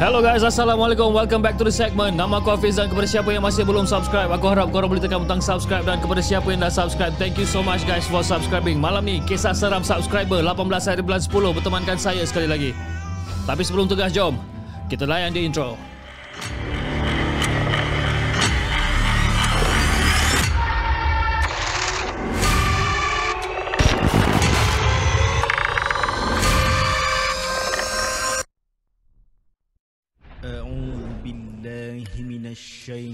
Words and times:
Hello 0.00 0.24
guys, 0.24 0.40
Assalamualaikum. 0.40 1.12
Welcome 1.12 1.44
back 1.44 1.60
to 1.60 1.64
the 1.68 1.68
segment. 1.68 2.16
Nama 2.16 2.40
aku 2.40 2.56
Hafiz 2.56 2.80
dan 2.80 2.88
kepada 2.88 3.04
siapa 3.04 3.36
yang 3.36 3.44
masih 3.44 3.68
belum 3.68 3.84
subscribe, 3.84 4.32
aku 4.32 4.48
harap 4.48 4.72
korang 4.72 4.88
boleh 4.88 4.96
tekan 4.96 5.28
butang 5.28 5.44
subscribe 5.44 5.84
dan 5.84 6.00
kepada 6.00 6.24
siapa 6.24 6.48
yang 6.48 6.64
dah 6.64 6.72
subscribe, 6.72 7.12
thank 7.20 7.36
you 7.36 7.44
so 7.44 7.60
much 7.60 7.84
guys 7.84 8.08
for 8.08 8.24
subscribing. 8.24 8.80
Malam 8.80 9.04
ni, 9.04 9.20
kisah 9.28 9.52
seram 9.52 9.84
subscriber 9.84 10.40
18 10.40 10.56
hari 10.88 11.04
bulan 11.04 11.20
10 11.20 11.52
bertemankan 11.52 12.00
saya 12.00 12.24
sekali 12.24 12.48
lagi. 12.48 12.72
Tapi 13.44 13.60
sebelum 13.60 13.92
tugas, 13.92 14.08
jom 14.16 14.40
kita 14.88 15.04
layan 15.04 15.36
di 15.36 15.44
intro. 15.44 15.89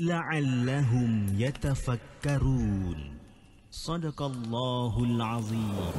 la'allahum 0.00 1.36
yatafakkarun 1.36 3.20
sadaqallahul 3.68 5.20
azim 5.20 5.92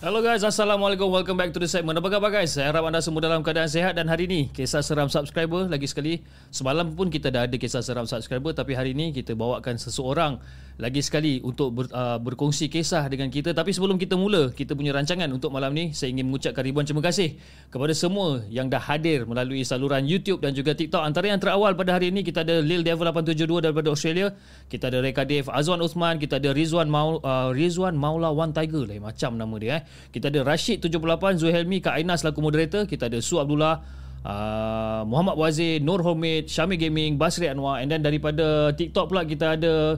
Hello 0.00 0.24
guys, 0.24 0.40
Assalamualaikum. 0.40 1.12
Welcome 1.12 1.36
back 1.36 1.52
to 1.52 1.60
the 1.60 1.68
segment. 1.68 2.00
Apa 2.00 2.08
khabar 2.08 2.32
guys? 2.32 2.56
Saya 2.56 2.72
harap 2.72 2.88
anda 2.88 3.04
semua 3.04 3.20
dalam 3.20 3.44
keadaan 3.44 3.68
sehat 3.68 4.00
dan 4.00 4.08
hari 4.08 4.24
ini 4.24 4.48
kisah 4.48 4.80
seram 4.80 5.12
subscriber 5.12 5.68
lagi 5.68 5.84
sekali. 5.84 6.24
Semalam 6.48 6.96
pun 6.96 7.12
kita 7.12 7.28
dah 7.28 7.44
ada 7.44 7.56
kisah 7.60 7.84
seram 7.84 8.08
subscriber 8.08 8.56
tapi 8.56 8.72
hari 8.72 8.96
ini 8.96 9.12
kita 9.12 9.36
bawakan 9.36 9.76
seseorang 9.76 10.40
lagi 10.80 11.04
sekali 11.04 11.38
untuk 11.44 11.76
ber, 11.76 11.84
uh, 11.92 12.16
berkongsi 12.16 12.72
kisah 12.72 13.06
dengan 13.06 13.28
kita. 13.28 13.52
Tapi 13.52 13.70
sebelum 13.70 14.00
kita 14.00 14.16
mula, 14.16 14.50
kita 14.50 14.72
punya 14.72 14.96
rancangan 14.96 15.28
untuk 15.28 15.52
malam 15.52 15.76
ni, 15.76 15.92
saya 15.92 16.10
ingin 16.10 16.32
mengucapkan 16.32 16.64
ribuan 16.64 16.88
terima 16.88 17.04
kasih 17.04 17.36
kepada 17.68 17.92
semua 17.92 18.40
yang 18.48 18.72
dah 18.72 18.80
hadir 18.80 19.28
melalui 19.28 19.62
saluran 19.62 20.08
YouTube 20.08 20.40
dan 20.40 20.56
juga 20.56 20.72
TikTok. 20.72 21.04
Antara 21.04 21.28
yang 21.28 21.38
terawal 21.38 21.76
pada 21.76 22.00
hari 22.00 22.08
ini, 22.08 22.24
kita 22.24 22.42
ada 22.42 22.64
Lil 22.64 22.80
Devil 22.80 23.12
872 23.12 23.70
daripada 23.70 23.88
Australia. 23.92 24.32
Kita 24.66 24.88
ada 24.88 24.98
Reka 25.04 25.22
Dave, 25.28 25.46
Azwan 25.52 25.84
Osman, 25.84 26.16
kita 26.16 26.40
ada 26.40 26.50
Rizwan 26.56 26.88
Maul, 26.88 27.20
uh, 27.20 27.52
Rizwan 27.52 27.94
Maula 27.94 28.32
One 28.32 28.56
Tiger 28.56 28.88
lah 28.88 29.12
macam 29.12 29.36
nama 29.36 29.54
dia 29.60 29.70
eh. 29.78 29.82
Kita 30.10 30.32
ada 30.32 30.40
Rashid 30.42 30.80
78, 30.80 31.38
Zuhelmi, 31.38 31.84
Kak 31.84 32.00
Aina 32.00 32.16
selaku 32.16 32.40
moderator. 32.40 32.88
Kita 32.88 33.12
ada 33.12 33.20
Su 33.20 33.36
Abdullah, 33.36 34.00
uh, 34.24 35.02
Muhammad 35.08 35.36
Wazir, 35.36 35.80
Nur 35.80 36.00
Homid, 36.04 36.48
Syami 36.48 36.76
Gaming, 36.76 37.16
Basri 37.16 37.48
Anwar 37.48 37.80
and 37.80 37.92
then 37.92 38.02
daripada 38.04 38.72
TikTok 38.74 39.12
pula 39.12 39.24
kita 39.24 39.56
ada 39.56 39.96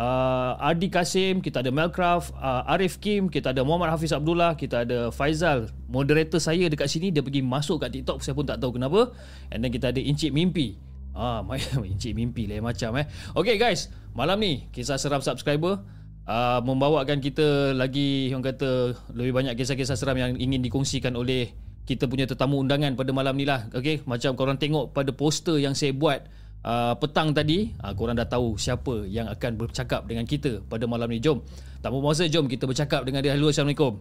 uh, 0.00 0.56
Ardi 0.56 0.88
Kasim, 0.88 1.44
kita 1.44 1.60
ada 1.60 1.68
Melcraft, 1.68 2.32
uh, 2.40 2.64
Arif 2.72 2.96
Kim, 2.98 3.28
kita 3.28 3.52
ada 3.52 3.60
Muhammad 3.60 3.92
Hafiz 3.92 4.16
Abdullah, 4.16 4.56
kita 4.56 4.88
ada 4.88 5.12
Faizal, 5.12 5.68
moderator 5.92 6.40
saya 6.40 6.66
dekat 6.72 6.88
sini 6.88 7.12
dia 7.12 7.20
pergi 7.20 7.44
masuk 7.44 7.84
kat 7.84 7.92
TikTok 7.92 8.24
saya 8.24 8.32
pun 8.32 8.48
tak 8.48 8.58
tahu 8.58 8.80
kenapa. 8.80 9.12
And 9.52 9.60
then 9.60 9.70
kita 9.70 9.92
ada 9.92 10.00
Encik 10.00 10.32
Mimpi. 10.32 10.80
Ah, 11.12 11.44
Encik 11.92 12.16
Mimpi 12.16 12.48
lah 12.48 12.64
macam 12.64 12.96
eh. 12.96 13.06
Okay 13.36 13.60
guys, 13.60 13.92
malam 14.16 14.40
ni 14.40 14.72
kisah 14.72 14.96
seram 14.96 15.20
subscriber 15.20 15.84
uh, 16.24 16.58
membawakan 16.64 17.20
kita 17.20 17.76
lagi 17.76 18.32
orang 18.32 18.56
kata 18.56 18.96
lebih 19.12 19.36
banyak 19.36 19.54
kisah-kisah 19.58 20.00
seram 20.00 20.16
yang 20.16 20.38
ingin 20.40 20.64
dikongsikan 20.64 21.12
oleh 21.12 21.52
kita 21.84 22.06
punya 22.06 22.22
tetamu 22.22 22.62
undangan 22.62 22.94
pada 22.94 23.10
malam 23.10 23.34
ni 23.34 23.44
lah. 23.44 23.66
Okay, 23.74 23.98
macam 24.06 24.38
korang 24.38 24.56
tengok 24.56 24.94
pada 24.94 25.10
poster 25.10 25.58
yang 25.58 25.74
saya 25.74 25.90
buat 25.90 26.22
uh, 26.64 26.94
petang 26.96 27.32
tadi, 27.32 27.72
uh, 27.80 27.92
korang 27.96 28.16
dah 28.16 28.28
tahu 28.28 28.56
siapa 28.56 29.04
yang 29.08 29.28
akan 29.28 29.52
bercakap 29.56 30.04
dengan 30.08 30.24
kita 30.24 30.64
pada 30.66 30.84
malam 30.84 31.08
ni. 31.08 31.20
Jom, 31.20 31.44
tanpa 31.80 31.98
masa 32.00 32.28
jom 32.28 32.48
kita 32.48 32.64
bercakap 32.68 33.04
dengan 33.04 33.24
dia. 33.24 33.36
Assalamualaikum. 33.36 34.00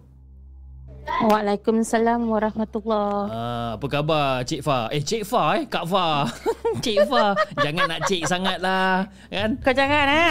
Waalaikumsalam 1.10 2.32
warahmatullahi. 2.32 3.28
Uh, 3.34 3.70
apa 3.76 3.86
khabar 3.92 4.40
Cik 4.46 4.62
Fa? 4.64 4.88
Eh 4.94 5.04
Cik 5.04 5.28
Fa 5.28 5.58
eh? 5.60 5.68
Kak 5.68 5.84
Fa. 5.90 6.24
Cik 6.86 7.10
Fa. 7.10 7.36
Jangan 7.60 7.86
nak 7.92 8.02
cik 8.08 8.24
sangat 8.24 8.62
lah. 8.64 9.10
Kan? 9.28 9.60
Kau 9.60 9.74
jangan 9.74 10.06
ha. 10.06 10.24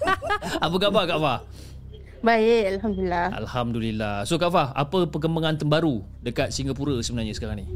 Apa 0.66 0.76
khabar 0.76 1.08
Kak 1.08 1.20
Fa? 1.22 1.34
Baik, 2.20 2.76
alhamdulillah. 2.76 3.26
Alhamdulillah. 3.32 4.14
So 4.28 4.36
Kak 4.36 4.52
Fa, 4.52 4.76
apa 4.76 5.08
perkembangan 5.08 5.56
terbaru 5.56 6.04
dekat 6.20 6.52
Singapura 6.52 7.00
sebenarnya 7.00 7.32
sekarang 7.32 7.64
ni? 7.64 7.66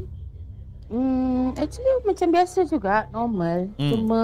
Hmm, 0.85 1.57
actually 1.57 1.91
macam 2.05 2.27
biasa 2.29 2.59
juga, 2.65 3.09
normal. 3.09 3.73
Hmm. 3.75 3.91
Cuma 3.91 4.21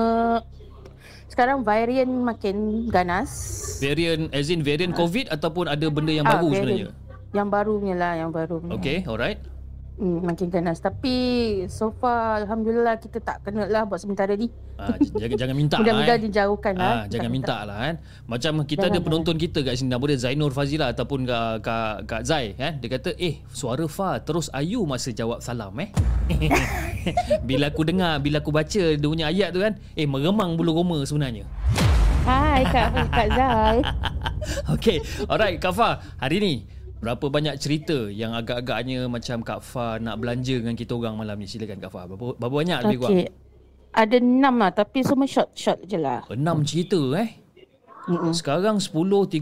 sekarang 1.25 1.63
varian 1.63 2.11
makin 2.21 2.87
ganas. 2.87 3.31
Variant 3.79 4.29
as 4.29 4.51
in 4.51 4.61
variant 4.61 4.93
COVID 4.93 5.31
ataupun 5.31 5.65
ada 5.65 5.87
benda 5.89 6.13
yang 6.13 6.27
Ah, 6.27 6.37
baru 6.37 6.47
varian. 6.47 6.61
sebenarnya? 6.61 6.89
Yang 7.31 7.47
barunya 7.47 7.95
lah, 7.95 8.13
yang 8.19 8.29
baru. 8.29 8.55
Okay, 8.77 9.01
alright. 9.07 9.39
Hmm, 10.01 10.17
makin 10.25 10.49
ganas. 10.49 10.81
Tapi 10.81 11.13
so 11.69 11.93
far 11.93 12.41
alhamdulillah 12.41 12.97
kita 12.97 13.21
tak 13.21 13.45
kena 13.45 13.69
lah 13.69 13.85
buat 13.85 14.01
sementara 14.01 14.33
ni. 14.33 14.49
Ah, 14.81 14.97
jangan 14.97 15.37
jangan 15.37 15.55
minta 15.61 15.77
lah 15.77 15.85
Mudah-mudahan 15.85 16.17
eh. 16.17 16.25
dijauhkan 16.25 16.73
lah. 16.73 16.89
Ah, 16.89 17.03
jangan 17.05 17.29
minta 17.29 17.57
lah 17.69 17.77
kan. 17.77 17.95
Macam 18.25 18.51
kita 18.65 18.89
Jangan, 18.89 18.97
ada 18.97 19.05
penonton 19.05 19.35
kita 19.37 19.61
kat 19.61 19.77
sini 19.77 19.93
nama 19.93 20.01
dia 20.09 20.17
Zainur 20.17 20.57
Fazila 20.57 20.89
ataupun 20.89 21.29
Kak, 21.29 21.61
Kak, 21.61 21.95
Kak 22.09 22.21
Zai 22.25 22.57
kan. 22.57 22.81
Dia 22.81 22.89
kata, 22.97 23.13
"Eh, 23.21 23.45
suara 23.53 23.85
Fa 23.85 24.17
terus 24.17 24.49
ayu 24.57 24.81
masa 24.89 25.13
jawab 25.13 25.37
salam 25.45 25.77
eh." 25.77 25.93
bila 27.47 27.69
aku 27.69 27.85
dengar, 27.85 28.17
bila 28.25 28.41
aku 28.41 28.49
baca 28.49 28.83
dia 28.97 29.05
punya 29.05 29.29
ayat 29.29 29.53
tu 29.53 29.61
kan, 29.61 29.77
eh 29.93 30.09
meremang 30.09 30.57
bulu 30.57 30.81
roma 30.81 30.97
sebenarnya. 31.05 31.45
Hai 32.25 32.65
Kak, 32.73 32.89
Kak 33.13 33.27
Zai. 33.37 33.77
Okay, 34.73 34.97
alright 35.29 35.61
Kak 35.61 35.77
Fa, 35.77 36.01
hari 36.17 36.41
ni 36.41 36.53
berapa 37.01 37.25
banyak 37.27 37.57
cerita 37.57 38.07
yang 38.07 38.37
agak-agaknya 38.37 39.09
macam 39.09 39.41
Kak 39.41 39.65
Fa 39.65 39.97
nak 39.97 40.21
belanja 40.21 40.61
dengan 40.61 40.77
kita 40.77 40.93
orang 40.93 41.17
malam 41.17 41.35
ni? 41.41 41.49
Silakan 41.49 41.81
Kak 41.81 41.91
Fa. 41.91 42.05
Berapa, 42.05 42.37
berapa 42.37 42.55
banyak 42.61 42.77
lebih 42.85 42.97
kurang? 43.01 43.19
Ada 43.91 44.17
enam 44.23 44.55
lah 44.61 44.71
tapi 44.71 45.03
semua 45.03 45.27
short-short 45.27 45.83
je 45.83 45.97
lah. 45.99 46.23
Enam 46.29 46.63
cerita 46.63 47.01
eh. 47.17 47.41
Mm-mm. 48.09 48.33
Sekarang 48.33 48.81
10.37 48.81 49.37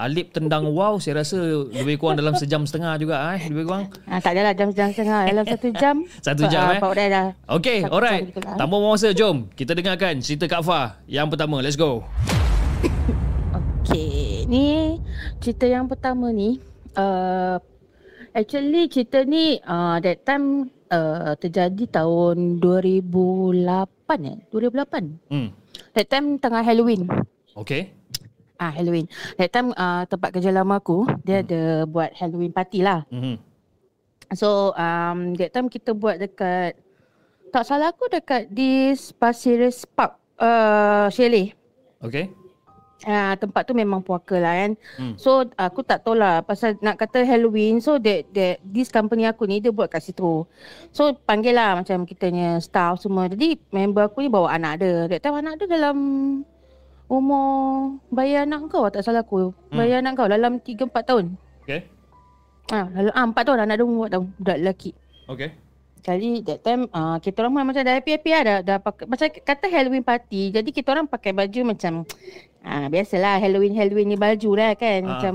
Alip 0.00 0.32
tendang 0.32 0.64
wow 0.72 0.96
Saya 0.96 1.20
rasa 1.20 1.36
lebih 1.68 2.00
kurang 2.00 2.16
dalam 2.16 2.32
sejam 2.32 2.64
setengah 2.64 2.96
juga 2.96 3.36
eh 3.36 3.52
Lebih 3.52 3.68
kurang 3.68 3.92
Ah, 4.08 4.16
tak 4.16 4.32
adalah 4.32 4.56
jam-jam 4.56 4.88
setengah 4.88 5.28
dalam 5.28 5.44
satu 5.44 5.68
jam. 5.76 5.96
Satu 6.24 6.48
jam, 6.48 6.64
ah, 6.64 6.72
eh? 6.72 6.80
Pak 6.80 6.88
Udai 6.88 7.08
dah. 7.12 7.26
Okay 7.60 7.84
Satu 7.84 7.92
alright 8.00 8.24
jam 8.32 8.40
lah. 8.48 8.56
Tanpa 8.56 8.76
masa 8.80 9.08
jom 9.12 9.36
Kita 9.52 9.76
dengarkan 9.76 10.24
cerita 10.24 10.48
Kak 10.48 10.64
Fa 10.64 10.96
Yang 11.04 11.36
pertama 11.36 11.60
let's 11.60 11.76
go 11.76 12.00
Okay, 13.84 14.31
ni 14.52 15.00
cerita 15.40 15.64
yang 15.64 15.88
pertama 15.88 16.28
ni. 16.28 16.60
Uh, 16.92 17.56
actually 18.36 18.92
cerita 18.92 19.24
ni 19.24 19.56
uh, 19.64 19.96
that 20.04 20.20
time 20.28 20.68
uh, 20.92 21.32
terjadi 21.40 21.88
tahun 21.88 22.60
2008 22.60 24.28
eh? 24.28 24.36
2008. 24.52 25.32
hmm. 25.32 25.48
That 25.96 26.06
time 26.12 26.36
tengah 26.36 26.60
Halloween. 26.60 27.08
Okay 27.56 27.96
Ah 28.60 28.70
Halloween. 28.70 29.08
That 29.40 29.50
time 29.50 29.72
uh, 29.72 30.04
tempat 30.04 30.36
kerja 30.36 30.52
lama 30.52 30.76
aku 30.76 31.08
dia 31.24 31.40
ada 31.40 31.88
buat 31.88 32.12
Halloween 32.12 32.52
party 32.52 32.84
lah. 32.84 33.08
mm-hmm. 33.08 33.36
So 34.36 34.72
um, 34.76 35.36
that 35.36 35.52
time 35.52 35.68
kita 35.72 35.96
buat 35.96 36.20
dekat 36.20 36.76
tak 37.52 37.64
salah 37.68 37.92
aku 37.92 38.08
dekat 38.08 38.48
di 38.48 38.96
Pasir 39.16 39.60
Ris 39.60 39.84
Park 39.84 40.16
uh, 40.40 41.08
Chalet. 41.12 41.52
Okay 42.00 42.41
Ah 43.02 43.34
tempat 43.34 43.66
tu 43.66 43.74
memang 43.74 43.98
puaka 43.98 44.38
lah 44.38 44.54
kan. 44.54 44.72
Hmm. 44.94 45.14
So 45.18 45.42
aku 45.58 45.82
tak 45.82 46.06
tahu 46.06 46.14
lah 46.14 46.46
pasal 46.46 46.78
nak 46.78 47.02
kata 47.02 47.26
Halloween 47.26 47.82
so 47.82 47.98
that, 47.98 48.30
that 48.30 48.62
this 48.62 48.94
company 48.94 49.26
aku 49.26 49.42
ni 49.50 49.58
dia 49.58 49.74
buat 49.74 49.90
kat 49.90 50.06
situ. 50.06 50.46
So 50.94 51.18
panggil 51.26 51.58
lah 51.58 51.82
macam 51.82 52.06
kitanya 52.06 52.62
staff 52.62 53.02
semua. 53.02 53.26
Jadi 53.26 53.58
member 53.74 54.06
aku 54.06 54.22
ni 54.22 54.30
bawa 54.30 54.54
anak 54.54 54.86
dia. 54.86 55.10
That 55.10 55.20
time 55.26 55.42
anak 55.42 55.58
dia 55.58 55.66
dalam 55.66 55.96
umur 57.10 57.98
bayar 58.14 58.46
anak 58.46 58.70
kau 58.70 58.86
tak 58.86 59.02
salah 59.02 59.26
aku. 59.26 59.50
Bayar 59.74 59.98
anak 60.00 60.14
kau 60.14 60.30
dalam 60.30 60.62
3 60.62 60.86
4 60.86 61.02
tahun. 61.02 61.24
Okay. 61.66 61.84
Ah, 62.70 62.86
ah, 63.18 63.26
4 63.26 63.34
tahun 63.34 63.66
anak 63.66 63.82
dia 63.82 63.84
umur 63.84 64.06
4 64.08 64.14
tahun 64.14 64.24
budak 64.38 64.56
lelaki. 64.62 64.90
Okay. 65.26 65.50
Kali 66.02 66.42
that 66.42 66.66
time 66.66 66.90
uh, 66.90 67.22
kita 67.22 67.46
orang 67.46 67.62
macam 67.62 67.82
dah 67.86 67.94
happy-happy 67.94 68.30
lah 68.34 68.42
dah, 68.42 68.58
dah 68.66 68.78
pakai, 68.82 69.06
macam 69.06 69.26
kata 69.30 69.70
Halloween 69.70 70.02
party 70.02 70.50
jadi 70.50 70.66
kita 70.74 70.98
orang 70.98 71.06
pakai 71.06 71.30
baju 71.30 71.62
macam 71.62 72.02
ah 72.62 72.86
biasalah 72.86 73.38
Halloween 73.38 73.74
Halloween 73.74 74.08
ni 74.08 74.16
baju 74.16 74.50
lah 74.54 74.72
kan 74.74 75.00
Ah. 75.02 75.08
macam 75.18 75.34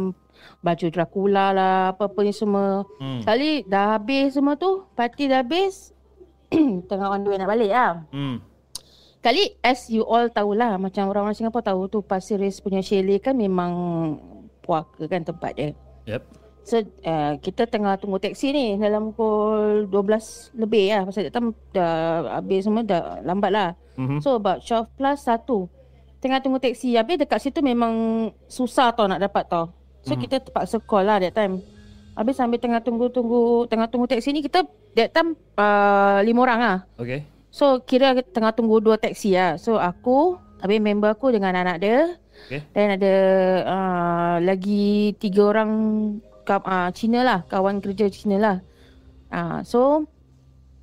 baju 0.59 0.85
Dracula 0.87 1.45
lah 1.51 1.75
apa-apa 1.91 2.19
ni 2.21 2.31
semua. 2.31 2.87
Hmm. 2.97 3.21
Kali 3.21 3.63
dah 3.63 3.95
habis 3.95 4.33
semua 4.33 4.55
tu 4.55 4.87
party 4.93 5.27
dah 5.27 5.43
habis 5.43 5.91
tengah 6.89 7.07
on 7.09 7.21
the 7.21 7.29
way 7.29 7.37
nak 7.37 7.51
balik 7.51 7.71
lah. 7.71 8.03
Hmm. 8.09 8.39
Kali 9.19 9.59
as 9.59 9.89
you 9.89 10.05
all 10.05 10.29
tahulah 10.29 10.79
macam 10.79 11.09
orang-orang 11.09 11.35
Singapura 11.35 11.65
tahu 11.65 11.89
tu 11.89 11.99
Pasir 11.99 12.39
Ris 12.39 12.63
punya 12.63 12.79
chalet 12.79 13.19
kan 13.19 13.35
memang 13.35 13.71
puaka 14.61 15.03
kan 15.09 15.25
tempat 15.25 15.51
dia. 15.57 15.69
Yep. 16.07 16.23
So 16.63 16.83
uh, 16.83 17.39
kita 17.39 17.63
tengah 17.63 17.95
tunggu 17.95 18.19
teksi 18.19 18.51
ni 18.51 18.65
dalam 18.75 19.11
pukul 19.11 19.87
12 19.87 20.51
lebih 20.55 20.91
lah 20.91 21.07
pasal 21.07 21.27
that 21.27 21.33
time 21.33 21.55
dah 21.71 22.27
habis 22.39 22.67
semua 22.67 22.83
dah 22.83 23.19
lambat 23.23 23.51
lah. 23.51 23.69
Mhm. 23.95 24.19
So 24.19 24.35
about 24.35 24.63
12 24.63 24.87
plus 24.95 25.23
1 25.25 25.43
tengah 26.17 26.41
tunggu 26.41 26.57
teksi 26.57 26.97
habis 26.97 27.21
dekat 27.21 27.39
situ 27.41 27.61
memang 27.61 27.93
susah 28.49 28.93
tau 28.93 29.05
nak 29.05 29.21
dapat 29.21 29.43
tau. 29.45 29.69
So 30.01 30.15
Mhm. 30.15 30.21
kita 30.23 30.35
terpaksa 30.41 30.77
call 30.81 31.05
lah 31.05 31.21
that 31.21 31.35
time. 31.35 31.61
Habis 32.17 32.33
sambil 32.39 32.57
tengah 32.57 32.81
tunggu-tunggu 32.81 33.69
tengah 33.69 33.85
tunggu 33.85 34.09
teksi 34.09 34.33
ni 34.33 34.41
kita 34.41 34.65
that 34.97 35.13
time 35.13 35.37
uh, 35.59 36.17
lima 36.25 36.39
orang 36.49 36.59
lah. 36.59 36.77
Okay. 36.97 37.21
So 37.53 37.85
kira 37.85 38.17
tengah 38.33 38.53
tunggu 38.57 38.81
dua 38.81 38.97
teksi 38.97 39.37
lah. 39.37 39.61
So 39.61 39.77
aku, 39.77 40.41
habis 40.61 40.81
member 40.81 41.13
aku 41.13 41.29
dengan 41.29 41.53
anak 41.53 41.77
dia. 41.77 42.17
Okay. 42.49 42.65
Dan 42.73 42.97
ada 42.97 43.13
uh, 43.65 44.35
lagi 44.41 45.13
tiga 45.21 45.53
orang 45.53 45.71
uh, 46.49 46.89
Cina 46.93 47.21
lah, 47.21 47.39
kawan 47.45 47.77
kerja 47.81 48.09
Cina 48.09 48.37
lah. 48.41 48.57
Uh, 49.29 49.61
so 49.61 50.09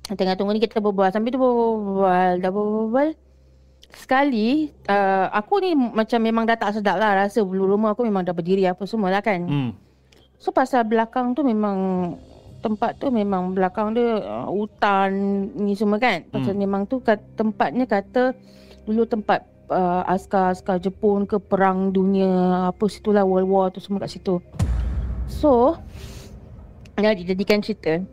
tengah 0.05 0.39
tunggu 0.39 0.55
ni 0.55 0.63
kita 0.63 0.79
berbual. 0.79 1.11
Sambil 1.11 1.35
tu 1.35 1.39
berbual, 1.41 2.39
dah 2.39 2.51
berbual. 2.51 3.09
Sekali, 3.95 4.67
uh, 4.91 5.31
aku 5.31 5.63
ni 5.63 5.71
macam 5.71 6.19
memang 6.19 6.43
dah 6.43 6.59
tak 6.59 6.75
sedap 6.75 6.99
lah 6.99 7.15
rasa 7.15 7.39
bulu 7.47 7.63
rumah 7.63 7.95
aku 7.95 8.03
memang 8.03 8.27
dah 8.27 8.35
berdiri 8.35 8.67
apa 8.67 8.83
semua 8.83 9.07
lah 9.07 9.23
kan. 9.23 9.47
Hmm. 9.47 9.71
So 10.35 10.51
pasal 10.51 10.83
belakang 10.83 11.31
tu 11.31 11.47
memang 11.47 12.11
tempat 12.59 12.99
tu 12.99 13.07
memang 13.07 13.55
belakang 13.55 13.95
dia 13.95 14.19
uh, 14.19 14.51
hutan 14.51 15.09
ni 15.55 15.79
semua 15.79 15.95
kan. 15.95 16.27
Pasal 16.27 16.59
Hmm. 16.59 16.61
memang 16.67 16.81
tu 16.91 16.99
kat, 16.99 17.23
tempatnya 17.39 17.87
kata 17.87 18.35
dulu 18.83 19.07
tempat 19.07 19.47
uh, 19.71 20.03
askar-askar 20.11 20.83
Jepun 20.83 21.23
ke 21.23 21.39
perang 21.39 21.95
dunia 21.95 22.69
apa 22.69 22.85
situlah 22.91 23.23
World 23.23 23.47
War 23.47 23.65
tu 23.71 23.79
semua 23.79 24.03
kat 24.03 24.11
situ. 24.11 24.43
So 25.31 25.79
dah 26.99 27.15
dijadikan 27.15 27.63
cerita. 27.63 28.03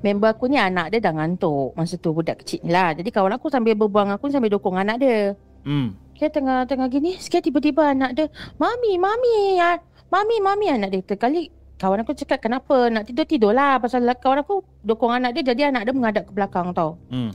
Member 0.00 0.32
aku 0.32 0.48
ni 0.48 0.56
anak 0.56 0.94
dia 0.94 1.00
dah 1.02 1.12
ngantuk 1.14 1.76
masa 1.76 1.96
tu 1.96 2.10
budak 2.10 2.40
kecil 2.44 2.64
ni 2.64 2.72
lah. 2.72 2.96
Jadi 2.96 3.08
kawan 3.12 3.36
aku 3.36 3.52
sambil 3.52 3.76
berbual 3.76 4.08
dengan 4.08 4.16
aku 4.16 4.32
sambil 4.32 4.50
dokong 4.52 4.78
anak 4.80 4.96
dia. 5.00 5.34
Hmm. 5.66 5.96
Dia 6.20 6.28
tengah-tengah 6.28 6.88
gini, 6.92 7.16
sikit 7.16 7.40
tiba-tiba 7.40 7.96
anak 7.96 8.12
dia, 8.12 8.26
Mami, 8.60 9.00
Mami, 9.00 9.56
ah, 9.56 9.80
Mami, 10.12 10.36
Mami 10.44 10.66
anak 10.68 10.88
dia. 10.92 11.00
Terkali 11.00 11.48
kawan 11.80 12.04
aku 12.04 12.12
cakap, 12.12 12.44
kenapa? 12.44 12.92
Nak 12.92 13.08
tidur-tidur 13.08 13.56
lah. 13.56 13.80
Pasal 13.80 14.04
kawan 14.04 14.44
aku 14.44 14.60
dokong 14.84 15.16
anak 15.16 15.40
dia, 15.40 15.56
jadi 15.56 15.72
anak 15.72 15.88
dia 15.88 15.94
menghadap 15.96 16.28
ke 16.28 16.32
belakang 16.36 16.76
tau. 16.76 17.00
Hmm. 17.08 17.32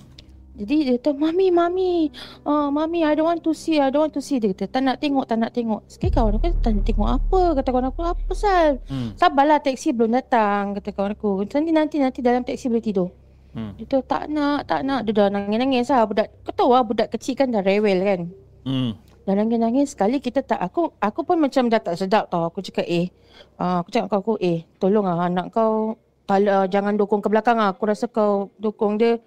Jadi 0.55 0.75
dia 0.87 0.95
kata, 0.95 1.11
Mami, 1.11 1.51
Mami, 1.51 2.07
uh, 2.47 2.71
Mami, 2.71 3.03
I 3.03 3.11
don't 3.13 3.27
want 3.27 3.43
to 3.43 3.51
see, 3.51 3.75
I 3.75 3.91
don't 3.91 4.07
want 4.07 4.15
to 4.15 4.23
see. 4.23 4.39
Dia 4.39 4.55
kata, 4.55 4.71
tak 4.71 4.81
nak 4.87 5.03
tengok, 5.03 5.27
tak 5.27 5.37
nak 5.43 5.51
tengok. 5.51 5.83
Sekali 5.91 6.11
kawan 6.15 6.39
aku, 6.39 6.47
tak 6.63 6.71
nak 6.79 6.83
tengok 6.87 7.09
apa? 7.11 7.41
Kata 7.59 7.67
kawan 7.75 7.87
aku, 7.91 8.01
apa 8.07 8.31
Sal? 8.31 8.79
Hmm. 8.87 9.11
Sabarlah, 9.19 9.59
taksi 9.59 9.91
belum 9.91 10.15
datang. 10.15 10.79
Kata 10.79 10.89
kawan 10.95 11.11
aku, 11.19 11.43
nanti, 11.43 11.71
nanti, 11.75 11.95
nanti 11.99 12.19
dalam 12.23 12.47
taksi 12.47 12.71
boleh 12.71 12.83
tidur. 12.83 13.11
Hmm. 13.51 13.75
Dia 13.75 13.83
kata, 13.83 13.97
tak 14.07 14.23
nak, 14.31 14.63
tak 14.63 14.81
nak. 14.87 15.03
Dia 15.03 15.11
dah 15.11 15.27
nangis-nangis 15.27 15.91
lah. 15.91 16.07
Budak, 16.07 16.27
kau 16.47 16.53
tahu 16.55 16.71
lah, 16.71 16.83
budak 16.87 17.07
kecil 17.11 17.35
kan 17.35 17.51
dah 17.51 17.59
rewel 17.59 17.99
kan. 17.99 18.19
Hmm. 18.63 18.91
Dah 19.25 19.33
nangis-nangis 19.33 19.97
sekali 19.97 20.21
kita 20.21 20.45
tak 20.45 20.61
aku 20.61 20.93
aku 21.01 21.25
pun 21.25 21.41
macam 21.41 21.65
dah 21.65 21.81
tak 21.81 21.97
sedap 21.97 22.29
tau. 22.29 22.45
Aku 22.45 22.61
cakap 22.61 22.85
eh 22.85 23.09
uh, 23.57 23.81
aku 23.81 23.89
cakap 23.89 24.07
kau 24.13 24.19
aku 24.21 24.33
eh 24.37 24.69
tolong 24.77 25.09
ah 25.09 25.25
anak 25.25 25.49
kau 25.49 25.97
tala, 26.29 26.69
jangan 26.69 26.93
dokong 26.93 27.25
ke 27.25 27.29
belakang 27.33 27.57
ah. 27.57 27.73
Aku 27.73 27.89
rasa 27.89 28.05
kau 28.05 28.53
dokong 28.61 29.01
dia 29.01 29.17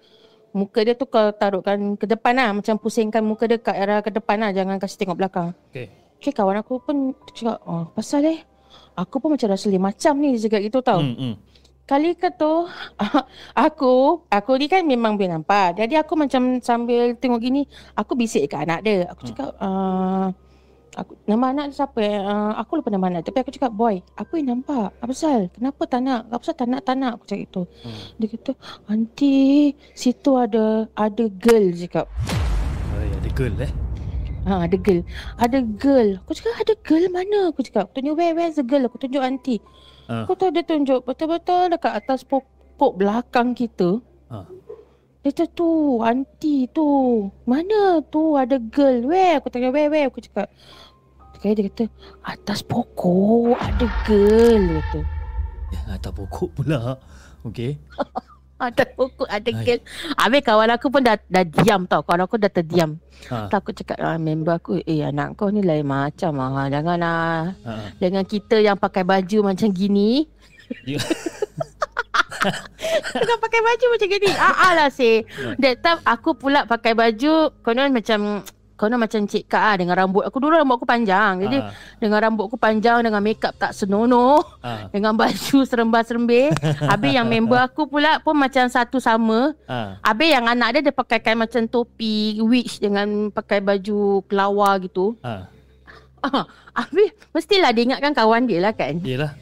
muka 0.51 0.79
dia 0.81 0.95
tu 0.97 1.05
kau 1.05 1.31
taruhkan 1.33 1.95
ke 1.95 2.05
depan 2.09 2.33
lah 2.33 2.49
macam 2.55 2.75
pusingkan 2.81 3.21
muka 3.21 3.45
dia 3.45 3.57
kat 3.61 3.75
arah 3.75 3.99
ke 4.01 4.09
depan 4.09 4.37
lah 4.41 4.49
jangan 4.53 4.77
kasih 4.81 4.97
tengok 5.05 5.17
belakang. 5.17 5.49
Okay. 5.69 5.89
Okay 6.19 6.31
kawan 6.35 6.59
aku 6.59 6.83
pun 6.83 7.15
cakap 7.31 7.63
oh 7.63 7.87
pasal 7.95 8.27
eh 8.27 8.39
aku 8.99 9.23
pun 9.23 9.35
macam 9.35 9.47
rasa 9.47 9.71
lain 9.71 9.79
macam 9.79 10.13
ni 10.19 10.35
dia 10.35 10.49
cakap 10.49 10.61
gitu 10.65 10.79
tau. 10.83 10.99
Hmm. 10.99 11.15
Hmm. 11.15 11.35
Kali 11.89 12.13
ke 12.13 12.29
tu 12.35 12.69
aku 13.65 14.25
aku 14.29 14.51
ni 14.59 14.67
kan 14.69 14.85
memang 14.85 15.17
boleh 15.17 15.31
nampak. 15.39 15.79
Jadi 15.79 15.97
aku 15.97 16.13
macam 16.13 16.61
sambil 16.61 17.17
tengok 17.17 17.39
gini, 17.41 17.65
aku 17.97 18.13
bisik 18.13 18.45
kat 18.51 18.67
anak 18.67 18.79
dia. 18.85 19.09
Aku 19.09 19.25
cakap 19.25 19.57
uh, 19.57 20.29
aku 20.95 21.13
nama 21.29 21.53
anak 21.53 21.65
dia 21.73 21.85
siapa? 21.85 22.01
Uh, 22.01 22.53
aku 22.57 22.81
lupa 22.81 22.89
nama 22.89 23.05
anak. 23.11 23.27
Tapi 23.29 23.37
aku 23.43 23.51
cakap, 23.53 23.71
"Boy, 23.73 24.01
apa 24.17 24.33
yang 24.39 24.57
nampak? 24.57 24.95
Apa 24.97 25.11
pasal? 25.11 25.49
Kenapa 25.53 25.81
tak 25.85 26.01
nak? 26.05 26.21
Apa 26.29 26.39
pasal 26.41 26.55
tak 26.57 26.67
nak 26.69 26.81
tak 26.85 26.95
nak?" 26.97 27.11
Aku 27.19 27.25
cakap 27.29 27.43
itu. 27.45 27.61
Hmm. 27.85 27.99
Dia 28.17 28.27
kata, 28.31 28.51
"Aunty, 28.89 29.39
situ 29.93 30.31
ada 30.33 30.89
ada 30.97 31.23
girl." 31.29 31.65
Cakap. 31.75 32.05
Oh, 32.95 33.01
ya, 33.03 33.13
ada 33.19 33.29
girl 33.35 33.55
eh. 33.61 33.71
Ha, 34.47 34.65
ada 34.65 34.77
girl. 34.79 35.01
Ada 35.35 35.59
girl. 35.61 36.09
Aku 36.23 36.31
cakap, 36.31 36.53
ada 36.63 36.73
girl 36.81 37.05
mana? 37.11 37.39
Aku 37.51 37.61
cakap, 37.61 37.91
tunjuk 37.91 38.15
where, 38.15 38.33
where's 38.33 38.55
the 38.55 38.65
girl? 38.65 38.87
Aku 38.87 38.97
tunjuk 38.97 39.19
aunty. 39.19 39.59
Ah. 40.09 40.25
Aku 40.25 40.33
tahu 40.33 40.49
dia 40.49 40.65
tunjuk 40.65 41.05
betul-betul 41.05 41.69
dekat 41.69 41.93
atas 41.93 42.25
pokok 42.25 42.97
belakang 42.97 43.53
kita. 43.53 44.01
Ah. 44.31 44.47
Dia 45.19 45.35
kata 45.35 45.51
tu, 45.51 45.99
aunty 45.99 46.71
tu. 46.71 46.87
Mana 47.43 47.99
tu 48.07 48.39
ada 48.39 48.55
girl? 48.55 49.03
Where? 49.03 49.43
Aku 49.43 49.51
tanya 49.51 49.67
where, 49.67 49.91
where? 49.91 50.07
Aku 50.07 50.23
cakap. 50.23 50.47
Sekali 51.35 51.59
dia 51.59 51.65
kata, 51.67 51.83
atas 52.23 52.63
pokok 52.63 53.59
ada 53.59 53.85
girl. 54.07 54.63
Dia 54.63 54.79
kata. 54.79 54.99
Ya, 55.75 55.79
atas 55.99 56.11
pokok 56.15 56.49
pula. 56.55 56.95
Okay. 57.43 57.75
Atas 58.59 58.91
pokok 58.91 59.23
ada 59.31 59.47
Hai. 59.55 59.63
girl. 59.63 59.81
Habis 60.19 60.43
kawan 60.43 60.71
aku 60.75 60.91
pun 60.91 60.99
dah, 60.99 61.15
dah 61.31 61.47
diam 61.47 61.87
tau. 61.87 62.03
Kawan 62.03 62.27
aku 62.27 62.35
dah 62.35 62.51
terdiam. 62.51 62.99
Ha. 63.31 63.47
Tak 63.47 63.63
aku 63.63 63.71
cakap, 63.71 63.95
ah, 64.03 64.19
member 64.19 64.59
aku, 64.59 64.83
eh 64.83 64.99
anak 64.99 65.39
kau 65.39 65.47
ni 65.47 65.63
lain 65.63 65.87
macam. 65.87 66.35
Ah. 66.43 66.67
Janganlah. 66.67 67.55
Ha. 67.55 67.95
Dengan 68.03 68.27
kita 68.27 68.59
yang 68.59 68.75
pakai 68.75 69.07
baju 69.07 69.55
macam 69.55 69.71
gini. 69.71 70.27
Ya. 70.83 70.99
Tengah 73.11 73.37
pakai 73.37 73.59
baju 73.59 73.85
macam 73.91 74.07
gini. 74.07 74.29
Ah, 74.33 74.55
ah 74.55 74.71
lah 74.75 74.89
say. 74.89 75.27
That 75.57 75.81
time 75.81 75.99
aku 76.03 76.33
pula 76.33 76.63
pakai 76.63 76.93
baju 76.93 77.51
konon 77.59 77.91
macam 77.91 78.43
konon 78.73 78.95
macam 78.95 79.27
Cik 79.27 79.51
Kak 79.51 79.59
ah 79.59 79.75
dengan 79.75 79.91
rambut 79.91 80.23
aku 80.23 80.39
dulu 80.39 80.55
rambut 80.55 80.79
aku 80.79 80.87
panjang. 80.87 81.43
Jadi 81.43 81.59
Ah. 81.59 81.75
dengan 81.99 82.23
rambut 82.23 82.47
aku 82.47 82.55
panjang 82.55 83.03
dengan 83.03 83.19
makeup 83.19 83.51
tak 83.53 83.75
senonoh 83.75 84.39
Ha. 84.63 84.87
dengan 84.87 85.11
baju 85.13 85.57
serembah-serembih. 85.67 86.55
Habis 86.91 87.11
yang 87.11 87.27
member 87.27 87.59
aku 87.59 87.91
pula 87.91 88.23
pun 88.23 88.39
macam 88.39 88.71
satu 88.71 89.03
sama. 89.03 89.51
Ha. 89.67 89.99
Habis 89.99 90.29
yang 90.31 90.47
anak 90.47 90.79
dia 90.79 90.81
dia 90.87 90.95
pakaikan 90.95 91.35
macam 91.35 91.67
topi 91.67 92.39
witch 92.39 92.79
dengan 92.79 93.27
pakai 93.29 93.59
baju 93.59 94.23
kelawar 94.25 94.79
gitu. 94.79 95.19
Ha. 95.27 95.51
Ah, 96.19 96.43
habis 96.75 97.11
mestilah 97.31 97.71
dia 97.71 97.83
ingatkan 97.83 98.11
kawan 98.11 98.43
dia 98.43 98.59
lah 98.59 98.71
kan. 98.71 98.99
Yelah. 99.03 99.35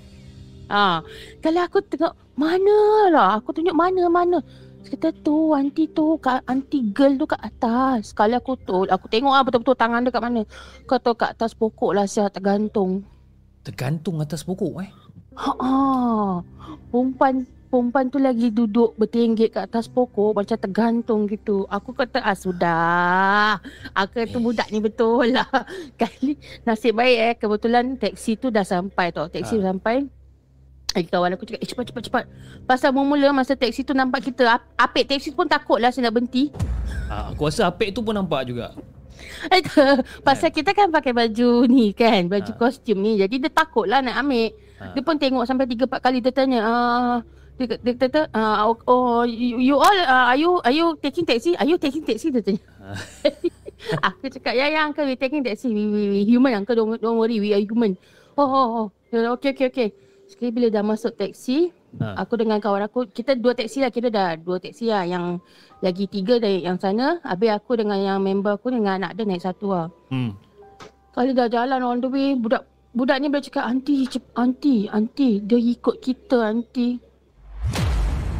Ha, 0.67 0.99
kalau 1.39 1.61
aku 1.63 1.79
tengok 1.83 2.13
mana 2.35 2.77
lah, 3.11 3.29
aku 3.39 3.55
tunjuk 3.55 3.73
mana 3.73 4.07
mana. 4.11 4.39
Dia 4.83 4.95
Kata 4.95 5.11
tu, 5.19 5.51
aunty 5.51 5.87
tu, 5.91 6.15
kat 6.19 6.43
aunty 6.47 6.91
girl 6.95 7.19
tu 7.19 7.27
kat 7.27 7.41
atas. 7.43 8.15
Sekali 8.15 8.35
aku 8.35 8.55
tu, 8.55 8.87
aku 8.87 9.11
tengok 9.11 9.33
lah 9.35 9.43
betul-betul 9.43 9.75
tangan 9.75 10.03
dia 10.03 10.15
kat 10.15 10.23
mana. 10.23 10.41
Kau 10.87 10.99
tahu 10.99 11.15
kat 11.15 11.35
atas 11.35 11.51
pokok 11.51 11.91
lah 11.91 12.07
siap 12.07 12.31
tergantung. 12.31 13.03
Tergantung 13.67 14.23
atas 14.23 14.47
pokok 14.47 14.79
eh. 14.83 14.91
Ha 15.37 15.51
ah. 15.59 16.31
Perempuan 16.87 17.43
perempuan 17.67 18.07
tu 18.07 18.15
lagi 18.17 18.47
duduk 18.47 18.95
bertinggik 18.95 19.59
kat 19.59 19.67
atas 19.67 19.91
pokok 19.91 20.33
macam 20.33 20.55
tergantung 20.55 21.27
gitu. 21.27 21.67
Aku 21.67 21.91
kata 21.91 22.23
ah 22.23 22.33
sudah. 22.33 23.59
Aku 23.91 24.23
kata 24.23 24.37
Eh. 24.39 24.41
budak 24.41 24.67
ni 24.71 24.79
betul 24.79 25.35
lah. 25.35 25.45
Kali 25.99 26.39
nasib 26.63 26.95
baik 26.95 27.17
eh 27.19 27.33
kebetulan 27.35 27.99
taksi 27.99 28.39
tu 28.39 28.47
dah 28.47 28.63
sampai 28.63 29.11
tau. 29.11 29.27
Taksi 29.27 29.59
Ha. 29.59 29.67
sampai. 29.67 30.16
Eh, 30.97 31.05
kawan 31.05 31.37
aku 31.37 31.45
cakap, 31.45 31.61
eh 31.61 31.69
cepat 31.69 31.85
cepat 31.93 32.01
cepat. 32.09 32.23
Pasal 32.65 32.89
mula 32.89 33.29
masa 33.29 33.53
taksi 33.53 33.85
tu 33.85 33.93
nampak 33.93 34.25
kita, 34.25 34.57
ap- 34.57 34.73
apik 34.73 35.05
taksi 35.05 35.29
pun 35.29 35.45
takut 35.45 35.77
lah 35.77 35.93
saya 35.93 36.09
nak 36.09 36.17
berhenti. 36.17 36.49
Ha. 37.07 37.37
Aku 37.37 37.45
rasa 37.45 37.69
Apek 37.69 37.93
tu 37.93 38.01
pun 38.01 38.17
nampak 38.17 38.49
juga. 38.49 38.73
Itu, 39.49 39.81
Pasal 40.21 40.53
kita 40.53 40.77
kan 40.77 40.93
pakai 40.93 41.09
baju 41.09 41.65
ni 41.65 41.89
kan 41.89 42.29
Baju 42.29 42.53
Ha. 42.53 42.57
kostum 42.57 43.01
ni 43.01 43.17
Jadi 43.17 43.41
dia 43.41 43.49
takut 43.49 43.89
lah 43.89 43.97
nak 43.97 44.13
ambil 44.21 44.53
Ha. 44.77 44.93
Dia 44.93 45.01
pun 45.01 45.17
tengok 45.17 45.41
sampai 45.41 45.65
3-4 45.65 45.89
kali 45.97 46.21
Dia 46.21 46.29
tanya 46.29 46.59
ah, 46.61 47.15
dia, 47.57 47.81
dia 47.81 47.97
kata 47.97 48.29
ah, 48.29 48.69
oh, 48.69 48.77
oh, 48.85 49.25
you, 49.25 49.57
you 49.57 49.73
all 49.73 49.97
uh, 50.05 50.29
Are 50.29 50.37
you 50.37 50.61
are 50.61 50.69
you 50.69 50.93
taking 51.01 51.25
taxi? 51.25 51.57
Are 51.57 51.65
you 51.65 51.81
taking 51.81 52.05
taxi? 52.05 52.29
Dia 52.29 52.45
tanya 52.45 52.61
Aku 54.13 54.29
cakap 54.29 54.53
Ya 54.53 54.69
ya 54.69 54.85
uncle 54.85 55.09
we 55.09 55.17
taking 55.17 55.41
taxi 55.41 55.73
We, 55.73 55.81
we, 55.89 56.01
we 56.13 56.19
human 56.21 56.53
uncle 56.53 56.77
don't, 56.77 57.01
don't 57.01 57.17
worry 57.17 57.41
We 57.41 57.57
are 57.57 57.61
human 57.65 57.97
Oh 58.37 58.45
oh 58.45 58.67
oh 58.85 58.87
Okay 59.33 59.57
okay 59.57 59.73
okay 59.73 59.89
Sekali 60.37 60.53
bila 60.53 60.69
dah 60.69 60.85
masuk 60.85 61.17
taxi 61.17 61.73
Ha. 61.97 62.13
Aku 62.19 62.37
dengan 62.37 62.59
kawan 62.59 62.83
aku 62.83 63.09
Kita 63.09 63.33
dua 63.33 63.55
taxi 63.55 63.79
lah 63.79 63.89
Kira 63.89 64.11
dah 64.11 64.35
dua 64.35 64.59
taxi 64.59 64.85
lah 64.85 65.01
Yang 65.01 65.41
lagi 65.79 66.05
tiga 66.05 66.37
dari 66.37 66.61
yang 66.61 66.75
sana 66.75 67.17
Habis 67.23 67.49
aku 67.49 67.73
dengan 67.73 67.97
yang 67.97 68.19
member 68.19 68.53
aku 68.53 68.69
Dengan 68.69 69.01
anak 69.01 69.15
dia 69.15 69.25
naik 69.25 69.41
satu 69.41 69.71
lah 69.71 69.87
Hmm. 70.05 70.35
Kali 71.09 71.31
dah 71.31 71.47
jalan 71.47 71.81
on 71.81 71.97
the 71.97 72.05
way 72.05 72.35
Budak 72.35 72.67
Budak 72.91 73.17
ni 73.17 73.31
boleh 73.31 73.41
cakap 73.41 73.65
Aunty 73.65 74.05
cep- 74.05 74.29
Aunty 74.35 74.85
Aunty 74.85 75.41
Dia 75.41 75.57
ikut 75.57 75.95
kita 75.97 76.37
Aunty 76.43 77.01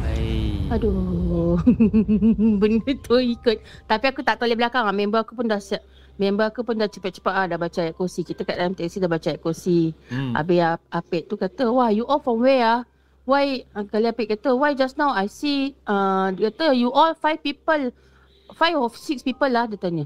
Hai. 0.04 0.68
Aduh 0.70 1.58
Benda 2.62 2.92
tu 2.94 3.16
ikut 3.16 3.56
Tapi 3.90 4.04
aku 4.06 4.20
tak 4.20 4.38
toleh 4.38 4.54
belakang 4.54 4.84
lah 4.84 4.94
Member 4.94 5.18
aku 5.18 5.34
pun 5.34 5.48
dah 5.48 5.58
siap 5.58 5.82
Member 6.18 6.50
aku 6.50 6.60
pun 6.62 6.74
dah 6.74 6.86
cepat-cepat 6.86 7.30
ah, 7.30 7.46
Dah 7.46 7.56
baca 7.56 7.78
ayat 7.78 7.94
kursi 7.94 8.20
Kita 8.20 8.42
kat 8.42 8.58
dalam 8.58 8.74
taxi 8.74 8.98
dah 8.98 9.06
baca 9.06 9.22
ayat 9.24 9.38
kursi 9.38 9.94
Hmm. 10.10 10.34
Habis 10.34 10.58
Ap- 10.60 10.86
Apik 10.92 11.26
tu 11.26 11.34
kata 11.34 11.70
Wah 11.70 11.88
you 11.88 12.02
all 12.04 12.18
from 12.18 12.42
where 12.42 12.60
ah? 12.60 12.80
Why 13.22 13.62
uh, 13.70 13.84
Kali 13.84 14.06
Apik 14.06 14.28
kata 14.28 14.50
Why 14.52 14.72
just 14.72 14.94
now 14.94 15.10
I 15.10 15.26
see 15.26 15.78
uh, 15.84 16.32
Dia 16.32 16.50
kata 16.50 16.74
you 16.74 16.90
all 16.90 17.14
five 17.14 17.38
people 17.38 17.94
Five 18.52 18.74
or 18.74 18.90
six 18.90 19.22
people 19.22 19.46
lah 19.46 19.64
Dia 19.64 19.78
tanya 19.78 20.04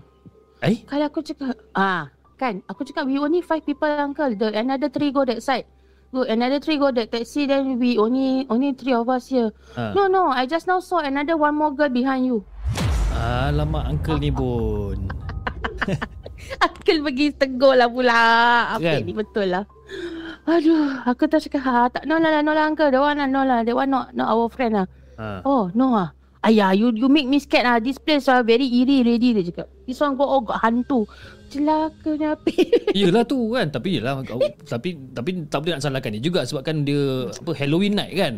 Eh? 0.61 0.85
Kali 0.85 1.01
aku 1.01 1.25
cakap 1.25 1.57
Ah 1.73 2.13
Kan 2.37 2.61
Aku 2.67 2.85
cakap 2.85 3.09
we 3.09 3.17
only 3.17 3.41
five 3.41 3.63
people 3.63 3.89
uncle 3.89 4.31
The 4.33 4.53
another 4.53 4.87
three 4.87 5.11
go 5.11 5.25
that 5.25 5.41
side 5.41 5.65
Go 6.13 6.29
another 6.29 6.61
three 6.61 6.77
go 6.77 6.93
that 6.93 7.09
taxi 7.09 7.49
Then 7.49 7.81
we 7.81 7.97
only 7.97 8.45
Only 8.47 8.77
three 8.77 8.93
of 8.93 9.09
us 9.09 9.27
here 9.27 9.49
Ha. 9.75 9.97
No 9.97 10.07
no 10.07 10.29
I 10.29 10.45
just 10.45 10.69
now 10.69 10.77
saw 10.79 11.01
another 11.01 11.35
one 11.35 11.57
more 11.57 11.73
girl 11.73 11.89
behind 11.89 12.29
you 12.29 12.45
Alamak 13.13 13.87
uncle 13.87 14.19
ni 14.19 14.29
pun. 14.29 14.99
Uncle 16.65 16.99
pergi 17.03 17.27
tegur 17.33 17.75
lah 17.75 17.87
pula. 17.87 18.21
Apik 18.77 18.85
Kan? 18.85 19.01
ni 19.03 19.13
betul 19.13 19.47
lah. 19.49 19.65
Aduh 20.43 21.07
Aku 21.07 21.31
tak 21.31 21.39
cakap 21.41 21.63
ha, 21.63 21.87
tak, 21.87 22.03
No 22.03 22.17
lah 22.17 22.43
no 22.43 22.51
lah 22.51 22.67
uncle. 22.67 22.91
That 22.91 22.99
one 22.99 23.15
lah 23.15 23.27
no 23.27 23.43
lah. 23.43 23.63
That 23.63 23.73
one 23.73 23.89
not, 23.89 24.11
not 24.13 24.27
our 24.27 24.47
friend 24.49 24.75
lah. 24.75 24.87
Ha. 25.17 25.45
Oh 25.45 25.71
no 25.73 25.95
ah. 25.95 26.11
Ayah 26.43 26.75
you 26.75 26.91
you 26.91 27.07
make 27.07 27.31
me 27.31 27.39
scared 27.39 27.63
ah. 27.63 27.79
This 27.79 27.97
place 27.97 28.27
ah 28.27 28.43
very 28.43 28.67
eerie 28.67 29.07
already 29.07 29.31
Dia 29.33 29.47
cakap 29.47 29.71
This 29.87 29.97
one 29.97 30.15
go 30.15 30.27
oh 30.27 30.43
got 30.43 30.59
hantu. 30.61 31.07
Celakanya 31.47 32.35
Apik 32.35 32.67
Yelah 32.99 33.23
tu 33.23 33.55
kan. 33.55 33.71
Tapi 33.71 34.01
yelah 34.01 34.19
kau- 34.23 34.43
Tapi 34.65 34.99
Tapi 35.13 35.31
tak 35.47 35.63
boleh 35.63 35.79
nak 35.79 35.85
salahkan 35.85 36.11
dia 36.11 36.23
juga 36.23 36.43
Sebab 36.43 36.63
kan 36.63 36.83
dia 36.83 37.31
Apa 37.31 37.55
Halloween 37.55 37.95
night 37.95 38.13
kan 38.13 38.35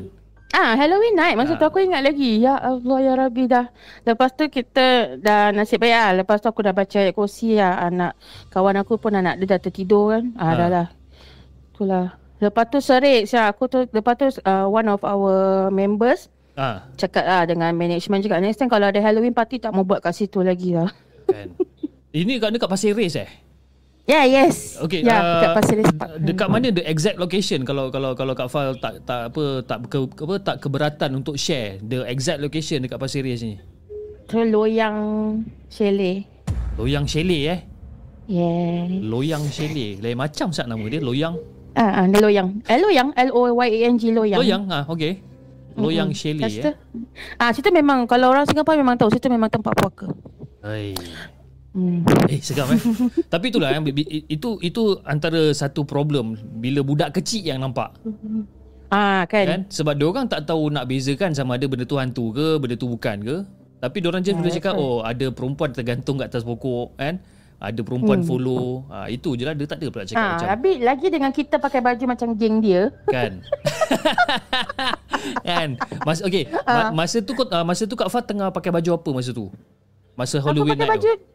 Ah, 0.54 0.78
Halloween 0.78 1.12
night. 1.12 1.34
Masa 1.34 1.58
tu 1.58 1.66
Ah. 1.66 1.68
aku 1.68 1.82
ingat 1.82 1.99
lagi. 2.00 2.38
Ya 2.38 2.54
Allah, 2.54 2.99
Ya 3.02 3.12
Rabbi 3.12 3.44
dah. 3.44 3.75
Lepas 4.02 4.30
tu 4.32 4.46
kita 4.46 5.18
dah 5.18 5.50
nasib 5.50 5.82
baik 5.82 5.90
lah. 5.90 6.11
Lepas 6.14 6.38
tu 6.38 6.46
aku 6.46 6.62
dah 6.62 6.70
baca 6.70 6.94
ayat 6.94 7.11
kursi 7.11 7.58
lah. 7.58 7.82
Anak 7.82 8.14
kawan 8.49 8.78
aku 8.78 8.94
pun 8.94 9.12
anak 9.12 9.42
dia 9.42 9.50
dah 9.50 9.61
tertidur 9.61 10.14
kan. 10.14 10.30
Ah, 10.34 10.46
Ah. 10.46 10.54
dah 10.54 10.68
lah. 10.70 10.87
Itulah. 11.75 12.06
Lepas 12.38 12.64
tu 12.68 12.78
serik 12.78 13.26
siap. 13.26 13.50
Aku 13.50 13.66
tu, 13.66 13.82
lepas 13.90 14.14
tu 14.14 14.30
uh, 14.42 14.66
one 14.68 14.87
of 14.87 15.02
our 15.02 15.34
members 15.68 16.30
Ha 16.54 16.87
cakap 16.94 17.26
lah 17.26 17.42
dengan 17.44 17.75
management 17.75 18.23
cakap 18.23 18.38
next 18.38 18.62
time 18.62 18.70
kalau 18.70 18.87
ada 18.87 19.02
Halloween 19.02 19.34
party 19.34 19.58
tak 19.58 19.75
mau 19.75 19.82
buat 19.82 19.99
kat 19.99 20.14
situ 20.14 20.38
lagi 20.38 20.70
lah. 20.70 20.87
kan 21.26 21.50
Ini 22.14 22.38
kat 22.38 22.54
dekat 22.54 22.70
Pasir 22.70 22.94
Ris 22.94 23.18
eh 23.18 23.26
Yeah, 24.04 24.25
yes. 24.28 24.76
Okay, 24.84 25.00
Ya, 25.00 25.16
uh, 25.16 25.25
dekat 25.40 25.50
Pasir 25.56 25.76
Ris 25.80 25.92
Park. 25.96 26.11
Dekat 26.20 26.49
mana 26.52 26.68
the 26.68 26.84
exact 26.84 27.16
location 27.16 27.64
kalau 27.64 27.88
kalau 27.88 28.12
kalau 28.12 28.37
Kak 28.37 28.52
Fal 28.52 28.76
tak 28.76 29.00
tak 29.08 29.32
apa 29.32 29.64
tak 29.64 29.88
ke, 29.88 29.96
apa 30.04 30.34
tak 30.44 30.56
keberatan 30.61 31.25
untuk 31.25 31.40
share 31.40 31.80
the 31.80 32.04
exact 32.04 32.44
location 32.44 32.84
dekat 32.84 33.00
Pasir 33.00 33.25
Ris 33.25 33.40
ni. 33.40 33.56
Tu 34.28 34.37
loyang 34.44 35.40
chalet. 35.73 36.28
Loyang 36.76 37.08
Chalet 37.08 37.42
eh. 37.49 37.61
Yeah. 38.28 38.88
Loyang 39.08 39.49
Chalet. 39.49 40.00
Lain 40.04 40.16
macam 40.20 40.52
sat 40.52 40.68
nama 40.68 40.84
dia 40.84 41.00
Loyang. 41.00 41.37
Ah, 41.75 42.02
ah, 42.02 42.04
dia 42.06 42.23
loyang. 42.23 42.62
Eh, 42.70 42.78
loyang. 42.78 43.11
L-O-Y-A-N-G 43.18 44.02
loyang. 44.14 44.40
Loyang 44.44 44.62
ah 44.70 44.84
okey. 44.87 45.18
Loyang 45.75 46.14
Mm-mm. 46.14 46.20
Chalet 46.38 46.54
eh. 46.61 46.75
Ah, 47.40 47.50
situ 47.50 47.73
memang 47.73 48.06
kalau 48.06 48.30
orang 48.30 48.46
Singapura 48.46 48.78
memang 48.78 48.94
tahu 49.00 49.11
situ 49.11 49.26
memang 49.26 49.50
tempat 49.50 49.75
puaka. 49.75 50.06
Hai. 50.62 50.94
Hmm. 51.75 52.07
Eh 52.25 52.38
seram 52.38 52.71
eh. 52.71 52.78
Tapi 53.33 53.50
itulah 53.50 53.66
yang 53.69 53.83
bi- 53.83 53.99
itu 54.25 54.62
itu 54.62 54.83
antara 55.02 55.50
satu 55.50 55.83
problem 55.83 56.33
bila 56.54 56.81
budak 56.81 57.11
kecil 57.12 57.43
yang 57.45 57.59
nampak 57.59 57.90
Ah, 58.88 59.26
kan. 59.26 59.43
kan 59.45 59.61
sebab 59.66 59.93
dia 59.93 60.07
orang 60.07 60.25
tak 60.25 60.45
tahu 60.45 60.71
nak 60.71 60.87
bezakan 60.87 61.35
sama 61.35 61.59
ada 61.59 61.66
benda 61.66 61.83
tu 61.83 61.99
hantu 61.99 62.31
ke 62.31 62.47
benda 62.57 62.75
tu 62.75 62.87
bukan 62.87 63.19
ke 63.19 63.37
tapi 63.76 63.97
dia 63.99 64.07
orang 64.07 64.23
je 64.23 64.31
Ah, 64.31 64.38
boleh 64.38 64.52
cakap 64.52 64.75
oh 64.76 65.02
ada 65.02 65.26
perempuan 65.28 65.69
tergantung 65.69 66.14
kat 66.14 66.31
atas 66.31 66.40
pokok 66.40 66.95
kan 66.95 67.19
ada 67.57 67.81
perempuan 67.81 68.21
Hmm. 68.21 68.28
follow 68.28 68.64
ha, 68.87 69.09
itu 69.09 69.35
je 69.35 69.43
lah 69.43 69.52
dia 69.52 69.66
tak 69.66 69.78
ada 69.78 69.87
pula 69.88 70.04
cakap 70.04 70.21
Ah, 70.21 70.31
macam 70.33 70.47
tapi 70.49 70.71
lagi 70.78 71.07
dengan 71.09 71.31
kita 71.31 71.57
pakai 71.57 71.81
baju 71.81 72.04
macam 72.07 72.28
geng 72.35 72.57
dia. 72.61 72.83
kan 73.11 73.43
kan 75.43 75.69
mas 76.02 76.21
okey 76.21 76.47
Ah. 76.62 76.90
ma- 76.90 77.02
masa 77.02 77.19
tu 77.19 77.33
masa 77.64 77.83
tu 77.83 77.95
Kak 77.95 78.09
Fat 78.09 78.25
tengah 78.25 78.49
pakai 78.49 78.71
baju 78.71 78.90
apa 78.95 79.11
masa 79.12 79.31
tu 79.33 79.49
masa 80.14 80.38
Aku 80.38 80.47
Halloween 80.47 80.73
pakai 80.73 80.87
night 80.87 80.95
baju 80.95 81.11
tu 81.11 81.34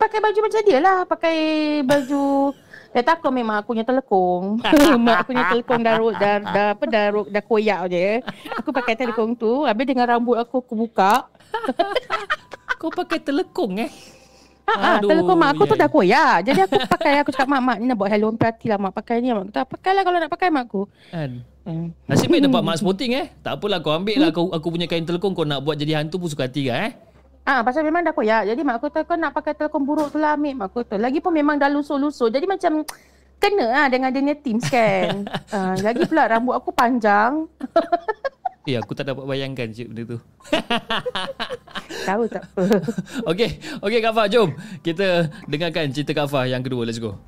pakai 0.00 0.18
baju 0.24 0.38
macam 0.40 0.60
dia 0.64 0.78
lah, 0.80 0.98
pakai 1.04 1.36
baju 1.84 2.56
Dia 2.90 3.06
tak 3.06 3.22
aku 3.22 3.30
memang 3.30 3.62
aku 3.62 3.70
punya 3.70 3.86
telekong. 3.86 4.58
Mak 5.06 5.16
aku 5.22 5.30
punya 5.30 5.44
telekong 5.46 5.80
dah, 5.86 5.94
dah, 6.18 6.36
dah, 6.42 6.68
apa, 6.74 6.84
dah, 6.90 7.04
dah 7.22 7.42
koyak 7.46 7.80
je. 7.86 8.18
Aku 8.58 8.74
pakai 8.74 8.98
telekong 8.98 9.38
tu. 9.38 9.62
Habis 9.62 9.86
dengan 9.86 10.10
rambut 10.10 10.34
aku 10.34 10.58
aku 10.58 10.74
buka. 10.74 11.30
kau 12.80 12.88
pakai 12.88 13.20
telekong 13.20 13.76
eh 13.86 13.92
Ah, 14.70 14.78
ah, 14.78 14.94
Aduh, 15.02 15.10
telekong 15.10 15.38
mak 15.38 15.50
aku 15.58 15.66
tu 15.66 15.74
ya. 15.74 15.80
dah 15.82 15.90
koyak. 15.90 16.34
Jadi 16.46 16.60
aku 16.62 16.76
pakai, 16.78 17.12
aku 17.26 17.30
cakap 17.34 17.48
mak, 17.50 17.62
mak 17.62 17.76
ni 17.82 17.90
nak 17.90 17.98
buat 17.98 18.10
Halloween 18.10 18.38
party 18.38 18.70
lah 18.70 18.78
mak 18.78 18.94
pakai 18.94 19.18
ni. 19.18 19.34
Mak 19.34 19.50
kata, 19.50 19.60
pakailah 19.66 20.02
kalau 20.06 20.18
nak 20.22 20.30
pakai 20.30 20.48
mak 20.50 20.64
aku. 20.70 20.82
kan 21.10 21.30
Hmm. 21.60 21.92
Nasib 22.08 22.32
baik 22.32 22.48
dapat 22.48 22.62
mak 22.72 22.76
sporting 22.80 23.12
eh. 23.14 23.26
Tak 23.44 23.60
apalah 23.60 23.84
kau 23.84 23.92
ambil 23.92 24.16
lah 24.16 24.32
aku, 24.32 24.48
aku 24.48 24.66
punya 24.72 24.86
kain 24.88 25.04
telekong 25.04 25.36
kau 25.36 25.44
nak 25.44 25.60
buat 25.60 25.76
jadi 25.76 26.00
hantu 26.00 26.16
pun 26.16 26.32
suka 26.32 26.48
hati 26.48 26.72
kan 26.72 26.88
eh. 26.88 26.92
Ah, 27.44 27.64
pasal 27.64 27.82
memang 27.82 28.04
dah 28.04 28.12
koyak. 28.12 28.46
Jadi 28.52 28.60
mak 28.62 28.78
aku 28.78 28.92
tu 28.92 29.00
kau 29.02 29.16
nak 29.16 29.32
pakai 29.32 29.56
telekong 29.56 29.84
buruk 29.88 30.12
tu 30.12 30.18
lah 30.20 30.36
ambil 30.36 30.64
mak 30.64 30.66
aku 30.70 30.84
tu. 30.84 30.96
Lagi 31.00 31.18
pun 31.18 31.32
memang 31.32 31.56
dah 31.56 31.72
lusuh-lusuh. 31.72 32.28
Jadi 32.28 32.46
macam 32.46 32.84
kena 33.40 33.66
lah 33.72 33.86
dengan 33.88 34.12
dia 34.12 34.36
teams 34.36 34.68
kan. 34.68 35.24
ah, 35.56 35.74
lagi 35.80 36.04
pula 36.04 36.28
rambut 36.28 36.54
aku 36.54 36.70
panjang. 36.70 37.48
Eh 38.68 38.78
aku 38.78 38.94
tak 38.94 39.10
dapat 39.10 39.26
bayangkan 39.26 39.66
cik 39.74 39.90
benda 39.90 40.14
tu. 40.14 40.18
Tahu 42.06 42.22
tak 42.30 42.46
apa. 42.54 42.64
Okey, 43.26 43.50
okey 43.82 43.98
Kak 43.98 44.14
Fah 44.14 44.30
jom. 44.30 44.54
Kita 44.86 45.26
dengarkan 45.50 45.90
cerita 45.90 46.14
Kak 46.14 46.30
Fah 46.30 46.46
yang 46.46 46.62
kedua. 46.62 46.86
Let's 46.86 47.02
go. 47.02 47.18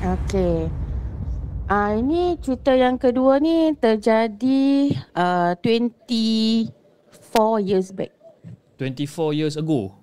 Okey. 0.00 0.72
Ah 1.68 1.92
ini 1.92 2.40
cerita 2.40 2.72
yang 2.72 2.96
kedua 2.96 3.36
ni 3.36 3.76
terjadi 3.76 4.96
uh, 5.12 5.60
24 5.60 6.72
years 7.60 7.92
back. 7.92 8.15
24 8.78 9.36
years 9.36 9.56
ago. 9.56 9.96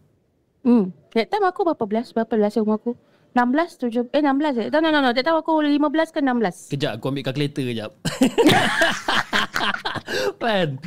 Hmm. 0.63 0.95
That 1.13 1.29
time 1.29 1.45
aku 1.45 1.67
berapa 1.67 1.85
belas? 1.85 2.15
Berapa 2.15 2.33
belas 2.33 2.57
umur 2.57 2.79
aku? 2.79 2.91
16, 3.33 3.89
7, 3.89 4.13
eh 4.13 4.21
16 4.21 4.61
eh? 4.61 4.67
No, 4.69 4.77
no, 4.77 4.93
no, 4.93 5.01
no. 5.01 5.09
That 5.09 5.25
time 5.25 5.41
aku 5.41 5.65
15 5.65 5.81
ke 6.13 6.21
16. 6.21 6.69
Kejap 6.77 7.01
aku 7.01 7.09
ambil 7.09 7.25
kalkulator 7.25 7.65
kejap. 7.65 7.91
Pan. 10.41 10.77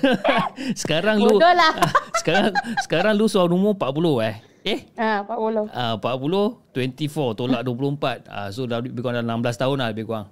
sekarang 0.82 1.18
lu 1.18 1.36
Bodoh 1.36 1.50
lah. 1.50 1.74
sekarang 2.22 2.54
sekarang 2.86 3.12
lu 3.18 3.26
soal 3.26 3.50
umur 3.50 3.74
40 3.74 3.98
eh. 4.22 4.36
Eh? 4.62 4.80
Ah, 4.94 5.26
40. 5.26 5.74
Ah 5.74 5.98
40 5.98 6.70
24 6.70 7.34
tolak 7.34 7.66
24. 7.66 8.30
Ah 8.30 8.46
so 8.54 8.62
dah 8.70 8.78
lebih 8.78 9.02
kurang 9.02 9.26
dah 9.26 9.28
16 9.34 9.62
tahun 9.66 9.76
lah 9.82 9.88
lebih 9.90 10.06
kurang. 10.06 10.30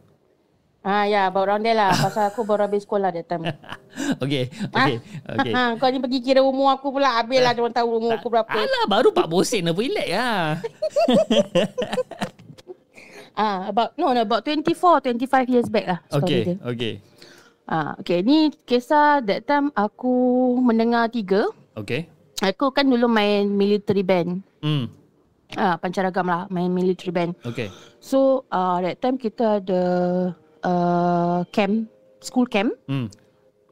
Ah, 0.80 1.04
ya, 1.04 1.28
about 1.28 1.44
around 1.44 1.60
there 1.60 1.76
lah. 1.76 1.92
Pasal 2.04 2.32
aku 2.32 2.40
baru 2.40 2.64
habis 2.64 2.88
sekolah 2.88 3.12
that 3.12 3.28
time. 3.28 3.44
Okey, 4.24 4.48
okey, 4.72 4.96
okey. 5.36 5.52
Ha, 5.52 5.76
kau 5.76 5.90
ni 5.92 6.00
pergi 6.00 6.18
kira 6.24 6.40
umur 6.40 6.72
aku 6.72 6.88
pula. 6.88 7.20
Habis 7.20 7.42
lah 7.44 7.52
orang 7.52 7.74
tahu 7.74 8.00
umur 8.00 8.16
aku 8.16 8.32
berapa. 8.32 8.48
Alah 8.48 8.84
baru 8.88 9.12
40 9.12 9.44
sen 9.44 9.68
apa 9.68 9.80
relax 9.82 10.08
lah. 10.08 10.44
Ah, 13.36 13.68
about 13.68 13.92
no, 14.00 14.14
no, 14.16 14.24
about 14.24 14.40
24, 14.46 15.04
25 15.04 15.52
years 15.52 15.68
back 15.68 15.86
lah. 15.90 15.98
Okey, 16.16 16.40
dia. 16.44 16.56
okey. 16.64 16.94
Ah, 17.68 17.94
okay, 18.00 18.24
ni 18.24 18.50
kisah 18.64 19.20
that 19.22 19.44
time 19.44 19.68
aku 19.76 20.56
mendengar 20.64 21.12
tiga. 21.12 21.44
Okey. 21.76 22.08
Aku 22.40 22.72
kan 22.72 22.88
dulu 22.88 23.04
main 23.04 23.52
military 23.52 24.00
band. 24.00 24.40
Hmm. 24.64 24.88
Ah, 25.58 25.76
pancaragam 25.76 26.24
lah, 26.24 26.46
main 26.48 26.72
military 26.72 27.12
band. 27.12 27.36
Okey. 27.44 27.68
So, 28.00 28.48
uh, 28.48 28.80
that 28.80 29.02
time 29.02 29.20
kita 29.20 29.60
ada 29.60 29.82
uh, 30.64 31.44
camp, 31.52 31.88
school 32.20 32.46
camp. 32.46 32.72
Hmm. 32.88 33.08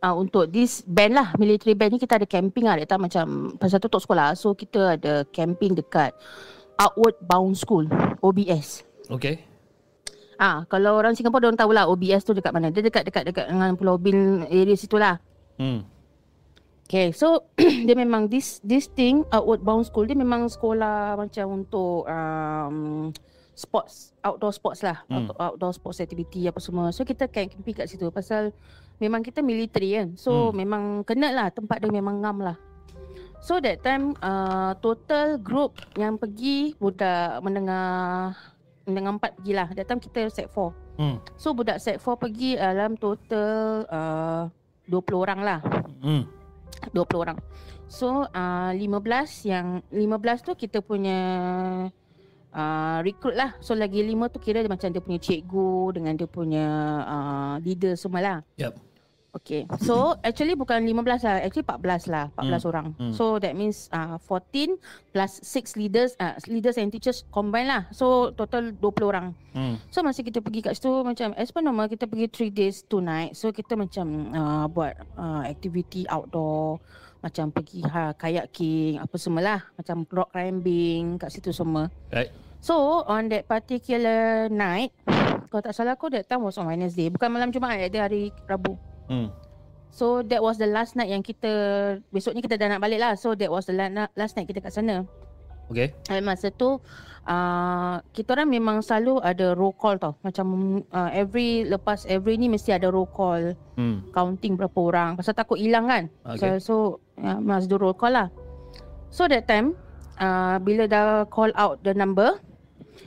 uh, 0.03 0.15
untuk 0.15 0.51
this 0.55 0.87
band 0.87 1.19
lah 1.19 1.35
military 1.37 1.75
band 1.75 1.95
ni 1.95 1.99
kita 1.99 2.23
ada 2.23 2.27
camping 2.29 2.67
lah 2.67 2.79
that 2.79 2.87
time 2.87 3.03
macam 3.03 3.59
pasal 3.59 3.83
tutup 3.83 3.99
sekolah 3.99 4.31
so 4.39 4.55
kita 4.55 4.95
ada 4.95 5.27
camping 5.35 5.75
dekat 5.75 6.15
Outward 6.79 7.19
Bound 7.27 7.59
School, 7.59 7.91
OBS. 8.23 8.87
Okay. 9.11 9.43
Ah, 10.39 10.63
kalau 10.71 10.95
orang 10.95 11.19
Singapura 11.19 11.43
dia 11.43 11.49
orang 11.51 11.59
tahu 11.59 11.73
lah 11.75 11.91
OBS 11.91 12.23
tu 12.23 12.31
dekat 12.31 12.55
mana. 12.55 12.71
Dia 12.71 12.87
dekat 12.87 13.03
dekat 13.03 13.27
dekat 13.27 13.51
dengan 13.51 13.75
Pulau 13.75 13.99
Bin 13.99 14.47
area 14.47 14.79
situ 14.79 14.95
lah. 14.95 15.19
Hmm. 15.59 15.83
Okay, 16.87 17.11
so 17.11 17.51
dia 17.87 17.99
memang 17.99 18.31
this 18.31 18.63
this 18.63 18.87
thing 18.87 19.27
outward 19.35 19.61
bound 19.61 19.85
school 19.85 20.07
dia 20.07 20.17
memang 20.17 20.47
sekolah 20.47 21.19
macam 21.19 21.61
untuk 21.61 22.07
um, 22.07 23.11
sports 23.59 24.15
outdoor 24.23 24.55
sports 24.55 24.87
lah, 24.87 25.03
Hmm. 25.11 25.27
hmm. 25.27 25.35
outdoor 25.35 25.75
sports 25.75 25.99
activity 25.99 26.47
apa 26.47 26.63
semua. 26.63 26.95
So 26.95 27.03
kita 27.03 27.27
can 27.27 27.51
camping 27.51 27.75
kat 27.75 27.91
situ 27.91 28.07
pasal 28.15 28.55
memang 29.03 29.27
kita 29.27 29.43
military 29.43 29.99
kan. 29.99 30.15
So 30.15 30.55
Hmm. 30.55 30.63
memang 30.63 30.83
kena 31.03 31.35
lah 31.35 31.51
tempat 31.51 31.83
dia 31.83 31.91
memang 31.91 32.23
ngam 32.23 32.39
lah. 32.39 32.57
So 33.43 33.59
that 33.59 33.83
time 33.83 34.15
uh, 34.19 34.79
total 34.79 35.39
group 35.43 35.79
yang 35.99 36.19
pergi 36.19 36.79
budak 36.79 37.43
menengah 37.43 38.35
menengah 38.87 39.13
empat 39.19 39.31
pergilah. 39.39 39.69
That 39.75 39.87
time 39.91 39.99
kita 39.99 40.31
set 40.31 40.47
4. 40.51 40.75
Hmm. 40.99 41.19
So 41.35 41.55
budak 41.55 41.79
set 41.83 41.99
4 41.99 42.15
pergi 42.19 42.55
dalam 42.59 42.95
total 42.95 43.87
uh, 43.91 44.43
20 44.91 45.19
orang 45.19 45.41
lah. 45.43 45.61
Hmm. 46.03 46.27
20 46.95 47.23
orang. 47.23 47.39
So 47.87 48.27
uh, 48.27 48.73
15 48.75 49.47
yang 49.47 49.83
15 49.91 50.47
tu 50.47 50.53
kita 50.59 50.83
punya 50.83 51.19
uh, 52.53 52.99
recruit 53.03 53.35
lah. 53.35 53.57
So 53.61 53.75
lagi 53.75 54.01
5 54.01 54.35
tu 54.35 54.39
kira 54.39 54.61
dia 54.61 54.71
macam 54.71 54.89
dia 54.89 55.03
punya 55.03 55.21
cikgu 55.21 55.73
dengan 55.95 56.13
dia 56.15 56.29
punya 56.29 56.67
uh, 57.05 57.55
leader 57.61 57.95
semua 57.95 58.21
lah. 58.21 58.39
Yep. 58.57 58.75
Okay. 59.29 59.69
So 59.85 60.17
actually 60.25 60.57
bukan 60.57 60.83
15 60.83 61.05
lah. 61.23 61.45
Actually 61.45 61.69
14 61.69 62.09
lah. 62.11 62.27
14 62.35 62.49
Hmm. 62.65 62.71
orang. 62.73 62.87
Hmm. 62.97 63.13
So 63.13 63.37
that 63.39 63.53
means 63.55 63.87
uh, 63.93 64.17
14 64.25 64.81
plus 65.13 65.45
6 65.45 65.77
leaders 65.79 66.17
uh, 66.19 66.35
leaders 66.49 66.81
and 66.81 66.89
teachers 66.91 67.23
combine 67.29 67.69
lah. 67.69 67.87
So 67.93 68.33
total 68.35 68.73
20 68.73 69.05
orang. 69.05 69.37
Hmm. 69.53 69.77
So 69.93 70.01
masa 70.01 70.25
kita 70.25 70.41
pergi 70.41 70.65
kat 70.65 70.81
situ 70.81 70.91
macam 71.05 71.37
as 71.37 71.53
per 71.53 71.61
normal 71.61 71.87
kita 71.87 72.09
pergi 72.09 72.51
3 72.51 72.51
days 72.51 72.83
2 72.89 72.99
night. 73.05 73.31
So 73.37 73.53
kita 73.53 73.77
macam 73.77 74.33
uh, 74.33 74.67
buat 74.67 74.97
uh, 75.15 75.45
activity 75.45 76.09
outdoor 76.09 76.81
macam 77.19 77.51
pergi 77.51 77.83
ha, 77.83 78.15
kayaking 78.15 79.03
apa 79.03 79.17
semualah 79.19 79.61
macam 79.75 80.07
rock 80.07 80.31
climbing 80.31 81.19
kat 81.19 81.35
situ 81.35 81.51
semua. 81.51 81.91
Right. 82.15 82.31
So 82.59 83.03
on 83.07 83.31
that 83.31 83.47
particular 83.47 84.47
night 84.51 84.95
kalau 85.49 85.63
tak 85.63 85.75
salah 85.75 85.95
aku 85.95 86.11
that 86.11 86.27
time 86.27 86.43
was 86.43 86.59
on 86.59 86.71
Wednesday 86.71 87.11
bukan 87.11 87.31
malam 87.31 87.51
Jumaat 87.51 87.91
dia 87.91 88.07
hari 88.07 88.31
Rabu. 88.47 88.79
Hmm. 89.11 89.31
So 89.89 90.23
that 90.27 90.39
was 90.39 90.61
the 90.61 90.69
last 90.69 90.95
night 90.95 91.11
yang 91.11 91.25
kita 91.25 91.51
besoknya 92.13 92.45
kita 92.45 92.55
dah 92.55 92.77
nak 92.77 92.83
balik 92.85 93.01
lah. 93.03 93.19
So 93.19 93.35
that 93.35 93.51
was 93.51 93.67
the 93.67 93.75
la- 93.75 94.13
last 94.15 94.39
night 94.39 94.47
kita 94.47 94.63
kat 94.63 94.71
sana. 94.71 95.03
Okay. 95.69 95.93
Dan 96.09 96.25
masa 96.25 96.49
tu 96.49 96.81
uh, 97.29 97.95
kita 98.17 98.33
orang 98.33 98.49
memang 98.49 98.81
selalu 98.81 99.21
ada 99.21 99.53
roll 99.53 99.77
call 99.77 100.01
tau. 100.01 100.17
Macam 100.25 100.47
uh, 100.89 101.11
every 101.13 101.67
lepas 101.67 102.09
every 102.09 102.41
ni 102.41 102.49
mesti 102.49 102.73
ada 102.73 102.89
roll 102.89 103.09
call 103.09 103.53
Hmm. 103.79 104.11
counting 104.11 104.59
berapa 104.59 104.75
orang. 104.75 105.15
Pasal 105.15 105.39
takut 105.39 105.55
hilang 105.55 105.87
kan. 105.87 106.11
Okay. 106.35 106.59
So, 106.59 106.59
so 106.59 106.75
uh, 107.23 107.39
must 107.39 107.67
do 107.67 107.77
roll 107.77 107.95
call 107.95 108.15
lah. 108.15 108.29
So 109.09 109.27
that 109.27 109.49
time 109.49 109.75
uh, 110.21 110.61
bila 110.61 110.85
dah 110.87 111.25
call 111.29 111.51
out 111.57 111.81
the 111.83 111.95
number 111.95 112.37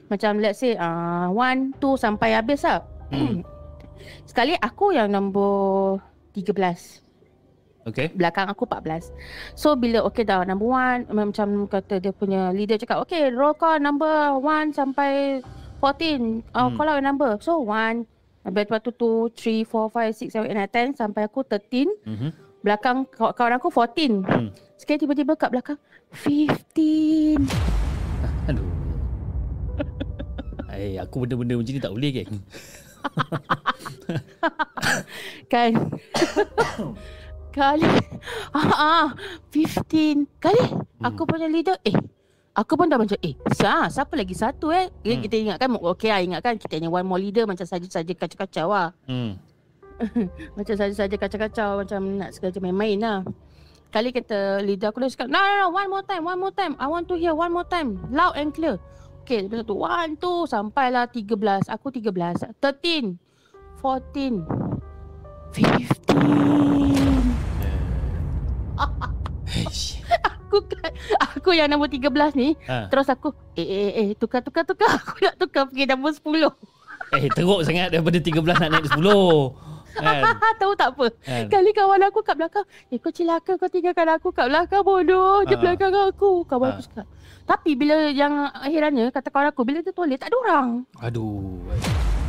macam 0.08 0.40
let's 0.40 0.60
say 0.60 0.76
uh, 0.76 1.28
1, 1.32 1.80
2 1.80 1.96
sampai 1.96 2.36
habis 2.36 2.64
lah. 2.64 2.84
Hmm. 3.12 3.44
Sekali 4.30 4.56
aku 4.58 4.96
yang 4.96 5.12
nombor 5.12 6.00
13 6.36 7.02
Okay. 7.82 8.14
belakang 8.14 8.46
aku 8.46 8.70
14. 8.70 9.10
So 9.58 9.74
bila 9.74 10.06
okay 10.06 10.22
dah 10.22 10.46
number 10.46 10.70
one 10.70 11.10
macam 11.10 11.66
kata 11.66 11.98
dia 11.98 12.14
punya 12.14 12.54
leader 12.54 12.78
cakap 12.78 13.02
okay 13.02 13.34
roll 13.34 13.58
call 13.58 13.82
number 13.82 14.38
1 14.38 14.70
sampai 14.78 15.42
14. 15.82 16.46
Uh, 16.54 16.70
Hmm. 16.70 16.78
Call 16.78 16.90
out 16.94 16.98
your 17.02 17.08
number. 17.10 17.32
So 17.42 17.58
1 17.66 18.06
Lepas 18.42 18.82
tu 18.82 18.90
2, 18.94 19.30
3, 19.38 19.66
4, 19.66 19.90
5, 19.90 20.14
6, 20.14 20.34
7, 20.34 20.50
8, 20.50 20.94
9, 20.94 20.98
10 20.98 20.98
Sampai 20.98 21.22
aku 21.26 21.42
13 21.46 21.90
Mhm. 22.06 22.30
Belakang 22.62 23.06
kaw- 23.08 23.34
kawan 23.34 23.58
aku 23.58 23.68
14 23.68 24.22
Hmm. 24.22 24.50
Sekali 24.76 24.98
tiba-tiba 25.00 25.34
kat 25.36 25.50
belakang 25.50 25.78
15 26.14 27.42
Aduh. 28.50 28.66
Eh, 30.72 30.96
aku 30.96 31.20
benda-benda 31.20 31.54
macam 31.54 31.68
ni 31.70 31.80
tak 31.80 31.92
boleh 31.92 32.12
kan? 32.18 32.28
Kan 35.48 35.72
Kali 37.56 37.92
ah, 38.56 38.72
ah, 38.72 39.08
15 39.52 40.40
Kali 40.40 40.64
Aku 41.04 41.28
punya 41.28 41.46
leader 41.46 41.76
Eh 41.84 41.92
Aku 42.54 42.76
pun 42.76 42.88
dah 42.88 42.96
macam 42.96 43.20
Eh 43.20 43.36
sah, 43.52 43.88
siapa 43.88 44.16
lagi 44.16 44.32
satu 44.32 44.72
eh 44.72 44.88
hmm. 44.88 45.04
Hmm. 45.04 45.22
Kita 45.22 45.36
ingatkan 45.36 45.70
Okay 45.92 46.08
lah 46.08 46.20
ingatkan 46.22 46.56
Kita 46.56 46.80
hanya 46.80 46.88
one 46.88 47.04
more 47.04 47.20
leader 47.20 47.44
Macam 47.44 47.64
saja-saja 47.64 48.08
kacau-kacau 48.10 48.72
lah 48.72 48.96
Hmm. 49.04 49.36
Macam 50.58 50.76
saja-saja 50.78 51.16
kacau-kacau 51.18 51.84
Macam 51.86 52.02
nak 52.18 52.34
sengaja 52.34 52.60
main-main 52.62 52.98
lah 53.00 53.20
Kali 53.92 54.16
kata 54.16 54.64
leader 54.64 54.88
aku 54.90 55.04
dah 55.04 55.12
cakap 55.12 55.28
No 55.28 55.36
no 55.36 55.68
no 55.68 55.68
one 55.76 55.90
more 55.92 56.06
time 56.08 56.24
One 56.24 56.40
more 56.40 56.56
time. 56.56 56.80
I 56.80 56.88
want 56.88 57.12
to 57.12 57.20
hear 57.20 57.36
one 57.36 57.52
more 57.52 57.68
time 57.68 58.00
Loud 58.08 58.40
and 58.40 58.56
clear. 58.56 58.80
Okay 59.24 59.44
lepas 59.46 59.68
tu 59.68 59.76
One 59.76 60.16
two 60.16 60.48
Sampailah 60.48 61.12
13 61.12 61.68
Aku 61.68 61.92
13 61.92 62.56
13 62.64 63.20
14 63.84 64.48
15 65.52 66.02
Eish. 69.52 70.00
Aku 70.24 70.64
kan 70.64 70.92
Aku 71.36 71.52
yang 71.52 71.68
nombor 71.68 71.92
13 71.92 72.08
ni 72.40 72.56
Ha. 72.72 72.88
Terus 72.88 73.12
aku 73.12 73.36
Eh 73.60 73.68
eh 73.68 73.92
eh 73.92 74.08
Tukar 74.16 74.40
tukar 74.40 74.64
tukar 74.64 74.88
Aku 75.04 75.20
nak 75.20 75.36
tukar 75.36 75.68
pergi 75.68 75.84
nombor 75.92 76.16
10 76.16 76.72
Eh, 77.12 77.28
teruk 77.28 77.60
sangat 77.68 77.92
daripada 77.92 78.24
13 78.24 78.40
nak 78.40 78.70
naik 78.72 78.88
10. 78.88 79.04
Kan? 79.94 80.24
Tahu 80.62 80.74
tak 80.74 80.90
apa 80.92 81.06
Kan? 81.20 81.46
Kali 81.48 81.72
kawan 81.72 82.02
aku 82.04 82.20
kat 82.22 82.36
belakang 82.36 82.62
Eh 82.88 82.98
kau 82.98 83.10
celaka 83.10 83.56
kau 83.56 83.66
tinggalkan 83.66 84.08
aku 84.08 84.30
kat 84.30 84.46
belakang 84.46 84.82
bodoh 84.82 85.42
Dia 85.44 85.54
Ah. 85.54 85.60
belakang 85.60 85.92
aku 85.92 86.46
Kawan 86.46 86.66
Ah. 86.66 86.74
aku 86.74 86.82
cakap 86.84 87.06
Tapi 87.44 87.72
bila 87.74 88.08
yang 88.08 88.32
akhirannya 88.54 89.10
Kata 89.10 89.28
kawan 89.28 89.50
aku 89.50 89.62
Bila 89.64 89.80
dia 89.80 89.90
toleh 89.90 90.16
tak 90.16 90.30
ada 90.30 90.38
orang 90.40 90.68
Aduh. 91.00 91.60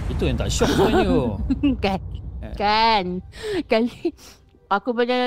Itu 0.09 0.23
yang 0.25 0.35
tak 0.35 0.49
syok 0.49 0.69
sebenarnya. 0.69 1.21
Kan 1.85 2.01
Eh. 2.43 2.55
Kan 2.55 3.05
Kali 3.65 4.11
Aku 4.67 4.91
punya 4.91 5.21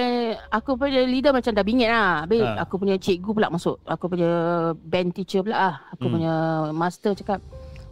Aku 0.50 0.74
punya 0.74 1.00
leader 1.02 1.30
macam 1.30 1.52
dah 1.52 1.62
bingit 1.62 1.88
lah 1.88 2.24
Habis 2.24 2.42
Ah. 2.42 2.60
aku 2.60 2.76
punya 2.76 2.98
cikgu 2.98 3.30
pula 3.30 3.48
masuk 3.48 3.78
Aku 3.84 4.10
punya 4.10 4.28
band 4.76 5.14
teacher 5.14 5.40
pula 5.40 5.56
lah 5.56 5.76
Aku 5.94 6.06
Hmm. 6.06 6.14
punya 6.14 6.34
master 6.72 7.14
cakap 7.14 7.40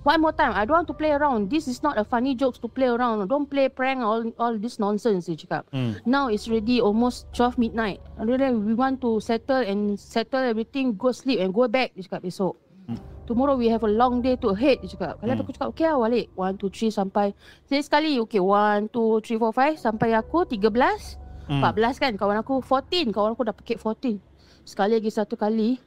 One 0.04 0.20
more 0.20 0.36
time 0.36 0.52
I 0.52 0.68
don't 0.68 0.84
want 0.84 0.89
to 0.92 0.96
play 0.96 1.16
around 1.16 1.48
This 1.48 1.68
is 1.68 1.80
not 1.80 1.96
a 1.96 2.04
funny 2.04 2.36
jokes 2.36 2.60
to 2.60 2.68
play 2.68 2.92
around 2.92 3.24
Don't 3.28 3.48
play 3.48 3.72
prank 3.72 4.04
All 4.04 4.28
all 4.36 4.60
this 4.60 4.76
nonsense 4.76 5.32
Dia 5.32 5.39
cakap 5.39 5.63
Hmm. 5.72 5.98
Now 6.04 6.28
it's 6.30 6.46
already 6.46 6.84
almost 6.84 7.26
12 7.34 7.58
midnight. 7.58 7.98
And 8.20 8.30
then 8.30 8.62
we 8.62 8.78
want 8.78 9.02
to 9.02 9.18
settle 9.18 9.63
and 9.63 9.98
settle 9.98 10.46
everything, 10.46 10.94
go 10.94 11.10
sleep 11.10 11.42
and 11.42 11.50
go 11.50 11.66
back. 11.66 11.98
Dia 11.98 12.06
cakap 12.06 12.22
besok. 12.22 12.54
Hmm. 12.86 13.00
Tomorrow 13.26 13.58
we 13.58 13.72
have 13.74 13.82
a 13.82 13.89
long 13.89 14.22
day 14.22 14.38
to 14.38 14.54
ahead. 14.54 14.84
Dia 14.86 14.92
cakap. 14.94 15.18
Kalau 15.18 15.34
Hmm. 15.34 15.42
aku 15.42 15.52
cakap 15.56 15.68
okay 15.74 15.88
lah 15.89 15.98
balik. 15.98 16.28
1, 16.38 16.60
2, 16.62 16.70
3 16.70 16.94
sampai. 16.94 17.34
Jadi 17.66 17.82
sekali 17.82 18.12
okay 18.22 18.38
1, 18.38 18.92
2, 18.94 19.18
3, 19.24 19.39
4, 19.42 19.50
5 19.50 19.74
sampai 19.80 20.13
aku 20.13 20.46
13. 20.46 21.18
Hmm. 21.50 21.63
14 21.63 21.98
kan 21.98 22.12
kawan 22.13 22.38
aku 22.44 22.62
14. 22.62 23.10
Kawan 23.10 23.34
aku 23.34 23.44
dah 23.50 23.56
pakai 23.56 23.82
14. 23.82 24.22
Sekali 24.62 25.00
lagi 25.00 25.10
satu 25.10 25.34
kali 25.34 25.82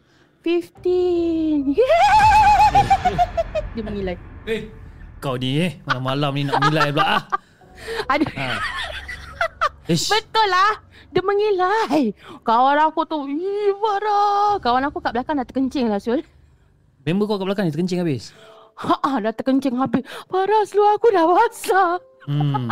15. 0.46 1.74
Dia 3.74 3.82
mengilai. 3.82 4.14
Eh, 4.46 4.70
kau 5.18 5.35
ni 5.35 5.59
eh. 5.59 5.82
Malam-malam 5.82 6.30
ni 6.38 6.42
nak 6.46 6.62
nilai 6.70 6.94
pula 6.94 7.18
ah. 7.18 7.22
Aduh. 8.14 8.30
Ha. 8.30 8.62
Ish. 9.90 10.06
Betul 10.06 10.46
lah. 10.46 10.87
Dia 11.11 11.22
mengilai. 11.26 12.14
Kawan 12.46 12.78
aku 12.78 13.02
tu, 13.11 13.26
ih 13.26 13.74
marah. 13.74 14.62
Kawan 14.62 14.87
aku 14.87 15.02
kat 15.02 15.18
belakang 15.18 15.42
dah 15.42 15.46
terkencing 15.50 15.90
lah 15.90 15.98
Syul. 15.98 16.22
Member 17.02 17.26
kau 17.26 17.42
kat 17.42 17.46
belakang 17.50 17.66
ni 17.66 17.74
terkencing 17.74 18.06
habis. 18.06 18.30
Ha 18.78 19.18
dah 19.18 19.35
terkencing 19.35 19.74
habis. 19.74 20.06
Parah 20.30 20.62
seluar 20.62 20.94
aku 20.94 21.11
dah 21.11 21.26
basah. 21.26 21.98
Hmm. 22.30 22.70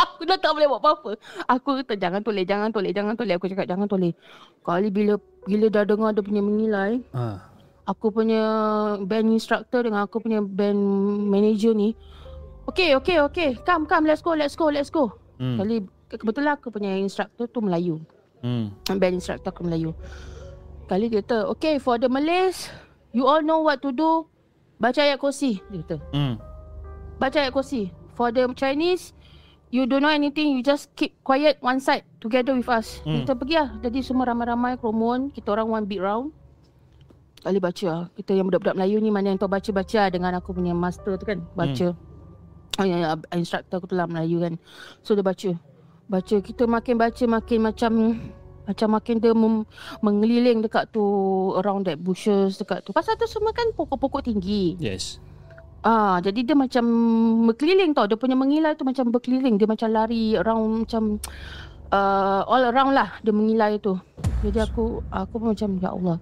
Aku 0.06 0.24
dah 0.24 0.38
tak 0.40 0.52
boleh 0.56 0.66
buat 0.70 0.80
apa-apa. 0.80 1.10
Aku 1.48 1.76
kata 1.82 1.94
jangan 1.96 2.20
toleh, 2.24 2.44
jangan 2.44 2.72
toleh, 2.72 2.92
jangan 2.92 3.14
toleh. 3.16 3.36
Aku 3.36 3.46
cakap 3.48 3.68
jangan 3.68 3.84
toleh. 3.84 4.12
Kali 4.64 4.88
bila 4.88 5.20
bila 5.44 5.66
dah 5.68 5.84
dengar 5.84 6.12
dia 6.12 6.24
punya 6.24 6.42
mengilai, 6.44 7.00
Ha. 7.12 7.40
aku 7.84 8.12
punya 8.12 8.42
band 9.02 9.32
instructor 9.32 9.84
dengan 9.84 10.04
aku 10.04 10.20
punya 10.20 10.40
band 10.40 10.78
manager 11.28 11.72
ni, 11.72 11.96
okay, 12.68 12.92
okay, 12.94 13.18
okay. 13.24 13.50
Come, 13.64 13.88
come, 13.88 14.04
let's 14.04 14.20
go, 14.20 14.36
let's 14.36 14.54
go, 14.54 14.68
let's 14.68 14.92
go. 14.92 15.16
Hmm. 15.40 15.56
Kali 15.56 15.84
kebetulan 16.12 16.60
aku 16.60 16.68
punya 16.70 16.92
instructor 16.96 17.48
tu 17.48 17.60
Melayu. 17.64 18.00
Hmm. 18.44 18.72
band 18.86 19.20
instructor 19.20 19.48
aku 19.52 19.64
Melayu. 19.64 19.92
Kali 20.88 21.08
dia 21.08 21.22
kata, 21.22 21.48
okay 21.48 21.78
for 21.78 21.96
the 21.96 22.08
Malays, 22.10 22.68
you 23.14 23.24
all 23.24 23.40
know 23.40 23.62
what 23.62 23.80
to 23.80 23.90
do. 23.92 24.26
Baca 24.80 25.00
ayat 25.00 25.20
kursi. 25.20 25.60
Dia 25.72 25.84
kata, 25.84 25.96
Hmm. 26.12 26.34
baca 27.16 27.36
ayat 27.40 27.52
kursi. 27.52 27.92
For 28.16 28.28
the 28.28 28.44
Chinese, 28.52 29.16
you 29.70 29.86
don't 29.86 30.02
know 30.02 30.12
anything, 30.12 30.58
you 30.58 30.62
just 30.62 30.90
keep 30.98 31.16
quiet 31.22 31.58
one 31.62 31.78
side 31.78 32.02
together 32.18 32.52
with 32.54 32.68
us. 32.68 33.00
Hmm. 33.06 33.22
Kita 33.22 33.32
pergi 33.38 33.54
lah. 33.56 33.68
Jadi 33.80 33.98
semua 34.02 34.28
ramai-ramai 34.28 34.76
kerumun. 34.76 35.30
Kita 35.30 35.54
orang 35.54 35.70
one 35.70 35.86
big 35.86 36.02
round. 36.02 36.34
Tak 37.40 37.56
boleh 37.56 37.62
baca 37.62 37.86
lah. 37.88 38.04
Kita 38.12 38.30
yang 38.36 38.46
budak-budak 38.52 38.76
Melayu 38.76 39.00
ni 39.00 39.08
mana 39.08 39.32
yang 39.32 39.40
tahu 39.40 39.48
baca-baca 39.48 39.96
lah 39.96 40.10
dengan 40.12 40.36
aku 40.36 40.52
punya 40.52 40.76
master 40.76 41.16
tu 41.16 41.24
kan. 41.24 41.40
Baca. 41.56 41.96
Hmm. 41.96 42.08
Oh, 42.78 42.86
ya, 42.86 42.96
ya, 43.00 43.08
instructor 43.38 43.80
aku 43.80 43.88
tu 43.88 43.96
lah 43.96 44.04
Melayu 44.04 44.44
kan. 44.44 44.54
So 45.00 45.16
dia 45.16 45.24
baca. 45.24 45.50
Baca. 46.10 46.36
Kita 46.42 46.68
makin 46.68 46.94
baca 47.00 47.24
makin 47.24 47.58
macam 47.64 47.92
macam 48.68 48.88
makin 48.92 49.16
dia 49.18 49.32
mem- 49.34 49.66
mengeliling 50.04 50.62
dekat 50.62 50.92
tu 50.94 51.02
around 51.58 51.88
that 51.88 51.96
bushes 51.96 52.60
dekat 52.60 52.84
tu. 52.84 52.92
Pasal 52.92 53.16
tu 53.16 53.24
semua 53.26 53.56
kan 53.56 53.72
pokok-pokok 53.72 54.28
tinggi. 54.28 54.76
Yes. 54.76 55.18
Ah, 55.80 56.20
jadi 56.20 56.44
dia 56.44 56.56
macam 56.56 56.84
berkeliling 57.48 57.96
tau. 57.96 58.04
Dia 58.04 58.20
punya 58.20 58.36
mengilai 58.36 58.76
tu 58.76 58.84
macam 58.84 59.08
berkeliling. 59.08 59.56
Dia 59.56 59.64
macam 59.64 59.88
lari 59.88 60.36
around 60.36 60.84
macam 60.84 61.16
uh, 61.92 62.42
all 62.52 62.68
around 62.68 62.92
lah 62.92 63.16
dia 63.24 63.32
mengilai 63.32 63.80
tu. 63.80 63.96
Jadi 64.40 64.56
aku 64.56 65.04
aku 65.12 65.34
pun 65.36 65.52
macam 65.52 65.76
ya 65.80 65.92
Allah. 65.92 66.16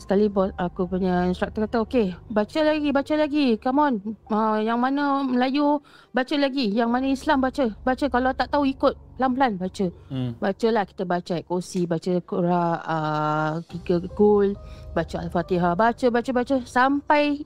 Sekali 0.00 0.28
bos 0.32 0.48
aku 0.56 0.88
punya 0.88 1.28
instructor 1.28 1.68
kata 1.68 1.84
okey, 1.84 2.16
baca 2.32 2.60
lagi, 2.64 2.88
baca 2.92 3.14
lagi. 3.16 3.46
Come 3.60 3.80
on. 3.80 3.94
Uh, 4.32 4.56
yang 4.64 4.80
mana 4.80 5.20
Melayu 5.24 5.84
baca 6.16 6.34
lagi, 6.36 6.72
yang 6.72 6.88
mana 6.88 7.12
Islam 7.12 7.44
baca. 7.44 7.68
Baca 7.84 8.04
kalau 8.08 8.32
tak 8.32 8.48
tahu 8.52 8.64
ikut 8.64 9.20
pelan-pelan 9.20 9.60
baca. 9.60 9.86
Hmm. 10.08 10.32
Bacalah 10.40 10.84
kita 10.88 11.04
baca 11.04 11.36
kursi, 11.44 11.84
baca 11.84 12.12
Quran 12.24 12.76
uh, 12.80 13.52
tiga 13.68 14.00
gol, 14.16 14.56
baca 14.96 15.16
Al-Fatihah, 15.20 15.76
baca 15.76 16.06
baca 16.08 16.30
baca 16.32 16.56
sampai 16.64 17.44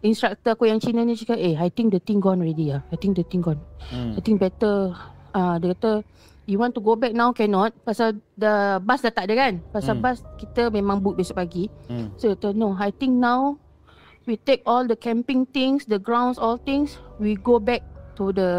instructor 0.00 0.54
aku 0.54 0.68
yang 0.68 0.78
Cina 0.78 1.02
ni 1.02 1.16
cakap, 1.16 1.38
"Eh, 1.38 1.54
I 1.56 1.68
think 1.68 1.92
the 1.92 2.00
thing 2.00 2.20
gone 2.20 2.40
already 2.40 2.70
ah. 2.70 2.82
I 2.88 2.96
think 2.96 3.16
the 3.16 3.24
thing 3.24 3.40
gone. 3.40 3.60
Hmm. 3.90 4.16
I 4.16 4.20
think 4.20 4.38
better 4.38 4.92
ah 5.32 5.36
uh, 5.36 5.54
dia 5.60 5.76
kata 5.76 5.92
You 6.46 6.62
want 6.62 6.78
to 6.78 6.80
go 6.80 6.94
back 6.94 7.10
now 7.10 7.34
cannot 7.34 7.74
Pasal 7.82 8.22
the 8.38 8.78
bus 8.78 9.02
dah 9.02 9.10
tak 9.10 9.26
ada 9.26 9.34
kan 9.34 9.54
Pasal 9.74 9.98
Hmm. 9.98 10.06
bus 10.06 10.22
kita 10.38 10.70
memang 10.70 11.02
book 11.02 11.18
besok 11.18 11.42
pagi 11.42 11.66
Hmm. 11.90 12.14
So 12.14 12.30
kata 12.38 12.54
no 12.54 12.78
I 12.78 12.94
think 12.94 13.18
now 13.18 13.58
We 14.30 14.38
take 14.38 14.62
all 14.62 14.86
the 14.86 14.94
camping 14.94 15.42
things 15.50 15.90
The 15.90 15.98
grounds 15.98 16.38
all 16.38 16.54
things 16.54 17.02
We 17.18 17.34
go 17.34 17.58
back 17.58 17.82
to 18.14 18.30
the 18.30 18.50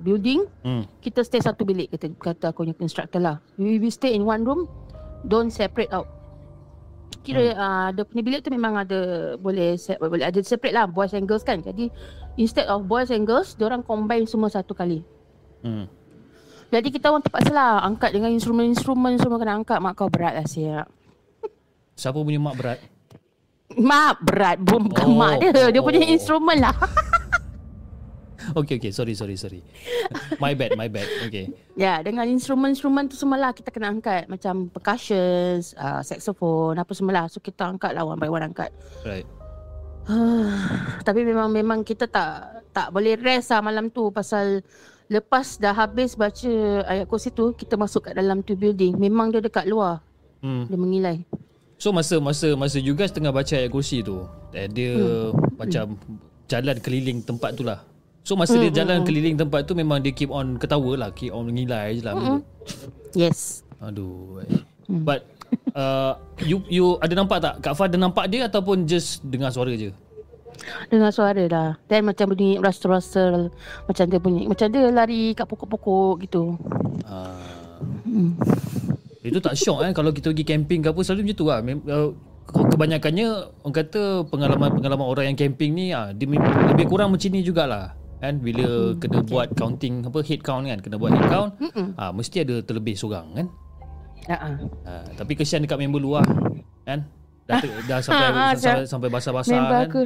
building 0.00 0.48
Hmm. 0.64 0.88
Kita 1.04 1.20
stay 1.20 1.44
satu 1.44 1.68
bilik 1.68 1.92
Kata, 1.92 2.06
kata 2.16 2.44
aku 2.48 2.64
punya 2.64 2.72
instructor 2.80 3.20
lah 3.20 3.44
We, 3.60 3.76
we 3.76 3.92
stay 3.92 4.16
in 4.16 4.24
one 4.24 4.48
room 4.48 4.64
Don't 5.28 5.52
separate 5.52 5.92
out 5.92 6.08
Kira 7.24 7.40
hmm. 7.40 7.56
uh, 7.56 7.88
dia 7.96 8.04
punya 8.04 8.22
bilik 8.22 8.40
tu 8.44 8.52
memang 8.52 8.76
ada 8.84 9.00
Boleh 9.40 9.80
se- 9.80 9.96
boleh 9.96 10.28
ada 10.28 10.36
separate 10.44 10.76
lah 10.76 10.84
Boys 10.84 11.16
and 11.16 11.24
girls 11.24 11.40
kan 11.40 11.64
Jadi 11.64 11.88
Instead 12.36 12.68
of 12.68 12.84
boys 12.84 13.08
and 13.08 13.24
girls 13.24 13.56
Diorang 13.56 13.80
combine 13.80 14.28
semua 14.28 14.52
satu 14.52 14.76
kali 14.76 15.00
Hmm. 15.64 15.88
jadi 16.68 16.92
kita 16.92 17.08
orang 17.08 17.24
terpaksa 17.24 17.48
lah 17.56 17.80
angkat 17.80 18.12
dengan 18.12 18.28
instrumen-instrumen 18.36 19.16
semua 19.16 19.40
kena 19.40 19.56
angkat. 19.56 19.80
Mak 19.80 19.96
kau 19.96 20.12
berat 20.12 20.36
lah 20.36 20.44
siap. 20.44 20.92
Siapa 21.96 22.20
punya 22.20 22.36
mak 22.36 22.60
berat? 22.60 22.78
Mak 23.72 24.14
berat 24.20 24.60
bukan 24.60 25.08
oh, 25.08 25.16
mak 25.16 25.40
dia. 25.40 25.72
Dia 25.72 25.80
oh. 25.80 25.86
punya 25.88 26.04
instrumen 26.04 26.60
lah. 26.60 26.76
Okay, 28.60 28.76
okay. 28.76 28.92
Sorry, 28.92 29.16
sorry, 29.16 29.36
sorry. 29.36 29.60
my 30.42 30.52
bad, 30.52 30.76
my 30.76 30.86
bad. 30.86 31.08
Okay. 31.26 31.48
ya, 31.74 32.04
dengan 32.04 32.28
instrumen-instrumen 32.28 33.08
tu 33.08 33.16
semua 33.16 33.40
lah 33.40 33.50
kita 33.56 33.72
kena 33.72 33.88
angkat. 33.90 34.28
Macam 34.28 34.68
percussions, 34.68 35.72
uh, 35.74 36.04
saxophone, 36.04 36.76
apa 36.76 36.92
semua 36.92 37.12
lah. 37.12 37.24
So 37.26 37.40
kita 37.40 37.64
angkat 37.64 37.96
lah 37.96 38.04
one 38.04 38.20
by 38.20 38.28
one 38.28 38.44
angkat. 38.44 38.68
Right. 39.02 39.24
Tapi 41.08 41.20
memang 41.24 41.48
memang 41.48 41.80
kita 41.80 42.04
tak 42.04 42.60
tak 42.76 42.92
boleh 42.92 43.16
rest 43.16 43.54
lah 43.54 43.64
malam 43.64 43.88
tu 43.88 44.12
pasal 44.12 44.60
lepas 45.08 45.56
dah 45.56 45.72
habis 45.72 46.16
baca 46.16 46.52
ayat 46.84 47.06
kursi 47.08 47.32
tu 47.32 47.52
kita 47.56 47.76
masuk 47.76 48.10
kat 48.10 48.14
dalam 48.16 48.44
tu 48.44 48.52
building. 48.52 49.00
Memang 49.00 49.32
dia 49.32 49.40
dekat 49.40 49.64
luar. 49.64 50.04
Hmm. 50.44 50.68
Dia 50.68 50.76
mengilai. 50.76 51.24
So 51.80 51.90
masa 51.90 52.20
masa 52.20 52.52
masa 52.54 52.78
juga 52.80 53.08
tengah 53.08 53.32
baca 53.32 53.56
ayat 53.56 53.72
kursi 53.72 54.04
tu, 54.04 54.24
eh, 54.52 54.68
dia 54.68 54.92
Hmm. 54.94 55.32
macam 55.56 55.84
jalan 56.44 56.76
keliling 56.80 57.24
tempat 57.24 57.56
tu 57.56 57.64
lah. 57.64 57.80
So 58.24 58.34
masa 58.34 58.56
Hmm, 58.56 58.64
dia 58.64 58.72
jalan 58.74 59.04
keliling 59.04 59.36
tempat 59.36 59.68
tu 59.68 59.76
memang 59.76 60.00
dia 60.00 60.08
keep 60.10 60.32
on 60.32 60.56
ketawa 60.56 60.96
lah, 60.96 61.10
keep 61.12 61.28
on 61.28 61.44
mengilai 61.44 61.92
je 61.94 62.02
lah. 62.02 62.16
tu. 62.16 62.40
Yes. 63.12 63.60
Aduh. 63.78 64.40
eh. 64.40 64.64
But 64.84 65.28
uh, 65.72 66.16
you 66.40 66.64
you 66.66 66.96
ada 66.98 67.12
nampak 67.12 67.38
tak? 67.38 67.60
Kak 67.60 67.72
Fah 67.72 67.84
ada 67.84 67.94
nampak 67.94 68.26
dia 68.26 68.44
ataupun 68.44 68.84
just 68.84 69.20
dengar 69.22 69.48
suara 69.48 69.70
je? 69.70 69.92
Dengar 70.86 71.10
suara 71.10 71.42
dah 71.44 71.74
Dan 71.84 72.06
macam 72.06 72.30
bunyi 72.30 72.56
rustle-rustle 72.56 73.50
Macam 73.84 74.04
dia 74.06 74.22
bunyi 74.22 74.46
Macam 74.46 74.70
dia 74.70 74.86
lari 74.86 75.34
kat 75.34 75.44
pokok-pokok 75.44 76.22
gitu 76.22 76.54
Uh, 77.04 77.36
hmm. 78.06 78.32
itu 79.20 79.36
tak 79.38 79.52
syok 79.54 79.82
kan 79.82 79.92
kalau 79.92 80.08
kita 80.08 80.30
pergi 80.30 80.46
camping 80.46 80.80
ke 80.80 80.88
apa 80.88 81.00
selalu 81.00 81.20
macam 81.26 81.36
tu 81.36 81.44
lah. 81.44 81.58
Mem- 81.60 81.84
uh, 81.84 82.08
ke- 82.44 82.68
kebanyakannya 82.70 83.26
orang 83.60 83.74
kata 83.74 84.02
pengalaman-pengalaman 84.24 85.04
orang 85.04 85.24
yang 85.26 85.36
camping 85.36 85.72
ni 85.72 85.90
ah 85.90 86.10
dia 86.10 86.24
lebih 86.24 86.86
kurang 86.86 87.12
macam 87.12 87.28
ni 87.28 87.40
jugalah 87.40 87.92
kan? 88.24 88.34
Bila 88.38 88.66
kena 88.96 89.20
buat 89.20 89.52
counting 89.52 90.02
apa 90.02 90.18
head 90.20 90.40
count 90.40 90.64
kan? 90.64 90.78
Kena 90.78 90.96
buat 90.96 91.10
head 91.10 91.26
count 91.26 91.50
ah 91.94 92.10
mesti 92.10 92.40
ada 92.40 92.60
terlebih 92.60 92.94
seorang 92.94 93.26
kan? 93.32 93.46
Uh-uh. 94.24 94.54
ah, 94.82 95.04
tapi 95.14 95.32
kesian 95.34 95.60
dekat 95.60 95.76
member 95.76 95.98
luar 95.98 96.24
kan? 96.82 97.04
Dah 97.44 97.60
te- 97.60 97.68
dah 97.84 98.00
sampai 98.04 98.24
Ah, 98.24 98.32
ah, 98.32 98.52
sampai, 98.54 98.84
sampai 98.86 99.08
basah-basah 99.08 99.52
Member 99.52 99.78
kan? 99.78 99.86
aku 99.86 100.00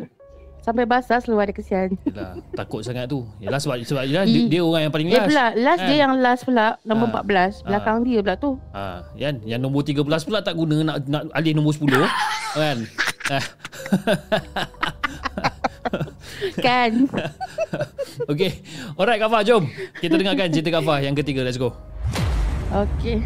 Sampai 0.58 0.84
basah 0.84 1.16
selalu 1.16 1.38
ada 1.40 1.52
kesian. 1.54 1.88
Yelah, 2.04 2.34
takut 2.58 2.82
sangat 2.82 3.06
tu. 3.06 3.24
Yalah 3.38 3.56
sebab 3.56 3.78
sebab 3.80 4.02
yalah, 4.04 4.26
dia, 4.26 4.42
dia 4.48 4.60
orang 4.60 4.82
yang 4.84 4.92
paling 4.92 5.06
Dia 5.06 5.16
last 5.16 5.28
pula 5.30 5.46
Last 5.56 5.78
kan? 5.78 5.86
dia 5.86 5.96
yang 5.96 6.12
last 6.18 6.42
pula 6.44 6.66
Nombor 6.82 7.06
Ah. 7.08 7.22
14 7.24 7.62
Belakang 7.62 7.96
dia 8.02 8.18
pula 8.20 8.34
tu. 8.36 8.50
Ha, 8.74 8.84
kan? 9.14 9.34
Yang 9.46 9.60
nombor 9.62 9.80
13 9.80 10.02
pula 10.26 10.38
tak 10.42 10.54
guna 10.54 10.76
nak 10.82 10.96
nak 11.06 11.22
alih 11.30 11.54
nombor 11.54 11.72
10 11.72 11.88
kan? 12.58 12.78
Kan 16.66 17.06
okay. 18.32 18.62
Alright 18.98 19.20
Kak 19.20 19.30
Fah, 19.30 19.42
jom. 19.44 19.66
Kita 19.98 20.14
dengarkan 20.18 20.50
cerita 20.50 20.70
Kak 20.78 20.84
Fah 20.84 20.98
yang 21.02 21.14
ketiga. 21.16 21.44
Let's 21.44 21.60
go. 21.60 21.72
Okay 22.68 23.24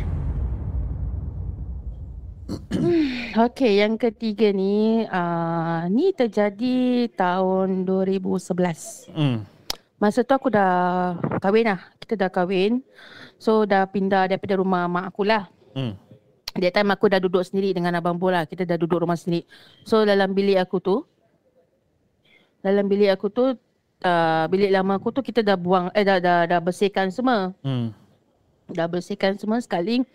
Okay 3.51 3.73
yang 3.83 3.99
ketiga 3.99 4.55
ni 4.55 5.03
uh, 5.03 5.91
Ni 5.91 6.15
terjadi 6.15 7.11
tahun 7.11 7.83
2011 7.83 9.11
Hmm. 9.11 9.43
Masa 9.99 10.23
tu 10.23 10.31
aku 10.31 10.47
dah 10.47 11.19
kahwin 11.43 11.75
lah 11.75 11.81
Kita 11.99 12.15
dah 12.15 12.31
kahwin 12.31 12.87
So 13.43 13.67
dah 13.67 13.83
pindah 13.91 14.31
daripada 14.31 14.63
rumah 14.63 14.87
mak 14.87 15.11
aku 15.11 15.27
lah 15.27 15.51
Hmm. 15.73 15.97
That 16.53 16.77
time 16.77 16.93
aku 16.93 17.09
dah 17.09 17.17
duduk 17.17 17.41
sendiri 17.49 17.73
dengan 17.73 17.97
abang 17.97 18.21
Bo 18.21 18.29
lah. 18.29 18.45
Kita 18.45 18.69
dah 18.69 18.77
duduk 18.77 19.01
rumah 19.01 19.17
sendiri. 19.17 19.49
So 19.89 20.05
dalam 20.05 20.37
bilik 20.37 20.61
aku 20.61 20.85
tu, 20.85 20.97
dalam 22.63 22.87
bilik 22.87 23.11
aku 23.19 23.27
tu, 23.29 23.45
uh, 24.07 24.45
bilik 24.47 24.71
lama 24.71 24.97
aku 24.97 25.11
tu 25.11 25.21
kita 25.21 25.43
dah 25.43 25.59
buang, 25.59 25.91
eh 25.93 26.07
dah, 26.07 26.23
dah, 26.23 26.47
dah 26.47 26.61
bersihkan 26.63 27.11
semua. 27.11 27.51
Hmm. 27.67 27.91
Dah 28.71 28.87
bersihkan 28.87 29.37
semua 29.37 29.59
sekali. 29.59 30.07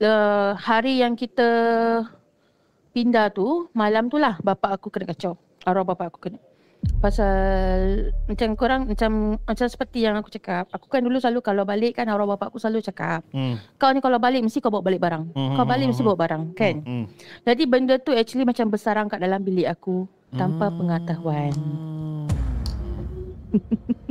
Uh, 0.00 0.56
hari 0.56 1.02
yang 1.04 1.12
kita 1.18 1.44
pindah 2.94 3.28
tu, 3.34 3.68
malam 3.76 4.08
tu 4.08 4.16
lah 4.16 4.38
bapak 4.40 4.80
aku 4.80 4.88
kena 4.88 5.10
kacau. 5.10 5.34
Arwah 5.66 5.84
bapak 5.84 6.14
aku 6.14 6.30
kena. 6.30 6.40
Pasal 7.04 8.08
macam 8.24 8.56
korang 8.56 8.88
macam 8.88 9.36
macam 9.44 9.66
seperti 9.68 10.00
yang 10.00 10.16
aku 10.16 10.32
cakap. 10.32 10.64
Aku 10.72 10.88
kan 10.88 11.04
dulu 11.04 11.20
selalu 11.20 11.44
kalau 11.44 11.68
balik 11.68 12.00
kan 12.00 12.08
arwah 12.08 12.32
bapak 12.38 12.48
aku 12.48 12.56
selalu 12.56 12.80
cakap, 12.80 13.20
Hmm. 13.36 13.60
kau 13.76 13.92
ni 13.92 14.00
kalau 14.00 14.16
balik 14.16 14.40
mesti 14.40 14.64
kau 14.64 14.72
bawa 14.72 14.80
balik 14.80 15.04
barang. 15.04 15.28
Hmm, 15.36 15.60
Kau 15.60 15.68
hmm, 15.68 15.68
balik 15.68 15.84
hmm, 15.84 15.92
mesti 15.92 16.02
bawa 16.08 16.16
barang, 16.16 16.42
kan? 16.56 16.76
Hmm. 16.80 17.04
Jadi 17.44 17.62
benda 17.68 18.00
tu 18.00 18.16
actually 18.16 18.48
macam 18.48 18.72
bersarang 18.72 19.12
kat 19.12 19.20
dalam 19.20 19.44
bilik 19.44 19.68
aku 19.68 20.08
tanpa 20.34 20.70
pengetahuan. 20.70 21.54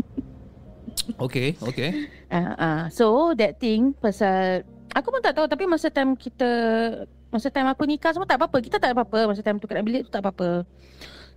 Okay, 1.19 1.58
okay. 1.60 2.08
Uh, 2.32 2.53
uh. 2.55 2.82
So 2.93 3.36
that 3.36 3.60
thing 3.60 3.91
pasal 3.97 4.63
aku 4.93 5.08
pun 5.12 5.19
tak 5.19 5.36
tahu 5.36 5.51
tapi 5.51 5.67
masa 5.67 5.91
time 5.91 6.15
kita 6.15 6.47
masa 7.27 7.51
time 7.51 7.67
aku 7.67 7.84
nikah 7.84 8.15
semua 8.15 8.29
tak 8.29 8.39
apa-apa. 8.39 8.63
Kita 8.63 8.77
tak 8.79 8.95
apa-apa 8.95 9.27
masa 9.27 9.43
time 9.43 9.60
tu 9.60 9.67
kat 9.67 9.75
dalam 9.75 9.88
bilik 9.89 10.08
tu 10.08 10.12
tak 10.13 10.23
apa-apa. 10.23 10.63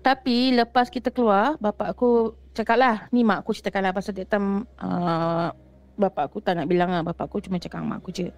Tapi 0.03 0.55
lepas 0.55 0.91
kita 0.91 1.15
keluar, 1.15 1.59
bapak 1.63 1.95
aku 1.95 2.35
cakap 2.55 2.77
lah, 2.79 2.97
ni 3.15 3.23
mak 3.23 3.47
aku 3.47 3.55
ceritakan 3.55 3.91
lah 3.91 3.93
pasal 3.95 4.15
that 4.19 4.29
time 4.31 4.67
uh, 4.83 5.55
bapak 5.95 6.33
aku 6.33 6.39
tak 6.41 6.57
nak 6.57 6.67
bilang 6.67 6.91
lah. 6.91 7.03
Bapak 7.03 7.29
aku 7.29 7.41
cuma 7.41 7.57
cakap 7.57 7.81
dengan 7.81 7.97
mak 7.97 8.05
aku 8.05 8.11
je. 8.11 8.29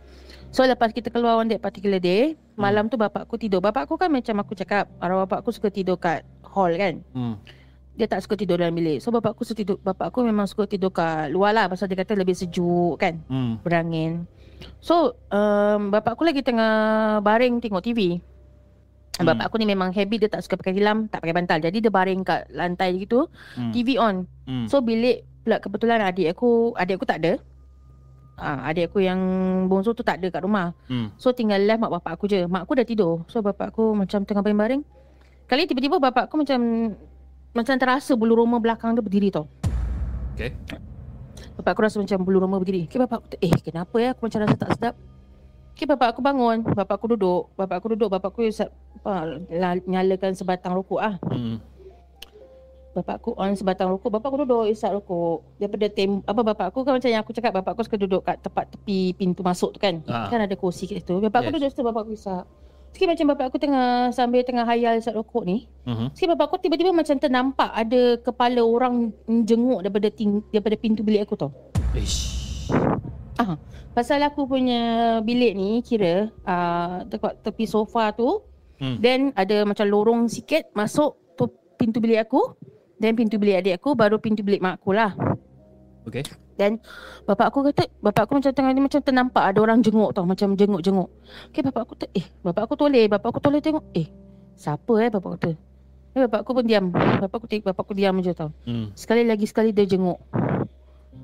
So 0.54 0.62
lepas 0.62 0.94
kita 0.94 1.10
keluar 1.10 1.42
on 1.42 1.50
that 1.50 1.58
particular 1.58 1.98
day, 1.98 2.38
malam 2.54 2.86
tu 2.86 2.94
bapak 2.94 3.26
aku 3.26 3.34
tidur. 3.34 3.58
Bapak 3.58 3.90
aku 3.90 3.98
kan 3.98 4.06
macam 4.06 4.38
aku 4.38 4.54
cakap, 4.54 4.86
arwah 5.02 5.26
bapak 5.26 5.42
aku 5.42 5.50
suka 5.50 5.68
tidur 5.70 5.98
kat 5.98 6.22
hall 6.46 6.70
kan. 6.78 7.02
Hmm. 7.10 7.34
Dia 7.94 8.06
tak 8.06 8.22
suka 8.22 8.34
tidur 8.34 8.58
dalam 8.58 8.74
bilik. 8.74 9.02
So 9.02 9.10
bapak 9.10 9.34
aku 9.34 9.42
suka 9.42 9.58
tidur, 9.62 9.76
bapak 9.82 10.14
aku 10.14 10.22
memang 10.22 10.46
suka 10.46 10.66
tidur 10.66 10.94
kat 10.94 11.30
luar 11.30 11.54
lah 11.54 11.66
pasal 11.66 11.90
dia 11.90 11.98
kata 11.98 12.14
lebih 12.14 12.34
sejuk 12.34 12.98
kan, 12.98 13.18
Hmm. 13.26 13.58
berangin. 13.62 14.26
So 14.78 15.18
um, 15.30 15.90
bapak 15.90 16.14
aku 16.14 16.22
lagi 16.22 16.42
tengah 16.46 17.18
baring 17.18 17.58
tengok 17.58 17.82
TV. 17.82 18.22
Hmm. 19.14 19.26
Bapak 19.30 19.46
aku 19.50 19.62
ni 19.62 19.66
memang 19.66 19.94
habit 19.94 20.26
dia 20.26 20.30
tak 20.30 20.42
suka 20.42 20.58
pakai 20.58 20.74
tilam, 20.74 21.06
tak 21.06 21.22
pakai 21.22 21.34
bantal. 21.34 21.58
Jadi 21.62 21.78
dia 21.82 21.90
baring 21.90 22.22
kat 22.22 22.50
lantai 22.50 22.98
gitu, 22.98 23.30
Hmm. 23.58 23.70
TV 23.70 23.98
on. 23.98 24.26
Hmm. 24.46 24.66
So 24.66 24.82
bilik 24.82 25.22
pula 25.44 25.60
kebetulan 25.60 26.00
adik 26.00 26.32
aku, 26.32 26.72
adik 26.74 26.96
aku 26.96 27.06
tak 27.06 27.20
ada. 27.20 27.32
Ah, 28.34 28.66
adik 28.72 28.90
aku 28.90 29.04
yang 29.04 29.20
bongsu 29.70 29.94
tu 29.94 30.02
tak 30.02 30.18
ada 30.18 30.32
kat 30.32 30.42
rumah. 30.42 30.74
Hmm. 30.90 31.12
So 31.20 31.30
tinggal 31.30 31.60
left 31.62 31.84
mak 31.84 31.92
bapak 32.00 32.18
aku 32.18 32.26
je. 32.26 32.48
Mak 32.48 32.66
aku 32.66 32.72
dah 32.80 32.86
tidur. 32.88 33.22
So 33.30 33.44
bapak 33.44 33.70
aku 33.70 33.94
macam 33.94 34.24
tengah 34.26 34.42
baring-baring. 34.42 34.82
Kali 35.46 35.68
tiba-tiba 35.68 36.00
bapak 36.00 36.26
aku 36.26 36.40
macam 36.42 36.58
macam 37.54 37.74
terasa 37.78 38.16
bulu 38.18 38.34
roma 38.42 38.58
belakang 38.58 38.96
dia 38.96 39.04
berdiri 39.04 39.30
tau. 39.30 39.46
Okay. 40.34 40.50
Bapak 41.54 41.78
aku 41.78 41.80
rasa 41.86 42.02
macam 42.02 42.18
bulu 42.26 42.42
roma 42.42 42.58
berdiri. 42.58 42.90
Okay 42.90 42.98
bapak 42.98 43.22
aku 43.22 43.26
eh 43.38 43.54
kenapa 43.62 43.96
ya 44.02 44.10
aku 44.16 44.26
macam 44.26 44.40
rasa 44.42 44.56
tak 44.58 44.70
sedap. 44.74 44.94
Okay 45.74 45.86
bapak 45.90 46.14
aku 46.14 46.22
bangun, 46.22 46.62
bapak 46.62 47.02
aku 47.02 47.18
duduk, 47.18 47.50
bapak 47.58 47.82
aku 47.82 47.98
duduk, 47.98 48.06
bapak 48.06 48.30
aku 48.30 48.46
isap, 48.46 48.70
apa, 49.02 49.42
la- 49.50 49.82
nyalakan 49.82 50.30
sebatang 50.30 50.70
rokok 50.70 51.02
ah. 51.02 51.18
Hmm. 51.26 51.58
Bapak 52.94 53.18
aku 53.18 53.34
on 53.34 53.58
sebatang 53.58 53.90
rokok, 53.90 54.06
bapak 54.06 54.30
aku 54.30 54.38
duduk 54.46 54.70
isap 54.70 54.94
rokok. 54.94 55.42
Daripada 55.58 55.86
tem 55.90 56.22
apa 56.22 56.40
bapak 56.46 56.66
aku 56.70 56.86
kan 56.86 56.94
macam 56.94 57.10
yang 57.10 57.26
aku 57.26 57.34
cakap 57.34 57.50
bapak 57.50 57.74
aku 57.74 57.82
suka 57.82 57.98
duduk 57.98 58.22
kat 58.22 58.38
tempat 58.38 58.70
tepi 58.70 59.10
pintu 59.18 59.42
masuk 59.42 59.74
tu 59.74 59.82
kan. 59.82 59.98
Ah. 60.06 60.30
Kan 60.30 60.38
ada 60.38 60.54
kursi 60.54 60.86
kat 60.86 61.02
situ. 61.02 61.18
Bapak 61.18 61.42
aku 61.42 61.48
Yes. 61.50 61.54
duduk 61.58 61.70
situ 61.74 61.82
bapak 61.82 62.00
aku 62.06 62.12
isap. 62.14 62.46
Sikit 62.94 63.10
macam 63.10 63.26
bapak 63.34 63.44
aku 63.50 63.58
tengah 63.58 64.14
sambil 64.14 64.46
tengah 64.46 64.62
hayal 64.62 64.94
isap 64.94 65.18
rokok 65.18 65.42
ni. 65.42 65.66
Mhm. 65.82 66.14
Sikit 66.14 66.38
bapak 66.38 66.46
aku 66.46 66.56
tiba-tiba 66.62 66.94
macam 66.94 67.18
ternampak 67.18 67.70
ada 67.74 68.02
kepala 68.22 68.62
orang 68.62 69.10
jenguk 69.42 69.82
daripada 69.82 70.08
ting, 70.14 70.46
daripada 70.54 70.78
pintu 70.78 71.02
bilik 71.02 71.26
aku 71.26 71.34
tau. 71.34 71.50
Ish. 71.98 72.30
Ah, 73.34 73.58
pasal 73.90 74.22
aku 74.22 74.46
punya 74.46 75.18
bilik 75.18 75.58
ni 75.58 75.82
kira 75.82 76.30
uh, 76.46 77.02
dekat 77.04 77.42
tepi 77.42 77.66
sofa 77.66 78.14
tu 78.14 78.38
Hmm. 78.74 78.98
then 78.98 79.30
ada 79.38 79.62
macam 79.62 79.86
lorong 79.86 80.26
sikit 80.26 80.66
masuk 80.74 81.14
tu 81.38 81.46
pintu 81.78 82.02
bilik 82.02 82.26
aku 82.26 82.58
then 82.98 83.14
pintu 83.18 83.38
bilik 83.40 83.62
adik 83.64 83.74
aku 83.82 83.94
baru 83.98 84.16
pintu 84.18 84.42
bilik 84.46 84.62
mak 84.62 84.82
aku 84.82 84.94
lah. 84.94 85.12
Okay. 86.04 86.22
Dan 86.54 86.78
bapak 87.26 87.50
aku 87.50 87.66
kata 87.72 87.90
bapak 87.98 88.30
aku 88.30 88.38
macam 88.38 88.52
tengah 88.54 88.70
ni 88.70 88.80
macam 88.84 89.00
ternampak 89.02 89.42
ada 89.42 89.58
orang 89.58 89.82
jenguk 89.82 90.14
tau 90.14 90.22
macam 90.22 90.54
jenguk-jenguk. 90.54 91.10
Okey 91.50 91.62
bapak 91.66 91.82
aku 91.82 91.94
tu 91.98 92.06
eh 92.14 92.26
bapak 92.46 92.62
aku 92.70 92.74
toleh 92.78 93.04
bapak 93.10 93.28
aku 93.34 93.40
toleh 93.42 93.58
tengok 93.58 93.84
eh 93.96 94.06
siapa 94.54 94.92
eh 95.02 95.10
bapak 95.10 95.28
aku 95.34 95.38
tu. 95.40 95.52
Eh, 96.14 96.30
bapak 96.30 96.46
aku 96.46 96.50
pun 96.54 96.64
diam. 96.64 96.94
Bapak 96.94 97.42
aku 97.42 97.46
bapak 97.58 97.82
aku 97.82 97.94
diam 97.98 98.14
je 98.22 98.30
tau. 98.30 98.54
Hmm. 98.62 98.94
Sekali 98.94 99.26
lagi 99.26 99.50
sekali 99.50 99.74
dia 99.74 99.82
jenguk. 99.82 100.22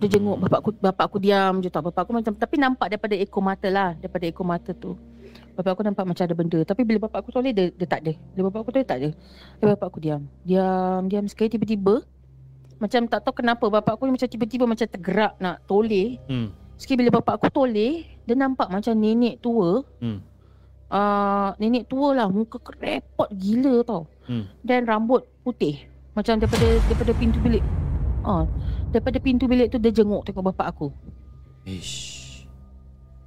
Dia 0.02 0.08
jenguk 0.10 0.42
bapak 0.42 0.58
aku 0.58 0.70
bapak 0.82 1.04
aku 1.06 1.18
diam 1.22 1.62
je 1.62 1.70
tau. 1.70 1.86
Bapak 1.86 2.10
aku 2.10 2.12
macam 2.18 2.34
tapi 2.34 2.58
nampak 2.58 2.90
daripada 2.90 3.14
ekor 3.14 3.38
mata 3.38 3.70
lah, 3.70 3.94
daripada 3.94 4.26
ekor 4.26 4.42
mata 4.42 4.74
tu. 4.74 4.98
Bapak 5.58 5.76
aku 5.76 5.82
nampak 5.84 6.04
macam 6.06 6.24
ada 6.24 6.34
benda 6.36 6.58
tapi 6.62 6.82
bila 6.86 7.06
bapak 7.08 7.26
aku 7.26 7.30
toleh 7.34 7.52
dia, 7.52 7.68
dia 7.74 7.86
tak 7.88 8.06
ada. 8.06 8.12
Bila 8.36 8.48
bapak 8.48 8.60
aku 8.64 8.70
toleh 8.74 8.86
tak 8.88 8.98
ada. 9.02 9.10
Tapi 9.58 9.68
bapak 9.76 9.86
aku 9.90 9.98
diam. 10.00 10.22
Diam, 10.46 11.06
diam 11.10 11.24
sekali 11.26 11.52
tiba-tiba 11.52 12.04
macam 12.80 13.04
tak 13.12 13.20
tahu 13.20 13.44
kenapa 13.44 13.68
bapak 13.68 13.92
aku 14.00 14.08
macam 14.08 14.24
tiba-tiba 14.24 14.64
macam 14.64 14.88
tergerak 14.88 15.36
nak 15.36 15.60
toleh. 15.68 16.16
Hmm. 16.24 16.56
Sekali 16.80 17.04
bila 17.04 17.20
bapak 17.20 17.36
aku 17.36 17.52
toleh, 17.52 18.08
dia 18.24 18.34
nampak 18.34 18.72
macam 18.72 18.96
nenek 18.96 19.44
tua. 19.44 19.84
Hmm. 20.00 20.24
Uh, 20.90 21.52
nenek 21.60 21.86
tua 21.92 22.16
lah, 22.16 22.26
muka 22.32 22.56
kerepot 22.56 23.28
gila 23.36 23.84
tau. 23.84 24.08
Hmm. 24.24 24.48
Dan 24.64 24.88
rambut 24.88 25.28
putih. 25.44 25.76
Macam 26.16 26.40
daripada 26.40 26.80
daripada 26.88 27.12
pintu 27.20 27.36
bilik. 27.44 27.62
Ah, 28.24 28.48
daripada 28.88 29.20
pintu 29.20 29.44
bilik 29.44 29.68
tu 29.68 29.76
dia 29.76 29.92
jenguk 29.92 30.24
tengok 30.24 30.48
bapak 30.48 30.72
aku. 30.72 30.88
Ish. 31.68 32.19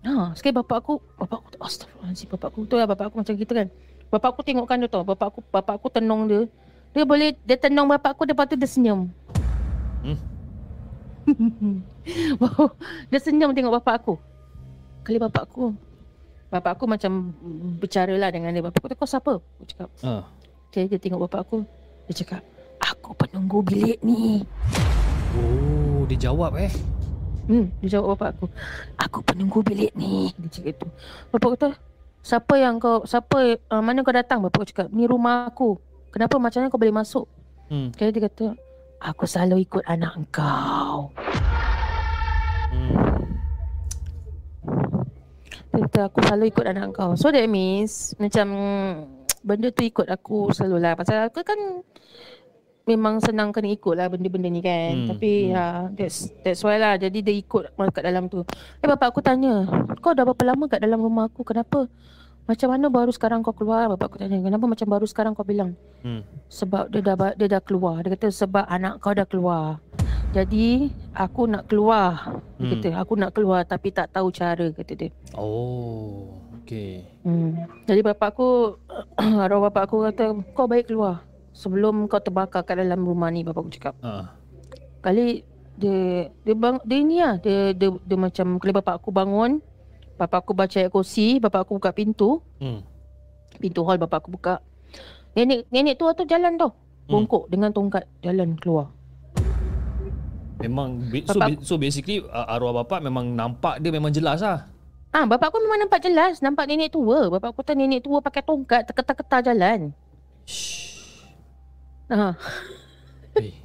Ha, 0.03 0.35
sekali 0.35 0.51
bapak 0.59 0.77
aku, 0.83 0.99
bapak 1.15 1.37
aku 1.39 1.47
astagfirullahalazim, 1.63 2.27
bapak 2.27 2.47
aku 2.51 2.59
tu 2.67 2.75
lah 2.75 2.87
bapak 2.87 3.07
aku 3.07 3.15
macam 3.23 3.33
gitu 3.39 3.53
kan. 3.55 3.67
Bapak 4.11 4.29
aku 4.35 4.41
tengokkan 4.43 4.77
dia 4.83 4.91
tau, 4.91 5.07
bapak 5.07 5.27
aku 5.31 5.39
bapak 5.47 5.79
aku 5.79 5.87
tenung 5.87 6.27
dia. 6.27 6.43
Dia 6.91 7.07
boleh 7.07 7.33
dia 7.47 7.55
tenung 7.55 7.87
bapak 7.87 8.13
aku 8.13 8.27
lepas 8.27 8.45
tu 8.45 8.59
dia 8.59 8.67
senyum. 8.67 9.07
Hmm. 10.03 10.19
Wow, 12.35 12.75
dia 13.07 13.19
senyum 13.23 13.55
tengok 13.55 13.79
bapak 13.79 14.03
aku. 14.03 14.19
Kali 15.07 15.15
bapak 15.15 15.47
aku 15.47 15.71
Bapak 16.53 16.77
aku 16.77 16.85
macam 16.85 17.33
bercara 17.81 18.13
lah 18.13 18.29
dengan 18.29 18.53
dia. 18.53 18.61
Bapak 18.61 18.77
aku 18.77 18.93
tu 18.93 18.97
kau 19.01 19.09
siapa? 19.09 19.41
Aku 19.41 19.65
cakap. 19.65 19.89
Ah. 20.05 20.21
Okay, 20.69 20.85
dia 20.85 21.01
tengok 21.01 21.25
bapak 21.25 21.49
aku. 21.49 21.65
Dia 22.05 22.21
cakap, 22.21 22.45
aku 22.77 23.09
penunggu 23.17 23.65
bilik 23.65 23.97
ni. 24.05 24.45
Oh, 25.33 26.05
dia 26.05 26.29
jawab 26.29 26.53
eh. 26.61 26.69
Hmm, 27.43 27.67
dia 27.83 27.99
jawab 27.99 28.15
bapak 28.15 28.39
aku. 28.39 28.45
Aku 28.95 29.19
penunggu 29.27 29.59
bilik 29.59 29.91
ni. 29.99 30.31
Dia 30.39 30.47
cakap 30.47 30.79
itu. 30.79 30.87
Bapak 31.27 31.49
kata, 31.59 31.69
siapa 32.23 32.53
yang 32.55 32.79
kau, 32.79 33.03
siapa, 33.03 33.59
uh, 33.59 33.83
mana 33.83 33.99
kau 33.99 34.15
datang? 34.15 34.39
Bapak 34.39 34.63
aku 34.63 34.67
cakap, 34.71 34.87
ni 34.95 35.03
rumah 35.03 35.51
aku. 35.51 35.75
Kenapa 36.15 36.39
macam 36.39 36.63
mana 36.63 36.71
kau 36.71 36.79
boleh 36.79 36.95
masuk? 36.95 37.25
Hmm. 37.67 37.91
Kali 37.91 38.15
dia 38.15 38.23
kata, 38.31 38.55
aku 39.03 39.27
selalu 39.27 39.67
ikut 39.67 39.83
anak 39.83 40.15
kau. 40.31 41.11
Hmm. 42.71 43.27
Dia 45.75 45.81
kata, 45.83 45.99
aku 46.07 46.17
selalu 46.23 46.43
ikut 46.47 46.65
anak 46.69 46.95
kau. 46.95 47.11
So 47.19 47.27
that 47.27 47.43
means, 47.51 48.15
macam 48.23 48.47
benda 49.43 49.67
tu 49.75 49.83
ikut 49.83 50.07
aku 50.07 50.55
selalu 50.55 50.79
lah. 50.79 50.95
Pasal 50.95 51.27
aku 51.27 51.43
kan 51.43 51.59
memang 52.83 53.23
senang 53.23 53.55
kena 53.55 53.71
ikut 53.71 53.95
lah 53.95 54.11
benda-benda 54.11 54.49
ni 54.51 54.59
kan. 54.59 54.93
Hmm, 54.93 55.07
Tapi 55.15 55.31
hmm. 55.47 55.51
ya, 55.55 55.65
that's 55.95 56.27
that's 56.43 56.61
why 56.63 56.75
lah. 56.75 56.99
Jadi 56.99 57.23
dia 57.23 57.35
ikut 57.35 57.71
kat 57.75 58.03
dalam 58.03 58.27
tu. 58.27 58.43
Eh 58.83 58.87
bapak 58.87 59.15
aku 59.15 59.23
tanya, 59.23 59.67
kau 60.03 60.11
dah 60.11 60.27
berapa 60.27 60.43
lama 60.43 60.67
kat 60.67 60.83
dalam 60.83 60.99
rumah 60.99 61.31
aku? 61.31 61.47
Kenapa? 61.47 61.87
Macam 62.43 62.75
mana 62.75 62.91
baru 62.91 63.11
sekarang 63.15 63.39
kau 63.39 63.55
keluar? 63.55 63.87
Bapak 63.95 64.11
aku 64.11 64.17
tanya, 64.19 64.35
kenapa 64.43 64.67
macam 64.67 64.87
baru 64.91 65.07
sekarang 65.07 65.31
kau 65.31 65.47
bilang? 65.47 65.79
Hmm. 66.03 66.27
Sebab 66.51 66.91
dia 66.91 66.99
dah 66.99 67.15
dia 67.39 67.47
dah 67.47 67.61
keluar. 67.63 68.03
Dia 68.03 68.19
kata 68.19 68.27
sebab 68.27 68.67
anak 68.67 68.99
kau 68.99 69.15
dah 69.15 69.27
keluar. 69.27 69.79
Jadi 70.35 70.91
aku 71.15 71.47
nak 71.47 71.71
keluar. 71.71 72.35
Dia 72.59 72.67
Hmm. 72.67 72.71
kata 72.83 72.87
aku 72.99 73.13
nak 73.15 73.31
keluar 73.31 73.63
tapi 73.63 73.95
tak 73.95 74.11
tahu 74.11 74.27
cara 74.35 74.67
kata 74.75 74.91
dia. 74.91 75.09
Oh, 75.39 76.35
okay. 76.59 77.07
Hmm. 77.23 77.63
Jadi 77.87 78.03
bapak 78.03 78.35
aku 78.35 78.75
arwah 79.47 79.71
bapak 79.71 79.87
aku 79.87 80.03
kata 80.11 80.35
kau 80.51 80.67
baik 80.67 80.91
keluar 80.91 81.23
sebelum 81.53 82.05
kau 82.05 82.17
terbakar 82.17 82.61
kat 82.61 82.75
dalam 82.75 82.99
rumah 82.99 83.29
ni 83.29 83.41
bapak 83.41 83.61
aku 83.61 83.71
cakap. 83.71 83.95
Ah. 83.99 84.33
Kali 84.99 85.45
dia 85.73 85.99
dia 86.39 86.53
bang 86.53 86.77
dia 86.83 86.99
ni 86.99 87.17
lah 87.17 87.37
dia, 87.37 87.71
dia 87.71 87.89
dia 87.89 88.13
macam 88.15 88.57
kali 88.57 88.71
bapak 88.71 88.93
aku 88.95 89.09
bangun 89.09 89.57
bapak 90.13 90.39
aku 90.39 90.53
baca 90.53 90.69
ayat 90.75 90.89
kursi 90.89 91.37
bapak 91.37 91.65
aku 91.65 91.81
buka 91.81 91.89
pintu 91.89 92.45
Hmm. 92.57 92.85
pintu 93.57 93.81
hall 93.81 93.97
bapak 93.97 94.21
aku 94.21 94.29
buka 94.31 94.61
nenek 95.33 95.65
nenek 95.69 95.97
tua 95.97 96.13
tu 96.13 96.23
jalan 96.23 96.53
tau 96.55 96.77
Hmm. 97.03 97.25
bongkok 97.25 97.49
dengan 97.49 97.69
tongkat 97.69 98.05
jalan 98.21 98.53
keluar 98.55 98.93
Memang 100.61 101.01
so, 101.25 101.33
Bapak- 101.33 101.49
ba- 101.49 101.63
so 101.65 101.73
basically 101.75 102.21
uh, 102.21 102.47
arwah 102.47 102.71
bapak 102.77 103.01
memang 103.01 103.25
nampak 103.27 103.81
dia 103.81 103.89
memang 103.89 104.13
jelas 104.13 104.39
lah. 104.39 104.69
Ah, 105.09 105.25
bapak 105.25 105.49
aku 105.49 105.57
memang 105.59 105.83
nampak 105.83 105.99
jelas 105.99 106.39
nampak 106.39 106.65
nenek 106.65 106.87
tua. 106.89 107.27
Bapak 107.27 107.51
aku 107.51 107.59
kata 107.59 107.73
nenek 107.73 107.99
tua 107.99 108.17
pakai 108.19 108.39
tongkat 108.39 108.85
terketar-ketar 108.85 109.43
jalan. 109.43 109.91
Shh. 110.45 110.92
Ha. 112.13 112.37
Eh. 113.41 113.57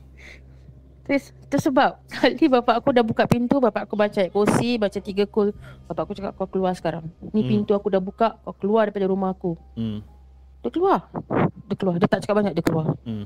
Terus, 1.08 1.32
terus 1.48 1.64
sebab 1.68 2.00
kali 2.12 2.48
bapak 2.52 2.80
aku 2.80 2.92
dah 2.92 3.04
buka 3.04 3.24
pintu, 3.24 3.61
bapak 3.61 3.88
aku 3.88 3.96
baca 3.96 4.16
ayat 4.20 4.32
kursi, 4.32 4.76
baca 4.76 4.96
tiga 5.00 5.24
kul. 5.24 5.52
Bapak 5.88 6.08
aku 6.08 6.12
cakap 6.16 6.32
kau 6.37 6.48
keluar 6.48 6.72
sekarang. 6.76 7.08
Ni 7.32 7.44
Hmm. 7.44 7.48
pintu 7.48 7.72
aku 7.72 7.88
dah 7.88 8.00
buka, 8.00 8.37
kau 8.44 8.52
keluar 8.56 8.88
daripada 8.88 9.08
rumah 9.08 9.32
aku. 9.32 9.56
Hmm. 9.72 10.04
Dia 10.61 10.68
keluar. 10.72 11.08
Dia 11.68 11.76
keluar. 11.76 11.96
Dia 11.96 12.08
tak 12.08 12.20
cakap 12.24 12.44
banyak, 12.44 12.52
dia 12.56 12.64
keluar. 12.64 12.92
Hmm. 13.04 13.24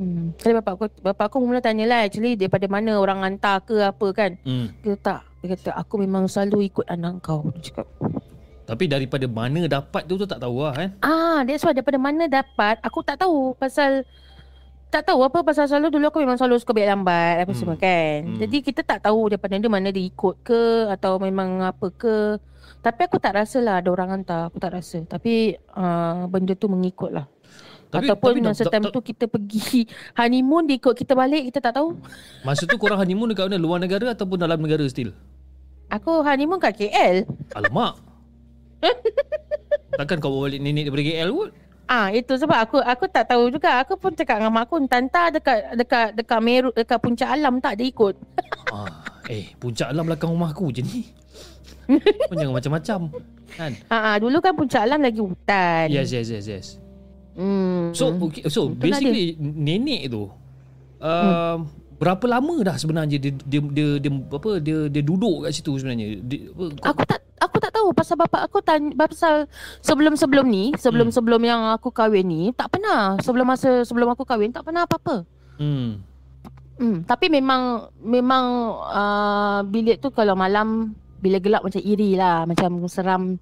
Hmm. 0.00 0.32
Kali 0.40 0.52
bapak 0.56 0.72
aku 0.76 0.84
bapak 1.04 1.24
aku 1.30 1.36
mula 1.44 1.60
tanyalah 1.60 2.08
actually 2.08 2.34
daripada 2.34 2.66
mana 2.66 2.96
orang 2.96 3.22
hantar 3.22 3.60
ke 3.60 3.76
apa 3.84 4.06
kan. 4.16 4.40
Hmm. 4.44 4.72
Dia 4.80 4.96
tak. 4.96 5.20
Dia 5.44 5.56
kata 5.56 5.70
aku 5.76 6.00
memang 6.00 6.28
selalu 6.28 6.72
ikut 6.72 6.88
anak 6.88 7.20
kau. 7.20 7.48
Dia 7.56 7.60
cakap. 7.72 7.86
Tapi 8.70 8.86
daripada 8.86 9.26
mana 9.26 9.66
dapat 9.66 10.06
tu 10.06 10.14
tu 10.14 10.24
tak 10.24 10.38
tahu 10.38 10.62
lah 10.62 10.70
kan. 10.72 10.88
Ah, 11.00 11.42
that's 11.42 11.60
why 11.60 11.74
daripada 11.74 11.98
mana 11.98 12.24
dapat 12.24 12.78
aku 12.78 13.02
tak 13.02 13.18
tahu 13.18 13.50
pasal 13.52 14.06
tak 14.86 15.02
tahu 15.04 15.22
apa 15.22 15.42
pasal 15.42 15.66
selalu 15.66 15.90
dulu 15.92 16.06
aku 16.06 16.18
memang 16.18 16.34
selalu 16.34 16.58
suka 16.58 16.70
biar 16.70 16.90
lambat 16.90 17.42
apa 17.42 17.48
Hmm. 17.48 17.58
semua 17.58 17.74
kan. 17.76 18.16
Hmm. 18.24 18.38
Jadi 18.38 18.56
kita 18.60 18.80
tak 18.80 19.02
tahu 19.04 19.26
daripada 19.28 19.54
dia 19.54 19.66
mana 19.66 19.88
dia 19.88 20.02
ikut 20.04 20.34
ke 20.40 20.62
atau 20.88 21.18
memang 21.18 21.62
apa 21.64 21.90
ke. 21.90 22.38
Tapi 22.78 23.00
aku 23.04 23.18
tak 23.18 23.34
rasa 23.36 23.58
lah 23.58 23.78
ada 23.78 23.86
orang 23.88 24.08
hantar. 24.12 24.48
Aku 24.48 24.56
tak 24.56 24.72
rasa. 24.72 25.02
Tapi 25.04 25.52
uh, 25.72 26.26
benda 26.26 26.54
tu 26.54 26.66
mengikut 26.66 27.10
lah. 27.12 27.26
Tapi, 27.86 28.06
Ataupun 28.06 28.30
tapi 28.32 28.40
masa 28.44 28.62
tak- 28.64 28.72
time 28.72 28.84
tak- 28.84 28.94
tu 28.94 29.00
kita 29.04 29.24
pergi 29.26 29.82
honeymoon 30.16 30.62
dia 30.64 30.74
ikut 30.76 30.94
kita 30.96 31.12
balik 31.12 31.42
kita 31.44 31.58
tak 31.60 31.74
tahu. 31.76 31.98
Masa 32.40 32.62
tu 32.64 32.74
korang 32.74 32.98
honeymoon 32.98 33.30
dekat 33.30 33.46
mana? 33.46 33.58
Luar 33.58 33.78
negara 33.78 34.10
ataupun 34.10 34.38
dalam 34.38 34.58
negara 34.58 34.86
still? 34.86 35.10
Aku 35.88 36.22
honeymoon 36.22 36.58
kat 36.58 36.74
KL. 36.76 37.26
Alamak. 37.52 37.98
Takkan 39.98 40.16
kau 40.18 40.32
bawa 40.32 40.48
balik 40.48 40.60
nenek 40.62 40.88
daripada 40.88 41.04
KL 41.04 41.30
kot? 41.34 41.50
Ah 41.90 42.08
itu 42.14 42.32
sebab 42.38 42.58
aku 42.62 42.78
aku 42.78 43.04
tak 43.10 43.26
tahu 43.34 43.50
juga. 43.50 43.82
Aku 43.82 43.98
pun 43.98 44.14
cakap 44.14 44.38
dengan 44.38 44.54
mak 44.54 44.70
aku 44.70 44.78
tanta 44.86 45.34
dekat 45.34 45.74
dekat 45.74 46.14
dekat 46.14 46.38
Meru 46.38 46.70
dekat 46.70 47.02
puncak 47.02 47.28
alam 47.34 47.58
tak 47.58 47.78
dia 47.80 47.90
ikut. 47.90 48.14
Ah, 48.70 49.02
eh, 49.26 49.50
puncak 49.58 49.90
alam 49.90 50.06
belakang 50.06 50.30
rumah 50.30 50.54
aku 50.54 50.70
je 50.70 50.86
ni. 50.86 51.02
Kau 52.30 52.38
jangan 52.38 52.54
macam-macam. 52.54 53.10
Kan? 53.58 53.74
Ah, 53.90 54.14
ah 54.14 54.16
dulu 54.22 54.38
kan 54.38 54.54
puncak 54.54 54.86
alam 54.86 55.02
lagi 55.02 55.18
hutan. 55.18 55.90
Yes, 55.90 56.14
yes, 56.14 56.30
yes, 56.30 56.46
yes. 56.46 56.66
Hmm. 57.34 57.90
So, 57.90 58.14
okay, 58.14 58.46
so 58.46 58.70
Betul 58.70 58.94
basically 58.94 59.34
nenek 59.42 60.06
tu 60.06 60.30
uh, 61.02 61.56
berapa 62.00 62.24
lama 62.30 62.56
dah 62.64 62.76
sebenarnya 62.78 63.18
dia 63.18 63.32
dia 63.44 63.60
dia, 63.60 63.86
dia 63.98 64.10
apa 64.12 64.50
dia 64.62 64.86
dia 64.86 65.02
duduk 65.02 65.44
kat 65.44 65.52
situ 65.52 65.72
sebenarnya? 65.76 66.20
Dia, 66.24 66.40
apa, 66.54 66.64
aku 66.94 67.02
tak 67.10 67.20
aku 67.40 67.56
tak 67.58 67.72
tahu. 67.74 67.88
pasal 67.96 68.20
bapak 68.20 68.46
aku 68.46 68.60
tanya 68.60 68.92
pasal 68.94 69.48
sebelum-sebelum 69.80 70.46
ni, 70.46 70.76
sebelum-sebelum 70.76 71.40
yang 71.42 71.60
aku 71.72 71.88
kahwin 71.90 72.28
ni, 72.28 72.42
tak 72.52 72.76
pernah. 72.76 73.16
Sebelum 73.24 73.48
masa 73.48 73.82
sebelum 73.82 74.12
aku 74.12 74.28
kahwin 74.28 74.52
tak 74.52 74.68
pernah 74.68 74.84
apa-apa. 74.84 75.24
Hmm. 75.56 76.04
Hmm, 76.80 77.04
tapi 77.04 77.28
memang 77.28 77.92
memang 78.00 78.44
uh, 78.88 79.60
bilik 79.68 80.00
tu 80.00 80.08
kalau 80.08 80.32
malam 80.32 80.96
bila 81.20 81.36
gelap 81.36 81.60
macam 81.60 81.82
iri 81.84 82.16
lah, 82.16 82.48
macam 82.48 82.88
seram. 82.88 83.36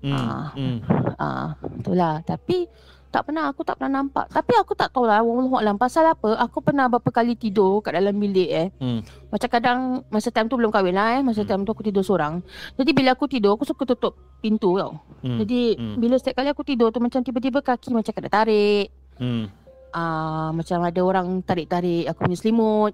Hmm. 0.00 0.12
Ah. 0.12 0.46
hmm. 0.56 0.78
Ah, 1.16 1.48
itulah. 1.80 2.20
Tapi 2.24 2.68
tak 3.16 3.32
pernah 3.32 3.48
aku 3.48 3.64
tak 3.64 3.80
pernah 3.80 4.04
nampak. 4.04 4.28
Tapi 4.28 4.52
aku 4.60 4.76
tak 4.76 4.92
tahu 4.92 5.08
lah 5.08 5.24
Wallahualam 5.24 5.80
pasal 5.80 6.04
apa. 6.12 6.36
Aku 6.36 6.60
pernah 6.60 6.84
berapa 6.84 7.08
kali 7.08 7.32
tidur 7.32 7.80
kat 7.80 7.96
dalam 7.96 8.12
bilik 8.12 8.50
eh. 8.52 8.68
Hmm. 8.76 9.00
Macam 9.32 9.48
kadang 9.48 10.04
masa 10.12 10.28
time 10.28 10.52
tu 10.52 10.60
belum 10.60 10.68
kahwin 10.68 10.92
lah 10.92 11.16
eh. 11.16 11.24
Masa 11.24 11.48
time 11.48 11.64
tu 11.64 11.72
aku 11.72 11.80
tidur 11.80 12.04
seorang. 12.04 12.44
Jadi 12.76 12.92
bila 12.92 13.16
aku 13.16 13.24
tidur 13.24 13.56
aku 13.56 13.64
suka 13.64 13.88
tutup 13.88 14.20
pintu 14.44 14.76
tau. 14.76 15.00
Hmm. 15.24 15.40
Jadi 15.40 15.80
Hmm. 15.80 15.96
bila 15.96 16.20
setiap 16.20 16.44
kali 16.44 16.52
aku 16.52 16.60
tidur 16.60 16.92
tu 16.92 17.00
macam 17.00 17.24
tiba-tiba 17.24 17.64
kaki 17.64 17.96
macam 17.96 18.12
kena 18.12 18.28
tarik. 18.28 18.92
Hmm. 19.16 19.48
Ah, 19.96 20.52
macam 20.52 20.84
ada 20.84 21.00
orang 21.00 21.40
tarik-tarik 21.40 22.04
aku 22.12 22.28
punya 22.28 22.36
selimut. 22.36 22.92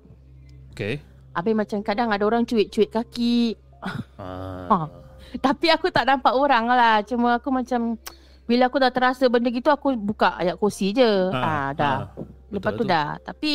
Okay. 0.71 1.03
Habis 1.35 1.55
macam 1.59 1.83
kadang 1.83 2.15
ada 2.15 2.23
orang 2.23 2.47
cuit-cuit 2.47 2.95
kaki. 2.95 3.59
Ah. 3.83 4.71
Ha. 4.71 4.77
Tapi 5.51 5.67
aku 5.67 5.91
tak 5.91 6.07
nampak 6.07 6.31
orang 6.31 6.71
lah. 6.71 7.03
Cuma 7.03 7.43
aku 7.43 7.51
macam 7.51 7.99
bila 8.43 8.67
aku 8.67 8.77
dah 8.83 8.91
terasa 8.91 9.31
benda 9.31 9.49
gitu 9.49 9.71
aku 9.71 9.95
buka 9.95 10.35
ayat 10.37 10.59
kursi 10.59 10.91
je. 10.91 11.31
Ah, 11.31 11.71
dah. 11.73 12.11
Lepas 12.51 12.75
tu 12.75 12.85
betul. 12.85 12.91
dah. 12.91 13.17
Tapi 13.23 13.53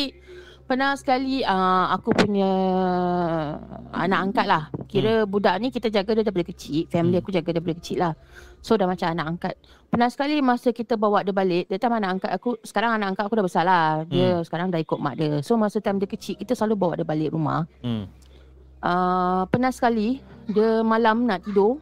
pernah 0.68 0.92
sekali 0.98 1.40
uh, 1.40 1.86
aku 1.92 2.12
punya 2.12 2.50
anak 3.92 4.18
angkat 4.28 4.46
lah. 4.48 4.68
Kira 4.88 5.28
budak 5.28 5.60
ni 5.60 5.68
kita 5.68 5.92
jaga 5.92 6.16
dia 6.18 6.24
daripada 6.24 6.48
kecil. 6.48 6.88
Family 6.88 7.16
Hmm. 7.16 7.22
aku 7.24 7.30
jaga 7.32 7.48
daripada 7.52 7.76
kecil 7.78 7.98
lah. 8.00 8.12
So 8.64 8.74
dah 8.74 8.88
macam 8.88 9.06
anak 9.12 9.26
angkat. 9.36 9.54
Pernah 9.88 10.08
sekali 10.10 10.40
masa 10.42 10.74
kita 10.74 10.98
bawa 10.98 11.22
dia 11.22 11.32
balik. 11.32 11.68
That 11.70 11.80
time 11.80 11.96
anak 12.00 12.10
angkat 12.18 12.30
aku. 12.34 12.58
Sekarang 12.64 12.96
anak 12.96 13.14
angkat 13.14 13.24
aku 13.28 13.34
dah 13.38 13.46
besar 13.46 13.64
lah. 13.64 14.04
Dia 14.08 14.42
sekarang 14.42 14.72
dah 14.72 14.80
ikut 14.80 14.98
mak 14.98 15.14
dia. 15.20 15.40
So 15.44 15.54
masa 15.60 15.78
time 15.78 16.02
dia 16.02 16.08
kecil 16.10 16.34
kita 16.36 16.56
selalu 16.58 16.74
bawa 16.74 16.92
dia 16.98 17.06
balik 17.06 17.32
rumah. 17.32 17.68
Hmm. 17.84 18.08
Uh, 18.78 19.42
pernah 19.50 19.70
sekali 19.70 20.20
dia 20.50 20.82
malam 20.82 21.28
nak 21.28 21.46
tidur. 21.46 21.78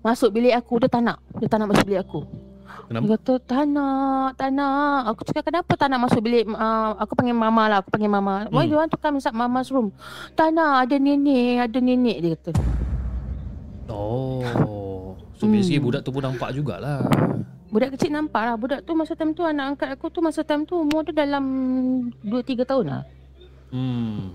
Masuk 0.00 0.30
bilik 0.30 0.54
aku. 0.54 0.80
Dia 0.80 0.88
tak 0.88 1.02
nak. 1.02 1.18
Dia 1.36 1.46
tak 1.46 1.58
nak 1.60 1.68
masuk 1.70 1.84
bilik 1.84 2.02
aku. 2.02 2.20
Kenapa? 2.86 3.02
Dia 3.02 3.10
kata 3.14 3.32
tak 3.40 3.64
nak, 3.66 4.26
tak 4.34 4.50
nak. 4.50 5.00
Aku 5.06 5.20
cakap 5.22 5.42
kenapa 5.44 5.72
tak 5.74 5.88
nak 5.90 6.06
masuk 6.06 6.22
bilik 6.22 6.46
uh, 6.48 6.94
Aku 6.98 7.14
panggil 7.14 7.34
mama 7.34 7.66
lah, 7.66 7.78
aku 7.82 7.90
panggil 7.90 8.06
mama 8.06 8.46
Why 8.46 8.62
Hmm. 8.62 8.70
you 8.70 8.78
want 8.78 8.90
to 8.90 8.98
come 8.98 9.14
inside 9.14 9.34
mama's 9.34 9.70
room? 9.70 9.90
Tak 10.34 10.50
nak, 10.50 10.86
ada 10.86 10.96
nenek, 10.96 11.66
ada 11.66 11.78
nenek 11.78 12.16
dia 12.18 12.30
kata 12.34 12.50
Oh. 13.90 15.18
So 15.34 15.46
Hmm. 15.46 15.54
basically 15.54 15.82
budak 15.82 16.02
tu 16.02 16.10
pun 16.10 16.22
nampak 16.22 16.50
jugalah. 16.50 17.06
Budak 17.70 17.94
kecil 17.94 18.10
nampak 18.10 18.42
lah 18.42 18.54
Budak 18.54 18.82
tu 18.82 18.94
masa 18.94 19.14
time 19.14 19.30
tu 19.30 19.42
anak 19.42 19.74
angkat 19.74 19.94
aku 19.94 20.10
tu 20.10 20.18
Masa 20.18 20.42
time 20.42 20.62
tu 20.62 20.74
umur 20.76 21.06
dia 21.06 21.14
dalam 21.16 21.44
2-3 22.22 22.66
tahun 22.66 22.86
lah 22.88 23.02
Hmm. 23.70 24.34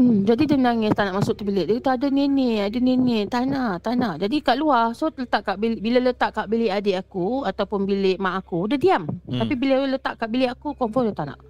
Hmm, 0.00 0.24
jadi 0.24 0.48
dia 0.48 0.56
nangis 0.56 0.96
tak 0.96 1.12
nak 1.12 1.20
masuk 1.20 1.36
tu 1.36 1.44
bilik. 1.44 1.68
Dia 1.68 1.76
kata 1.76 2.00
ada 2.00 2.08
nenek, 2.08 2.72
ada 2.72 2.78
nenek. 2.80 3.28
Tak 3.28 3.44
nak, 3.52 3.84
tak 3.84 3.94
nak. 4.00 4.16
Jadi 4.16 4.40
kat 4.40 4.56
luar, 4.56 4.96
so 4.96 5.12
letak 5.12 5.44
kat 5.44 5.60
bilik, 5.60 5.80
bila 5.84 6.00
letak 6.00 6.32
kat 6.32 6.48
bilik 6.48 6.72
adik 6.72 6.96
aku 7.04 7.44
ataupun 7.44 7.84
bilik 7.84 8.16
mak 8.16 8.40
aku, 8.40 8.64
dia 8.72 8.80
diam. 8.80 9.04
Hmm. 9.04 9.28
Hmm. 9.28 9.40
Tapi 9.44 9.54
bila 9.60 9.84
letak 9.84 10.16
kat 10.16 10.28
bilik 10.32 10.56
aku, 10.56 10.72
confirm 10.72 11.12
dia 11.12 11.16
tak 11.20 11.36
nak. 11.36 11.40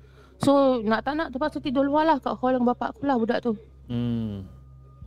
So 0.42 0.82
nak 0.82 1.06
tak 1.06 1.14
nak 1.14 1.30
terpaksa 1.30 1.62
tidur 1.62 1.86
luar 1.86 2.08
lah 2.10 2.16
kat 2.18 2.34
hall 2.34 2.58
dengan 2.58 2.74
bapak 2.74 2.98
aku 2.98 3.02
lah 3.06 3.16
budak 3.20 3.38
tu. 3.38 3.54
Hmm. 3.86 4.48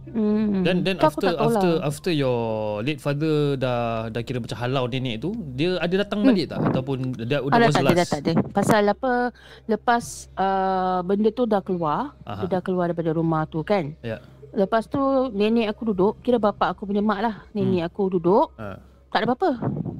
Hmm. 0.09 0.61
Dan 0.61 0.83
then 0.83 0.99
Tu 0.99 1.07
aku 1.07 1.23
after 1.23 1.31
after 1.37 1.71
lah. 1.79 1.87
after 1.87 2.11
your 2.11 2.39
late 2.81 2.99
father 2.99 3.55
dah 3.55 4.11
dah 4.11 4.21
kira 4.21 4.43
macam 4.43 4.57
halau 4.59 4.83
nenek 4.85 5.23
tu, 5.23 5.31
dia 5.53 5.79
ada 5.79 5.95
datang 6.03 6.21
balik 6.21 6.51
tak 6.51 6.59
ataupun 6.59 7.15
dia 7.15 7.39
Ah, 7.39 7.45
udah 7.45 7.57
dah 7.57 7.71
tak 7.71 7.83
ada, 7.83 7.93
dah 7.95 8.07
tak 8.07 8.19
ada. 8.21 8.31
Pasal 8.51 8.83
apa, 8.85 9.31
lepas 9.65 10.03
uh, 10.35 10.99
benda 11.01 11.29
tu 11.29 11.43
dah 11.45 11.61
keluar, 11.61 12.11
Aha. 12.23 12.43
dia 12.43 12.57
dah 12.57 12.61
keluar 12.61 12.91
daripada 12.91 13.15
rumah 13.15 13.47
tu 13.47 13.63
kan. 13.63 13.95
Ya. 14.03 14.19
Lepas 14.51 14.85
tu 14.85 14.99
nenek 15.31 15.71
aku 15.71 15.89
duduk, 15.89 16.21
kira 16.21 16.37
bapak 16.37 16.75
aku 16.75 16.85
punya 16.85 17.01
mak 17.01 17.19
lah. 17.23 17.35
Nenek 17.51 17.87
aku 17.87 18.11
duduk, 18.11 18.53
Ha. 18.59 18.77
Tak 19.09 19.21
ada 19.21 19.25
apa-apa. 19.29 19.49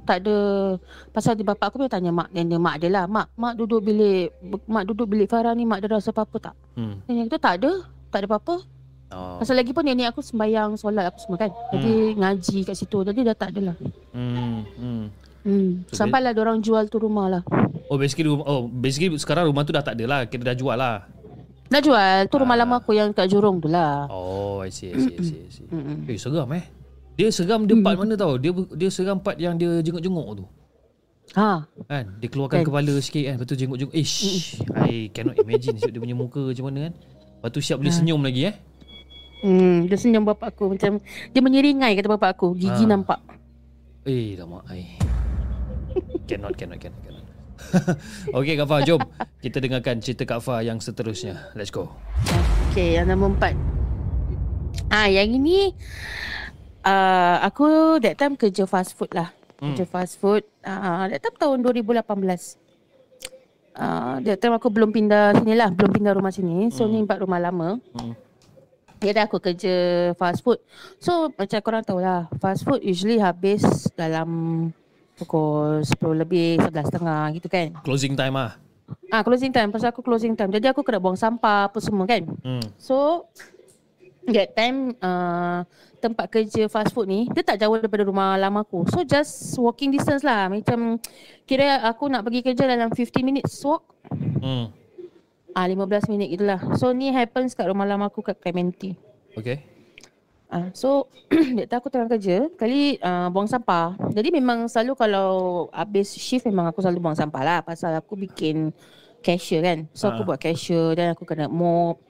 Tak 0.04 0.18
ada 0.26 0.38
pasal 1.14 1.38
di 1.38 1.46
bapak 1.46 1.70
aku 1.70 1.86
dia 1.86 1.94
tanya 1.94 2.10
mak 2.10 2.34
nenek 2.34 2.58
mak 2.58 2.82
dia 2.82 2.90
lah. 2.90 3.06
Mak, 3.06 3.38
mak 3.38 3.54
duduk 3.54 3.86
bilik 3.86 4.34
mak 4.66 4.90
duduk 4.90 5.06
bilik 5.06 5.30
Farah 5.30 5.54
ni 5.54 5.70
mak 5.70 5.86
dia 5.86 5.90
rasa 5.90 6.10
apa-apa 6.10 6.50
tak? 6.50 6.56
Hmm. 6.74 6.98
Nenek 7.06 7.30
kata 7.30 7.38
tak 7.38 7.54
ada. 7.62 7.72
Tak 8.10 8.20
ada 8.20 8.28
apa-apa. 8.28 8.56
Oh. 9.14 9.38
Pasal 9.38 9.56
lagi 9.56 9.72
pun 9.72 9.82
nenek 9.82 10.10
aku 10.10 10.20
sembahyang 10.20 10.76
solat 10.76 11.08
apa 11.08 11.18
semua 11.18 11.38
kan. 11.38 11.54
Jadi 11.72 12.18
ngaji 12.18 12.58
kat 12.66 12.76
situ. 12.76 12.98
Jadi 13.02 13.20
dah 13.24 13.36
tak 13.36 13.54
ada 13.54 13.72
lah. 13.72 13.78
Hmm. 14.12 14.62
Hmm. 14.76 15.04
Hmm. 15.44 15.70
So, 15.92 16.02
Sampailah 16.02 16.34
orang 16.34 16.60
jual 16.60 16.88
tu 16.88 16.98
rumah 16.98 17.30
lah. 17.30 17.44
Oh 17.88 18.00
basically 18.00 18.32
oh 18.32 18.66
basically 18.66 19.12
sekarang 19.16 19.46
rumah 19.46 19.62
tu 19.62 19.72
dah 19.72 19.84
tak 19.84 19.96
ada 19.96 20.06
lah. 20.06 20.20
Kira 20.26 20.50
dah 20.50 20.58
jual 20.58 20.74
lah. 20.74 21.06
Dah 21.68 21.82
jual. 21.82 22.28
Tu 22.28 22.36
rumah 22.38 22.56
Ah. 22.56 22.62
lama 22.64 22.76
aku 22.78 22.94
yang 22.94 23.10
kat 23.12 23.28
Jurong 23.28 23.58
tu 23.58 23.68
lah. 23.68 24.06
Oh, 24.08 24.62
I 24.62 24.70
see, 24.70 24.94
I 24.94 24.98
see, 25.00 25.16
I 25.16 25.22
see. 25.22 25.40
I 25.42 25.50
see. 25.50 25.66
Eh, 26.10 26.18
seram 26.18 26.50
eh. 26.54 26.66
Dia 27.14 27.30
seram 27.30 27.66
dia 27.66 27.78
part 27.78 27.98
mana 27.98 28.14
tau? 28.14 28.38
Dia 28.38 28.50
dia 28.74 28.90
seram 28.90 29.18
part 29.18 29.38
yang 29.38 29.54
dia 29.54 29.82
jenguk-jenguk 29.82 30.42
tu. 30.42 30.46
Ha. 31.34 31.66
Kan? 31.90 32.06
Dia 32.22 32.28
keluarkan 32.30 32.62
Kan. 32.62 32.68
kepala 32.70 32.94
sikit 33.02 33.24
kan. 33.26 33.34
Lepas 33.38 33.48
tu 33.50 33.58
jenguk-jenguk. 33.58 33.94
Ish, 33.96 34.18
I 34.86 35.10
cannot 35.10 35.38
imagine 35.40 35.76
dia 35.94 35.98
punya 35.98 36.14
muka 36.14 36.42
macam 36.46 36.66
mana 36.70 36.90
kan. 36.90 36.94
Lepas 37.42 37.50
tu 37.52 37.60
siap 37.60 37.78
boleh 37.82 37.92
senyum 37.92 38.22
lagi 38.22 38.48
eh. 38.48 38.56
Hmm, 39.44 39.92
dia 39.92 40.00
senyum 40.00 40.24
bapak 40.24 40.56
aku 40.56 40.72
macam 40.72 41.04
dia 41.04 41.42
menyeringai 41.44 42.00
kata 42.00 42.08
bapak 42.08 42.40
aku. 42.40 42.56
Gigi 42.56 42.88
Ah. 42.88 42.96
nampak. 42.96 43.20
Eh, 44.08 44.40
lama 44.40 44.64
ai. 44.72 44.96
cannot, 46.32 46.56
cannot, 46.56 46.80
cannot, 46.80 47.02
cannot. 47.04 47.26
okay 48.40 48.56
Kak 48.56 48.68
Fah, 48.68 48.82
jom 48.82 49.00
kita 49.40 49.60
dengarkan 49.60 50.00
cerita 50.00 50.24
Kak 50.24 50.40
Fah 50.40 50.64
yang 50.64 50.80
seterusnya. 50.80 51.52
Let's 51.60 51.70
go. 51.70 51.92
Okay, 52.72 52.96
yang 52.96 53.12
nombor 53.12 53.36
empat. 53.36 53.54
Ah, 54.90 55.12
yang 55.12 55.36
ini 55.36 55.76
uh, 56.88 57.38
aku 57.44 58.00
that 58.00 58.16
time 58.16 58.40
kerja 58.40 58.64
fast 58.64 58.96
food 58.96 59.12
lah. 59.12 59.36
Hmm. 59.60 59.76
Kerja 59.76 59.86
fast 59.86 60.18
food. 60.18 60.48
Uh, 60.64 61.12
that 61.12 61.20
time 61.20 61.36
tahun 61.36 61.68
2018. 61.68 62.00
Uh, 63.74 64.22
that 64.24 64.40
time 64.40 64.56
aku 64.56 64.72
belum 64.72 64.96
pindah 64.96 65.36
sini 65.36 65.54
lah. 65.54 65.68
Belum 65.68 65.92
pindah 65.92 66.14
rumah 66.16 66.32
sini. 66.32 66.70
So, 66.70 66.88
ni 66.88 67.02
empat 67.02 67.20
rumah 67.20 67.44
lama. 67.44 67.78
Hmm. 67.92 68.14
Jadi 69.04 69.20
aku 69.20 69.38
kerja 69.44 69.76
fast 70.16 70.40
food. 70.40 70.64
So, 71.04 71.28
macam 71.36 71.60
korang 71.60 71.84
tahu 71.84 72.00
lah. 72.00 72.32
Fast 72.40 72.64
food 72.64 72.80
usually 72.80 73.20
habis 73.20 73.64
dalam 74.00 74.72
pukul 75.20 75.84
10 75.84 76.24
lebih, 76.24 76.64
11.30 76.72 77.38
gitu 77.38 77.48
kan. 77.52 77.68
Closing 77.84 78.16
time 78.16 78.36
ah. 78.40 78.56
Ah, 79.12 79.22
closing 79.22 79.52
time. 79.52 79.70
Pasal 79.70 79.92
aku 79.92 80.00
closing 80.00 80.34
time. 80.34 80.52
Jadi 80.56 80.72
aku 80.72 80.82
kena 80.82 81.04
buang 81.04 81.20
sampah 81.20 81.68
apa 81.68 81.78
semua 81.84 82.08
kan. 82.08 82.24
Hmm. 82.44 82.66
So 82.80 83.28
that 84.24 84.56
time 84.56 84.96
uh, 85.04 85.68
tempat 86.00 86.32
kerja 86.32 86.72
fast 86.72 86.96
food 86.96 87.12
ni 87.12 87.28
dia 87.32 87.44
tak 87.44 87.60
jauh 87.60 87.76
daripada 87.76 88.08
rumah 88.08 88.40
lama 88.40 88.64
aku. 88.64 88.88
So 88.92 89.04
just 89.04 89.56
walking 89.60 89.92
distance 89.92 90.24
lah. 90.24 90.48
Macam 90.48 91.00
kira 91.44 91.84
aku 91.84 92.08
nak 92.08 92.24
pergi 92.24 92.42
kerja 92.44 92.64
dalam 92.68 92.92
15 92.92 93.24
minutes 93.24 93.60
walk. 93.68 93.84
Hmm. 94.40 94.72
Ah 95.54 95.70
15 95.70 96.10
minit 96.10 96.34
gitulah. 96.34 96.60
So 96.78 96.92
ni 96.92 97.14
happens 97.14 97.54
kat 97.54 97.70
rumah 97.70 97.86
lama 97.86 98.10
aku 98.10 98.26
kat 98.26 98.42
Clementi. 98.42 98.98
Okay. 99.38 99.62
Ah 100.50 100.70
so 100.74 101.10
that 101.58 101.70
time 101.70 101.80
aku 101.82 101.90
tengah 101.90 102.10
kerja, 102.10 102.50
kali 102.58 102.98
uh, 103.02 103.30
buang 103.30 103.50
sampah. 103.50 103.98
Jadi 104.14 104.30
memang 104.34 104.66
selalu 104.70 104.94
kalau 104.98 105.30
habis 105.70 106.14
shift 106.14 106.46
memang 106.46 106.70
aku 106.70 106.82
selalu 106.82 107.02
buang 107.02 107.18
sampah 107.18 107.42
lah 107.42 107.60
pasal 107.62 107.94
aku 107.98 108.18
bikin 108.18 108.74
cashier 109.22 109.62
kan. 109.62 109.86
So 109.94 110.10
aku 110.10 110.26
Ah. 110.26 110.28
buat 110.34 110.40
cashier 110.42 110.94
dan 110.94 111.14
aku 111.14 111.26
kena 111.26 111.46
mop, 111.50 112.02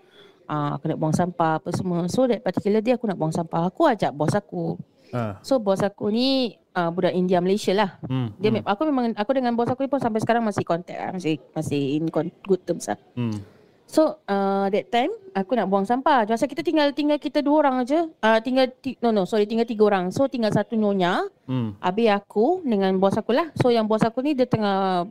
uh, 0.47 0.75
kena 0.79 0.95
buang 0.95 1.15
sampah 1.15 1.59
apa 1.59 1.69
semua. 1.75 2.07
So 2.07 2.27
that 2.27 2.43
particular 2.43 2.79
day 2.79 2.95
aku 2.95 3.07
nak 3.07 3.19
buang 3.19 3.31
sampah. 3.35 3.67
Aku 3.67 3.87
ajak 3.87 4.11
bos 4.11 4.35
aku. 4.35 4.75
Ah. 5.11 5.39
So 5.43 5.59
bos 5.59 5.79
aku 5.79 6.09
ni 6.11 6.57
uh, 6.75 6.89
budak 6.89 7.13
India 7.13 7.39
Malaysia 7.39 7.73
lah. 7.73 7.89
Hmm. 8.05 8.33
Dia 8.41 8.49
hmm. 8.49 8.65
aku 8.65 8.81
memang 8.89 9.05
aku 9.15 9.31
dengan 9.33 9.53
bos 9.53 9.69
aku 9.69 9.85
pun 9.87 10.01
sampai 10.01 10.19
sekarang 10.21 10.43
masih 10.43 10.65
contact 10.65 10.99
lah, 10.99 11.09
masih 11.13 11.39
masih 11.53 11.81
in 12.01 12.09
good 12.09 12.61
terms 12.65 12.89
lah. 12.89 12.99
Hmm. 13.13 13.37
So 13.85 14.17
uh, 14.25 14.73
that 14.73 14.89
time 14.89 15.13
aku 15.37 15.53
nak 15.53 15.69
buang 15.69 15.85
sampah. 15.85 16.25
Masa 16.25 16.49
kita 16.49 16.65
tinggal 16.65 16.89
tinggal 16.97 17.21
kita 17.21 17.45
dua 17.45 17.67
orang 17.67 17.85
aja. 17.85 18.09
Uh, 18.25 18.39
tinggal 18.41 18.65
ti- 18.81 18.97
no 19.05 19.13
no 19.13 19.29
sorry 19.29 19.45
tinggal 19.45 19.69
tiga 19.69 19.85
orang. 19.85 20.09
So 20.09 20.25
tinggal 20.25 20.49
satu 20.49 20.73
nyonya, 20.73 21.29
Hmm. 21.45 21.77
habis 21.77 22.09
aku 22.09 22.65
dengan 22.65 22.97
bos 22.97 23.13
aku 23.13 23.37
lah. 23.37 23.53
So 23.59 23.69
yang 23.69 23.85
bos 23.85 24.01
aku 24.01 24.25
ni 24.25 24.33
dia 24.33 24.49
tengah 24.49 25.05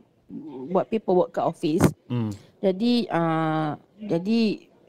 buat 0.67 0.91
paperwork 0.91 1.31
kat 1.31 1.45
office. 1.47 1.85
Hmm. 2.11 2.33
Jadi 2.59 3.07
uh, 3.07 3.79
jadi 4.03 4.41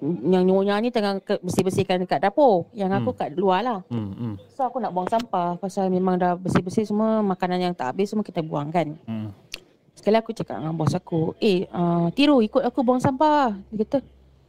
yang 0.02 0.44
nyonya 0.44 0.78
ni 0.78 0.90
tengah 0.90 1.18
ke- 1.18 1.40
bersih-bersihkan 1.40 2.02
dekat 2.02 2.22
dapur. 2.22 2.66
Yang 2.72 3.02
aku 3.02 3.10
Hmm. 3.12 3.18
kat 3.18 3.28
luar 3.34 3.60
lah. 3.62 3.80
Hmm. 3.88 4.12
Hmm. 4.14 4.34
So 4.52 4.64
aku 4.64 4.78
nak 4.78 4.92
buang 4.92 5.08
sampah 5.08 5.56
pasal 5.56 5.90
memang 5.90 6.16
dah 6.16 6.34
bersih-bersih 6.34 6.86
semua 6.86 7.20
makanan 7.20 7.70
yang 7.70 7.74
tak 7.74 7.94
habis 7.94 8.10
semua 8.10 8.22
kita 8.22 8.42
buang 8.44 8.70
kan. 8.70 8.94
Hmm. 9.04 9.30
Sekali 9.94 10.16
aku 10.20 10.34
cakap 10.34 10.60
dengan 10.60 10.74
bos 10.76 10.92
aku, 10.92 11.32
eh 11.38 11.64
uh, 11.70 12.10
Tiro 12.12 12.42
ikut 12.42 12.60
aku 12.60 12.82
buang 12.84 13.00
sampah. 13.00 13.56
Dia 13.72 13.86
kata, 13.86 13.98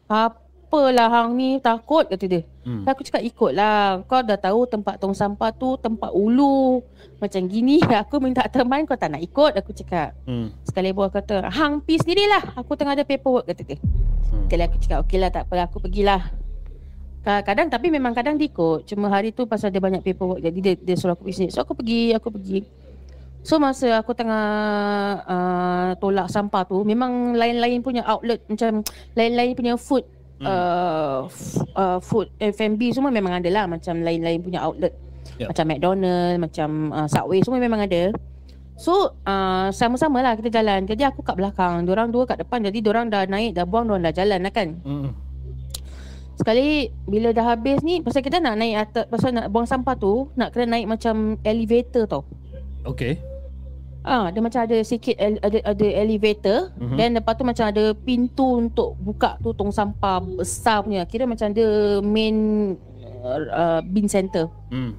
apa 0.05 0.44
apalah 0.75 1.07
hang 1.07 1.39
ni 1.39 1.49
takut 1.63 2.03
kata 2.03 2.25
dia. 2.27 2.41
Hmm. 2.67 2.83
Aku 2.83 3.01
cakap 3.07 3.23
ikutlah. 3.23 4.03
Kau 4.03 4.19
dah 4.19 4.35
tahu 4.35 4.67
tempat 4.67 4.99
tong 4.99 5.15
sampah 5.15 5.55
tu 5.55 5.79
tempat 5.79 6.11
ulu. 6.11 6.83
Macam 7.23 7.41
gini 7.47 7.79
aku 8.03 8.19
minta 8.19 8.43
teman 8.51 8.83
kau 8.83 8.99
tak 8.99 9.15
nak 9.15 9.23
ikut 9.23 9.55
aku 9.55 9.71
cakap. 9.71 10.11
Hmm. 10.27 10.51
Sekali 10.67 10.91
buah 10.91 11.07
kata, 11.07 11.47
hang 11.47 11.79
pergi 11.79 12.03
sendirilah. 12.03 12.59
Aku 12.59 12.75
tengah 12.75 12.93
ada 12.99 13.07
paperwork 13.07 13.47
kata 13.47 13.61
dia. 13.63 13.77
Hmm. 13.79 14.45
Sekali 14.51 14.61
aku 14.67 14.75
cakap, 14.83 14.97
okey 15.07 15.17
lah 15.23 15.31
tak 15.31 15.47
apa 15.47 15.71
aku 15.71 15.79
pergilah. 15.79 16.21
Kadang 17.25 17.73
tapi 17.73 17.89
memang 17.89 18.13
kadang 18.13 18.37
dia 18.37 18.45
ikut. 18.45 18.85
Cuma 18.85 19.09
hari 19.09 19.33
tu 19.33 19.49
pasal 19.49 19.73
dia 19.73 19.81
banyak 19.81 20.03
paperwork 20.05 20.43
jadi 20.43 20.59
dia, 20.61 20.73
dia 20.77 20.95
suruh 20.99 21.17
aku 21.17 21.25
pergi 21.25 21.47
sini. 21.47 21.49
So 21.49 21.63
aku 21.63 21.73
pergi, 21.73 22.13
aku 22.13 22.29
pergi. 22.29 22.59
So 23.45 23.61
masa 23.61 24.01
aku 24.01 24.17
tengah 24.17 24.45
uh, 25.21 25.89
tolak 26.01 26.33
sampah 26.33 26.65
tu 26.65 26.81
memang 26.81 27.37
lain-lain 27.37 27.85
punya 27.85 28.01
outlet 28.01 28.41
macam 28.49 28.81
lain-lain 29.13 29.53
punya 29.53 29.77
food 29.77 30.01
Hmm. 30.35 30.47
uh, 30.47 31.19
f- 31.31 31.63
uh, 31.79 31.99
food 32.03 32.27
F&B 32.43 32.91
semua 32.91 33.07
memang 33.07 33.39
ada 33.39 33.47
lah 33.47 33.65
macam 33.71 34.03
lain-lain 34.03 34.43
punya 34.43 34.59
outlet. 34.63 34.91
Yup. 35.39 35.51
Macam 35.51 35.65
McDonald, 35.67 36.35
macam 36.39 36.69
uh, 36.91 37.07
Subway 37.07 37.39
semua 37.43 37.59
memang 37.59 37.83
ada. 37.83 38.11
So 38.75 39.15
uh, 39.23 39.71
sama-sama 39.71 40.19
lah 40.19 40.35
kita 40.35 40.51
jalan. 40.51 40.83
Jadi 40.83 41.07
aku 41.07 41.23
kat 41.23 41.39
belakang, 41.39 41.87
diorang 41.87 42.11
dua 42.11 42.27
kat 42.27 42.43
depan. 42.43 42.63
Jadi 42.63 42.83
diorang 42.83 43.07
dah 43.07 43.23
naik, 43.23 43.55
dah 43.55 43.63
buang, 43.63 43.87
diorang 43.87 44.03
dah 44.03 44.15
jalan 44.15 44.39
lah 44.43 44.51
kan. 44.51 44.75
Hmm. 44.83 45.15
Sekali 46.35 46.91
bila 47.07 47.31
dah 47.31 47.55
habis 47.55 47.79
ni 47.79 48.03
pasal 48.03 48.19
kita 48.19 48.43
nak 48.43 48.59
naik 48.59 48.75
atas 48.75 49.07
pasal 49.07 49.31
nak 49.31 49.47
buang 49.47 49.63
sampah 49.63 49.95
tu 49.95 50.27
nak 50.35 50.51
kena 50.51 50.75
naik 50.75 50.87
macam 50.91 51.39
elevator 51.47 52.03
tau. 52.03 52.23
Okay. 52.83 53.15
Ah, 54.05 54.29
dia 54.29 54.37
macam 54.37 54.61
ada 54.61 54.77
sikit 54.85 55.17
ele- 55.17 55.41
ada 55.41 55.57
ada 55.65 55.87
elevator 55.97 56.69
Mhm. 56.77 56.93
dan 56.93 57.09
lepas 57.17 57.33
tu 57.33 57.41
macam 57.41 57.65
ada 57.65 57.89
pintu 57.97 58.61
untuk 58.61 58.93
buka 59.01 59.41
tu 59.41 59.49
tong 59.51 59.73
sampah 59.73 60.21
besar 60.21 60.85
punya. 60.85 61.09
Kira 61.09 61.25
macam 61.25 61.49
dia 61.49 61.97
main 62.05 62.35
uh, 63.25 63.39
uh, 63.49 63.79
bin 63.81 64.05
center. 64.05 64.45
Hmm. 64.69 64.93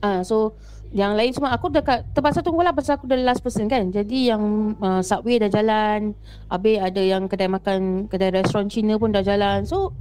Ah, 0.00 0.24
so 0.24 0.56
yang 0.96 1.12
lain 1.12 1.28
semua 1.28 1.52
aku 1.52 1.68
dekat 1.68 2.08
terpaksa 2.16 2.40
tunggulah 2.40 2.72
pasal 2.72 2.96
aku 2.96 3.04
dah 3.04 3.20
last 3.20 3.44
person 3.44 3.68
kan. 3.68 3.92
Jadi 3.92 4.32
yang 4.32 4.40
uh, 4.80 5.04
subway 5.04 5.36
dah 5.36 5.52
jalan, 5.52 6.16
habis 6.48 6.80
ada 6.80 7.02
yang 7.04 7.28
kedai 7.28 7.52
makan, 7.52 8.08
kedai 8.08 8.32
restoran 8.32 8.72
Cina 8.72 8.96
pun 8.96 9.12
dah 9.12 9.20
jalan. 9.20 9.68
So 9.68 9.92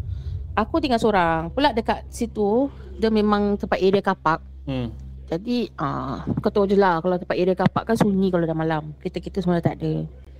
aku 0.56 0.80
tinggal 0.80 1.04
seorang. 1.04 1.52
Pula 1.52 1.76
dekat 1.76 2.08
situ 2.08 2.72
dia 2.96 3.12
memang 3.12 3.60
tempat 3.60 3.76
area 3.76 4.00
kapak. 4.00 4.40
Hmm. 4.64 4.88
Jadi 5.26 5.74
ah 5.82 6.22
uh, 6.22 6.38
kau 6.40 6.54
tahu 6.54 6.70
je 6.70 6.78
lah 6.78 7.02
kalau 7.02 7.18
tempat 7.18 7.38
area 7.38 7.58
kapak 7.58 7.84
kan 7.90 7.98
sunyi 7.98 8.30
kalau 8.30 8.46
dah 8.46 8.58
malam. 8.58 8.94
Kita-kita 9.02 9.42
semua 9.42 9.58
dah 9.58 9.74
tak 9.74 9.82
ada. 9.82 9.94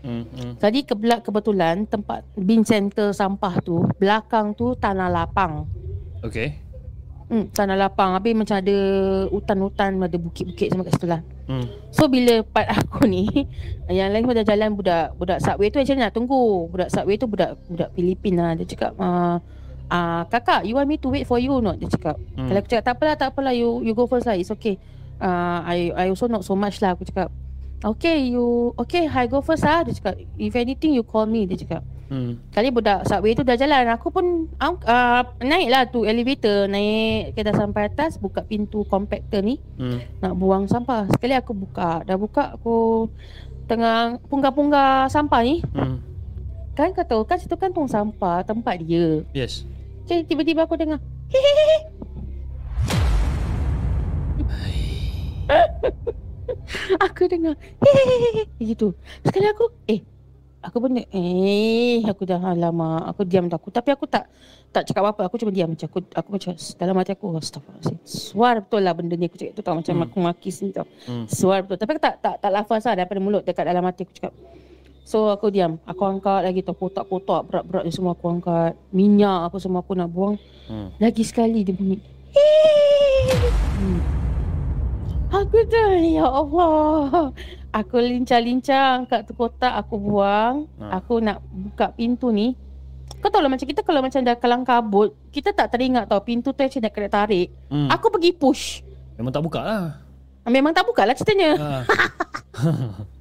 Hmm. 0.06 0.24
Hmm. 0.38 0.54
Tadi 0.62 0.86
kebelak 0.86 1.26
kebetulan 1.26 1.90
tempat 1.90 2.22
bin 2.38 2.62
center 2.62 3.10
sampah 3.10 3.58
tu 3.66 3.82
belakang 3.98 4.54
tu 4.54 4.78
tanah 4.78 5.10
lapang. 5.10 5.66
Okay. 6.22 6.62
Hmm, 7.26 7.50
tanah 7.50 7.74
lapang. 7.74 8.14
Habis 8.14 8.38
macam 8.38 8.62
ada 8.62 8.78
hutan-hutan, 9.34 9.98
ada 9.98 10.18
bukit-bukit 10.22 10.70
semua 10.70 10.86
kat 10.86 10.94
situ 10.94 11.10
lah. 11.10 11.22
Hmm. 11.50 11.66
So 11.90 12.10
bila 12.10 12.42
part 12.42 12.66
aku 12.66 13.06
ni 13.06 13.30
Yang 13.86 14.10
lain 14.18 14.26
pun 14.26 14.34
dah 14.34 14.46
jalan 14.50 14.74
budak 14.74 15.14
Budak 15.14 15.38
subway 15.46 15.70
tu 15.70 15.78
actually 15.78 16.02
nak 16.02 16.10
tunggu 16.10 16.66
Budak 16.74 16.90
subway 16.90 17.22
tu 17.22 17.30
budak 17.30 17.54
Budak 17.70 17.94
Filipin 17.94 18.42
lah 18.42 18.58
Dia 18.58 18.66
cakap 18.66 18.98
uh, 18.98 19.38
uh, 19.88 20.24
Kakak 20.26 20.64
you 20.64 20.74
want 20.74 20.86
me 20.86 20.98
to 20.98 21.10
wait 21.10 21.26
for 21.26 21.38
you 21.38 21.58
not 21.60 21.78
Dia 21.78 21.90
cakap 21.90 22.18
Hmm. 22.36 22.48
Kalau 22.48 22.60
aku 22.60 22.70
cakap 22.70 22.84
tak 22.84 22.94
apalah 22.96 23.16
tak 23.16 23.28
apalah 23.32 23.52
You 23.52 23.80
you 23.82 23.92
go 23.92 24.06
first 24.06 24.26
lah 24.26 24.36
It's 24.36 24.50
okay 24.50 24.76
uh, 25.18 25.60
I 25.64 25.90
I 25.92 26.06
also 26.08 26.28
not 26.28 26.44
so 26.44 26.54
much 26.54 26.80
lah 26.80 26.94
Aku 26.94 27.04
cakap 27.04 27.32
Okay 27.80 28.28
you 28.28 28.74
Okay 28.76 29.06
I 29.06 29.26
go 29.26 29.40
first 29.40 29.64
lah 29.64 29.82
Dia 29.82 29.94
cakap 29.94 30.16
If 30.36 30.54
anything 30.54 30.94
you 30.94 31.04
call 31.04 31.26
me 31.26 31.46
Dia 31.46 31.58
cakap 31.58 31.84
Hmm. 32.06 32.38
Kali 32.54 32.70
budak 32.70 33.10
subway 33.10 33.34
tu 33.34 33.42
dah 33.42 33.58
jalan 33.58 33.90
Aku 33.90 34.14
pun 34.14 34.46
uh, 34.62 35.22
Naik 35.42 35.74
lah 35.74 35.90
tu 35.90 36.06
elevator 36.06 36.70
Naik 36.70 37.34
Kita 37.34 37.50
sampai 37.50 37.90
atas 37.90 38.22
Buka 38.22 38.46
pintu 38.46 38.86
compactor 38.86 39.42
ni 39.42 39.58
Hmm. 39.82 40.00
nak 40.22 40.38
buang 40.38 40.70
sampah. 40.70 41.10
Sekali 41.12 41.34
aku 41.34 41.52
buka, 41.52 42.06
dah 42.06 42.14
buka 42.14 42.54
aku 42.56 43.10
tengah 43.66 44.22
punggar-punggar 44.30 45.10
sampah 45.10 45.42
ni. 45.42 45.66
Hmm. 45.74 45.98
Kan 46.78 46.94
kau 46.94 47.02
tahu 47.02 47.22
kan 47.26 47.42
situ 47.42 47.58
kan 47.58 47.74
tong 47.74 47.90
sampah 47.90 48.46
tempat 48.46 48.80
dia. 48.80 49.26
Yes. 49.34 49.66
Okay, 50.06 50.22
tiba-tiba 50.22 50.64
aku 50.64 50.78
dengar 50.78 51.02
hehehe. 51.34 51.78
aku 57.02 57.22
dengar 57.26 57.54
hehehe 57.82 58.46
gitu. 58.62 58.94
Sekali 59.26 59.50
aku 59.50 59.66
eh 59.90 60.02
aku 60.62 60.78
pun 60.78 60.98
eh 60.98 62.02
aku 62.06 62.26
dah 62.26 62.42
alamak 62.42 63.06
aku 63.10 63.22
diam 63.26 63.46
tak 63.46 63.62
aku 63.62 63.70
tapi 63.70 63.90
aku 63.94 64.06
tak 64.06 64.26
tak 64.74 64.86
cakap 64.86 65.06
apa-apa 65.06 65.30
aku 65.30 65.38
cuma 65.38 65.54
diam 65.54 65.70
macam 65.70 65.86
aku 65.86 66.02
aku 66.10 66.30
macam 66.34 66.52
dalam 66.76 66.96
hati 66.98 67.14
aku 67.14 67.26
astagfirullahalazim 67.38 67.98
suara 68.02 68.60
betul 68.60 68.82
lah 68.82 68.94
benda 68.98 69.14
ni 69.14 69.30
aku 69.30 69.38
cakap 69.38 69.54
tu 69.54 69.62
tau 69.62 69.78
macam 69.78 69.94
Hmm. 69.94 70.06
aku 70.10 70.18
maki 70.20 70.50
sini 70.50 70.74
tau 70.74 70.90
Hmm. 71.06 71.30
suara 71.30 71.62
betul 71.62 71.78
tapi 71.78 71.90
aku 71.94 72.02
tak 72.02 72.16
tak 72.18 72.36
tak 72.42 72.50
lafaz 72.50 72.82
lah 72.82 72.98
daripada 72.98 73.22
mulut 73.22 73.46
dekat 73.46 73.62
dalam 73.62 73.86
hati 73.86 74.10
aku 74.10 74.14
cakap 74.18 74.34
so 75.06 75.30
aku 75.30 75.48
diam 75.48 75.78
aku 75.84 76.02
angkat 76.04 76.42
lagi 76.44 76.60
tau 76.60 76.74
kotak-kotak 76.74 77.46
berat-berat 77.46 77.86
ni 77.86 77.94
semua 77.94 78.12
aku 78.12 78.26
angkat 78.28 78.74
minyak 78.90 79.46
apa 79.46 79.58
semua 79.58 79.80
aku 79.80 79.94
nak 79.94 80.10
buang 80.10 80.36
Hmm. 80.66 80.90
lagi 80.98 81.22
sekali 81.22 81.62
dia 81.62 81.72
bunyi 81.72 82.02
hmm. 82.34 84.00
aku 85.30 85.58
dah 85.64 85.94
ya 85.96 86.26
Allah 86.26 87.30
aku 87.72 87.96
lincah-lincah 87.96 88.98
angkat 88.98 89.24
tu 89.24 89.34
kotak 89.34 89.78
aku 89.78 89.96
buang 89.96 90.66
Ha. 90.82 90.98
aku 90.98 91.20
nak 91.20 91.38
buka 91.46 91.92
pintu 91.92 92.30
ni 92.30 92.58
kau 93.16 93.30
tahu 93.30 93.40
lah 93.40 93.52
macam 93.52 93.62
kita 93.64 93.82
kalau 93.82 94.02
macam 94.02 94.20
dah 94.20 94.34
kelang 94.34 94.62
kabut 94.62 95.14
kita 95.30 95.50
tak 95.50 95.70
teringat 95.70 96.06
tau 96.06 96.18
pintu 96.20 96.50
tu 96.50 96.60
actually 96.60 96.82
nak 96.82 96.92
kena 96.92 97.10
tarik 97.10 97.54
Hmm. 97.68 97.86
aku 97.88 98.10
pergi 98.10 98.32
push 98.32 98.82
Memang 99.16 99.30
tak 99.30 99.42
buka 99.42 99.62
lah. 99.62 99.86
memang 100.44 100.74
tak 100.74 100.84
buka 100.84 101.02
lah 101.04 101.14
ceritanya 101.14 101.52
Ha. 101.56 101.70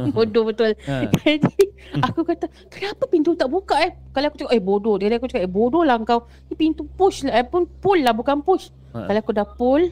bodoh 0.10 0.44
betul 0.44 0.72
Ha. 0.82 1.06
Jadi 1.22 1.64
aku 1.98 2.22
kata 2.22 2.46
Kenapa 2.66 3.04
pintu 3.06 3.32
tak 3.32 3.46
buka 3.46 3.76
eh 3.78 3.92
Kalau 4.10 4.26
aku 4.26 4.36
cakap 4.38 4.52
Eh 4.52 4.60
bodoh 4.60 4.96
Dia 4.96 5.10
aku 5.10 5.26
cakap 5.26 5.44
Eh 5.44 5.50
bodoh 5.50 5.82
lah 5.82 6.00
kau 6.00 6.24
Ni 6.46 6.54
pintu 6.54 6.84
push 6.86 7.22
lah 7.22 7.34
Eh 7.34 7.44
pun 7.44 7.64
pull 7.66 8.00
lah 8.00 8.10
bukan 8.10 8.40
push 8.40 8.70
Ha. 8.92 9.08
Kalau 9.08 9.18
aku 9.18 9.32
dah 9.32 9.48
pull 9.48 9.82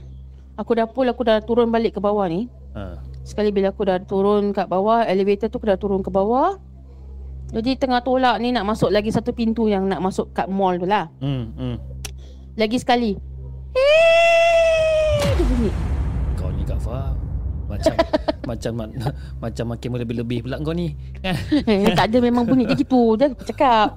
Aku 0.54 0.72
dah 0.72 0.84
pull 0.84 1.08
Aku 1.08 1.22
dah 1.22 1.40
turun 1.40 1.68
balik 1.68 1.96
ke 1.96 2.00
bawah 2.00 2.24
ni 2.24 2.46
Ha. 2.70 3.00
Sekali 3.20 3.48
bila 3.48 3.68
aku 3.68 3.82
dah 3.82 3.98
turun 3.98 4.50
kat 4.50 4.66
bawah 4.66 5.02
Elevator 5.02 5.46
tu 5.46 5.56
aku 5.56 5.66
dah 5.66 5.74
turun 5.74 6.00
ke 6.00 6.08
bawah 6.08 6.60
Jadi 7.48 7.74
tengah 7.76 8.00
tolak 8.00 8.38
ni 8.38 8.52
Nak 8.52 8.62
masuk 8.64 8.88
lagi 8.88 9.08
satu 9.08 9.30
pintu 9.30 9.66
Yang 9.66 9.88
nak 9.88 10.00
masuk 10.00 10.30
kat 10.30 10.46
mall 10.46 10.76
tu 10.76 10.84
lah 10.84 11.08
Hmm. 11.18 11.50
Hmm. 11.54 11.76
Lagi 12.54 12.76
sekali 12.76 13.16
Eh, 13.72 15.18
Dia 15.32 15.42
bunyi 15.42 15.89
Macam 17.80 17.94
macam 18.50 18.72
ma- 18.74 19.14
macam 19.40 19.64
makin 19.68 19.88
lebih-lebih 19.96 20.38
pula 20.44 20.56
kau 20.58 20.72
ni. 20.72 20.92
Eh, 21.20 21.88
Tak 21.98 22.08
ada 22.08 22.18
memang 22.18 22.44
bunyi 22.44 22.64
dia 22.64 22.74
gitu. 22.74 23.14
Dia 23.14 23.28
aku 23.28 23.44
cakap. 23.44 23.96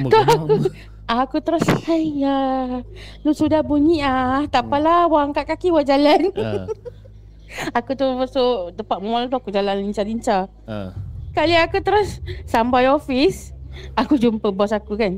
Memang- 0.00 0.68
Aku 1.08 1.40
terus 1.40 1.64
Ayah 1.88 2.84
Lu 3.24 3.32
sudah 3.32 3.62
bunyi 3.62 4.04
ah. 4.04 4.44
Tak 4.44 4.68
apalah 4.68 5.08
Wah 5.08 5.24
angkat 5.24 5.48
kaki 5.48 5.72
Wah 5.72 5.80
jalan. 5.80 6.28
Ha. 6.36 6.68
Aku 7.80 7.96
tu 7.96 8.04
masuk 8.12 8.76
Tempat 8.76 8.98
mall 9.00 9.24
tu 9.24 9.34
Aku 9.34 9.48
jalan 9.48 9.80
lincah-lincah. 9.80 10.52
Ha. 10.68 10.92
Kali 11.32 11.56
aku 11.56 11.80
terus 11.80 12.20
Sampai 12.44 12.84
office 12.86 13.56
Aku 13.94 14.18
jumpa 14.18 14.50
bos 14.50 14.68
aku 14.68 15.00
kan. 15.00 15.16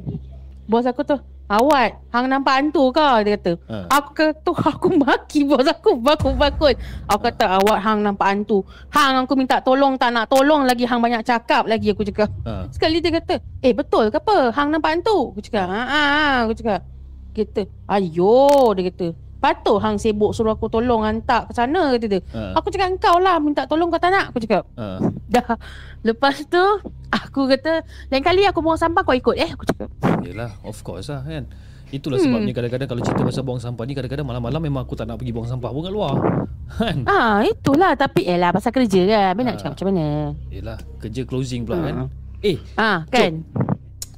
Bos 0.65 0.85
aku 0.85 1.03
tu 1.03 1.19
Awat 1.51 1.99
Hang 2.15 2.31
nampak 2.31 2.63
hantu 2.63 2.95
kau 2.95 3.19
Dia 3.27 3.35
kata 3.35 3.59
Ha. 3.67 3.91
Aku 3.91 4.15
kata 4.15 4.51
Aku 4.71 4.87
maki 4.95 5.43
bos 5.43 5.67
aku 5.67 5.99
Bakul-bakul 5.99 6.79
Aku 7.11 7.21
kata 7.27 7.59
awak 7.59 7.83
hang 7.83 8.07
nampak 8.07 8.31
hantu. 8.31 8.63
Hang 8.95 9.27
aku 9.27 9.35
minta 9.35 9.59
tolong 9.59 9.99
Tak 9.99 10.15
nak 10.15 10.31
tolong 10.31 10.63
lagi 10.63 10.87
Hang 10.87 11.03
banyak 11.03 11.27
cakap 11.27 11.67
lagi 11.67 11.91
Aku 11.91 12.07
cakap. 12.07 12.31
Ha. 12.47 12.71
Sekali 12.71 13.03
dia 13.03 13.11
kata 13.19 13.43
Eh 13.67 13.75
betul 13.75 14.15
ke 14.15 14.23
apa? 14.23 14.55
Hang 14.55 14.71
nampak 14.71 14.95
hantu? 15.03 15.35
Aku 15.35 15.43
cakap 15.43 15.67
Haa 15.67 15.91
ha, 15.91 16.47
Aku 16.47 16.55
cakap. 16.55 16.87
Kata 17.35 17.63
Ayo 17.91 18.71
Dia 18.79 18.87
kata 18.95 19.30
Patut 19.41 19.81
hang 19.81 19.97
sibuk 19.97 20.31
suruh 20.31 20.53
aku 20.53 20.69
tolong 20.69 21.01
hantar 21.01 21.49
ke 21.49 21.53
sana 21.53 21.91
kata 21.91 22.07
dia. 22.07 22.21
Ha. 22.31 22.55
Aku 22.55 22.69
cakap 22.69 22.89
engkau 22.91 23.17
lah 23.17 23.37
minta 23.37 23.65
tolong 23.65 23.89
kau 23.89 23.97
tak 23.97 24.13
nak. 24.13 24.29
Aku 24.29 24.39
cakap. 24.39 24.69
Ha. 24.75 25.01
Dah. 25.33 25.57
Lepas 26.01 26.45
tu 26.45 26.61
aku 27.09 27.49
kata 27.49 27.81
lain 28.09 28.21
kali 28.21 28.45
aku 28.45 28.61
buang 28.61 28.77
sampah 28.77 29.01
kau 29.01 29.13
ikut 29.13 29.35
eh. 29.35 29.49
Aku 29.49 29.65
cakap. 29.65 29.89
Yelah, 30.21 30.53
of 30.61 30.77
course 30.81 31.09
lah 31.09 31.23
kan. 31.23 31.49
Itulah 31.91 32.17
Hmm. 32.17 32.31
sebabnya 32.31 32.53
kadang-kadang 32.53 32.87
kalau 32.87 33.03
cerita 33.03 33.23
pasal 33.25 33.43
buang 33.43 33.59
sampah 33.59 33.83
ni 33.83 33.93
kadang-kadang 33.93 34.23
malam-malam 34.23 34.63
memang 34.63 34.85
aku 34.85 34.95
tak 34.95 35.05
nak 35.05 35.17
pergi 35.17 35.33
buang 35.33 35.49
sampah 35.49 35.69
pun 35.69 35.83
kat 35.83 35.91
luar. 35.91 36.15
Kan? 36.79 37.03
Ah 37.03 37.43
itulah 37.43 37.99
tapi 37.99 38.23
eh 38.23 38.39
lah 38.39 38.55
pasal 38.55 38.71
kerja 38.71 39.03
kan. 39.03 39.35
Habis 39.35 39.43
nak 39.43 39.51
Ah. 39.51 39.59
cakap 39.59 39.73
macam 39.75 39.87
mana. 39.91 40.07
Yelah, 40.49 40.79
kerja 41.01 41.23
closing 41.25 41.67
pula 41.67 41.83
kan. 41.83 41.95
Hmm. 41.97 42.09
Eh, 42.41 42.57
Ah 42.77 43.03
kan. 43.09 43.43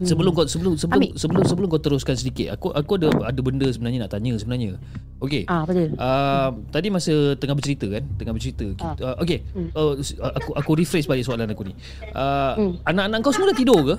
Sebelum 0.03 0.30
kau 0.32 0.44
sebelum 0.44 0.74
sebelum 0.74 1.00
Ambil. 1.00 1.12
sebelum 1.14 1.42
sebelum 1.42 1.66
kau 1.68 1.78
teruskan 1.78 2.14
sedikit. 2.14 2.55
Aku 2.55 2.70
aku 2.70 2.98
ada 2.98 3.09
ada 3.24 3.40
benda 3.40 3.66
sebenarnya 3.66 4.05
nak 4.05 4.12
tanya 4.12 4.34
sebenarnya. 4.34 4.76
Okey. 5.18 5.46
Ah 5.46 5.62
betul. 5.62 5.94
Uh, 5.94 6.48
tadi 6.68 6.88
masa 6.88 7.12
tengah 7.34 7.55
bercerita 7.55 7.86
kan 7.86 8.03
tengah 8.16 8.34
bercerita 8.34 8.66
kita, 8.74 9.03
uh, 9.05 9.16
okey 9.22 9.38
Hmm. 9.55 9.70
uh, 9.72 9.94
aku 10.34 10.50
aku 10.53 10.70
rephrase 10.74 11.07
balik 11.07 11.22
soalan 11.22 11.46
aku 11.46 11.62
ni 11.62 11.74
uh, 12.11 12.59
Hmm. 12.59 12.74
anak-anak 12.84 13.18
kau 13.22 13.30
semua 13.30 13.50
dah 13.50 13.57
tidur 13.57 13.80
ke 13.82 13.94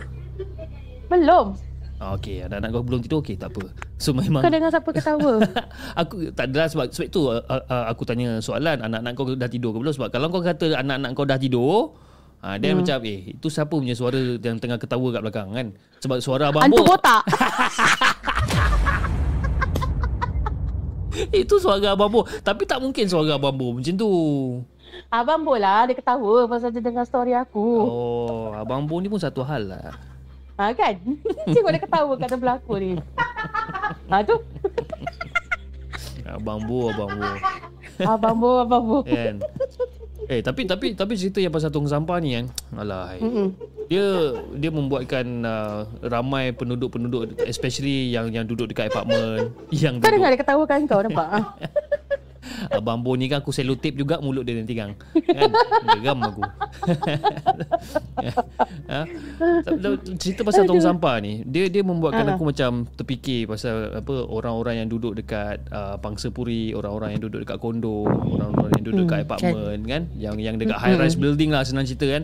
Belum. 1.08 1.56
Ah, 2.02 2.20
okey, 2.20 2.44
anak-anak 2.44 2.70
kau 2.74 2.84
belum 2.84 3.00
tidur 3.00 3.24
okey, 3.24 3.40
tak 3.40 3.56
apa. 3.56 3.64
So 3.96 4.12
memang 4.12 4.44
Kau 4.44 4.52
dengar 4.52 4.68
siapa 4.68 4.90
ketawa? 4.92 5.40
aku 6.02 6.36
tak 6.36 6.52
adalah 6.52 6.68
sebab 6.68 6.92
sebab 6.92 7.08
itu 7.08 7.22
uh, 7.32 7.40
uh, 7.48 7.86
aku 7.88 8.04
tanya 8.04 8.44
soalan 8.44 8.84
anak-anak 8.84 9.12
kau 9.16 9.32
dah 9.32 9.48
tidur 9.48 9.72
ke 9.72 9.80
belum 9.80 9.94
sebab 9.94 10.10
kalau 10.12 10.28
kau 10.28 10.44
kata 10.44 10.76
anak-anak 10.76 11.16
kau 11.16 11.24
dah 11.24 11.40
tidur 11.40 11.96
Ha, 12.44 12.60
dia 12.60 12.76
hmm. 12.76 12.84
macam 12.84 13.00
eh 13.08 13.32
itu 13.32 13.48
siapa 13.48 13.72
punya 13.72 13.96
suara 13.96 14.20
yang 14.36 14.60
tengah 14.60 14.76
ketawa 14.76 15.08
kat 15.10 15.22
belakang 15.24 15.48
kan 15.50 15.68
sebab 15.98 16.20
suara 16.20 16.52
abang 16.52 16.60
Hantu 16.62 16.76
Bo 16.78 16.92
botak. 16.92 17.24
itu 21.32 21.56
suara 21.56 21.96
abang 21.96 22.10
Bo 22.10 22.28
tapi 22.42 22.66
tak 22.66 22.84
mungkin 22.84 23.08
suara 23.08 23.38
abang 23.38 23.54
Bo 23.54 23.72
macam 23.72 23.94
tu 23.94 24.10
Abang 25.08 25.42
bola 25.42 25.88
dia 25.88 25.96
ketawa 25.96 26.46
pasal 26.46 26.70
dia 26.70 26.78
dengar 26.80 27.02
story 27.04 27.32
aku. 27.32 27.64
oh 27.80 28.52
abang 28.54 28.84
Bo 28.84 29.00
ni 29.00 29.08
pun 29.08 29.18
satu 29.18 29.40
hal 29.42 29.64
lah 29.66 29.96
Ha 30.54 30.70
kan? 30.70 31.00
Tengok 31.50 31.72
dia 31.72 31.82
ketawa 31.82 32.14
kat 32.14 32.30
sebelah 32.30 32.60
aku 32.60 32.78
ni. 32.78 32.94
Ha 34.06 34.22
tu. 34.22 34.38
abang 36.28 36.60
Bo 36.62 36.92
abang 36.92 37.10
Bo 37.10 37.26
Abang 38.04 38.36
bo, 38.36 38.50
abang 38.60 38.84
bo. 38.84 38.98
kan 39.02 39.40
eh 40.32 40.40
tapi 40.40 40.64
tapi 40.64 40.96
tapi 40.96 41.14
cerita 41.20 41.44
yang 41.44 41.52
pasal 41.52 41.70
tong 41.70 41.88
sampah 41.88 42.18
ni 42.24 42.40
kan 42.40 42.46
alah 42.80 43.16
dia 43.92 44.06
dia 44.56 44.72
membuatkan 44.72 45.26
uh, 45.44 45.84
ramai 46.08 46.56
penduduk-penduduk 46.56 47.36
especially 47.44 48.10
yang 48.10 48.32
yang 48.32 48.48
duduk 48.48 48.72
dekat 48.72 48.88
apartmen 48.88 49.52
yang 49.70 50.00
Kau 50.00 50.12
dengar 50.12 50.32
dia 50.32 50.40
ketawa 50.40 50.64
kan 50.64 50.88
kau 50.88 51.04
nampak? 51.04 51.28
abang 52.76 53.00
Bo 53.00 53.14
ni 53.14 53.26
kan 53.26 53.40
aku 53.40 53.50
selotip 53.50 53.94
juga 53.94 54.18
mulut 54.18 54.44
dia 54.44 54.54
nanti 54.54 54.74
kan? 54.74 54.96
Kan 55.14 55.52
geram 55.98 56.20
aku. 56.22 56.42
Ha? 58.84 59.02
cerita 60.16 60.44
pasal 60.44 60.64
tong 60.64 60.80
sampah 60.80 61.20
ni 61.20 61.44
dia 61.44 61.68
dia 61.68 61.82
membuatkan 61.82 62.24
Ah. 62.24 62.36
aku 62.36 62.44
macam 62.46 62.86
terfikir 62.90 63.46
pasal 63.46 63.92
apa 63.92 64.14
orang-orang 64.24 64.80
yang 64.80 64.88
duduk 64.88 65.14
dekat 65.14 65.60
uh, 65.70 65.96
Pangsapuri 65.98 66.72
orang-orang 66.72 67.18
yang 67.18 67.22
duduk 67.22 67.44
dekat 67.44 67.58
kondo 67.58 68.06
orang-orang 68.06 68.72
yang 68.76 68.86
duduk 68.86 69.00
dekat 69.04 69.18
Hmm, 69.20 69.28
apartmen 69.30 69.80
kan? 69.84 70.02
Yang 70.14 70.36
yang 70.40 70.56
dekat 70.58 70.78
high 70.78 70.96
rise 70.96 71.16
building 71.16 71.50
lah 71.50 71.64
senang 71.64 71.84
cerita 71.84 72.06
kan? 72.10 72.24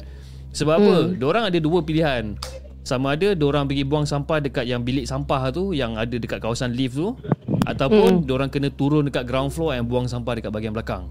Sebab 0.51 0.73
apa? 0.73 0.93
Diorang 1.13 1.43
ada 1.47 1.57
dua 1.57 1.79
pilihan 1.81 2.35
sama 2.83 3.13
ada 3.13 3.35
diorang 3.35 3.67
pergi 3.67 3.83
buang 3.85 4.07
sampah 4.07 4.39
dekat 4.39 4.65
yang 4.65 4.81
bilik 4.81 5.05
sampah 5.05 5.51
tu 5.51 5.75
yang 5.75 5.99
ada 5.99 6.15
dekat 6.15 6.39
kawasan 6.39 6.73
lift 6.73 6.95
tu 6.97 7.13
ataupun 7.67 8.23
diorang 8.25 8.47
kena 8.49 8.71
turun 8.73 9.05
dekat 9.05 9.27
ground 9.27 9.51
floor 9.53 9.75
yang 9.75 9.85
buang 9.85 10.07
sampah 10.07 10.39
dekat 10.39 10.49
bahagian 10.49 10.73
belakang. 10.73 11.05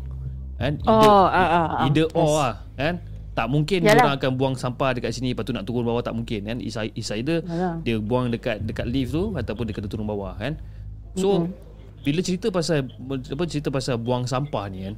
Kan? 0.58 0.80
Either, 0.82 1.10
Oh, 1.12 1.26
ah, 1.30 1.38
ah, 1.38 1.46
ah. 1.54 1.86
either 1.86 2.10
Yes. 2.10 2.18
or 2.18 2.30
lah 2.34 2.54
kan? 2.74 2.94
Tak 3.38 3.46
mungkin 3.46 3.78
Yalah. 3.86 3.94
diorang 3.94 4.14
akan 4.18 4.30
buang 4.34 4.54
sampah 4.58 4.90
dekat 4.98 5.14
sini 5.14 5.30
lepas 5.30 5.46
tu 5.46 5.54
nak 5.54 5.62
turun 5.62 5.86
bawah 5.86 6.02
tak 6.02 6.18
mungkin 6.18 6.50
kan? 6.50 6.58
It's 6.58 6.74
either 7.14 7.46
Yalah. 7.46 7.78
dia 7.86 8.02
buang 8.02 8.34
dekat 8.34 8.66
dekat 8.66 8.90
lift 8.90 9.14
tu 9.14 9.38
ataupun 9.38 9.62
dia 9.70 9.74
kena 9.76 9.86
turun 9.86 10.08
bawah 10.08 10.34
kan? 10.34 10.58
So 11.14 11.46
bila 12.02 12.18
cerita 12.24 12.50
pasal 12.50 12.90
apa 13.06 13.42
cerita 13.46 13.70
pasal 13.70 14.02
buang 14.02 14.26
sampah 14.26 14.66
ni 14.66 14.90
kan? 14.90 14.94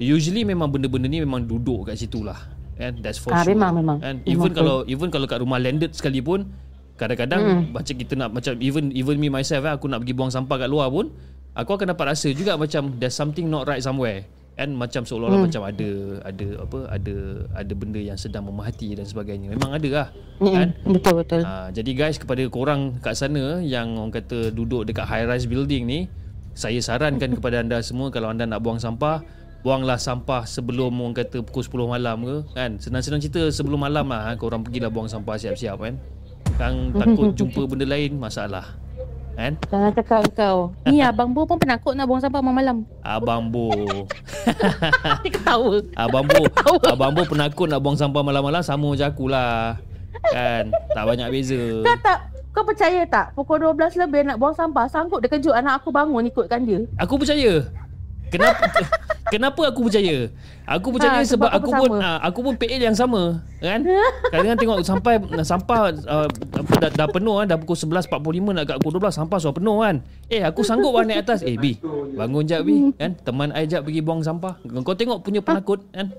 Usually 0.00 0.42
memang 0.42 0.72
benda-benda 0.72 1.06
ni 1.06 1.22
memang 1.22 1.44
duduk 1.46 1.92
kat 1.92 2.00
situ 2.00 2.24
lah 2.24 2.40
kan 2.80 2.92
that's 2.98 3.20
for 3.20 3.30
Ah, 3.30 3.44
sure 3.44 3.52
memang, 3.52 3.76
memang. 3.76 3.98
kan 4.00 4.14
Memang 4.18 4.26
even 4.26 4.48
betul. 4.48 4.56
kalau 4.56 4.76
even 4.86 5.08
kalau 5.08 5.26
kat 5.26 5.38
rumah 5.38 5.60
landed 5.60 5.92
sekalipun 5.92 6.48
kadang-kadang 6.96 7.40
macam 7.70 7.94
kita 7.94 8.12
nak 8.14 8.28
macam 8.30 8.52
even 8.58 8.92
even 8.92 9.16
me 9.16 9.28
myself 9.28 9.62
eh, 9.62 9.72
aku 9.72 9.84
nak 9.84 10.00
pergi 10.00 10.12
buang 10.12 10.28
sampah 10.28 10.56
kat 10.58 10.68
luar 10.68 10.88
pun 10.88 11.08
aku 11.52 11.70
akan 11.72 11.92
dapat 11.92 12.12
rasa 12.12 12.28
juga 12.30 12.56
macam 12.56 12.96
there's 12.96 13.12
something 13.12 13.46
not 13.46 13.64
right 13.64 13.80
somewhere 13.80 14.24
kan 14.52 14.68
macam 14.70 15.02
seolah-olah 15.02 15.40
macam 15.40 15.64
ada 15.64 15.88
ada 16.22 16.46
apa 16.60 16.78
ada 16.90 17.14
ada 17.54 17.72
benda 17.72 17.96
yang 17.96 18.16
sedang 18.16 18.44
memahati 18.44 18.92
dan 18.92 19.04
sebagainya 19.04 19.48
memang 19.50 19.72
ada 19.72 19.88
lah 19.88 20.08
kan 20.38 20.68
Mm-mm. 20.76 20.92
Betul 20.92 21.14
betul. 21.16 21.40
Ha, 21.40 21.68
jadi 21.68 21.90
guys 21.94 22.16
kepada 22.16 22.44
korang 22.46 22.96
kat 22.98 23.12
sana 23.12 23.60
yang 23.60 23.96
orang 23.96 24.12
kata 24.12 24.48
duduk 24.48 24.84
dekat 24.84 25.04
high 25.04 25.24
rise 25.24 25.44
building 25.44 25.84
ni, 25.84 26.08
saya 26.52 26.76
sarankan 26.76 27.32
kepada 27.40 27.60
anda 27.60 27.80
semua 27.80 28.08
kalau 28.08 28.28
anda 28.28 28.44
nak 28.44 28.60
buang 28.60 28.76
sampah, 28.76 29.24
buanglah 29.60 30.00
sampah 30.00 30.48
sebelum 30.48 30.92
orang 31.00 31.16
kata 31.16 31.44
pukul 31.44 31.86
10 31.88 31.94
malam 32.00 32.16
ke 32.24 32.36
kan. 32.56 32.70
Senang-senang 32.80 33.20
cerita 33.20 33.42
sebelum 33.52 33.80
malam 33.80 34.08
lah 34.08 34.32
ha, 34.32 34.36
korang 34.36 34.64
pergilah 34.64 34.88
buang 34.88 35.08
sampah 35.08 35.36
siap-siap 35.36 35.76
kan. 35.76 35.94
Kang 36.56 36.92
takut 36.96 37.32
jumpa 37.38 37.62
benda 37.68 37.86
lain 37.88 38.16
masalah. 38.16 38.76
Kan? 39.36 39.56
Jangan 39.72 39.92
cakap 39.96 40.22
kau. 40.36 40.72
Ni 40.84 41.00
abang 41.08 41.32
Bo 41.32 41.48
pun 41.48 41.56
penakut 41.56 41.96
nak 41.96 42.08
buang 42.08 42.20
sampah 42.20 42.40
malam-malam. 42.44 42.84
Abang 43.00 43.48
Bo. 43.48 43.72
Dia 45.24 45.30
ketawa. 45.32 45.80
Abang 45.96 46.24
Bo. 46.28 46.44
Abang 46.84 47.12
Bo 47.16 47.24
penakut 47.24 47.68
nak 47.68 47.80
buang 47.80 47.96
sampah 47.96 48.20
malam-malam 48.20 48.60
sama 48.60 48.92
macam 48.92 49.08
akulah. 49.08 49.80
Kan? 50.32 50.72
Tak 50.92 51.04
banyak 51.04 51.28
beza. 51.32 51.60
Kau 51.84 51.96
tak 52.04 52.18
kau 52.50 52.66
percaya 52.66 53.06
tak 53.06 53.30
pukul 53.38 53.62
12 53.62 53.94
lebih 53.94 54.26
nak 54.26 54.36
buang 54.42 54.50
sampah 54.50 54.90
sanggup 54.90 55.22
dia 55.22 55.30
kejut 55.30 55.54
anak 55.54 55.80
aku 55.80 55.94
bangun 55.94 56.26
ikutkan 56.26 56.66
dia. 56.66 56.82
Aku 56.98 57.14
percaya. 57.14 57.62
Kenapa 58.30 58.62
kenapa 59.34 59.62
aku 59.66 59.80
percaya? 59.86 60.30
Aku 60.64 60.94
percaya 60.94 61.18
Ha, 61.18 61.26
sebab, 61.26 61.46
sebab 61.46 61.50
aku 61.50 61.70
pun 61.74 61.88
sama? 61.90 61.98
uh, 62.00 62.18
aku 62.22 62.38
pun 62.40 62.54
PL 62.54 62.78
yang 62.80 62.94
sama, 62.94 63.22
kan? 63.58 63.82
Kadang-kadang 64.30 64.58
tengok 64.58 64.78
sampai 64.86 65.14
sampah 65.42 65.80
uh, 66.06 66.28
dah, 66.78 66.90
dah 66.94 67.08
penuh 67.10 67.34
kan, 67.36 67.46
dah 67.46 67.58
pukul 67.58 67.74
11.45 67.74 68.54
nak 68.54 68.64
kat 68.64 68.76
pukul 68.78 69.02
12 69.02 69.10
sampah 69.12 69.38
sudah 69.38 69.54
penuh 69.54 69.76
kan. 69.80 69.96
Eh 70.26 70.40
aku 70.40 70.62
sanggup 70.62 70.94
lah 70.94 71.02
naik 71.02 71.26
atas. 71.26 71.42
Eh 71.42 71.54
B, 71.54 71.74
bangun 72.14 72.46
jap 72.46 72.62
B, 72.62 72.94
kan? 72.94 73.18
Teman 73.18 73.50
I 73.50 73.66
jap 73.66 73.82
pergi 73.82 73.98
buang 73.98 74.22
sampah. 74.22 74.62
Kau 74.80 74.94
tengok 74.94 75.20
punya 75.20 75.42
penakut 75.42 75.82
kan? 75.90 76.14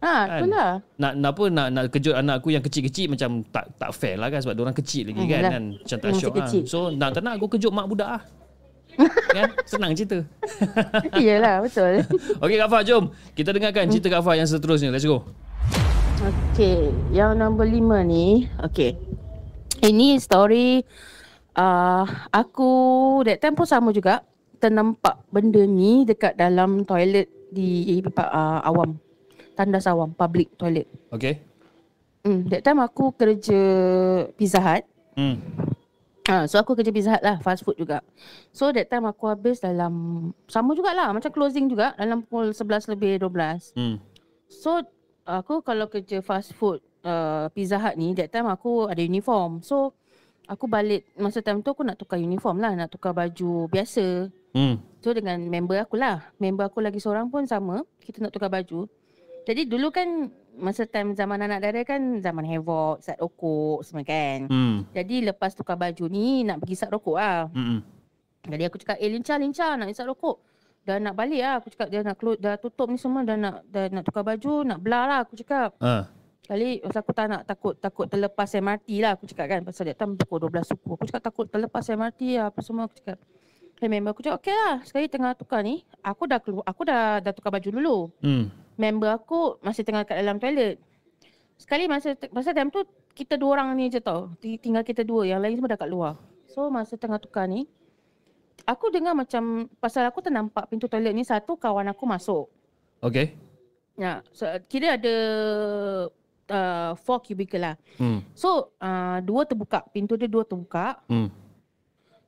Ha, 0.00 0.40
itulah. 0.40 0.80
Nak 0.96 1.12
nak 1.14 1.30
apa 1.30 1.44
nak 1.46 1.66
nak 1.68 1.84
kejut 1.92 2.16
anak 2.16 2.40
aku 2.40 2.50
yang 2.50 2.64
kecil-kecil 2.64 3.06
macam 3.06 3.44
tak 3.46 3.68
tak 3.76 3.92
fair 3.92 4.16
lah 4.16 4.32
kan 4.32 4.40
sebab 4.40 4.56
dia 4.56 4.62
orang 4.64 4.72
kecil 4.74 5.04
lagi 5.06 5.20
Hmm, 5.20 5.28
kan 5.28 5.42
kan. 5.44 5.64
Macam 5.76 5.96
tak 6.00 6.10
syok 6.16 6.32
lah. 6.32 6.36
kecil. 6.40 6.62
So 6.64 6.78
nak 6.88 7.10
tak 7.12 7.20
nak 7.20 7.36
aku 7.36 7.46
kejut 7.52 7.68
mak 7.68 7.84
budak 7.84 8.08
ah. 8.08 8.22
Kan? 8.96 9.48
Senang 9.70 9.92
cerita. 9.94 10.24
Iyalah, 11.20 11.64
betul. 11.64 12.04
Okey 12.42 12.56
Kak 12.58 12.68
Fah, 12.70 12.82
jom. 12.82 13.14
Kita 13.34 13.50
dengarkan 13.54 13.90
cerita 13.90 14.08
Kak 14.10 14.22
Fah 14.22 14.34
yang 14.36 14.48
seterusnya. 14.48 14.90
Let's 14.92 15.06
go. 15.06 15.26
Okey, 16.20 16.92
yang 17.16 17.40
nombor 17.40 17.64
lima 17.64 18.04
ni, 18.04 18.44
okey. 18.60 18.92
Ini 19.80 20.20
story 20.20 20.84
uh, 21.56 22.04
aku 22.28 22.70
that 23.24 23.40
time 23.40 23.56
pun 23.56 23.64
sama 23.64 23.88
juga 23.96 24.20
ternampak 24.60 25.24
benda 25.32 25.64
ni 25.64 26.04
dekat 26.04 26.36
dalam 26.36 26.84
toilet 26.84 27.32
di 27.48 27.96
uh, 28.04 28.60
awam. 28.60 29.00
Tandas 29.56 29.88
awam, 29.88 30.12
public 30.12 30.52
toilet. 30.60 30.84
Okey. 31.08 31.40
Hmm, 32.20 32.44
that 32.52 32.60
time 32.60 32.84
aku 32.84 33.16
kerja 33.16 33.60
Pizza 34.36 34.60
Hut. 34.60 34.84
Hmm. 35.16 35.40
Ha, 36.28 36.44
so 36.44 36.60
aku 36.60 36.76
kerja 36.76 36.92
Pizza 36.92 37.16
Hut 37.16 37.24
lah, 37.24 37.40
fast 37.40 37.64
food 37.64 37.80
juga. 37.80 38.04
So 38.52 38.68
that 38.76 38.92
time 38.92 39.08
aku 39.08 39.30
habis 39.30 39.62
dalam 39.64 39.92
sama 40.46 40.76
jugalah 40.76 41.08
macam 41.16 41.32
closing 41.32 41.66
juga 41.72 41.96
dalam 41.96 42.20
pukul 42.26 42.52
11 42.52 42.92
lebih 42.92 43.24
12. 43.24 43.72
Hmm. 43.74 43.96
So 44.50 44.84
aku 45.24 45.64
kalau 45.64 45.88
kerja 45.88 46.20
fast 46.20 46.52
food 46.54 46.84
uh, 47.06 47.48
Pizza 47.54 47.80
Hut 47.80 47.96
ni 47.96 48.12
that 48.12 48.28
time 48.28 48.52
aku 48.52 48.90
ada 48.90 49.00
uniform. 49.00 49.64
So 49.64 49.96
aku 50.50 50.66
balik 50.66 51.08
masa 51.16 51.40
time 51.40 51.64
tu 51.64 51.72
aku 51.72 51.86
nak 51.86 51.96
tukar 51.96 52.20
uniform 52.20 52.60
lah, 52.60 52.76
nak 52.76 52.92
tukar 52.92 53.16
baju 53.16 53.70
biasa. 53.70 54.28
Hmm. 54.52 54.82
So 55.00 55.14
dengan 55.14 55.40
member 55.46 55.78
aku 55.80 55.96
lah. 55.96 56.34
Member 56.36 56.68
aku 56.68 56.82
lagi 56.82 56.98
seorang 56.98 57.30
pun 57.30 57.46
sama, 57.46 57.86
kita 58.02 58.20
nak 58.20 58.34
tukar 58.34 58.50
baju. 58.50 58.90
Jadi 59.48 59.66
dulu 59.66 59.88
kan 59.88 60.28
masa 60.60 60.84
time 60.84 61.16
zaman 61.16 61.40
anak 61.40 61.64
dara 61.64 61.80
kan 61.82 62.20
zaman 62.20 62.44
havoc, 62.44 63.00
sat 63.00 63.16
rokok 63.16 63.82
semua 63.82 64.04
kan. 64.04 64.46
Hmm. 64.46 64.86
Jadi 64.92 65.24
lepas 65.24 65.56
tukar 65.56 65.80
baju 65.80 66.04
ni 66.06 66.44
nak 66.44 66.60
pergi 66.60 66.76
sat 66.76 66.92
rokok 66.92 67.16
lah. 67.16 67.48
Hmm. 67.50 67.80
Jadi 68.44 68.62
aku 68.68 68.76
cakap, 68.80 68.96
eh 69.00 69.08
lincah 69.08 69.36
lincah 69.36 69.72
nak 69.76 69.88
isap 69.92 70.08
rokok. 70.08 70.40
Dah 70.84 70.96
nak 70.96 71.12
balik 71.12 71.40
lah. 71.44 71.60
Aku 71.60 71.68
cakap 71.68 71.88
dia 71.92 72.00
nak 72.00 72.16
close, 72.16 72.40
dah 72.40 72.56
tutup 72.56 72.88
ni 72.88 72.96
semua. 72.96 73.20
Dah 73.24 73.36
nak 73.36 73.64
dah 73.68 73.84
nak 73.92 74.04
tukar 74.08 74.24
baju, 74.24 74.64
nak 74.64 74.78
belah 74.80 75.04
lah 75.04 75.18
aku 75.24 75.36
cakap. 75.36 75.76
Ah. 75.80 76.08
Kali 76.48 76.82
pasal 76.82 77.00
aku 77.04 77.12
tak 77.14 77.26
nak 77.30 77.42
takut 77.46 77.78
takut 77.78 78.06
terlepas 78.10 78.48
MRT 78.50 78.88
lah 79.04 79.14
aku 79.14 79.28
cakap 79.28 79.46
kan. 79.48 79.60
Pasal 79.62 79.92
dia 79.92 79.96
time 79.96 80.16
pukul 80.16 80.48
12 80.48 80.72
suku. 80.72 80.88
Aku 80.96 81.04
cakap 81.04 81.22
takut 81.30 81.46
terlepas 81.46 81.84
MRT 81.84 82.20
lah 82.40 82.48
apa 82.48 82.60
semua 82.64 82.88
aku 82.88 82.96
cakap. 82.96 83.20
Hey, 83.80 83.88
member 83.88 84.12
aku 84.12 84.20
cakap, 84.20 84.44
okey 84.44 84.52
lah. 84.52 84.76
Sekali 84.84 85.08
tengah 85.08 85.32
tukar 85.32 85.64
ni, 85.64 85.80
aku 86.04 86.28
dah 86.28 86.36
keluar, 86.36 86.68
aku 86.68 86.84
dah 86.84 87.16
dah 87.24 87.32
tukar 87.32 87.48
baju 87.48 87.68
dulu. 87.72 87.96
Hmm. 88.20 88.52
Member 88.80 89.12
aku 89.12 89.60
masih 89.60 89.84
tengah 89.84 90.08
kat 90.08 90.16
dalam 90.24 90.40
toilet. 90.40 90.80
Sekali 91.60 91.84
masa 91.84 92.16
masa 92.32 92.56
time 92.56 92.72
tu 92.72 92.80
kita 93.12 93.36
dua 93.36 93.60
orang 93.60 93.76
ni 93.76 93.92
je 93.92 94.00
tau. 94.00 94.32
Ti- 94.40 94.56
Tinggal 94.56 94.80
kita 94.80 95.04
dua, 95.04 95.28
yang 95.28 95.44
lain 95.44 95.60
semua 95.60 95.76
dah 95.76 95.80
kat 95.84 95.90
luar. 95.92 96.16
So 96.48 96.72
masa 96.72 96.96
tengah 96.96 97.20
tukar 97.20 97.44
ni, 97.44 97.68
aku 98.64 98.88
dengar 98.88 99.12
macam 99.12 99.68
pasal 99.76 100.08
aku 100.08 100.24
ternampak 100.24 100.64
pintu 100.72 100.88
toilet 100.88 101.12
ni 101.12 101.20
satu 101.20 101.60
kawan 101.60 101.92
aku 101.92 102.08
masuk. 102.08 102.48
Okey. 103.04 103.36
Ya, 104.00 104.24
so, 104.32 104.48
kira 104.64 104.96
ada 104.96 105.14
uh, 106.48 106.90
four 107.04 107.20
cubicle 107.20 107.60
lah. 107.60 107.76
Hmm. 108.00 108.24
So 108.32 108.72
uh, 108.80 109.20
dua 109.20 109.44
terbuka, 109.44 109.84
pintu 109.92 110.16
dia 110.16 110.24
dua 110.24 110.48
terbuka. 110.48 111.04
Hmm. 111.04 111.28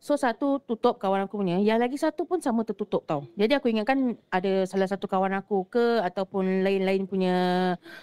So 0.02 0.18
satu 0.18 0.58
tutup 0.58 0.98
kawan 0.98 1.30
aku 1.30 1.38
punya, 1.38 1.62
yang 1.62 1.78
lagi 1.78 1.94
satu 1.94 2.26
pun 2.26 2.42
sama 2.42 2.66
tertutup 2.66 3.06
tau. 3.06 3.22
Jadi 3.38 3.54
aku 3.54 3.70
ingatkan 3.70 4.18
ada 4.34 4.66
salah 4.66 4.90
satu 4.90 5.06
kawan 5.06 5.30
aku 5.38 5.62
ke 5.70 6.02
ataupun 6.02 6.66
lain-lain 6.66 7.06
punya 7.06 7.36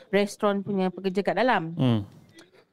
restoran 0.07 0.63
punya 0.63 0.87
pekerja 0.95 1.19
kat 1.19 1.35
dalam. 1.35 1.75
Hmm. 1.75 2.01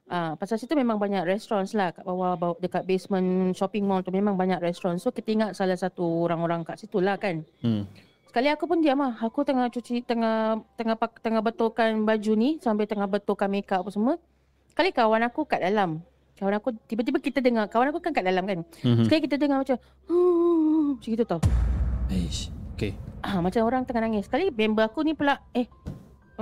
Ah, 0.07 0.39
pasal 0.39 0.62
situ 0.62 0.79
memang 0.79 1.03
banyak 1.03 1.27
restaurants 1.27 1.74
lah 1.74 1.91
kat 1.91 2.07
bawah, 2.07 2.39
bawah 2.39 2.55
dekat 2.62 2.87
basement 2.87 3.51
shopping 3.59 3.83
mall 3.83 4.07
tu 4.07 4.14
memang 4.14 4.39
banyak 4.39 4.62
restaurant. 4.62 5.03
So 5.03 5.11
kita 5.11 5.35
ingat 5.35 5.51
salah 5.59 5.74
satu 5.74 6.07
orang-orang 6.31 6.62
kat 6.62 6.87
situ 6.87 7.03
lah 7.03 7.18
kan. 7.18 7.43
Hmm. 7.66 7.83
Sekali 8.31 8.47
aku 8.47 8.70
pun 8.70 8.79
diam 8.79 9.03
lah. 9.03 9.18
Aku 9.27 9.43
tengah 9.43 9.66
cuci, 9.74 10.07
tengah 10.07 10.62
tengah 10.79 10.95
tengah 11.18 11.43
betulkan 11.43 12.07
baju 12.07 12.33
ni 12.39 12.62
sambil 12.62 12.87
tengah 12.87 13.11
betulkan 13.11 13.51
makeup 13.51 13.83
apa 13.83 13.91
semua. 13.91 14.14
Sekali 14.70 14.95
kawan 14.95 15.27
aku 15.27 15.43
kat 15.43 15.66
dalam. 15.66 15.99
Kawan 16.37 16.61
aku 16.61 16.68
tiba-tiba 16.84 17.18
kita 17.20 17.41
dengar 17.41 17.68
kawan 17.72 17.89
aku 17.91 18.01
kan 18.05 18.12
kat 18.12 18.24
dalam 18.24 18.45
kan. 18.45 18.61
Mhm. 18.84 19.09
Sekali 19.09 19.20
kita 19.24 19.37
dengar 19.41 19.64
macam 19.64 19.76
"Hmm," 20.05 21.01
macam 21.01 21.09
gitu 21.09 21.24
tau. 21.24 21.41
Eish. 22.12 22.53
Okay. 22.76 22.93
Ah, 23.24 23.41
macam 23.41 23.64
orang 23.64 23.89
tengah 23.89 24.05
nangis. 24.05 24.28
Sekali 24.28 24.53
member 24.53 24.84
aku 24.84 25.01
ni 25.01 25.16
pula 25.16 25.41
eh 25.57 25.64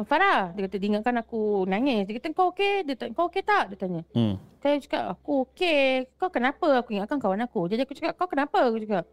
Farah, 0.03 0.51
dia 0.51 0.66
kata 0.66 0.82
dia 0.82 0.90
ingatkan 0.90 1.14
aku 1.22 1.62
nangis. 1.70 2.11
Dia 2.11 2.18
kata 2.18 2.34
kau 2.34 2.51
okey? 2.51 2.82
Dia 2.82 2.99
tanya, 2.99 3.14
kau 3.14 3.30
okey 3.30 3.47
tak? 3.47 3.70
Dia 3.70 3.78
tanya. 3.78 4.03
Hmm. 4.11 4.42
Saya 4.59 4.82
cakap 4.82 5.14
aku 5.14 5.47
okey. 5.47 6.11
Kau 6.18 6.34
kenapa? 6.34 6.82
Aku 6.82 6.99
ingatkan 6.99 7.22
kawan 7.22 7.47
aku. 7.47 7.70
Jadi 7.70 7.86
aku 7.86 7.95
cakap 7.95 8.18
kau 8.18 8.26
kenapa? 8.26 8.59
Aku 8.66 8.82
cakap. 8.82 9.07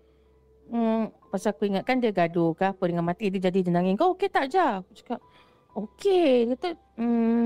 Hmm, 0.73 1.13
pasal 1.29 1.53
aku 1.53 1.69
ingatkan 1.69 2.01
dia 2.01 2.09
gaduh 2.09 2.57
ke 2.57 2.65
apa 2.65 2.81
dengan 2.89 3.05
mati 3.05 3.29
dia 3.29 3.37
jadi 3.37 3.61
dia 3.61 3.69
nangis. 3.69 3.93
Kau 3.93 4.17
okey 4.17 4.25
tak 4.33 4.49
je? 4.49 4.57
Aku 4.57 4.89
cakap 4.97 5.19
okey. 5.77 6.49
Dia 6.49 6.57
kata 6.57 6.69
hmm, 6.97 7.45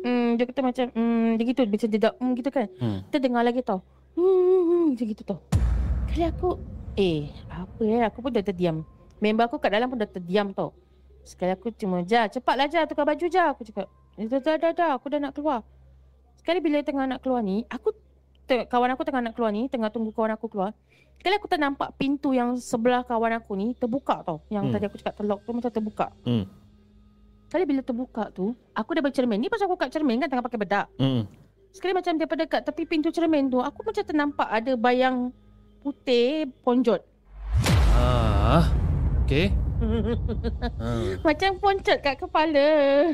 hmm, 0.00 0.28
dia 0.36 0.44
kata 0.46 0.60
macam 0.60 0.84
hmm, 0.90 1.28
dia 1.36 1.44
gitu. 1.46 1.60
Macam 1.64 1.88
dia 1.88 2.00
dah 2.00 2.12
hmm, 2.14 2.32
gitu 2.36 2.50
kan. 2.50 2.66
Hmm. 2.76 2.98
Kita 3.06 3.16
dengar 3.18 3.42
lagi 3.42 3.60
tau. 3.60 3.80
Hmm, 4.14 4.92
macam 4.92 5.06
gitu 5.06 5.22
tau. 5.22 5.38
Kali 6.10 6.24
aku 6.24 6.48
eh 6.94 7.30
apa 7.46 7.80
ya? 7.82 8.08
Aku 8.08 8.18
pun 8.20 8.30
dah 8.30 8.42
terdiam. 8.42 8.82
Member 9.20 9.46
aku 9.46 9.56
kat 9.56 9.70
dalam 9.70 9.86
pun 9.86 9.96
dah 9.96 10.08
terdiam 10.08 10.50
tau. 10.50 10.72
Sekali 11.22 11.52
aku 11.52 11.70
cuma 11.76 12.00
ja, 12.02 12.26
cepatlah 12.26 12.66
ja 12.66 12.88
tukar 12.88 13.04
baju 13.04 13.26
ja 13.28 13.52
aku 13.52 13.62
cakap. 13.62 13.86
Kata 14.16 14.36
dah 14.40 14.56
dah 14.56 14.72
dah 14.72 14.90
aku 14.96 15.06
dah 15.08 15.20
nak 15.20 15.32
keluar. 15.36 15.60
Sekali 16.40 16.58
bila 16.58 16.80
tengah 16.80 17.04
nak 17.04 17.20
keluar 17.20 17.44
ni, 17.44 17.68
aku 17.68 17.92
te- 18.48 18.64
kawan 18.64 18.96
aku 18.96 19.04
tengah 19.04 19.20
nak 19.20 19.36
keluar 19.36 19.52
ni, 19.52 19.68
tengah 19.68 19.92
tunggu 19.92 20.10
kawan 20.10 20.32
aku 20.34 20.48
keluar. 20.48 20.72
Sekali 21.20 21.36
aku 21.36 21.46
ternampak 21.46 22.00
pintu 22.00 22.32
yang 22.32 22.56
sebelah 22.56 23.04
kawan 23.04 23.36
aku 23.36 23.52
ni 23.52 23.76
terbuka 23.76 24.24
tau. 24.24 24.40
Yang 24.48 24.64
Hmm. 24.64 24.72
tadi 24.72 24.84
aku 24.88 24.96
cakap 24.96 25.14
terlock 25.20 25.40
tu 25.44 25.52
macam 25.52 25.68
terbuka. 25.70 26.06
Hmm. 26.24 26.48
Sekali 27.50 27.66
bila 27.66 27.82
terbuka 27.82 28.30
tu, 28.30 28.54
aku 28.78 28.94
dah 28.94 29.02
bercermin. 29.02 29.42
Ni 29.42 29.50
pasal 29.50 29.66
aku 29.66 29.74
kat 29.74 29.90
cermin 29.90 30.22
kan 30.22 30.30
tengah 30.30 30.46
pakai 30.46 30.54
bedak. 30.54 30.86
Hmm. 31.02 31.26
Sekali 31.74 31.98
macam 31.98 32.14
daripada 32.14 32.46
kat 32.46 32.62
tepi 32.62 32.86
pintu 32.86 33.10
cermin 33.10 33.50
tu, 33.50 33.58
aku 33.58 33.82
macam 33.82 34.06
ternampak 34.06 34.46
ada 34.46 34.78
bayang 34.78 35.34
putih 35.82 36.46
ponjot. 36.62 37.02
Ah. 37.98 38.70
Okay. 39.26 39.50
Ah. 40.78 41.18
Macam 41.26 41.58
poncot 41.58 41.98
kat 41.98 42.22
kepala. 42.22 42.68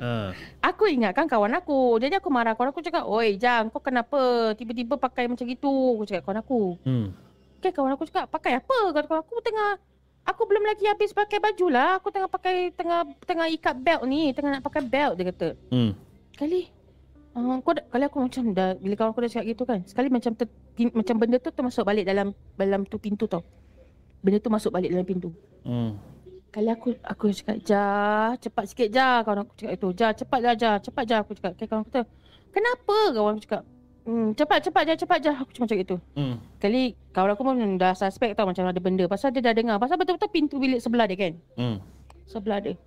Ah. 0.05 0.29
Aku 0.61 0.85
ingatkan 0.85 1.25
kawan 1.25 1.57
aku. 1.57 1.97
Jadi 1.97 2.21
aku 2.21 2.29
marah 2.29 2.53
kawan 2.53 2.77
aku 2.77 2.85
cakap, 2.85 3.09
Oi 3.09 3.41
Jang 3.41 3.73
kau 3.73 3.81
kenapa 3.81 4.53
tiba-tiba 4.53 5.01
pakai 5.01 5.33
macam 5.33 5.49
gitu? 5.49 5.97
Aku 5.97 6.05
cakap 6.05 6.29
kawan 6.29 6.45
aku. 6.45 6.63
Hmm. 6.85 7.17
Okay 7.57 7.73
kawan 7.73 7.97
aku 7.97 8.05
cakap, 8.05 8.29
pakai 8.29 8.61
apa? 8.61 8.93
Kata 8.93 9.07
kawan 9.09 9.23
aku 9.25 9.41
tengah, 9.41 9.81
aku 10.27 10.43
belum 10.45 10.67
lagi 10.67 10.85
habis 10.91 11.15
pakai 11.15 11.39
baju 11.39 11.67
lah. 11.71 12.03
Aku 12.03 12.11
tengah 12.11 12.29
pakai, 12.29 12.75
tengah 12.75 13.07
tengah 13.23 13.47
ikat 13.55 13.77
belt 13.79 14.03
ni. 14.05 14.35
Tengah 14.35 14.59
nak 14.59 14.65
pakai 14.67 14.83
belt 14.83 15.15
dia 15.15 15.31
kata. 15.31 15.49
Hmm. 15.71 15.95
Kali, 16.37 16.69
uh, 17.39 17.57
kau 17.63 17.73
dah, 17.73 17.85
kali 17.89 18.05
aku 18.05 18.19
macam 18.21 18.43
dah, 18.53 18.77
bila 18.77 18.95
kawan 18.99 19.11
aku 19.15 19.21
dah 19.25 19.31
cakap 19.33 19.47
gitu 19.47 19.63
kan. 19.65 19.81
Sekali 19.87 20.09
macam 20.13 20.33
ter, 20.37 20.47
macam 20.93 21.15
benda 21.17 21.37
tu 21.41 21.49
termasuk 21.55 21.87
balik 21.87 22.05
dalam 22.05 22.35
dalam 22.59 22.85
tu 22.85 22.99
pintu 23.01 23.25
tau. 23.25 23.41
Benda 24.21 24.43
tu 24.43 24.51
masuk 24.51 24.75
balik 24.75 24.91
dalam 24.93 25.07
pintu. 25.07 25.31
Hmm. 25.63 25.97
Kali 26.51 26.69
aku 26.73 26.97
aku 27.05 27.31
cakap, 27.37 27.57
"Ja, 27.69 27.85
cepat 28.41 28.65
sikit 28.73 28.89
ja." 28.91 29.21
Kawan 29.23 29.47
aku 29.47 29.53
cakap 29.57 29.73
itu. 29.77 29.89
"Ja, 29.97 30.09
cepat 30.13 30.39
ja, 30.43 30.73
cepat 30.81 31.05
ja." 31.05 31.17
Aku 31.23 31.33
cakap. 31.37 31.53
Okay, 31.55 31.67
kawan 31.69 31.85
aku 31.85 31.91
kata, 31.93 32.03
"Kenapa?" 32.51 32.97
Kawan 33.15 33.33
aku 33.37 33.43
cakap. 33.45 33.63
Hmm, 34.07 34.39
cepat 34.39 34.63
cepat 34.63 34.83
ja, 34.87 34.95
cepat 34.95 35.19
ja. 35.19 35.33
Aku 35.43 35.51
cuma 35.51 35.67
cakap 35.67 35.83
itu. 35.83 35.97
Hmm. 36.15 36.39
Kali 36.63 36.95
kawan 37.11 37.35
aku 37.35 37.43
pun 37.43 37.59
dah 37.75 37.91
suspect 37.99 38.39
tau 38.39 38.47
macam 38.47 38.71
ada 38.71 38.79
benda. 38.79 39.05
Pasal 39.11 39.35
dia 39.35 39.43
dah 39.43 39.51
dengar. 39.51 39.83
Pasal 39.83 39.99
betul-betul 39.99 40.31
pintu 40.31 40.63
bilik 40.63 40.79
sebelah 40.79 41.11
dia 41.11 41.19
kan. 41.19 41.35
Hmm. 41.59 41.77
Sebelah 42.31 42.63
dia. 42.63 42.79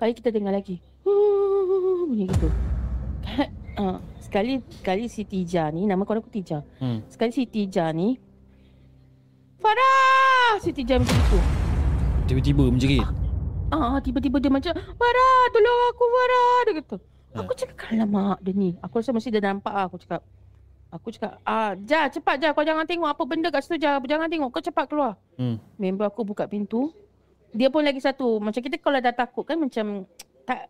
Kali 0.00 0.16
kita 0.16 0.32
dengar 0.32 0.56
lagi. 0.56 0.80
Bunyi 1.04 2.24
gitu. 2.24 2.48
uh, 3.76 4.00
sekali 4.24 4.64
sekali 4.72 5.12
si 5.12 5.28
Tija 5.28 5.68
ni, 5.68 5.84
nama 5.84 6.08
kawan 6.08 6.24
aku 6.24 6.32
Tija. 6.32 6.64
Hmm. 6.80 7.04
Sekali 7.12 7.30
si 7.36 7.44
Tija 7.44 7.92
ni, 7.92 8.16
Farah! 9.60 10.56
Si 10.64 10.72
Tija 10.72 10.96
macam 10.96 11.14
itu. 11.20 11.38
Tiba-tiba 12.32 12.64
menjerit. 12.72 13.04
Ah, 13.70 14.00
tiba-tiba 14.00 14.40
dia 14.40 14.50
macam, 14.50 14.72
Farah, 14.72 15.42
tolong 15.52 15.80
aku 15.92 16.04
Farah. 16.08 16.58
Dia 16.64 16.72
kata. 16.80 16.96
Ah. 17.30 17.46
Aku 17.46 17.54
cakap, 17.54 17.86
alamak 17.88 18.38
dia 18.42 18.52
ni. 18.52 18.74
Aku 18.80 18.98
rasa 18.98 19.14
mesti 19.14 19.30
dia 19.30 19.38
nampak 19.38 19.70
lah. 19.70 19.86
Aku 19.86 19.96
cakap. 19.96 20.22
Aku 20.90 21.08
cakap, 21.08 21.38
ah, 21.44 21.78
Ja, 21.80 22.10
cepat 22.10 22.42
Ja. 22.42 22.50
Kau 22.50 22.66
jangan 22.66 22.82
tengok 22.82 23.06
apa 23.06 23.22
benda 23.22 23.48
kat 23.48 23.62
situ 23.62 23.78
Ja. 23.78 23.98
Jangan 23.98 24.26
tengok. 24.26 24.50
Kau 24.50 24.58
cepat 24.60 24.90
keluar. 24.90 25.14
Hmm. 25.38 25.62
Member 25.78 26.10
aku 26.10 26.26
buka 26.26 26.44
pintu. 26.44 26.90
Dia 27.50 27.70
pun 27.70 27.82
lagi 27.82 27.98
satu. 27.98 28.38
Macam 28.38 28.58
kita 28.58 28.76
kalau 28.76 28.98
dah 28.98 29.14
takut 29.14 29.46
kan 29.46 29.54
macam 29.56 30.02
tak 30.48 30.66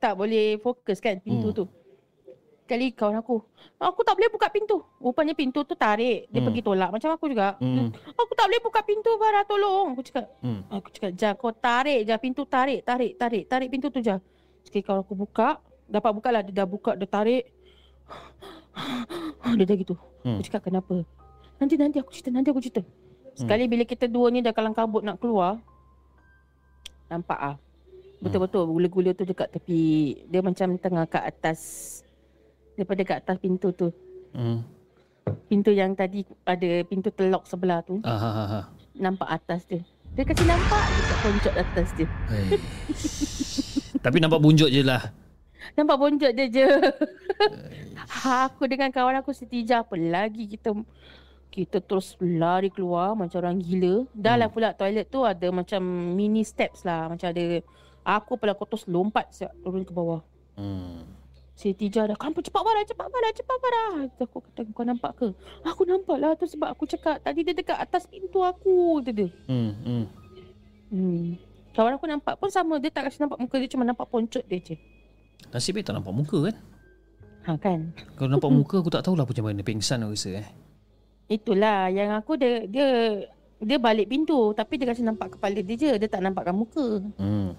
tak 0.00 0.16
boleh 0.16 0.58
fokus 0.58 0.98
kan 0.98 1.20
pintu 1.20 1.52
Hmm. 1.52 1.58
tu. 1.62 1.64
Kali 2.64 2.94
kawan 2.94 3.18
aku, 3.18 3.42
aku 3.82 4.00
tak 4.06 4.14
boleh 4.14 4.30
buka 4.30 4.46
pintu. 4.46 4.78
Rupanya 5.02 5.34
pintu 5.34 5.66
tu 5.66 5.74
tarik. 5.74 6.30
Dia 6.30 6.38
Hmm. 6.38 6.46
pergi 6.46 6.62
tolak. 6.62 6.90
Macam 6.90 7.10
aku 7.10 7.26
juga. 7.26 7.58
Hmm. 7.58 7.90
Aku 8.14 8.32
tak 8.32 8.46
boleh 8.46 8.62
buka 8.62 8.80
pintu 8.80 9.10
Farah 9.18 9.42
tolong. 9.42 9.90
Aku 9.90 10.02
cakap, 10.02 10.26
Hmm. 10.38 10.62
Aku 10.70 10.86
cakap, 10.88 11.10
Ja, 11.14 11.34
kau 11.34 11.50
tarik 11.50 12.02
je 12.02 12.14
pintu, 12.16 12.46
tarik, 12.46 12.82
tarik, 12.82 13.18
tarik, 13.18 13.42
tarik 13.46 13.68
pintu 13.68 13.90
tu 13.90 13.98
je. 13.98 14.14
Sekali 14.62 14.82
kalau 14.82 15.02
aku 15.02 15.18
buka, 15.18 15.58
dapat 15.90 16.10
buka 16.14 16.28
lah, 16.30 16.42
dia 16.46 16.54
dah 16.62 16.66
buka, 16.70 16.94
dia 16.94 17.10
tarik. 17.10 17.44
Dia 19.58 19.64
dah 19.66 19.76
gitu. 19.76 19.98
Hmm. 20.22 20.38
Aku 20.38 20.46
cakap, 20.46 20.70
kenapa? 20.70 21.02
Nanti, 21.58 21.74
nanti 21.74 21.98
aku 21.98 22.14
cerita, 22.14 22.30
nanti 22.30 22.48
aku 22.54 22.62
cerita. 22.62 22.82
Sekali 23.34 23.66
bila 23.66 23.82
kita 23.82 24.06
dua 24.06 24.30
ni 24.30 24.40
dah 24.40 24.54
kalang 24.54 24.76
kabut 24.76 25.02
nak 25.02 25.18
keluar, 25.18 25.58
nampak 27.10 27.38
ah. 27.38 27.56
Betul-betul 28.20 28.68
gula-gula 28.68 29.10
tu 29.16 29.24
dekat 29.24 29.48
tepi. 29.48 30.14
Dia 30.28 30.44
macam 30.44 30.76
tengah 30.76 31.08
kat 31.08 31.24
atas, 31.24 31.60
daripada 32.76 33.00
kat 33.02 33.16
atas 33.24 33.36
pintu 33.40 33.72
tu. 33.72 33.88
Hmm. 34.36 34.60
Pintu 35.48 35.72
yang 35.72 35.96
tadi 35.96 36.24
ada 36.44 36.84
pintu 36.84 37.08
telok 37.10 37.48
sebelah 37.48 37.80
tu. 37.80 37.98
Ah, 38.04 38.18
ha, 38.20 38.44
ha. 38.44 38.60
Nampak 38.96 39.28
atas 39.28 39.64
dia. 39.64 39.80
Dia 40.10 40.26
kasi 40.26 40.42
nampak 40.42 40.84
dekat 40.90 41.18
poncot 41.22 41.54
atas 41.54 41.88
dia. 41.94 42.08
Hai. 42.28 42.58
Tapi 44.04 44.16
nampak 44.18 44.42
bunjuk 44.42 44.68
je 44.68 44.82
lah. 44.82 45.12
Nampak 45.76 45.96
bonjot 45.96 46.32
dia 46.32 46.46
je. 46.48 46.66
aku 48.44 48.66
dengan 48.66 48.88
kawan 48.90 49.20
aku 49.20 49.30
setija 49.30 49.84
apa 49.84 49.94
lagi 49.96 50.48
kita 50.48 50.72
kita 51.50 51.82
terus 51.82 52.14
lari 52.22 52.70
keluar 52.70 53.18
macam 53.18 53.42
orang 53.42 53.58
gila. 53.58 54.06
Dah 54.14 54.38
lah 54.38 54.48
pula 54.48 54.72
toilet 54.72 55.10
tu 55.10 55.26
ada 55.26 55.50
macam 55.50 55.82
mini 56.14 56.46
steps 56.46 56.86
lah. 56.86 57.10
Macam 57.10 57.28
ada 57.28 57.60
aku 58.06 58.38
pula 58.38 58.54
aku 58.54 58.64
terus 58.70 58.86
lompat 58.86 59.34
siap 59.34 59.52
turun 59.60 59.82
ke 59.82 59.92
bawah. 59.92 60.22
Hmm. 60.54 61.20
Si 61.60 61.76
Tija 61.76 62.08
dah 62.08 62.16
Kamu 62.16 62.40
cepat 62.40 62.62
Farah 62.64 62.84
Cepat 62.88 63.06
Farah 63.12 63.32
Cepat 63.36 63.56
Terus 64.16 64.28
Aku 64.32 64.40
kata 64.40 64.60
kau 64.72 64.80
nampak 64.80 65.12
ke 65.12 65.28
Aku 65.68 65.84
nampak 65.84 66.16
lah 66.16 66.32
tu 66.32 66.48
sebab 66.48 66.72
aku 66.72 66.88
cakap 66.88 67.20
Tadi 67.20 67.44
dia 67.44 67.52
dekat 67.52 67.76
atas 67.76 68.08
pintu 68.08 68.40
aku 68.40 69.04
Kata 69.04 69.12
dia 69.12 69.28
Hmm. 69.44 69.76
Hmm. 69.84 70.04
hmm. 70.88 71.36
Kawan 71.76 72.00
aku 72.00 72.08
nampak 72.08 72.40
pun 72.40 72.48
sama 72.48 72.80
Dia 72.80 72.88
tak 72.88 73.12
kasi 73.12 73.20
nampak 73.20 73.36
muka 73.36 73.60
dia 73.60 73.68
Cuma 73.68 73.84
nampak 73.84 74.08
poncot 74.08 74.40
dia 74.48 74.56
je 74.56 74.80
Nasib 75.48 75.80
baik 75.80 75.88
tak 75.88 75.96
nampak 75.96 76.14
muka 76.14 76.38
kan? 76.50 76.56
Ha 77.48 77.56
kan 77.56 77.80
Kalau 78.20 78.28
nampak 78.28 78.52
muka 78.52 78.84
aku 78.84 78.92
tak 78.92 79.00
tahulah 79.00 79.24
macam 79.24 79.48
mana 79.48 79.64
pingsan 79.64 80.04
aku 80.04 80.12
rasa 80.12 80.44
eh. 80.44 80.48
Itulah 81.30 81.88
yang 81.88 82.12
aku 82.12 82.36
dia 82.36 82.68
dia 82.68 82.88
dia 83.60 83.76
balik 83.80 84.08
pintu 84.08 84.52
tapi 84.52 84.76
dia 84.76 84.88
kasi 84.88 85.00
nampak 85.00 85.38
kepala 85.38 85.60
dia 85.60 85.76
je 85.76 85.90
dia 85.96 86.08
tak 86.10 86.20
nampakkan 86.20 86.56
muka. 86.56 87.00
Hmm. 87.16 87.56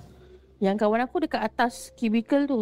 Yang 0.61 0.85
kawan 0.85 1.01
aku 1.07 1.25
dekat 1.25 1.41
atas 1.41 1.89
cubicle 1.97 2.45
tu. 2.45 2.61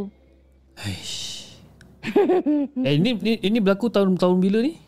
Aish. 0.80 1.51
eh 2.88 2.95
ini, 2.95 3.20
ini 3.20 3.34
ini 3.43 3.57
berlaku 3.59 3.91
tahun 3.91 4.15
tahun 4.15 4.39
bila 4.39 4.63
ni? 4.63 4.80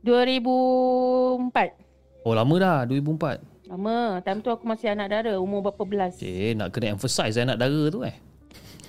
2004. 0.00 2.24
Oh 2.24 2.32
lama 2.32 2.54
dah 2.56 2.88
2004. 2.88 3.68
Lama. 3.68 4.24
Time 4.24 4.40
tu 4.40 4.48
aku 4.48 4.64
masih 4.64 4.96
anak 4.96 5.12
dara 5.12 5.36
umur 5.36 5.68
berapa 5.68 5.84
belas. 5.84 6.16
Eh 6.24 6.56
nak 6.56 6.72
kena 6.72 6.96
emphasize 6.96 7.36
anak 7.36 7.60
dara 7.60 7.92
tu 7.92 8.00
eh. 8.06 8.29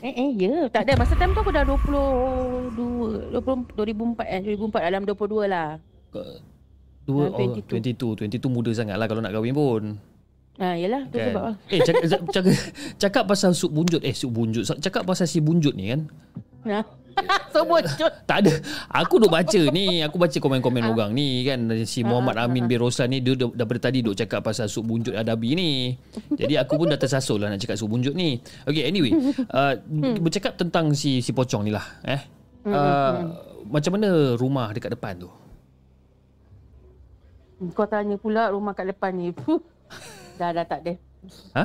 Eh 0.02 0.14
eh 0.18 0.30
ya, 0.34 0.66
tak 0.74 0.90
ada. 0.90 0.98
Masa 0.98 1.14
time 1.14 1.32
tu 1.38 1.42
aku 1.46 1.54
dah 1.54 1.62
22 1.62 3.38
20 3.38 3.78
2004 3.78 4.26
eh 4.26 4.40
2004 4.58 4.88
dalam 4.90 5.02
22 5.06 5.46
lah. 5.46 5.70
Dua, 7.02 7.34
Ah, 7.34 7.38
oh, 7.38 7.58
22. 7.70 8.26
22 8.30 8.50
muda 8.50 8.70
sangat 8.74 8.98
lah 8.98 9.06
kalau 9.10 9.22
nak 9.22 9.34
kahwin 9.34 9.54
pun. 9.54 9.84
Ha 10.60 10.76
yalah 10.76 11.08
tu 11.08 11.16
sebab 11.18 11.44
Kan? 11.56 11.56
Eh 11.72 11.80
cakap, 11.80 12.04
cakap, 12.28 12.54
cakap 13.00 13.24
pasal 13.24 13.56
sup 13.56 13.72
bunjut 13.72 14.04
Eh 14.04 14.12
sup 14.12 14.36
bunjut 14.36 14.68
Cakap 14.68 15.08
pasal 15.08 15.24
si 15.24 15.40
bunjut 15.40 15.72
ni 15.72 15.96
kan 15.96 16.12
Ha. 16.68 16.84
so 17.54 17.64
bocot. 17.64 18.12
Tak 18.24 18.38
ada 18.42 18.54
Aku 18.92 19.20
duk 19.20 19.28
baca 19.28 19.62
ni 19.70 20.00
Aku 20.02 20.16
baca 20.16 20.34
komen-komen 20.34 20.84
orang 20.86 21.12
ni 21.12 21.44
kan 21.44 21.60
Si 21.84 22.02
Muhammad 22.02 22.40
Amin 22.40 22.66
bin 22.66 22.80
Roslan 22.80 23.10
ni 23.10 23.20
Dia 23.20 23.36
dah- 23.36 23.52
daripada 23.52 23.90
tadi 23.90 24.00
duk 24.00 24.16
cakap 24.16 24.42
pasal 24.42 24.66
sup 24.66 24.84
bunjut 24.84 25.14
adabi 25.14 25.54
ni 25.54 25.70
Jadi 26.32 26.56
aku 26.56 26.80
pun 26.80 26.88
dah 26.88 26.96
tersasul 26.96 27.38
lah 27.38 27.52
Nak 27.52 27.60
cakap 27.60 27.76
sup 27.76 27.88
bunjut 27.88 28.14
ni 28.14 28.40
Okay 28.64 28.86
anyway 28.86 29.12
uh, 29.58 29.76
Bercakap 30.18 30.56
tentang 30.56 30.92
si 30.94 31.20
si 31.20 31.32
pocong 31.32 31.64
ni 31.64 31.72
lah 31.72 31.86
eh 32.04 32.22
Hmm, 32.62 32.78
uh, 32.78 33.14
macam 33.74 33.98
mana 33.98 34.38
rumah 34.38 34.70
dekat 34.70 34.94
depan 34.94 35.18
tu? 35.18 35.30
Kau 37.74 37.86
tanya 37.86 38.18
pula 38.18 38.50
rumah 38.50 38.74
kat 38.74 38.90
depan 38.90 39.14
ni. 39.14 39.34
Dah 40.38 40.54
dah 40.54 40.66
tak 40.66 40.86
ada. 40.86 40.94
Ha? 41.54 41.64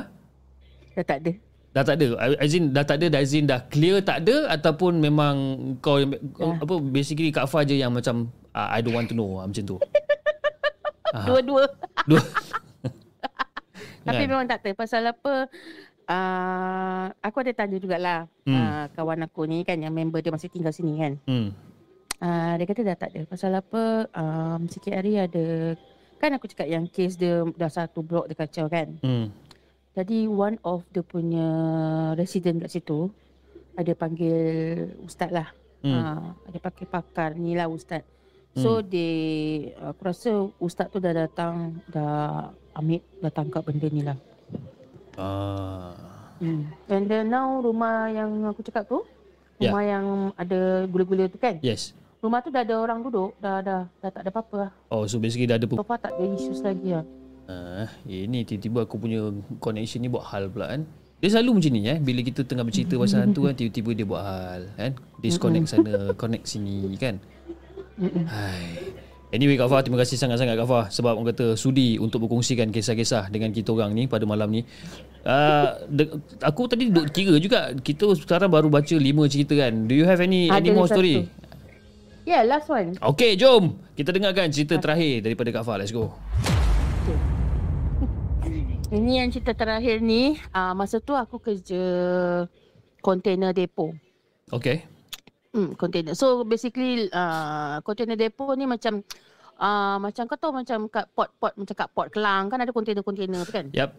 Dah 0.93 1.05
tak 1.05 1.17
ada. 1.21 1.31
Dah 1.77 1.85
tak 1.85 2.01
ada. 2.01 2.07
As 2.41 2.57
in 2.57 2.73
dah 2.73 2.81
tak 2.81 2.97
ada, 2.97 3.05
dah 3.13 3.21
as 3.21 3.37
in 3.37 3.45
dah 3.45 3.61
clear 3.69 4.01
tak 4.01 4.25
ada 4.25 4.49
ataupun 4.49 4.97
memang 4.97 5.35
kau 5.77 6.01
Ya. 6.01 6.09
apa 6.57 6.73
basically 6.81 7.29
Kak 7.29 7.45
Fah 7.45 7.61
je 7.61 7.77
yang 7.77 7.93
macam 7.93 8.33
uh, 8.49 8.65
I 8.73 8.81
don't 8.81 8.97
want 8.97 9.05
to 9.05 9.13
know 9.13 9.37
ah, 9.37 9.45
macam 9.45 9.61
tu. 9.61 9.77
Dua-dua. 11.29 11.69
Dua. 12.09 12.17
Tapi 14.09 14.23
Kan? 14.23 14.29
memang 14.29 14.49
tak 14.49 14.65
tahu 14.65 14.73
pasal 14.73 15.05
apa. 15.05 15.45
Uh, 16.07 17.11
aku 17.19 17.43
ada 17.43 17.51
tanya 17.53 17.77
jugalah 17.77 18.25
Hmm. 18.47 18.55
uh, 18.55 18.85
kawan 18.95 19.27
aku 19.27 19.43
ni 19.43 19.61
kan 19.61 19.75
yang 19.75 19.91
member 19.91 20.17
dia 20.17 20.31
masih 20.31 20.49
tinggal 20.49 20.73
sini 20.73 20.97
kan. 20.97 21.13
Hmm. 21.29 21.51
Uh, 22.17 22.53
dia 22.57 22.65
kata 22.65 22.81
dah 22.81 22.97
tak 22.97 23.09
ada. 23.13 23.21
Pasal 23.27 23.53
apa 23.53 24.07
um, 24.15 24.65
sikit 24.65 24.97
hari 24.97 25.19
ada 25.19 25.77
kan 26.17 26.33
aku 26.33 26.49
cakap 26.49 26.65
yang 26.65 26.89
kes 26.89 27.13
dia 27.13 27.45
dah 27.53 27.69
satu 27.69 28.01
blok 28.01 28.25
dia 28.25 28.39
kacau 28.39 28.65
kan. 28.65 28.97
Hmm. 29.03 29.29
Jadi 29.97 30.29
one 30.29 30.61
of 30.61 30.85
the 30.93 31.01
punya 31.01 31.49
resident 32.13 32.61
kat 32.61 32.69
situ 32.69 33.09
ada 33.73 33.89
panggil 33.97 34.93
ustaz 35.01 35.33
lah. 35.33 35.49
Hmm. 35.81 35.89
Hmm. 35.89 36.05
Uh, 36.05 36.27
ada 36.53 36.57
pakai 36.61 36.85
pakar 36.85 37.33
ni 37.33 37.57
lah 37.57 37.65
ustaz. 37.65 38.05
So 38.53 38.77
hmm. 38.77 38.85
dia 38.85 39.13
aku 39.89 40.01
rasa 40.05 40.31
ustaz 40.61 40.93
tu 40.93 41.01
dah 41.01 41.13
datang 41.17 41.81
dah 41.89 42.53
ambil 42.77 43.01
dah 43.25 43.31
tangkap 43.33 43.65
benda 43.65 43.89
ni 43.89 44.05
lah. 44.05 44.17
Ah. 45.17 45.97
Hmm. 46.37 46.69
And 46.93 47.09
then 47.09 47.33
now 47.33 47.57
rumah 47.57 48.13
yang 48.13 48.45
aku 48.45 48.61
cakap 48.61 48.85
tu 48.85 49.01
Ya. 49.57 49.73
rumah 49.73 49.83
yang 49.89 50.05
ada 50.37 50.85
gula-gula 50.85 51.25
tu 51.25 51.41
kan. 51.41 51.57
Yes. 51.65 51.97
Rumah 52.21 52.45
tu 52.45 52.53
dah 52.53 52.61
ada 52.61 52.77
orang 52.77 53.01
duduk, 53.01 53.33
dah 53.41 53.57
dah 53.65 53.89
dah 53.89 54.09
tak 54.13 54.21
ada 54.21 54.29
apa-apa 54.29 54.55
lah. 54.69 54.71
Oh 54.93 55.09
so 55.09 55.17
basically 55.17 55.49
dah 55.49 55.57
ada 55.57 55.65
So 55.65 55.81
far 55.81 55.97
tak 55.97 56.13
ada 56.13 56.23
issues 56.37 56.61
lagi 56.61 56.93
lah. 56.93 57.01
Ah, 57.47 57.87
ini 58.03 58.43
tiba-tiba 58.43 58.83
aku 58.83 58.99
punya 58.99 59.31
connection 59.63 60.03
ni 60.03 60.11
buat 60.11 60.27
hal 60.27 60.51
pula 60.51 60.67
kan. 60.67 60.83
Dia 61.23 61.31
selalu 61.33 61.57
macam 61.57 61.71
ni 61.73 61.81
eh. 61.87 61.97
Bila 61.97 62.19
kita 62.21 62.43
tengah 62.43 62.67
bercerita 62.67 62.99
pasal 62.99 63.23
hantu 63.23 63.47
kan, 63.47 63.55
tiba-tiba 63.55 63.89
dia 63.95 64.05
buat 64.05 64.21
hal 64.21 64.61
kan. 64.75 64.91
Disconnect 65.23 65.65
sana, 65.71 66.11
connect 66.19 66.45
sini 66.45 66.91
kan. 66.99 67.23
Hai. 68.27 68.91
Anyway 69.27 69.59
Kak 69.59 69.67
Fah, 69.67 69.83
terima 69.83 69.99
kasih 69.99 70.15
sangat-sangat 70.15 70.55
Kak 70.55 70.67
Fah 70.67 70.85
sebab 70.87 71.19
orang 71.19 71.35
kata 71.35 71.59
sudi 71.59 71.99
untuk 71.99 72.23
berkongsikan 72.23 72.71
kisah-kisah 72.71 73.27
dengan 73.27 73.51
kita 73.51 73.75
orang 73.75 73.91
ni 73.91 74.07
pada 74.07 74.23
malam 74.23 74.47
ni. 74.47 74.63
Uh, 75.27 75.83
de- 75.91 76.15
aku 76.39 76.71
tadi 76.71 76.87
duk 76.87 77.11
kira 77.11 77.35
juga 77.35 77.75
kita 77.75 78.07
sekarang 78.15 78.47
baru 78.47 78.71
baca 78.71 78.95
lima 78.95 79.27
cerita 79.27 79.51
kan. 79.55 79.83
Do 79.83 79.95
you 79.95 80.07
have 80.07 80.23
any 80.23 80.47
any 80.47 80.71
Ada 80.71 80.75
more 80.75 80.87
satu. 80.87 80.99
story? 81.03 81.27
Yeah, 82.23 82.43
last 82.47 82.71
one. 82.71 82.95
Okay, 82.99 83.35
jom. 83.35 83.79
Kita 83.95 84.15
dengarkan 84.15 84.51
cerita 84.51 84.79
terakhir 84.79 85.23
daripada 85.27 85.49
Kak 85.59 85.63
Fah. 85.67 85.75
Let's 85.75 85.91
go. 85.91 86.15
Ini 88.87 89.19
yang 89.19 89.27
cerita 89.35 89.51
terakhir 89.51 89.99
ni, 89.99 90.39
uh, 90.55 90.71
masa 90.71 91.03
tu 91.03 91.11
aku 91.11 91.43
kerja 91.43 91.83
container 93.03 93.51
depo. 93.51 93.91
Okay. 94.47 94.87
Hmm, 95.51 95.75
container. 95.75 96.15
So 96.15 96.47
basically 96.47 97.11
uh, 97.11 97.83
container 97.83 98.15
depo 98.15 98.47
ni 98.55 98.63
macam 98.63 99.03
uh, 99.59 99.99
macam 99.99 100.23
kau 100.31 100.39
tahu 100.39 100.63
macam 100.63 100.87
kat 100.87 101.03
pot-pot 101.11 101.51
macam 101.59 101.75
kat 101.75 101.89
pot 101.91 102.07
kelang 102.15 102.47
kan 102.47 102.63
ada 102.63 102.71
container-container 102.71 103.43
tu 103.43 103.51
kan. 103.51 103.67
Yap. 103.75 103.91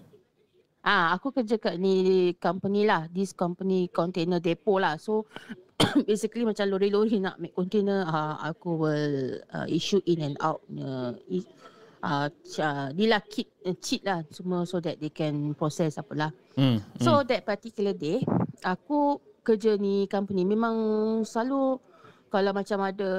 Ah, 0.80 1.12
aku 1.12 1.36
kerja 1.36 1.60
kat 1.60 1.76
ni 1.76 2.32
company 2.40 2.88
lah. 2.88 3.12
This 3.12 3.36
company 3.36 3.92
container 3.92 4.40
depot 4.40 4.80
lah. 4.80 4.96
So 4.96 5.28
basically 6.08 6.48
macam 6.48 6.64
lori-lori 6.64 7.20
nak 7.20 7.36
make 7.36 7.52
container, 7.52 8.08
uh, 8.08 8.40
aku 8.40 8.70
will 8.72 9.36
uh, 9.52 9.68
issue 9.68 10.00
in 10.08 10.24
and 10.24 10.40
out 10.40 10.64
uh, 10.80 11.12
uh, 12.02 12.28
uh, 12.60 12.86
ni 12.94 13.06
lah 13.06 13.22
kit, 13.24 13.48
uh, 13.66 13.76
cheat 13.78 14.02
lah 14.04 14.22
semua 14.30 14.64
so 14.64 14.78
that 14.78 14.98
they 14.98 15.10
can 15.10 15.54
process 15.54 15.98
apalah. 15.98 16.30
Hmm. 16.54 16.82
So 16.98 17.22
that 17.24 17.46
particular 17.46 17.94
day, 17.94 18.22
aku 18.62 19.18
kerja 19.42 19.78
ni 19.78 20.04
company 20.06 20.44
memang 20.44 20.76
selalu 21.24 21.80
kalau 22.28 22.52
macam 22.52 22.84
ada 22.84 23.10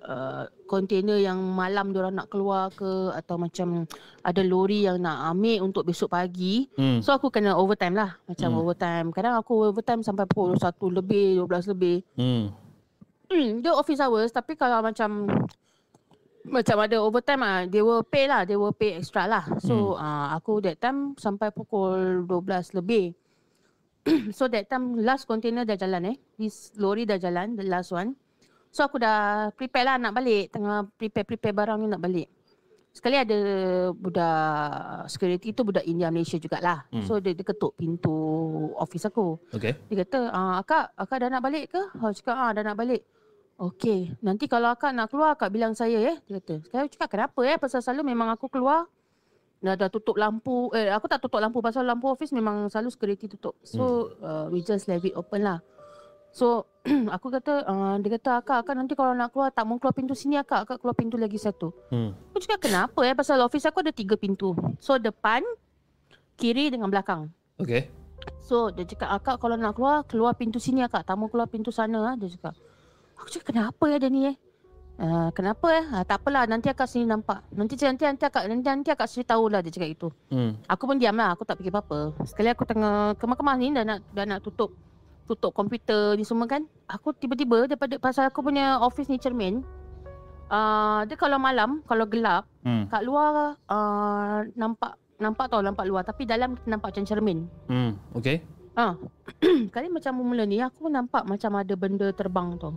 uh, 0.00 0.42
container 0.64 1.20
yang 1.20 1.36
malam 1.36 1.92
diorang 1.92 2.16
nak 2.16 2.32
keluar 2.32 2.72
ke 2.72 3.12
atau 3.12 3.36
macam 3.36 3.84
ada 4.24 4.40
lori 4.40 4.88
yang 4.88 5.04
nak 5.04 5.36
ambil 5.36 5.68
untuk 5.68 5.84
besok 5.84 6.16
pagi. 6.16 6.72
Hmm. 6.72 7.04
So 7.04 7.12
aku 7.12 7.28
kena 7.28 7.52
overtime 7.52 7.92
lah. 7.92 8.16
Macam 8.24 8.48
Hmm. 8.48 8.60
overtime. 8.64 9.06
Kadang 9.12 9.36
aku 9.36 9.68
overtime 9.68 10.00
sampai 10.00 10.24
pukul 10.24 10.56
1 10.56 10.88
lebih, 10.88 11.44
12 11.44 11.68
lebih. 11.68 11.96
Hmm. 12.16 12.48
Hmm, 13.28 13.60
dia 13.60 13.76
office 13.76 14.00
hours 14.00 14.32
tapi 14.32 14.56
kalau 14.56 14.80
macam 14.80 15.28
macam 16.46 16.76
ada 16.84 16.96
overtime 17.02 17.42
ah, 17.42 17.60
they 17.66 17.82
will 17.82 18.06
pay 18.06 18.30
lah, 18.30 18.46
they 18.46 18.54
will 18.54 18.74
pay 18.74 18.98
extra 18.98 19.26
lah. 19.26 19.44
So 19.58 19.98
uh, 19.98 20.32
aku 20.38 20.62
that 20.62 20.78
time 20.78 21.18
sampai 21.18 21.50
pukul 21.50 22.22
12 22.24 22.78
lebih. 22.78 23.16
so 24.36 24.46
that 24.48 24.70
time 24.70 24.96
last 25.02 25.26
container 25.26 25.66
dah 25.66 25.74
jalan 25.74 26.14
eh. 26.14 26.16
This 26.38 26.72
lorry 26.78 27.04
dah 27.04 27.18
jalan, 27.18 27.58
the 27.58 27.66
last 27.66 27.90
one. 27.90 28.14
So 28.70 28.84
aku 28.84 29.00
dah 29.00 29.50
prepare 29.56 29.84
lah 29.88 29.96
nak 29.96 30.14
balik, 30.14 30.52
tengah 30.52 30.86
prepare-prepare 30.96 31.56
barang 31.56 31.78
ni 31.80 31.86
nak 31.88 32.02
balik. 32.04 32.28
Sekali 32.92 33.14
ada 33.14 33.38
budak 33.94 35.06
security 35.06 35.54
tu 35.54 35.62
budak 35.62 35.86
India 35.86 36.10
Malaysia 36.10 36.40
jugalah. 36.40 36.82
Hmm. 36.90 37.04
So 37.04 37.22
dia, 37.22 37.36
dia 37.36 37.46
ketuk 37.46 37.76
pintu 37.78 38.10
office 38.74 39.06
aku. 39.06 39.38
Okay. 39.54 39.76
Dia 39.86 40.02
kata, 40.02 40.34
ah, 40.34 40.58
akak, 40.58 40.96
akak 40.98 41.16
dah 41.22 41.28
nak 41.30 41.44
balik 41.44 41.70
ke? 41.70 41.82
Aku 41.94 42.10
cakap, 42.16 42.36
ah, 42.36 42.50
dah 42.50 42.64
nak 42.64 42.78
balik. 42.78 43.06
Okey, 43.58 44.14
nanti 44.22 44.46
kalau 44.46 44.70
akak 44.70 44.94
nak 44.94 45.10
keluar, 45.10 45.34
akak 45.34 45.50
bilang 45.50 45.74
saya 45.74 45.98
ya. 45.98 46.14
Dia 46.30 46.38
kata, 46.38 46.62
aku 46.70 46.94
cakap 46.94 47.08
kenapa 47.10 47.40
ya? 47.42 47.58
Pasal 47.58 47.82
selalu 47.82 48.14
memang 48.14 48.30
aku 48.30 48.46
keluar, 48.46 48.86
dah, 49.58 49.74
dah 49.74 49.90
tutup 49.90 50.14
lampu. 50.14 50.70
Eh, 50.78 50.86
aku 50.94 51.10
tak 51.10 51.18
tutup 51.18 51.42
lampu 51.42 51.58
pasal 51.58 51.82
lampu 51.82 52.06
office 52.06 52.30
memang 52.30 52.70
selalu 52.70 52.94
security 52.94 53.26
tutup. 53.26 53.58
So, 53.66 54.14
uh, 54.22 54.46
we 54.46 54.62
just 54.62 54.86
leave 54.86 55.02
it 55.10 55.18
open 55.18 55.42
lah. 55.42 55.58
So, 56.30 56.70
aku 57.18 57.34
kata, 57.34 57.66
uh, 57.66 57.98
dia 57.98 58.14
kata, 58.22 58.46
akak, 58.46 58.62
akak 58.62 58.74
nanti 58.78 58.94
kalau 58.94 59.10
nak 59.18 59.34
keluar, 59.34 59.50
tak 59.50 59.66
mau 59.66 59.74
keluar 59.82 59.90
pintu 59.90 60.14
sini 60.14 60.38
akak, 60.38 60.62
akak 60.62 60.78
keluar 60.78 60.94
pintu 60.94 61.18
lagi 61.18 61.42
satu. 61.42 61.74
Hmm. 61.90 62.14
Aku 62.30 62.38
cakap, 62.38 62.70
kenapa 62.70 63.02
ya? 63.02 63.18
Pasal 63.18 63.42
office 63.42 63.66
aku 63.66 63.82
ada 63.82 63.90
tiga 63.90 64.14
pintu. 64.14 64.54
So, 64.78 65.02
depan, 65.02 65.42
kiri 66.38 66.70
dengan 66.70 66.94
belakang. 66.94 67.34
Okay. 67.58 67.90
So 68.38 68.72
dia 68.72 68.84
cakap 68.88 69.10
akak 69.18 69.36
kalau 69.42 69.56
nak 69.60 69.76
keluar 69.76 70.04
keluar 70.08 70.32
pintu 70.32 70.56
sini 70.56 70.80
akak 70.80 71.04
tak 71.04 71.16
mau 71.20 71.28
keluar 71.28 71.50
pintu 71.50 71.68
sana 71.74 72.16
dia 72.16 72.32
cakap. 72.32 72.54
Aku 73.18 73.28
cakap 73.28 73.50
kenapa 73.52 73.84
ya 73.90 73.98
dia 73.98 74.10
ni 74.10 74.30
eh? 74.30 74.36
Uh, 74.98 75.30
kenapa 75.30 75.66
eh? 75.78 75.84
Uh, 75.94 76.02
tak 76.02 76.22
apalah 76.22 76.42
nanti 76.50 76.66
akak 76.70 76.90
sini 76.90 77.06
nampak. 77.06 77.46
Nanti 77.54 77.78
nanti 77.78 78.02
nanti 78.02 78.24
akak 78.26 78.50
nanti 78.50 78.66
nanti 78.66 78.90
akak 78.90 79.06
sini 79.06 79.22
tahulah 79.22 79.62
dia 79.62 79.70
cakap 79.70 79.90
itu. 79.94 80.08
Hmm. 80.30 80.58
Aku 80.66 80.90
pun 80.90 80.98
diam 80.98 81.14
lah, 81.14 81.34
aku 81.34 81.46
tak 81.46 81.62
fikir 81.62 81.70
apa-apa. 81.70 82.18
Sekali 82.26 82.50
aku 82.50 82.66
tengah 82.66 83.14
kemas-kemas 83.14 83.56
ni 83.62 83.70
dah 83.74 83.86
nak 83.86 83.98
dah 84.10 84.26
nak 84.26 84.42
tutup 84.42 84.74
tutup 85.30 85.54
komputer 85.54 86.18
ni 86.18 86.26
semua 86.26 86.50
kan. 86.50 86.66
Aku 86.90 87.14
tiba-tiba 87.14 87.70
daripada 87.70 87.94
pasal 88.02 88.26
aku 88.26 88.42
punya 88.42 88.82
office 88.82 89.06
ni 89.06 89.22
cermin. 89.22 89.62
Uh, 90.48 91.04
dia 91.04 91.14
kalau 91.14 91.36
malam, 91.36 91.84
kalau 91.84 92.08
gelap, 92.08 92.48
Hmm. 92.66 92.84
kat 92.90 93.00
luar 93.00 93.56
uh, 93.70 94.44
nampak 94.58 94.98
nampak 95.16 95.48
tau 95.48 95.64
nampak 95.64 95.88
luar 95.88 96.04
tapi 96.04 96.28
dalam 96.28 96.52
kita 96.52 96.68
nampak 96.68 96.92
macam 96.92 97.04
cermin. 97.06 97.38
Hmm. 97.70 97.96
Okay. 98.18 98.42
Ah. 98.76 98.94
Kali 99.74 99.88
macam 99.90 100.22
mula 100.22 100.46
ni 100.46 100.62
aku 100.62 100.86
pun 100.86 100.92
nampak 100.94 101.26
macam 101.26 101.54
ada 101.58 101.74
benda 101.74 102.12
terbang 102.12 102.54
tau. 102.60 102.76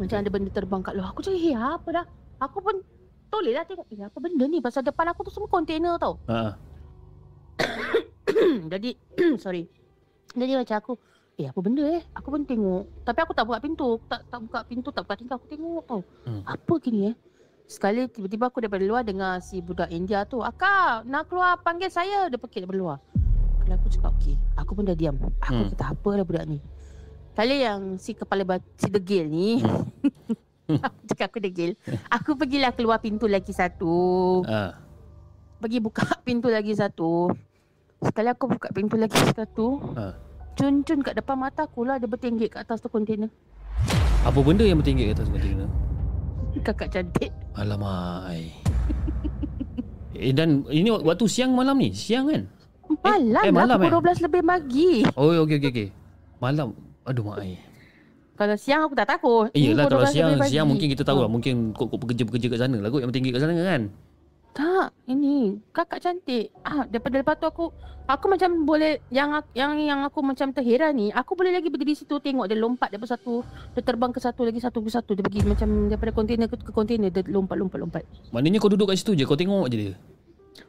Macam 0.00 0.16
ada 0.16 0.30
benda 0.32 0.50
terbang 0.50 0.80
kat 0.80 0.94
luar. 0.96 1.12
Aku 1.12 1.20
cakap, 1.20 1.36
"Eh, 1.36 1.52
apa 1.52 1.88
dah?" 1.92 2.06
Aku 2.40 2.64
pun 2.64 2.80
toleh 3.28 3.52
lah 3.52 3.68
tengok, 3.68 3.84
"Eh, 3.92 4.00
apa 4.00 4.16
benda 4.16 4.44
ni?" 4.48 4.64
Pasal 4.64 4.80
depan 4.80 5.12
aku 5.12 5.28
tu 5.28 5.32
semua 5.32 5.52
kontainer 5.52 6.00
tau. 6.00 6.16
Ha. 6.24 6.56
Jadi, 8.72 8.96
sorry. 9.44 9.68
Jadi 10.32 10.52
macam 10.56 10.76
aku, 10.80 10.92
"Eh, 11.36 11.46
apa 11.52 11.60
benda 11.60 11.84
eh?" 11.84 12.02
Aku 12.16 12.32
pun 12.32 12.48
tengok. 12.48 13.04
Tapi 13.04 13.18
aku 13.20 13.32
tak 13.36 13.44
buka 13.44 13.60
pintu. 13.60 14.00
Aku 14.00 14.06
Tak 14.08 14.20
tak 14.32 14.40
buka 14.40 14.58
pintu, 14.64 14.88
tak 14.88 15.02
buka 15.04 15.14
tingkap. 15.20 15.36
Aku 15.36 15.46
tengok 15.52 15.82
tau. 15.84 16.00
Hmm. 16.24 16.42
Apa 16.48 16.72
gini 16.80 17.12
eh? 17.12 17.14
Sekali 17.70 18.08
tiba-tiba 18.10 18.50
aku 18.50 18.58
daripada 18.58 18.82
luar 18.82 19.06
dengar 19.06 19.38
si 19.38 19.62
budak 19.62 19.94
India 19.94 20.26
tu, 20.26 20.42
"Akak, 20.42 21.06
nak 21.06 21.30
keluar 21.30 21.60
panggil 21.62 21.86
saya." 21.86 22.26
Dia 22.26 22.40
pekik 22.40 22.66
daripada 22.66 22.80
luar. 22.80 22.98
Kalau 23.62 23.74
aku 23.78 23.86
cakap 23.92 24.10
okey, 24.18 24.34
aku 24.58 24.72
pun 24.74 24.82
dah 24.88 24.96
diam. 24.96 25.14
Aku 25.44 25.54
Hmm. 25.54 25.62
hmm. 25.68 25.70
kata 25.76 25.84
apa 25.94 26.10
lah 26.18 26.24
budak 26.26 26.44
ni. 26.50 26.58
Kali 27.40 27.64
yang 27.64 27.96
si 27.96 28.12
kepala 28.12 28.44
bat, 28.44 28.60
si 28.76 28.92
degil 28.92 29.24
ni, 29.24 29.64
aku 30.68 30.98
cakap 31.08 31.32
aku 31.32 31.40
degil. 31.40 31.72
Aku 32.12 32.36
pergilah 32.36 32.68
keluar 32.76 33.00
pintu 33.00 33.24
lagi 33.24 33.48
satu. 33.48 34.44
Ha. 34.44 34.76
Pergi 35.56 35.80
buka 35.80 36.04
pintu 36.28 36.52
lagi 36.52 36.76
satu. 36.76 37.32
Sekali 38.04 38.28
aku 38.28 38.44
buka 38.44 38.68
pintu 38.76 39.00
lagi 39.00 39.16
satu, 39.32 39.80
Ha. 39.96 40.12
cun-cun 40.52 41.00
kat 41.00 41.16
depan 41.16 41.40
mata 41.40 41.64
aku 41.64 41.88
lah 41.88 41.96
dia 41.96 42.12
bertinggik 42.12 42.60
kat 42.60 42.68
atas 42.68 42.84
tu 42.84 42.92
kontainer. 42.92 43.32
Apa 44.20 44.36
benda 44.44 44.60
yang 44.60 44.76
bertinggi 44.76 45.08
kat 45.08 45.24
atas 45.24 45.32
kontainer? 45.32 45.68
Kakak 46.60 46.92
cantik. 46.92 47.32
Alamak. 47.56 48.36
eh 50.12 50.36
dan 50.36 50.68
ini 50.68 50.92
waktu 50.92 51.24
siang 51.24 51.56
malam 51.56 51.80
ni? 51.80 51.88
Siang 51.96 52.28
kan? 52.28 52.44
Malam 53.00 53.32
eh, 53.32 53.48
lah 53.48 53.64
malam 53.64 53.80
pukul 53.80 54.12
eh? 54.12 54.12
12 54.12 54.24
lebih 54.28 54.42
pagi. 54.44 54.90
Oh 55.16 55.32
okey 55.48 55.56
okey 55.56 55.70
okey. 55.72 55.88
Malam. 56.36 56.89
Aduh 57.08 57.24
mak 57.24 57.40
ai. 57.40 57.56
Kalau 58.40 58.56
siang 58.56 58.88
aku 58.88 58.96
tak 58.96 59.08
takut. 59.08 59.52
Yelah 59.52 59.84
kalau 59.84 60.00
12 60.04 60.16
siang 60.16 60.30
pagi. 60.40 60.50
siang 60.52 60.66
mungkin 60.68 60.86
kita 60.88 61.04
tahu 61.04 61.20
Ah. 61.20 61.22
lah 61.28 61.30
mungkin 61.30 61.76
kok 61.76 61.92
kok 61.92 62.00
pekerja-pekerja 62.00 62.46
kat 62.48 62.58
sana 62.64 62.76
lah 62.80 62.88
kot 62.88 63.04
yang 63.04 63.12
tinggi 63.12 63.30
kat 63.32 63.40
sana 63.44 63.52
kan. 63.52 63.92
Tak, 64.50 64.90
ini 65.06 65.62
kakak 65.70 66.02
cantik. 66.02 66.50
Ah, 66.66 66.82
daripada 66.82 67.22
lepas 67.22 67.38
tu 67.38 67.46
aku 67.46 67.70
aku 68.10 68.26
macam 68.26 68.66
boleh 68.66 68.98
yang 69.14 69.30
yang 69.54 69.78
yang 69.78 70.00
aku 70.02 70.26
macam 70.26 70.50
terheran 70.50 70.98
ni, 70.98 71.14
aku 71.14 71.38
boleh 71.38 71.54
lagi 71.54 71.70
berdiri 71.70 71.94
situ 71.94 72.18
tengok 72.18 72.50
dia 72.50 72.58
lompat 72.58 72.90
daripada 72.90 73.14
satu, 73.14 73.46
dia 73.46 73.82
terbang 73.86 74.10
ke 74.10 74.18
satu 74.18 74.42
lagi 74.42 74.58
satu 74.58 74.82
ke 74.82 74.90
satu, 74.90 75.14
dia 75.14 75.22
pergi 75.22 75.46
macam 75.46 75.86
daripada 75.86 76.10
kontainer 76.10 76.50
ke, 76.50 76.58
ke 76.58 76.72
kontainer 76.74 77.14
dia 77.14 77.22
lompat 77.30 77.54
lompat 77.54 77.78
lompat. 77.78 78.02
Maknanya 78.34 78.58
kau 78.58 78.66
duduk 78.66 78.90
kat 78.90 78.98
situ 78.98 79.14
je 79.14 79.22
kau 79.22 79.38
tengok 79.38 79.70
je 79.70 79.76
dia. 79.78 79.94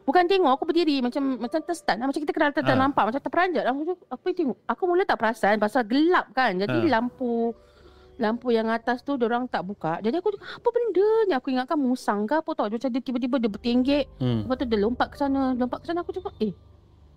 Bukan 0.02 0.24
tengok 0.26 0.52
aku 0.54 0.64
berdiri 0.66 1.00
macam 1.00 1.38
macam 1.38 1.60
terstun 1.62 1.98
lah. 1.98 2.08
macam 2.10 2.22
kita 2.22 2.34
kenal 2.34 2.52
ter, 2.52 2.64
Ah. 2.66 2.76
nampak 2.76 3.04
macam 3.10 3.22
terperanjat. 3.22 3.64
Aku, 3.68 3.82
aku 4.08 4.24
tengok. 4.34 4.58
Aku 4.66 4.84
mula 4.88 5.04
tak 5.06 5.18
perasan 5.22 5.58
pasal 5.58 5.86
gelap 5.86 6.32
kan. 6.34 6.58
Jadi 6.58 6.89
Ah. 6.89 7.00
lampu 7.00 7.54
lampu 8.22 8.54
yang 8.54 8.70
atas 8.70 9.02
tu 9.02 9.18
orang 9.18 9.50
tak 9.50 9.66
buka. 9.66 9.98
Jadi 9.98 10.22
aku 10.22 10.30
cakap 10.38 10.62
apa 10.62 10.68
benda 10.70 11.10
ni? 11.26 11.34
Aku 11.34 11.48
ingatkan 11.50 11.78
musang 11.78 12.30
ke 12.30 12.38
apa 12.38 12.50
tau. 12.54 12.70
Macam 12.70 12.89
dia 12.94 13.02
tiba-tiba 13.02 13.36
dia 13.42 13.50
bertinggik. 13.50 14.06
Hmm. 14.22 14.46
Lepas 14.46 14.56
tu 14.62 14.66
dia 14.70 14.78
lompat 14.78 15.08
ke 15.10 15.18
sana, 15.18 15.58
lompat 15.58 15.82
ke 15.82 15.86
sana 15.89 16.06
aku 16.06 16.14
cakap, 16.14 16.34
"Eh, 16.38 16.54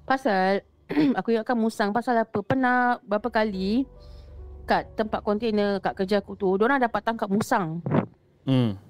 pasal 0.05 0.65
aku 1.19 1.33
ingatkan 1.33 1.57
musang 1.57 1.93
pasal 1.93 2.17
apa? 2.17 2.39
Pernah 2.41 3.01
berapa 3.05 3.29
kali 3.29 3.85
kat 4.65 4.97
tempat 4.97 5.21
kontainer 5.21 5.77
kat 5.77 5.93
kerja 5.93 6.25
aku 6.25 6.41
tu, 6.41 6.57
orang 6.57 6.81
dapat 6.81 7.05
tangkap 7.05 7.29
musang. 7.29 7.85
Hmm. 8.49 8.81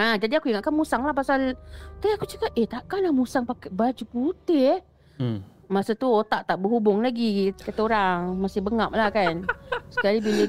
Ah, 0.00 0.16
jadi 0.16 0.32
aku 0.34 0.48
ingatkan 0.48 0.72
musang 0.72 1.02
lah 1.02 1.12
pasal 1.12 1.52
Tadi 1.98 2.10
aku 2.10 2.24
cakap, 2.24 2.50
eh 2.54 2.64
takkanlah 2.64 3.12
musang 3.12 3.44
pakai 3.44 3.68
baju 3.70 4.04
putih 4.06 4.62
eh. 4.70 4.80
Hmm. 5.14 5.44
Masa 5.68 5.92
tu 5.92 6.08
otak 6.08 6.42
tak 6.42 6.56
berhubung 6.56 6.98
lagi 6.98 7.52
kata 7.54 7.80
orang. 7.82 8.18
Masih 8.34 8.58
bengap 8.58 8.90
lah 8.90 9.08
kan. 9.08 9.44
Sekali 9.94 10.18
bila 10.18 10.44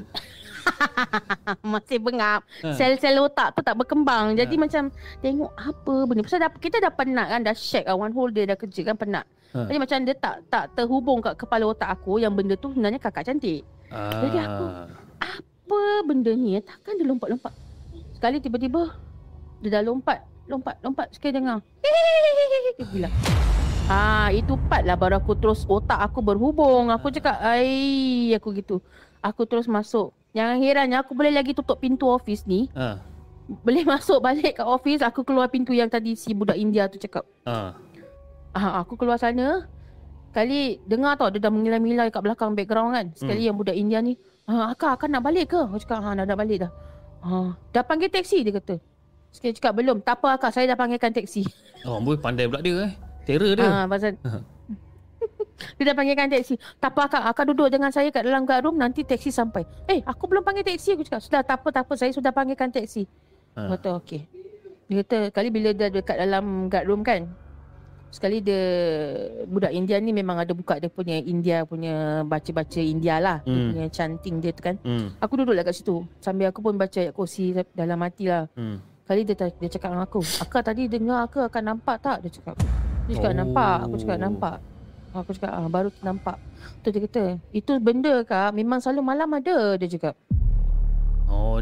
masih 1.67 1.99
bengap. 1.99 2.41
Ha. 2.61 2.73
Sel-sel 2.73 3.19
otak 3.19 3.51
tu 3.51 3.61
tak 3.61 3.75
berkembang. 3.75 4.33
Jadi 4.33 4.55
Ha. 4.55 4.61
macam 4.61 4.83
tengok 5.19 5.51
apa 5.51 5.93
benda. 6.05 6.21
Pasal 6.21 6.39
dah, 6.39 6.51
kita 6.53 6.77
dah 6.79 6.89
penat 6.89 7.27
kan. 7.27 7.41
Dah 7.43 7.53
shake 7.53 7.85
kan. 7.85 7.97
One 7.97 8.13
whole 8.13 8.29
day 8.29 8.45
dah 8.45 8.55
kerja 8.55 8.81
kan 8.83 8.95
penat. 8.95 9.25
Ha. 9.51 9.67
Jadi 9.67 9.77
macam 9.77 9.97
dia 10.01 10.15
tak 10.15 10.35
tak 10.47 10.71
terhubung 10.73 11.19
kat 11.19 11.35
kepala 11.35 11.67
otak 11.67 11.91
aku 11.91 12.17
yang 12.17 12.31
benda 12.31 12.55
tu 12.55 12.71
sebenarnya 12.71 12.97
kakak 12.97 13.27
cantik. 13.27 13.61
Ah. 13.89 14.23
Jadi 14.23 14.37
aku- 14.39 14.73
Apa 15.21 15.77
benda 16.03 16.31
ni? 16.31 16.55
eh? 16.55 16.63
Takkan 16.63 16.95
dia 16.95 17.05
lompat-lompat. 17.05 17.53
Sekali 18.13 18.37
tiba-tiba 18.37 18.89
dia 19.61 19.77
dah 19.77 19.83
lompat. 19.85 20.25
Lompat, 20.49 20.75
lompat. 20.81 21.07
Sekali 21.13 21.37
dengar. 21.37 21.61
Dia 22.77 22.85
bilang. 22.89 23.13
Ah, 23.85 24.33
itu 24.33 24.57
part 24.67 24.83
lah 24.87 24.97
baru 24.97 25.21
aku 25.21 25.37
terus 25.37 25.63
otak 25.69 26.01
aku 26.01 26.19
berhubung. 26.25 26.89
Aku 26.89 27.13
cakap, 27.13 27.37
ai, 27.39 28.33
aku 28.33 28.51
gitu. 28.57 28.81
Aku 29.21 29.45
terus 29.45 29.69
masuk. 29.69 30.11
Yang 30.33 30.63
herannya 30.65 30.97
aku 30.97 31.13
boleh 31.13 31.29
lagi 31.29 31.53
tutup 31.53 31.77
pintu 31.77 32.09
office 32.09 32.43
ni. 32.49 32.67
Ah. 32.73 32.99
Boleh 33.47 33.85
masuk 33.93 34.17
balik 34.23 34.59
kat 34.59 34.67
office. 34.67 35.05
Aku 35.05 35.21
keluar 35.21 35.47
pintu 35.53 35.77
yang 35.77 35.87
tadi 35.87 36.17
si 36.17 36.33
budak 36.33 36.57
India 36.57 36.89
tu 36.89 36.97
cakap. 36.97 37.27
Ah. 37.45 37.77
Ah, 38.51 38.81
aku 38.81 38.97
keluar 38.97 39.21
sana. 39.21 39.69
Kali 40.31 40.79
dengar 40.87 41.19
tau 41.19 41.27
dia 41.27 41.43
dah 41.43 41.51
mengilai-milai 41.51 42.07
kat 42.07 42.23
belakang 42.23 42.55
background 42.55 42.95
kan. 42.95 43.05
Sekali 43.19 43.45
yang 43.51 43.59
budak 43.59 43.75
India 43.75 43.99
ni, 43.99 44.15
ah, 44.47 44.71
akak 44.71 44.97
akan 44.99 45.19
nak 45.19 45.23
balik 45.27 45.51
ke? 45.51 45.59
Aku 45.59 45.75
cakap, 45.83 45.99
ha, 45.99 46.15
dah 46.15 46.23
nak 46.23 46.39
balik 46.39 46.63
dah. 46.63 46.71
Ah, 47.19 47.51
dah 47.75 47.83
panggil 47.83 48.07
taksi 48.07 48.41
dia 48.41 48.55
kata. 48.55 48.79
Sekali 49.31 49.51
cakap 49.55 49.73
belum. 49.73 49.97
Tak 49.99 50.19
apa 50.19 50.35
akak, 50.35 50.51
saya 50.51 50.67
dah 50.67 50.77
panggilkan 50.77 51.09
taksi. 51.09 51.47
Oh, 51.83 51.97
boy 51.97 52.15
pandai 52.15 52.45
pula 52.45 52.59
dia 52.59 52.85
eh. 52.85 52.91
Terror 53.23 53.55
dia. 53.55 53.65
Ah, 53.65 53.85
pasal 53.85 54.17
dia 55.77 55.83
dah 55.87 55.95
panggilkan 55.95 56.27
taksi. 56.27 56.57
Tak 56.77 56.91
apa 56.91 57.01
akak, 57.05 57.23
akak 57.23 57.45
duduk 57.47 57.67
dengan 57.69 57.89
saya 57.89 58.09
kat 58.09 58.21
dalam 58.21 58.43
guard 58.43 58.65
room 58.65 58.75
nanti 58.75 59.01
taksi 59.01 59.29
sampai. 59.29 59.63
Eh, 59.87 60.01
aku 60.03 60.25
belum 60.25 60.41
panggil 60.41 60.61
taksi 60.63 60.93
aku 60.93 61.03
cakap. 61.03 61.21
Sudah 61.21 61.41
tak 61.41 61.61
apa 61.61 61.67
tak 61.71 61.83
apa 61.85 61.93
saya 61.95 62.11
sudah 62.11 62.29
panggilkan 62.29 62.69
taksi. 62.69 63.05
Ha. 63.55 63.61
Ha. 63.61 63.69
Kata 63.71 63.89
okey. 64.01 64.21
Dia 64.85 64.95
kata 65.01 65.17
kali 65.31 65.47
bila 65.47 65.71
dia 65.71 65.87
dekat 65.87 66.17
dalam 66.17 66.67
guard 66.67 66.85
room 66.85 67.01
kan. 67.01 67.29
Sekali 68.11 68.43
dia 68.43 68.59
budak 69.47 69.71
India 69.71 69.95
ni 69.95 70.11
memang 70.11 70.35
ada 70.35 70.51
buka 70.51 70.75
dia 70.75 70.91
punya 70.91 71.15
India 71.15 71.63
punya 71.63 72.27
baca-baca 72.27 72.81
India 72.83 73.23
lah. 73.23 73.39
Dia 73.41 73.55
Hmm. 73.55 73.69
punya 73.71 73.87
chanting 73.87 74.35
dia 74.43 74.51
tu 74.51 74.59
kan. 74.59 74.75
Hmm. 74.83 75.15
Aku 75.17 75.39
duduk 75.39 75.55
lah 75.55 75.63
kat 75.63 75.79
situ. 75.79 76.03
Sambil 76.19 76.51
aku 76.51 76.59
pun 76.59 76.75
baca 76.75 76.99
ayat 76.99 77.15
kursi 77.15 77.55
dalam 77.71 78.01
hati 78.03 78.27
lah. 78.27 78.51
Hmm. 78.51 78.83
Kali 79.11 79.27
dia 79.27 79.35
dia 79.35 79.67
cakap 79.67 79.91
dengan 79.91 80.07
aku, 80.07 80.23
"Akak 80.39 80.71
tadi 80.71 80.87
dengar 80.87 81.27
akak 81.27 81.51
akan 81.51 81.75
nampak 81.75 81.99
tak?" 81.99 82.23
Dia 82.23 82.31
cakap. 82.31 82.55
Dia 83.11 83.19
cakap 83.19 83.35
Oh. 83.35 83.39
nampak. 83.43 83.77
Aku 83.83 83.95
cakap 83.99 84.17
nampak. 84.23 84.57
Aku 85.11 85.29
cakap 85.35 85.51
ah, 85.51 85.67
baru 85.67 85.89
nampak. 85.99 86.37
Tu 86.79 86.95
dia 86.95 87.01
kata, 87.03 87.23
"Itu 87.51 87.75
benda 87.83 88.23
kak 88.23 88.55
memang 88.55 88.79
selalu 88.79 89.03
malam 89.03 89.27
ada." 89.35 89.75
Dia 89.75 89.91
cakap. 89.91 90.15
Oh, 91.27 91.59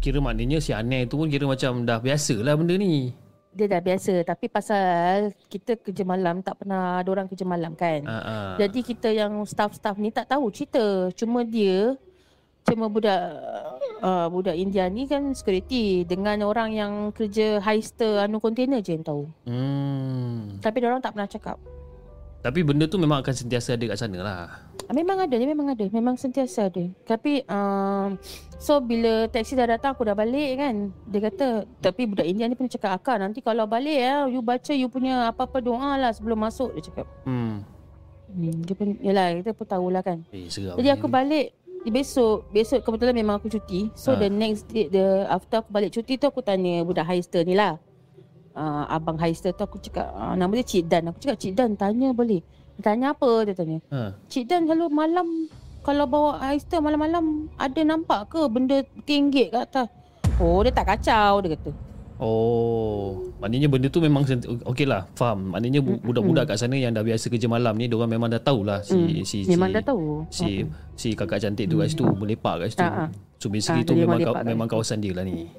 kira 0.00 0.16
maknanya 0.24 0.64
si 0.64 0.72
Aneh 0.72 1.04
tu 1.04 1.20
pun 1.20 1.28
kira 1.28 1.44
macam 1.44 1.84
dah 1.84 2.00
biasa 2.00 2.40
lah 2.40 2.56
benda 2.56 2.72
ni. 2.80 3.12
Dia 3.52 3.68
dah 3.68 3.84
biasa 3.84 4.24
tapi 4.24 4.48
pasal 4.48 5.36
kita 5.52 5.76
kerja 5.76 6.08
malam 6.08 6.40
tak 6.40 6.64
pernah 6.64 7.04
ada 7.04 7.08
orang 7.12 7.28
kerja 7.28 7.44
malam 7.44 7.76
kan. 7.76 8.00
Ah, 8.08 8.16
ah. 8.16 8.50
Jadi 8.56 8.80
kita 8.80 9.12
yang 9.12 9.44
staff-staff 9.44 10.00
ni 10.00 10.08
tak 10.08 10.24
tahu 10.24 10.48
cerita. 10.48 11.12
Cuma 11.12 11.44
dia 11.44 12.00
cuma 12.62 12.86
budak 12.86 13.20
uh, 14.02 14.26
budak 14.30 14.54
India 14.54 14.86
ni 14.86 15.06
kan 15.06 15.34
security 15.34 16.06
dengan 16.06 16.42
orang 16.46 16.74
yang 16.74 16.92
kerja 17.10 17.62
heister 17.62 18.22
anu 18.22 18.38
kontainer 18.38 18.82
je 18.82 18.98
yang 18.98 19.06
tahu. 19.06 19.26
Hmm. 19.46 20.58
Tapi 20.62 20.76
dia 20.82 20.88
orang 20.90 21.02
tak 21.02 21.14
pernah 21.14 21.30
cakap. 21.30 21.58
Tapi 22.42 22.66
benda 22.66 22.90
tu 22.90 22.98
memang 22.98 23.22
akan 23.22 23.34
sentiasa 23.38 23.78
ada 23.78 23.86
kat 23.86 23.98
sana 24.02 24.18
lah. 24.18 24.42
Ah, 24.90 24.94
Memang 24.98 25.14
ada, 25.14 25.30
dia 25.30 25.46
memang 25.46 25.70
ada. 25.70 25.86
Memang 25.94 26.18
sentiasa 26.18 26.66
ada. 26.66 26.90
Tapi 27.06 27.46
um, 27.46 28.18
so 28.58 28.82
bila 28.82 29.30
taksi 29.30 29.54
dah 29.54 29.70
datang 29.70 29.94
aku 29.94 30.02
dah 30.02 30.18
balik 30.18 30.58
kan. 30.58 30.90
Dia 31.06 31.30
kata 31.30 31.46
tapi 31.78 32.10
budak 32.10 32.26
India 32.26 32.50
ni 32.50 32.58
pun 32.58 32.66
cakap 32.66 32.98
akak 32.98 33.22
nanti 33.22 33.38
kalau 33.46 33.70
balik 33.70 33.94
ya 33.94 34.26
you 34.26 34.42
baca 34.42 34.74
you 34.74 34.90
punya 34.90 35.30
apa-apa 35.30 35.62
doa 35.62 35.94
lah 35.94 36.10
sebelum 36.10 36.42
masuk 36.42 36.74
dia 36.74 36.82
cakap. 36.90 37.06
Hmm. 37.22 37.62
Hmm, 38.32 38.64
dia 38.64 38.74
pun 38.74 38.88
yalah 38.98 39.38
kita 39.38 39.54
pun 39.54 39.66
tahulah 39.68 40.02
kan. 40.02 40.18
Eh. 40.34 40.50
Jadi 40.50 40.88
aku 40.90 41.06
balik 41.06 41.54
besok 41.90 42.46
besok 42.54 42.86
kebetulan 42.86 43.16
memang 43.16 43.42
aku 43.42 43.50
cuti. 43.50 43.90
So 43.98 44.14
Ha. 44.14 44.22
the 44.22 44.28
next 44.30 44.70
day 44.70 44.86
the 44.86 45.26
after 45.26 45.64
aku 45.64 45.70
balik 45.74 45.90
cuti 45.90 46.14
tu 46.20 46.30
aku 46.30 46.44
tanya 46.44 46.86
budak 46.86 47.08
heister 47.08 47.42
ni 47.42 47.58
lah. 47.58 47.80
Uh, 48.52 48.84
abang 48.92 49.16
heister 49.16 49.50
tu 49.56 49.64
aku 49.64 49.80
cakap 49.80 50.12
uh, 50.12 50.36
nama 50.36 50.52
dia 50.60 50.66
Cik 50.68 50.84
Dan. 50.86 51.10
Aku 51.10 51.18
cakap 51.18 51.40
Cik 51.40 51.56
Dan 51.56 51.74
tanya 51.74 52.12
boleh. 52.12 52.44
Tanya 52.78 53.16
apa 53.16 53.48
dia 53.48 53.54
tanya. 53.56 53.78
Ha. 53.90 54.12
Cik 54.28 54.44
Dan 54.46 54.68
selalu 54.68 54.86
malam 54.92 55.26
kalau 55.82 56.06
bawa 56.06 56.38
heister 56.46 56.78
malam-malam 56.78 57.50
ada 57.58 57.80
nampak 57.82 58.30
ke 58.30 58.40
benda 58.46 58.86
tinggi 59.02 59.50
kat 59.50 59.66
atas? 59.66 59.88
Oh 60.38 60.62
dia 60.62 60.70
tak 60.70 60.86
kacau 60.86 61.42
dia 61.42 61.58
kata. 61.58 61.91
Oh, 62.22 63.18
maknanya 63.42 63.66
benda 63.66 63.90
tu 63.90 63.98
memang 63.98 64.22
okey 64.64 64.86
lah, 64.86 65.10
faham. 65.12 65.50
Maknanya 65.50 65.82
bu- 65.82 65.98
budak-budak 65.98 66.54
kat 66.54 66.56
sana 66.56 66.78
yang 66.78 66.94
dah 66.94 67.02
biasa 67.02 67.26
kerja 67.26 67.50
malam 67.50 67.74
ni, 67.74 67.90
diorang 67.90 68.06
memang 68.08 68.30
dah 68.30 68.38
tahulah 68.38 68.78
si 68.78 68.94
Hmm, 68.94 69.26
si 69.26 69.42
Memang 69.50 69.68
si, 69.68 69.74
dah 69.74 69.82
tahu. 69.82 70.06
si 70.30 70.48
si 70.94 71.08
kakak 71.12 71.42
cantik 71.42 71.66
tu 71.66 71.82
kat 71.82 71.90
situ 71.90 72.06
melepak 72.06 72.62
kat 72.62 72.68
situ. 72.70 72.86
Ah. 72.86 73.10
So 73.36 73.50
basically 73.50 73.82
Ah, 73.82 73.88
tu 73.90 73.98
memang 73.98 74.22
kat 74.22 74.46
memang 74.46 74.70
kawasan 74.70 75.02
dia 75.02 75.10
lah 75.10 75.26
ni. 75.26 75.50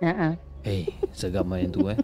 Ha 0.00 0.12
ah. 0.30 0.32
Eh, 0.62 0.86
seram 1.10 1.50
lah 1.50 1.58
yang 1.58 1.74
tu 1.74 1.82
eh. 1.90 1.98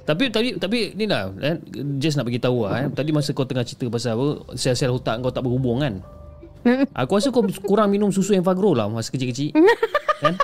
Tapi 0.00 0.32
tapi 0.32 0.56
tapi 0.56 0.96
ni 0.96 1.04
lah 1.04 1.28
eh, 1.38 1.60
Just 2.00 2.16
nak 2.16 2.24
bagi 2.24 2.40
tahu 2.40 2.64
lah 2.64 2.80
eh. 2.80 2.86
Tadi 2.88 3.12
masa 3.12 3.30
kau 3.30 3.44
tengah 3.44 3.62
cerita 3.62 3.86
pasal 3.86 4.16
apa 4.16 4.26
Sel-sel 4.56 4.88
otak 4.88 5.20
kau 5.20 5.28
tak 5.28 5.44
berhubung 5.44 5.78
kan 5.78 6.00
Aku 7.04 7.14
rasa 7.14 7.28
kau 7.28 7.44
kurang 7.62 7.92
minum 7.92 8.08
susu 8.08 8.32
Enfagrow 8.32 8.72
lah 8.72 8.88
Masa 8.88 9.12
kecil-kecil 9.12 9.54
Kan 10.24 10.34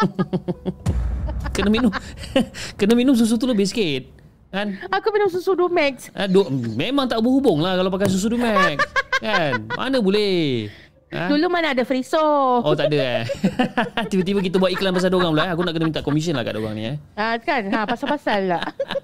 Kena 1.54 1.70
minum 1.70 1.90
Kena 2.78 2.92
minum 2.92 3.14
susu 3.14 3.38
tu 3.38 3.46
lebih 3.46 3.64
sikit 3.64 4.10
Kan 4.50 4.74
Aku 4.90 5.10
minum 5.10 5.26
susu 5.26 5.54
Dumex. 5.54 6.10
ha, 6.10 6.26
du, 6.26 6.42
Memang 6.74 7.06
tak 7.06 7.18
berhubung 7.18 7.58
lah 7.58 7.74
Kalau 7.74 7.88
pakai 7.88 8.10
susu 8.10 8.26
Dumex 8.28 8.82
Kan 9.18 9.70
Mana 9.70 10.02
boleh 10.02 10.66
ha? 11.14 11.30
Dulu 11.30 11.46
mana 11.46 11.70
ada 11.70 11.86
friso. 11.86 12.18
Oh 12.58 12.74
tak 12.74 12.90
ada 12.90 13.22
eh 13.22 13.24
Tiba-tiba 14.10 14.42
kita 14.42 14.58
buat 14.58 14.74
iklan 14.74 14.90
pasal 14.90 15.14
dorang 15.14 15.30
pula 15.30 15.46
eh. 15.46 15.50
Aku 15.54 15.62
nak 15.62 15.70
kena 15.70 15.86
minta 15.86 16.02
commission 16.02 16.34
lah 16.34 16.42
kat 16.42 16.58
dorang 16.58 16.74
ni 16.74 16.90
eh 16.90 16.96
Ah 17.14 17.38
kan? 17.38 17.70
Ha 17.70 17.86
pasal-pasal 17.86 18.50
lah. 18.50 18.64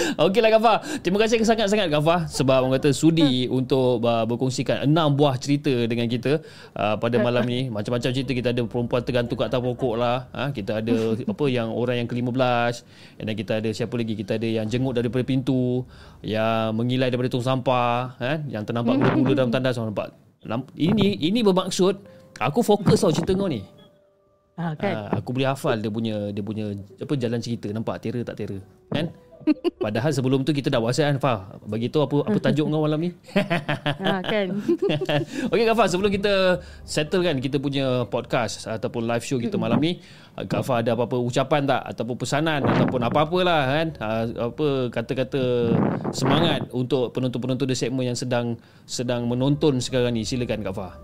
Okeylah 0.26 0.50
Gafar. 0.56 0.76
Terima 1.00 1.18
kasih 1.20 1.42
sangat-sangat 1.42 1.88
Gafar 1.90 2.26
sebab 2.30 2.66
orang 2.66 2.78
kata 2.80 2.90
sudi 2.94 3.46
untuk 3.58 4.02
uh, 4.04 4.24
berkongsikan 4.26 4.86
enam 4.86 5.14
buah 5.14 5.36
cerita 5.36 5.70
dengan 5.86 6.06
kita 6.06 6.40
uh, 6.76 6.96
pada 6.96 7.16
malam 7.20 7.44
ni. 7.46 7.68
Macam-macam 7.74 8.10
cerita 8.10 8.32
kita 8.32 8.48
ada 8.52 8.62
perempuan 8.64 9.02
tergantung 9.04 9.36
kat 9.38 9.52
atas 9.52 9.60
pokok 9.60 9.94
lah. 9.98 10.28
Ha, 10.32 10.42
kita 10.54 10.80
ada 10.82 11.14
apa 11.16 11.44
yang 11.50 11.68
orang 11.72 12.04
yang 12.04 12.08
ke-15 12.08 12.72
dan 13.20 13.34
kita 13.34 13.52
ada 13.62 13.68
siapa 13.70 13.94
lagi? 13.96 14.14
Kita 14.16 14.36
ada 14.36 14.48
yang 14.48 14.66
jenguk 14.66 14.96
daripada 14.96 15.22
pintu, 15.24 15.84
yang 16.24 16.74
mengilai 16.76 17.08
daripada 17.10 17.30
tong 17.32 17.44
sampah, 17.44 18.16
ha, 18.18 18.32
yang 18.48 18.62
ternampak 18.64 18.96
gula-gula 18.98 19.34
dalam 19.44 19.52
tandas 19.52 19.76
orang 19.78 19.92
nampak. 19.92 20.08
Namp- 20.40 20.72
Ini 20.72 21.20
ini 21.20 21.44
bermaksud 21.44 22.00
aku 22.40 22.64
fokus 22.64 23.04
tau 23.04 23.12
cerita 23.12 23.36
kau 23.36 23.50
ni. 23.50 23.60
Ha 24.60 24.76
kan? 24.76 24.94
Ha, 25.08 25.20
aku 25.20 25.32
boleh 25.32 25.48
hafal 25.48 25.80
dia 25.80 25.88
punya 25.88 26.28
dia 26.36 26.44
punya 26.44 26.68
apa 27.00 27.12
jalan 27.16 27.40
cerita 27.40 27.72
nampak 27.72 27.96
terror 28.04 28.20
tak 28.28 28.36
terror 28.36 28.60
kan 28.92 29.08
Padahal 29.80 30.12
sebelum 30.12 30.44
tu 30.44 30.52
kita 30.52 30.68
dah 30.68 30.80
WhatsApp 30.80 31.16
kan 31.16 31.18
Fah. 31.18 31.38
Bagi 31.64 31.88
tahu 31.88 32.04
apa 32.04 32.16
apa 32.30 32.38
tajuk 32.38 32.68
kau 32.68 32.84
malam 32.84 33.00
ni. 33.00 33.10
ha, 33.34 34.20
kan? 34.32 34.48
Okey 35.52 35.64
Kak 35.64 35.76
Fah, 35.76 35.88
sebelum 35.88 36.10
kita 36.12 36.60
settle 36.84 37.24
kan 37.24 37.36
kita 37.40 37.56
punya 37.56 38.04
podcast 38.06 38.68
ataupun 38.68 39.08
live 39.08 39.24
show 39.24 39.40
kita 39.40 39.56
malam 39.56 39.80
ni, 39.80 39.98
Kak 40.36 40.62
Fah 40.62 40.84
ada 40.84 40.92
apa-apa 40.92 41.16
ucapan 41.16 41.64
tak 41.64 41.82
ataupun 41.96 42.16
pesanan 42.20 42.60
ataupun 42.64 43.00
apa-apalah 43.00 43.62
kan? 43.66 43.86
Ah, 43.98 44.24
Apa 44.52 44.92
kata-kata 44.92 45.72
semangat 46.12 46.68
untuk 46.70 47.12
penonton-penonton 47.16 47.66
di 47.68 47.76
segmen 47.76 48.12
yang 48.12 48.18
sedang 48.18 48.60
sedang 48.84 49.24
menonton 49.26 49.80
sekarang 49.80 50.12
ni. 50.14 50.22
Silakan 50.24 50.60
Kak 50.60 50.74
Fah. 50.76 50.94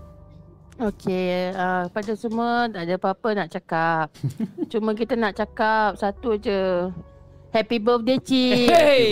Okey, 0.77 1.57
uh, 1.57 1.89
pada 1.89 2.13
semua 2.13 2.69
tak 2.69 2.85
ada 2.85 3.01
apa-apa 3.01 3.29
nak 3.33 3.49
cakap. 3.49 4.13
Cuma 4.71 4.93
kita 4.93 5.17
nak 5.17 5.33
cakap 5.33 5.97
satu 5.97 6.37
je. 6.37 6.93
Happy 7.47 7.79
birthday, 7.79 8.19
Cik. 8.19 8.67
Hey, 8.67 9.07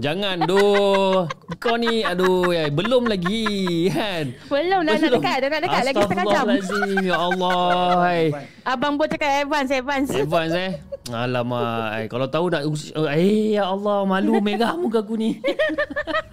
jangan 0.00 0.48
doh. 0.48 1.28
Kau 1.60 1.76
ni 1.76 2.00
aduh 2.00 2.48
ya, 2.48 2.72
belum 2.72 3.04
lagi 3.04 3.86
kan. 3.92 4.32
Belum 4.48 4.80
dah 4.80 4.96
nak 4.96 5.10
dekat, 5.12 5.36
dah 5.44 5.48
nak 5.52 5.60
dekat 5.68 5.82
lagi 5.84 6.00
setengah 6.00 6.26
jam. 6.32 6.44
Astagfirullahalazim, 6.48 7.04
Ya 7.04 7.16
Allah. 7.20 7.92
Hai. 8.00 8.22
Abang 8.64 8.96
pun 8.96 9.06
cakap 9.12 9.44
advance, 9.44 9.70
advance. 9.76 10.10
Advance 10.16 10.54
eh. 10.56 10.72
Alamak, 11.10 11.86
ai, 11.92 12.04
kalau 12.08 12.26
tahu 12.32 12.48
nak 12.48 12.62
eh 13.12 13.58
ya 13.58 13.68
Allah, 13.68 14.08
malu 14.08 14.40
merah 14.40 14.72
muka 14.78 15.04
aku 15.04 15.20
ni. 15.20 15.36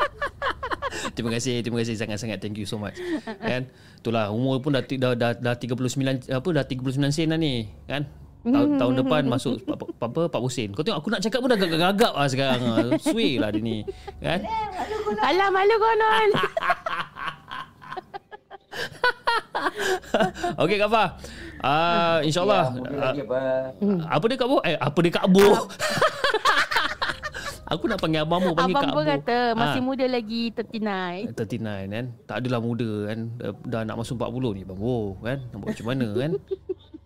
terima 1.15 1.33
kasih, 1.35 1.59
terima 1.59 1.83
kasih 1.83 1.99
sangat-sangat. 1.99 2.39
Thank 2.39 2.61
you 2.61 2.67
so 2.69 2.79
much. 2.79 2.95
Kan? 3.43 3.67
Itulah 3.99 4.31
umur 4.31 4.63
pun 4.63 4.79
dah 4.79 4.83
dah 4.85 5.11
dah, 5.17 5.31
dah 5.35 5.55
39 5.59 6.31
apa 6.31 6.49
dah 6.55 6.63
39 6.63 7.11
sen 7.11 7.35
dah 7.35 7.39
ni, 7.39 7.67
kan? 7.83 8.07
Tahun, 8.43 8.69
tahun 8.79 8.93
depan 8.95 9.21
masuk 9.25 9.59
apa, 9.65 9.83
apa 9.97 10.39
40 10.39 10.51
sen. 10.51 10.69
Kau 10.71 10.81
tengok 10.81 10.99
aku 10.99 11.07
nak 11.09 11.19
cakap 11.19 11.39
pun 11.39 11.49
dah 11.49 11.57
gagap-gagap 11.57 12.13
lah 12.13 12.27
sekarang. 12.27 12.61
ah. 12.69 12.89
Sway 12.97 13.37
lah 13.37 13.49
dia 13.49 13.59
ni. 13.59 13.83
Kan? 14.19 14.39
Alah, 15.19 15.47
malu 15.49 15.75
konon. 15.75 16.29
Okey 20.61 20.77
Kak 20.77 20.89
Fah. 20.89 21.07
Uh, 21.57 22.17
InsyaAllah. 22.21 22.65
Ya, 23.17 23.23
uh, 23.25 23.99
apa 24.05 24.25
dia 24.29 24.37
Kak 24.37 24.47
Bo? 24.47 24.57
Eh, 24.61 24.77
apa 24.77 24.97
dia 25.01 25.11
Kak 25.11 25.27
Bo? 25.27 25.47
Aku 27.67 27.83
nak 27.83 27.99
panggil 27.99 28.23
abang 28.23 28.39
mu, 28.39 28.55
panggil 28.55 28.79
Abang 28.79 28.83
Kak 28.85 28.95
pun 28.95 29.03
Bo. 29.03 29.11
kata 29.11 29.37
masih 29.51 29.81
Ah. 29.83 29.83
muda 29.83 30.05
lagi 30.07 30.55
39. 30.55 31.35
39 31.35 31.91
kan 31.91 32.05
Tak 32.23 32.35
adalah 32.39 32.59
muda 32.63 32.89
kan 33.11 33.19
Dah, 33.35 33.51
dah 33.67 33.81
nak 33.83 33.99
masuk 33.99 34.15
40 34.15 34.55
ni 34.55 34.63
Bang 34.63 34.79
Oh 34.79 35.19
kan 35.19 35.43
Nak 35.51 35.57
buat 35.59 35.67
macam 35.75 35.87
mana 35.91 36.07
kan 36.15 36.31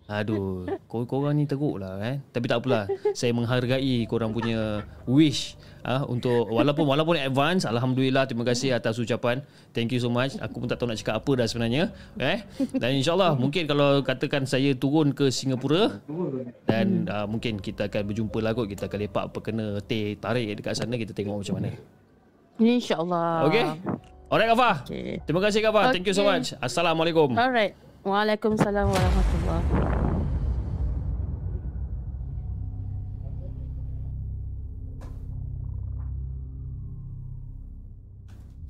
Aduh 0.06 0.66
kor- 0.86 1.04
Korang 1.04 1.34
ni 1.34 1.44
teruk 1.44 1.78
lah 1.78 1.96
kan 1.96 2.22
Tapi 2.28 2.44
tak 2.46 2.58
apalah 2.58 2.84
Saya 3.12 3.30
menghargai 3.30 4.02
korang 4.04 4.30
punya 4.30 4.82
Wish 5.04 5.54
ah 5.82 6.06
untuk 6.06 6.46
walaupun 6.46 6.86
walaupun 6.86 7.18
advance 7.18 7.66
alhamdulillah 7.66 8.22
terima 8.22 8.46
kasih 8.46 8.70
atas 8.70 9.02
ucapan 9.02 9.42
thank 9.74 9.90
you 9.90 9.98
so 9.98 10.06
much 10.06 10.38
aku 10.38 10.62
pun 10.62 10.70
tak 10.70 10.78
tahu 10.78 10.86
nak 10.86 10.94
cakap 10.94 11.18
apa 11.18 11.42
dah 11.42 11.46
sebenarnya 11.50 11.90
eh 12.22 12.46
dan 12.72 12.94
insyaallah 12.94 13.34
mungkin 13.34 13.66
kalau 13.66 13.98
katakan 13.98 14.46
saya 14.46 14.78
turun 14.78 15.10
ke 15.10 15.34
Singapura 15.34 15.98
dan 16.62 17.02
uh, 17.10 17.26
mungkin 17.26 17.58
kita 17.58 17.90
akan 17.90 18.02
berjumpa 18.06 18.38
lah 18.38 18.54
kot 18.54 18.70
kita 18.70 18.86
akan 18.86 18.98
lepak 19.02 19.24
apa 19.26 19.38
kena 19.42 19.66
teh 19.82 20.14
tarik 20.14 20.54
dekat 20.54 20.78
sana 20.78 20.94
kita 20.94 21.10
tengok 21.10 21.42
macam 21.42 21.58
mana 21.58 21.74
InsyaAllah. 22.62 23.50
Okay. 23.50 23.64
Alright 24.30 24.48
Kak 24.48 24.58
Fah. 24.62 24.76
Okay. 24.86 25.18
Terima 25.26 25.40
kasih 25.42 25.66
Kak 25.66 25.72
Fah. 25.74 25.90
Thank 25.90 26.06
you 26.06 26.14
so 26.14 26.22
Okay. 26.22 26.30
much. 26.30 26.54
Assalamualaikum. 26.62 27.34
Alright. 27.34 27.74
Waalaikumsalam 28.06 28.86
warahmatullahi 28.86 29.91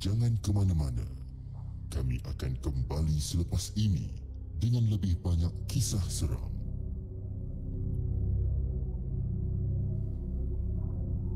Jangan 0.03 0.35
ke 0.43 0.51
mana-mana. 0.51 1.07
Kami 1.87 2.19
akan 2.27 2.59
kembali 2.59 3.15
selepas 3.23 3.71
ini 3.79 4.11
dengan 4.59 4.83
lebih 4.91 5.15
banyak 5.23 5.47
kisah 5.71 6.03
seram. 6.11 6.51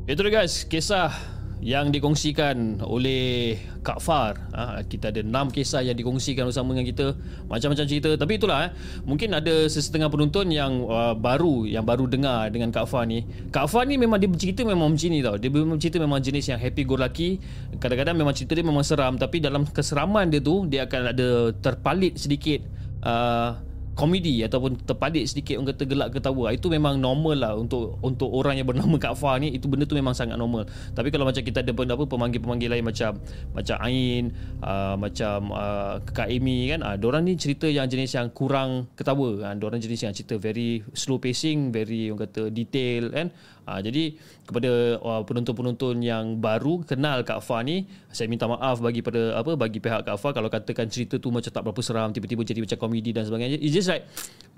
Itu 0.04 0.20
guys, 0.28 0.68
kisah 0.68 1.16
yang 1.62 1.90
dikongsikan 1.90 2.86
oleh 2.86 3.58
Kak 3.82 3.98
Far. 3.98 4.38
Ha, 4.54 4.86
kita 4.86 5.10
ada 5.10 5.26
6 5.26 5.56
kisah 5.56 5.82
yang 5.82 5.98
dikongsikan 5.98 6.46
bersama 6.46 6.78
dengan 6.78 6.86
kita. 6.86 7.08
Macam-macam 7.50 7.86
cerita. 7.90 8.14
Tapi 8.14 8.34
itulah 8.38 8.70
eh, 8.70 8.72
mungkin 9.04 9.34
ada 9.34 9.66
sesetengah 9.66 10.08
penonton 10.08 10.54
yang 10.54 10.86
uh, 10.86 11.18
baru 11.18 11.66
yang 11.66 11.84
baru 11.84 12.06
dengar 12.06 12.54
dengan 12.54 12.70
Kak 12.70 12.86
Far 12.86 13.10
ni. 13.10 13.26
Kak 13.50 13.68
Far 13.68 13.90
ni 13.90 13.98
memang 13.98 14.22
dia 14.22 14.30
bercerita 14.30 14.62
memang 14.62 14.94
macam 14.94 15.10
ni 15.10 15.20
tau. 15.26 15.36
Dia 15.42 15.50
memang 15.50 15.78
memang 15.78 16.20
jenis 16.22 16.46
yang 16.54 16.60
happy 16.62 16.84
go 16.86 16.96
lucky. 16.96 17.42
Kadang-kadang 17.82 18.16
memang 18.16 18.34
cerita 18.38 18.54
dia 18.54 18.66
memang 18.66 18.86
seram 18.86 19.18
tapi 19.18 19.42
dalam 19.42 19.66
keseraman 19.66 20.30
dia 20.30 20.40
tu 20.40 20.70
dia 20.70 20.86
akan 20.86 21.02
ada 21.12 21.52
terpalit 21.58 22.16
sedikit 22.22 22.62
uh, 23.04 23.67
komedi 23.98 24.46
ataupun 24.46 24.78
terpadik 24.86 25.26
sedikit 25.26 25.58
orang 25.58 25.74
kata 25.74 25.84
gelak 25.90 26.10
ketawa 26.14 26.54
itu 26.54 26.70
memang 26.70 27.02
normal 27.02 27.34
lah 27.34 27.54
untuk 27.58 27.98
untuk 28.06 28.30
orang 28.30 28.62
yang 28.62 28.70
bernama 28.70 28.94
Kak 29.02 29.18
Fah 29.18 29.42
ni 29.42 29.58
itu 29.58 29.66
benda 29.66 29.90
tu 29.90 29.98
memang 29.98 30.14
sangat 30.14 30.38
normal. 30.38 30.70
Tapi 30.94 31.10
kalau 31.10 31.26
macam 31.26 31.42
kita 31.42 31.66
ada 31.66 31.74
benda 31.74 31.98
apa 31.98 32.06
pemanggil-pemanggil 32.06 32.70
lain 32.78 32.86
macam 32.86 33.18
macam 33.58 33.78
Ain 33.82 34.38
uh, 34.62 34.94
macam 34.94 35.50
uh, 35.50 35.98
Kak 36.14 36.30
Amy 36.30 36.70
kan 36.70 36.86
uh, 36.86 36.94
diorang 36.94 37.26
ni 37.26 37.34
cerita 37.42 37.66
yang 37.66 37.90
jenis 37.90 38.14
yang 38.14 38.30
kurang 38.30 38.86
ketawa 38.94 39.50
kan 39.50 39.58
diorang 39.58 39.82
jenis 39.82 40.06
yang 40.06 40.14
cerita 40.14 40.38
very 40.38 40.86
slow 40.94 41.18
pacing 41.18 41.74
very 41.74 42.14
orang 42.14 42.30
kata 42.30 42.54
detail 42.54 43.10
kan 43.10 43.34
uh, 43.68 43.80
jadi 43.84 44.16
kepada 44.48 44.98
uh, 45.04 45.22
penonton-penonton 45.28 46.00
yang 46.00 46.40
baru 46.40 46.88
kenal 46.88 47.22
Kak 47.28 47.44
Fah 47.44 47.60
ni 47.62 47.84
saya 48.08 48.32
minta 48.32 48.48
maaf 48.48 48.80
bagi 48.80 49.04
pada 49.04 49.36
apa 49.36 49.60
bagi 49.60 49.84
pihak 49.84 50.08
Kak 50.08 50.18
Fah 50.18 50.32
kalau 50.32 50.48
katakan 50.48 50.88
cerita 50.88 51.20
tu 51.20 51.30
macam 51.30 51.52
tak 51.52 51.62
berapa 51.62 51.82
seram 51.84 52.16
tiba-tiba 52.16 52.48
jadi 52.48 52.64
macam 52.64 52.78
komedi 52.80 53.12
dan 53.12 53.28
sebagainya. 53.28 53.60
It's 53.60 53.76
just 53.76 53.92
like 53.92 54.08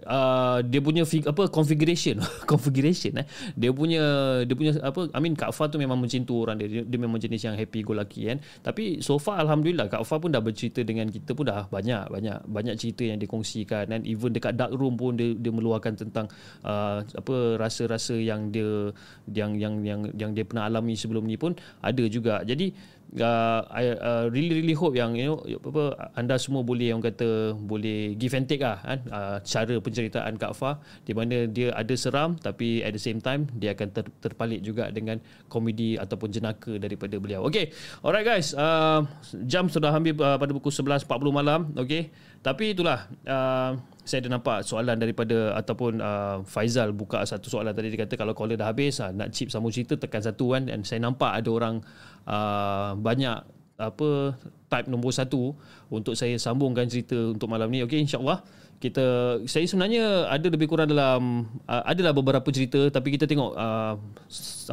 uh, 0.06 0.62
dia 0.64 0.80
punya 0.80 1.04
fig, 1.04 1.26
apa 1.26 1.50
configuration. 1.50 2.22
Configuration 2.52 3.20
eh. 3.20 3.26
Dia 3.58 3.74
punya 3.74 4.04
dia 4.46 4.56
punya 4.56 4.78
apa 4.80 5.10
I 5.12 5.20
mean 5.20 5.34
Kak 5.34 5.52
Fah 5.52 5.68
tu 5.68 5.82
memang 5.82 5.98
macam 5.98 6.22
tu 6.24 6.46
orang 6.46 6.56
dia, 6.62 6.70
dia 6.70 6.82
dia 6.86 7.00
memang 7.02 7.18
jenis 7.18 7.42
yang 7.50 7.56
happy 7.58 7.82
go 7.82 7.98
lucky 7.98 8.30
kan. 8.30 8.38
Tapi 8.62 9.02
so 9.02 9.18
far 9.18 9.42
alhamdulillah 9.42 9.90
Kak 9.90 10.06
Fah 10.06 10.22
pun 10.22 10.30
dah 10.30 10.40
bercerita 10.40 10.86
dengan 10.86 11.10
kita 11.10 11.34
pun 11.34 11.50
dah 11.50 11.66
banyak 11.68 12.08
banyak 12.14 12.38
banyak 12.46 12.76
cerita 12.78 13.10
yang 13.10 13.18
dikongsikan 13.18 13.90
dan 13.90 14.06
even 14.06 14.32
dekat 14.32 14.54
dark 14.54 14.72
room 14.78 14.96
pun 14.96 15.18
dia 15.18 15.34
dia 15.34 15.52
meluahkan 15.52 15.98
tentang 15.98 16.30
uh, 16.62 17.02
apa 17.02 17.36
rasa-rasa 17.58 18.14
yang 18.16 18.54
dia 18.54 18.94
yang 19.30 19.56
yang 19.58 19.82
yang 19.86 20.02
yang 20.18 20.32
dia 20.34 20.46
pernah 20.46 20.66
alami 20.66 20.98
sebelum 20.98 21.26
ni 21.26 21.38
pun 21.38 21.54
ada 21.82 22.04
juga. 22.10 22.42
Jadi 22.42 22.74
uh, 23.18 23.62
I 23.74 23.98
uh, 23.98 24.26
really 24.30 24.62
really 24.62 24.78
hope 24.78 24.94
yang 24.94 25.18
you 25.18 25.34
know 25.34 25.38
apa 25.42 26.14
anda 26.14 26.38
semua 26.38 26.62
boleh 26.62 26.94
yang 26.94 27.02
kata 27.02 27.58
boleh 27.58 28.14
give 28.20 28.38
and 28.38 28.46
take 28.46 28.62
lah 28.62 28.78
kan? 28.82 29.00
Uh, 29.10 29.38
cara 29.42 29.76
penceritaan 29.82 30.38
Kak 30.38 30.54
Fah 30.54 30.78
di 31.06 31.18
mana 31.18 31.50
dia 31.50 31.74
ada 31.74 31.94
seram 31.98 32.38
tapi 32.38 32.86
at 32.86 32.94
the 32.94 33.02
same 33.02 33.18
time 33.18 33.50
dia 33.58 33.74
akan 33.74 33.90
ter, 33.90 34.06
terpalit 34.22 34.62
juga 34.62 34.94
dengan 34.94 35.18
komedi 35.50 35.98
ataupun 35.98 36.30
jenaka 36.30 36.78
daripada 36.78 37.18
beliau. 37.18 37.46
Okay, 37.50 37.74
alright 38.06 38.26
guys, 38.26 38.54
uh, 38.54 39.02
jam 39.50 39.66
sudah 39.72 39.90
hampir 39.90 40.14
uh, 40.22 40.38
pada 40.38 40.52
pukul 40.54 40.70
11.40 40.70 41.10
malam. 41.34 41.74
Okay, 41.74 42.14
tapi 42.40 42.72
itulah 42.72 43.08
uh, 43.28 43.76
saya 44.10 44.26
ada 44.26 44.40
nampak 44.40 44.66
soalan 44.66 44.98
daripada 44.98 45.54
ataupun 45.54 46.02
uh, 46.02 46.42
Faizal 46.48 46.96
buka 46.96 47.22
satu 47.22 47.46
soalan 47.52 47.78
tadi. 47.78 47.94
Dia 47.94 48.10
kata 48.10 48.18
kalau 48.18 48.34
caller 48.34 48.58
dah 48.58 48.74
habis 48.74 48.98
uh, 49.04 49.14
nak 49.14 49.30
chip 49.36 49.54
sambung 49.54 49.70
cerita 49.70 50.00
tekan 50.02 50.26
satu 50.26 50.58
kan. 50.58 50.66
Dan 50.66 50.82
saya 50.82 51.04
nampak 51.04 51.30
ada 51.30 51.50
orang 51.54 51.86
uh, 52.26 52.98
banyak 52.98 53.46
apa 53.80 54.36
type 54.68 54.92
nombor 54.92 55.16
satu 55.16 55.56
untuk 55.88 56.18
saya 56.18 56.36
sambungkan 56.42 56.90
cerita 56.90 57.38
untuk 57.38 57.52
malam 57.52 57.70
ni. 57.70 57.86
Okey 57.86 58.02
insyaallah 58.02 58.42
kita 58.80 59.40
saya 59.44 59.68
sebenarnya 59.68 60.32
ada 60.32 60.48
lebih 60.48 60.72
kurang 60.72 60.90
dalam 60.90 61.46
uh, 61.70 61.84
adalah 61.86 62.16
beberapa 62.16 62.50
cerita. 62.50 62.90
Tapi 62.90 63.14
kita 63.14 63.30
tengok 63.30 63.52
uh, 63.54 63.94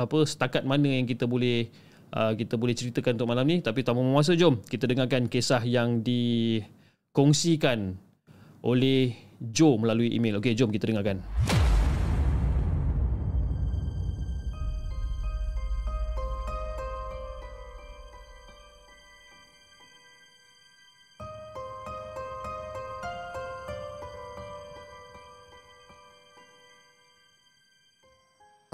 apa 0.00 0.18
setakat 0.24 0.62
mana 0.64 0.86
yang 0.86 1.04
kita 1.04 1.28
boleh 1.28 1.68
uh, 2.14 2.32
kita 2.32 2.56
boleh 2.56 2.72
ceritakan 2.72 3.20
untuk 3.20 3.28
malam 3.28 3.44
ni. 3.44 3.60
Tapi 3.60 3.84
tanpa 3.84 4.00
masa 4.00 4.32
jom 4.32 4.62
kita 4.64 4.88
dengarkan 4.88 5.28
kisah 5.28 5.60
yang 5.66 6.00
dikongsikan 7.16 7.96
oleh 8.60 9.16
Joe 9.40 9.80
melalui 9.80 10.12
email. 10.12 10.36
Okey, 10.36 10.52
jom 10.52 10.68
kita 10.68 10.92
dengarkan. 10.92 11.24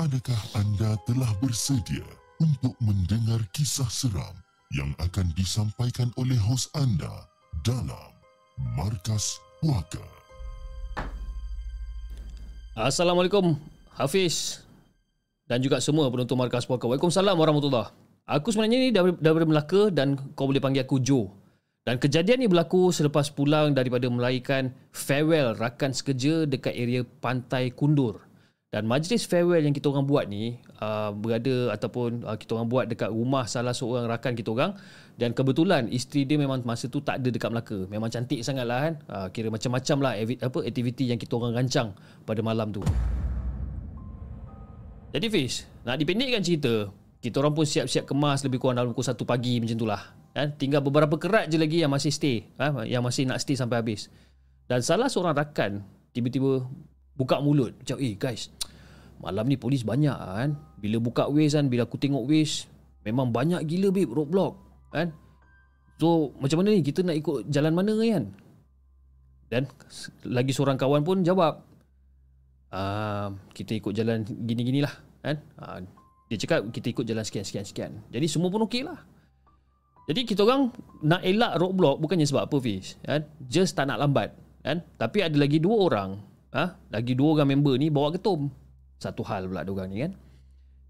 Adakah 0.03 0.43
anda 0.59 0.99
telah 1.07 1.31
bersedia 1.39 2.03
untuk 2.43 2.75
mendengar 2.83 3.39
kisah 3.55 3.87
seram 3.87 4.35
yang 4.75 4.91
akan 4.99 5.31
disampaikan 5.39 6.11
oleh 6.19 6.35
hos 6.43 6.67
anda 6.75 7.31
dalam 7.63 8.12
Markas 8.59 9.41
Puaka? 9.61 10.03
Assalamualaikum 12.77 13.57
Hafiz. 13.97 14.65
dan 15.49 15.61
juga 15.61 15.85
semua 15.85 16.09
penonton 16.09 16.39
Markas 16.41 16.65
Puaka. 16.65 16.89
Waalaikumsalam 16.89 17.37
warahmatullahi 17.37 17.93
Aku 18.25 18.55
sebenarnya 18.55 18.79
ni 18.79 18.89
daripada, 18.95 19.45
Melaka 19.45 19.93
dan 19.93 20.17
kau 20.33 20.49
boleh 20.49 20.63
panggil 20.63 20.87
aku 20.87 21.03
Joe. 21.03 21.29
Dan 21.83 21.99
kejadian 21.99 22.41
ni 22.41 22.49
berlaku 22.49 22.95
selepas 22.95 23.29
pulang 23.35 23.75
daripada 23.75 24.07
melaihkan 24.07 24.71
farewell 24.95 25.59
rakan 25.59 25.91
sekerja 25.91 26.47
dekat 26.47 26.73
area 26.73 27.03
Pantai 27.03 27.75
Kundur. 27.75 28.23
Dan 28.73 28.89
majlis 28.89 29.29
farewell 29.29 29.61
yang 29.61 29.77
kita 29.77 29.93
orang 29.93 30.09
buat 30.09 30.25
ni 30.33 30.57
uh, 30.81 31.13
berada 31.13 31.77
ataupun 31.77 32.25
uh, 32.25 32.41
kita 32.41 32.57
orang 32.57 32.73
buat 32.73 32.85
dekat 32.89 33.13
rumah 33.13 33.45
salah 33.45 33.77
seorang 33.77 34.09
rakan 34.09 34.33
kita 34.33 34.49
orang 34.49 34.73
dan 35.21 35.37
kebetulan 35.37 35.93
isteri 35.93 36.25
dia 36.25 36.41
memang 36.41 36.65
masa 36.65 36.89
tu 36.89 37.05
tak 37.05 37.21
ada 37.21 37.29
dekat 37.29 37.53
Melaka. 37.53 37.85
Memang 37.93 38.09
cantik 38.09 38.41
sangat 38.41 38.65
lah 38.65 38.89
kan. 38.89 38.95
Uh, 39.13 39.27
kira 39.29 39.53
macam-macam 39.53 39.97
lah 40.01 40.13
apa 40.17 40.59
aktiviti 40.65 41.13
yang 41.13 41.21
kita 41.21 41.37
orang 41.37 41.53
rancang 41.53 41.93
pada 42.25 42.41
malam 42.41 42.73
tu. 42.73 42.81
Jadi 45.13 45.29
Fish, 45.29 45.69
nak 45.85 46.01
dipendekkan 46.01 46.41
cerita, 46.41 46.89
kita 47.21 47.45
orang 47.45 47.53
pun 47.53 47.69
siap-siap 47.69 48.09
kemas 48.09 48.41
lebih 48.41 48.57
kurang 48.57 48.81
dalam 48.81 48.97
pukul 48.97 49.05
1 49.05 49.21
pagi 49.29 49.61
macam 49.61 49.77
tu 49.77 49.85
lah. 49.85 50.01
Kan? 50.33 50.57
Tinggal 50.57 50.81
beberapa 50.81 51.21
kerat 51.21 51.53
je 51.53 51.61
lagi 51.61 51.85
yang 51.85 51.93
masih 51.93 52.09
stay. 52.09 52.49
Ha? 52.57 52.89
Yang 52.89 53.03
masih 53.05 53.23
nak 53.29 53.37
stay 53.45 53.53
sampai 53.53 53.85
habis. 53.85 54.09
Dan 54.65 54.81
salah 54.81 55.13
seorang 55.13 55.37
rakan 55.37 55.85
tiba-tiba 56.17 56.65
buka 57.17 57.41
mulut. 57.41 57.77
Macam, 57.79 57.97
eh 58.01 58.15
guys, 58.17 58.49
malam 59.21 59.47
ni 59.49 59.57
polis 59.57 59.85
banyak 59.85 60.15
kan. 60.17 60.57
Bila 60.83 60.99
buka 60.99 61.29
Waze 61.29 61.59
kan, 61.59 61.67
bila 61.71 61.87
aku 61.87 61.97
tengok 62.01 62.27
Waze, 62.27 62.67
memang 63.07 63.31
banyak 63.31 63.63
gila 63.67 63.89
babe 63.95 64.11
roadblock. 64.11 64.55
Kan? 64.93 65.15
So, 66.01 66.35
macam 66.43 66.65
mana 66.65 66.75
ni? 66.75 66.83
Kita 66.83 67.07
nak 67.07 67.17
ikut 67.17 67.49
jalan 67.49 67.73
mana 67.73 67.95
kan? 67.99 68.25
Dan 69.53 69.63
lagi 70.27 70.51
seorang 70.57 70.81
kawan 70.81 71.05
pun 71.05 71.21
jawab, 71.21 71.61
uh, 72.73 73.29
kita 73.53 73.77
ikut 73.79 73.93
jalan 73.93 74.25
gini-gini 74.25 74.81
lah 74.83 74.93
kan 75.23 75.37
uh, 75.61 75.79
dia 76.27 76.41
cakap 76.41 76.65
kita 76.73 76.91
ikut 76.91 77.05
jalan 77.05 77.23
sekian-sekian-sekian 77.23 77.93
jadi 78.09 78.27
semua 78.27 78.49
pun 78.49 78.65
okey 78.67 78.83
lah 78.83 78.99
jadi 80.11 80.27
kita 80.27 80.43
orang 80.43 80.73
nak 81.05 81.23
elak 81.23 81.53
roadblock 81.61 82.03
bukannya 82.03 82.27
sebab 82.27 82.49
apa 82.51 82.57
Fish 82.59 82.99
kan 83.05 83.23
just 83.47 83.77
tak 83.79 83.87
nak 83.87 84.01
lambat 84.03 84.35
kan 84.65 84.83
tapi 84.99 85.23
ada 85.23 85.37
lagi 85.37 85.63
dua 85.63 85.77
orang 85.87 86.11
ha? 86.53 86.77
lagi 86.93 87.13
dua 87.17 87.41
orang 87.41 87.57
member 87.57 87.75
ni 87.81 87.89
bawa 87.89 88.13
ketum 88.15 88.53
satu 89.01 89.25
hal 89.27 89.49
pula 89.51 89.67
dua 89.67 89.83
orang 89.83 89.91
ni 89.91 89.99
kan 90.05 90.13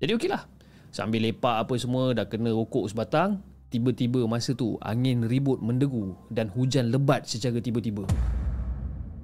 jadi 0.02 0.12
okey 0.18 0.28
lah 0.28 0.44
sambil 0.92 1.24
lepak 1.24 1.64
apa 1.64 1.74
semua 1.80 2.12
dah 2.12 2.26
kena 2.28 2.52
rokok 2.52 2.90
sebatang 2.90 3.40
tiba-tiba 3.72 4.28
masa 4.28 4.52
tu 4.52 4.76
angin 4.84 5.24
ribut 5.24 5.62
menderu 5.64 6.18
dan 6.28 6.52
hujan 6.52 6.92
lebat 6.92 7.24
secara 7.24 7.56
tiba-tiba 7.62 8.04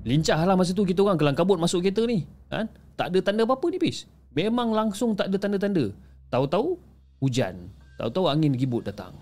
Lincah 0.08 0.40
lah 0.46 0.56
masa 0.56 0.72
tu 0.72 0.88
kita 0.88 1.04
orang 1.04 1.20
kelang 1.20 1.36
kabut 1.36 1.60
masuk 1.60 1.84
kereta 1.84 2.08
ni. 2.08 2.24
Kan? 2.48 2.70
Tak 2.96 3.12
ada 3.12 3.18
tanda 3.20 3.44
apa-apa 3.44 3.68
ni 3.68 3.76
bis. 3.76 4.08
Memang 4.32 4.72
langsung 4.72 5.12
tak 5.12 5.28
ada 5.28 5.36
tanda-tanda. 5.36 5.92
Tahu-tahu 6.32 6.80
hujan. 7.20 7.68
Tahu-tahu 8.00 8.30
angin 8.30 8.56
gibut 8.56 8.88
datang. 8.88 9.12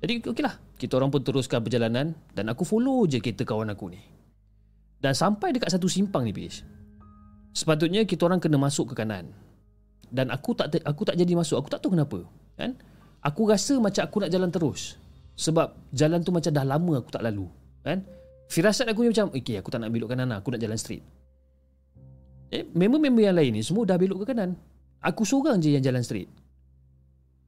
Jadi 0.00 0.24
okeylah. 0.24 0.56
Kita 0.76 0.96
orang 1.00 1.12
pun 1.12 1.24
teruskan 1.24 1.60
perjalanan 1.60 2.16
dan 2.32 2.52
aku 2.52 2.64
follow 2.64 3.04
je 3.04 3.20
kereta 3.20 3.44
kawan 3.44 3.72
aku 3.72 3.92
ni. 3.92 4.00
Dan 5.00 5.12
sampai 5.12 5.52
dekat 5.52 5.72
satu 5.72 5.86
simpang 5.86 6.24
ni 6.24 6.32
bis. 6.32 6.64
Sepatutnya 7.52 8.04
kita 8.04 8.28
orang 8.28 8.40
kena 8.40 8.56
masuk 8.60 8.92
ke 8.92 9.04
kanan. 9.04 9.32
Dan 10.08 10.30
aku 10.30 10.56
tak 10.56 10.72
aku 10.84 11.02
tak 11.04 11.16
jadi 11.18 11.32
masuk. 11.36 11.60
Aku 11.60 11.68
tak 11.72 11.80
tahu 11.84 11.96
kenapa. 11.96 12.24
Kan? 12.56 12.76
Aku 13.20 13.48
rasa 13.48 13.76
macam 13.80 14.02
aku 14.04 14.16
nak 14.24 14.30
jalan 14.32 14.50
terus. 14.52 14.96
Sebab 15.36 15.92
jalan 15.92 16.24
tu 16.24 16.32
macam 16.32 16.52
dah 16.52 16.64
lama 16.64 16.92
aku 17.00 17.10
tak 17.12 17.24
lalu. 17.24 17.44
Kan? 17.84 18.02
Firasat 18.46 18.86
aku 18.86 19.02
ni 19.02 19.10
macam 19.10 19.34
Okay 19.34 19.58
aku 19.58 19.68
tak 19.74 19.82
nak 19.82 19.90
belok 19.90 20.14
kanan 20.14 20.30
lah 20.30 20.38
Aku 20.38 20.54
nak 20.54 20.62
jalan 20.62 20.78
straight 20.78 21.02
eh, 22.54 22.62
Member-member 22.62 23.22
yang 23.26 23.36
lain 23.36 23.58
ni 23.58 23.62
Semua 23.62 23.82
dah 23.82 23.98
belok 23.98 24.22
ke 24.22 24.34
kanan 24.34 24.54
Aku 25.02 25.26
seorang 25.26 25.58
je 25.58 25.74
yang 25.74 25.82
jalan 25.82 26.02
straight 26.06 26.30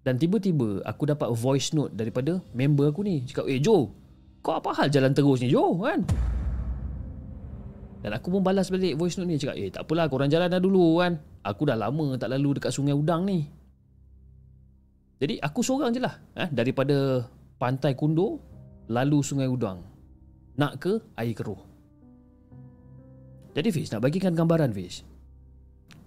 Dan 0.02 0.18
tiba-tiba 0.18 0.82
Aku 0.82 1.06
dapat 1.06 1.30
voice 1.30 1.70
note 1.70 1.94
Daripada 1.94 2.42
member 2.50 2.90
aku 2.90 3.06
ni 3.06 3.22
Cakap 3.26 3.46
Eh 3.46 3.62
Joe 3.62 3.90
Kau 4.42 4.58
apa 4.58 4.74
hal 4.74 4.90
jalan 4.90 5.14
terus 5.14 5.38
ni 5.38 5.50
Joe 5.50 5.74
kan 5.86 6.02
Dan 7.98 8.14
aku 8.14 8.30
pun 8.30 8.42
balas 8.46 8.70
balik 8.70 8.94
voice 8.94 9.18
note 9.18 9.26
ni 9.26 9.36
Cakap 9.36 9.56
eh 9.58 9.68
tak 9.74 9.82
apalah 9.82 10.06
Korang 10.06 10.30
jalan 10.30 10.46
dah 10.46 10.62
dulu 10.62 11.02
kan 11.02 11.18
Aku 11.42 11.66
dah 11.66 11.74
lama 11.74 12.14
tak 12.14 12.30
lalu 12.30 12.62
Dekat 12.62 12.70
sungai 12.70 12.94
udang 12.94 13.26
ni 13.26 13.42
Jadi 15.18 15.42
aku 15.42 15.66
seorang 15.66 15.90
je 15.90 15.98
lah 15.98 16.14
eh, 16.38 16.46
Daripada 16.46 17.26
Pantai 17.58 17.98
Kundo 17.98 18.38
Lalu 18.86 19.18
sungai 19.20 19.50
udang 19.50 19.98
nak 20.58 20.82
ke 20.82 20.98
air 21.14 21.32
keruh. 21.38 21.62
Jadi 23.54 23.70
Fiz, 23.70 23.88
nak 23.94 24.02
bagikan 24.02 24.34
gambaran 24.34 24.74
Fiz. 24.74 25.06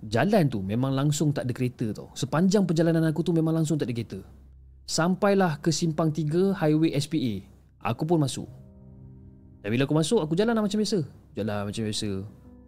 Jalan 0.03 0.51
tu 0.51 0.59
memang 0.59 0.91
langsung 0.91 1.31
tak 1.31 1.47
ada 1.47 1.53
kereta 1.55 1.95
tau. 1.95 2.11
Sepanjang 2.13 2.68
perjalanan 2.68 3.07
aku 3.07 3.23
tu 3.23 3.31
memang 3.31 3.55
langsung 3.55 3.80
tak 3.80 3.88
ada 3.88 3.95
kereta. 3.95 4.19
Sampailah 4.84 5.63
ke 5.63 5.72
simpang 5.72 6.11
3 6.11 6.59
highway 6.59 6.91
SPA. 6.99 7.47
Aku 7.80 8.03
pun 8.03 8.19
masuk. 8.19 8.49
Dan 9.63 9.72
bila 9.72 9.88
aku 9.88 9.95
masuk, 9.95 10.19
aku 10.19 10.35
jalan 10.35 10.51
lah 10.51 10.63
macam 10.65 10.84
biasa. 10.84 10.99
Jalan 11.38 11.72
macam 11.72 11.84
biasa. 11.88 12.10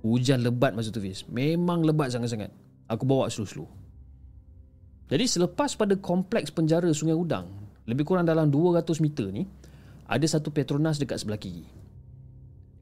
Hujan 0.03 0.40
lebat 0.44 0.76
masa 0.76 0.91
tu 0.91 0.99
Fiz. 0.99 1.23
Memang 1.31 1.84
lebat 1.84 2.11
sangat-sangat. 2.11 2.52
Aku 2.91 3.07
bawa 3.07 3.31
slow-slow. 3.31 3.68
Jadi 5.07 5.26
selepas 5.27 5.76
pada 5.76 5.95
kompleks 5.99 6.52
penjara 6.52 6.90
Sungai 6.91 7.15
Udang, 7.15 7.48
lebih 7.88 8.07
kurang 8.07 8.27
dalam 8.27 8.48
200 8.52 9.03
meter 9.03 9.31
ni, 9.31 9.44
ada 10.07 10.26
satu 10.27 10.52
Petronas 10.52 10.99
dekat 10.99 11.23
sebelah 11.23 11.40
kiri. 11.40 11.64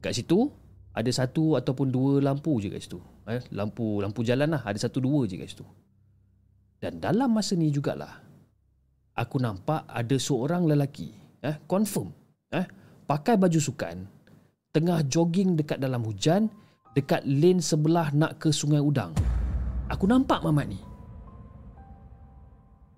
Kat 0.02 0.14
situ 0.14 0.50
ada 0.92 1.08
satu 1.08 1.56
ataupun 1.56 1.88
dua 1.88 2.12
lampu 2.20 2.60
je 2.60 2.68
kat 2.68 2.82
situ. 2.84 3.00
Eh, 3.24 3.40
lampu 3.54 4.02
lampu 4.02 4.20
jalan 4.26 4.50
lah, 4.52 4.62
ada 4.66 4.76
satu 4.76 5.00
dua 5.00 5.24
je 5.24 5.38
kat 5.38 5.48
situ. 5.48 5.64
Dan 6.82 6.98
dalam 6.98 7.30
masa 7.30 7.54
ni 7.54 7.70
jugalah 7.70 8.20
aku 9.14 9.36
nampak 9.38 9.86
ada 9.86 10.16
seorang 10.18 10.66
lelaki, 10.66 11.14
eh, 11.40 11.62
confirm, 11.64 12.10
eh, 12.52 12.66
pakai 13.06 13.38
baju 13.38 13.60
sukan, 13.60 13.96
tengah 14.72 15.04
jogging 15.04 15.54
dekat 15.54 15.78
dalam 15.78 16.00
hujan 16.00 16.48
dekat 16.96 17.24
lane 17.28 17.60
sebelah 17.60 18.08
nak 18.16 18.40
ke 18.40 18.48
Sungai 18.48 18.80
Udang. 18.80 19.12
Aku 19.92 20.08
nampak 20.08 20.40
Mamat 20.40 20.66
ni. 20.72 20.80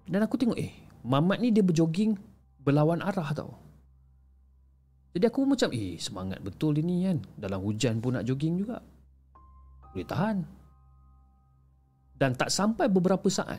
Dan 0.06 0.22
aku 0.22 0.38
tengok 0.38 0.58
eh, 0.58 0.70
Mamat 1.02 1.42
ni 1.42 1.50
dia 1.50 1.66
berjoging 1.66 2.14
berlawan 2.62 3.02
arah 3.02 3.30
tau. 3.34 3.52
Jadi 5.14 5.24
aku 5.30 5.46
macam 5.46 5.70
eh 5.70 5.98
semangat 5.98 6.42
betul 6.42 6.78
ini 6.78 7.06
kan. 7.06 7.18
Dalam 7.38 7.62
hujan 7.62 7.98
pun 7.98 8.18
nak 8.18 8.26
jogging 8.26 8.58
juga. 8.62 8.78
Boleh 9.94 10.06
tahan. 10.06 10.36
Dan 12.14 12.34
tak 12.38 12.50
sampai 12.50 12.86
beberapa 12.86 13.26
saat. 13.26 13.58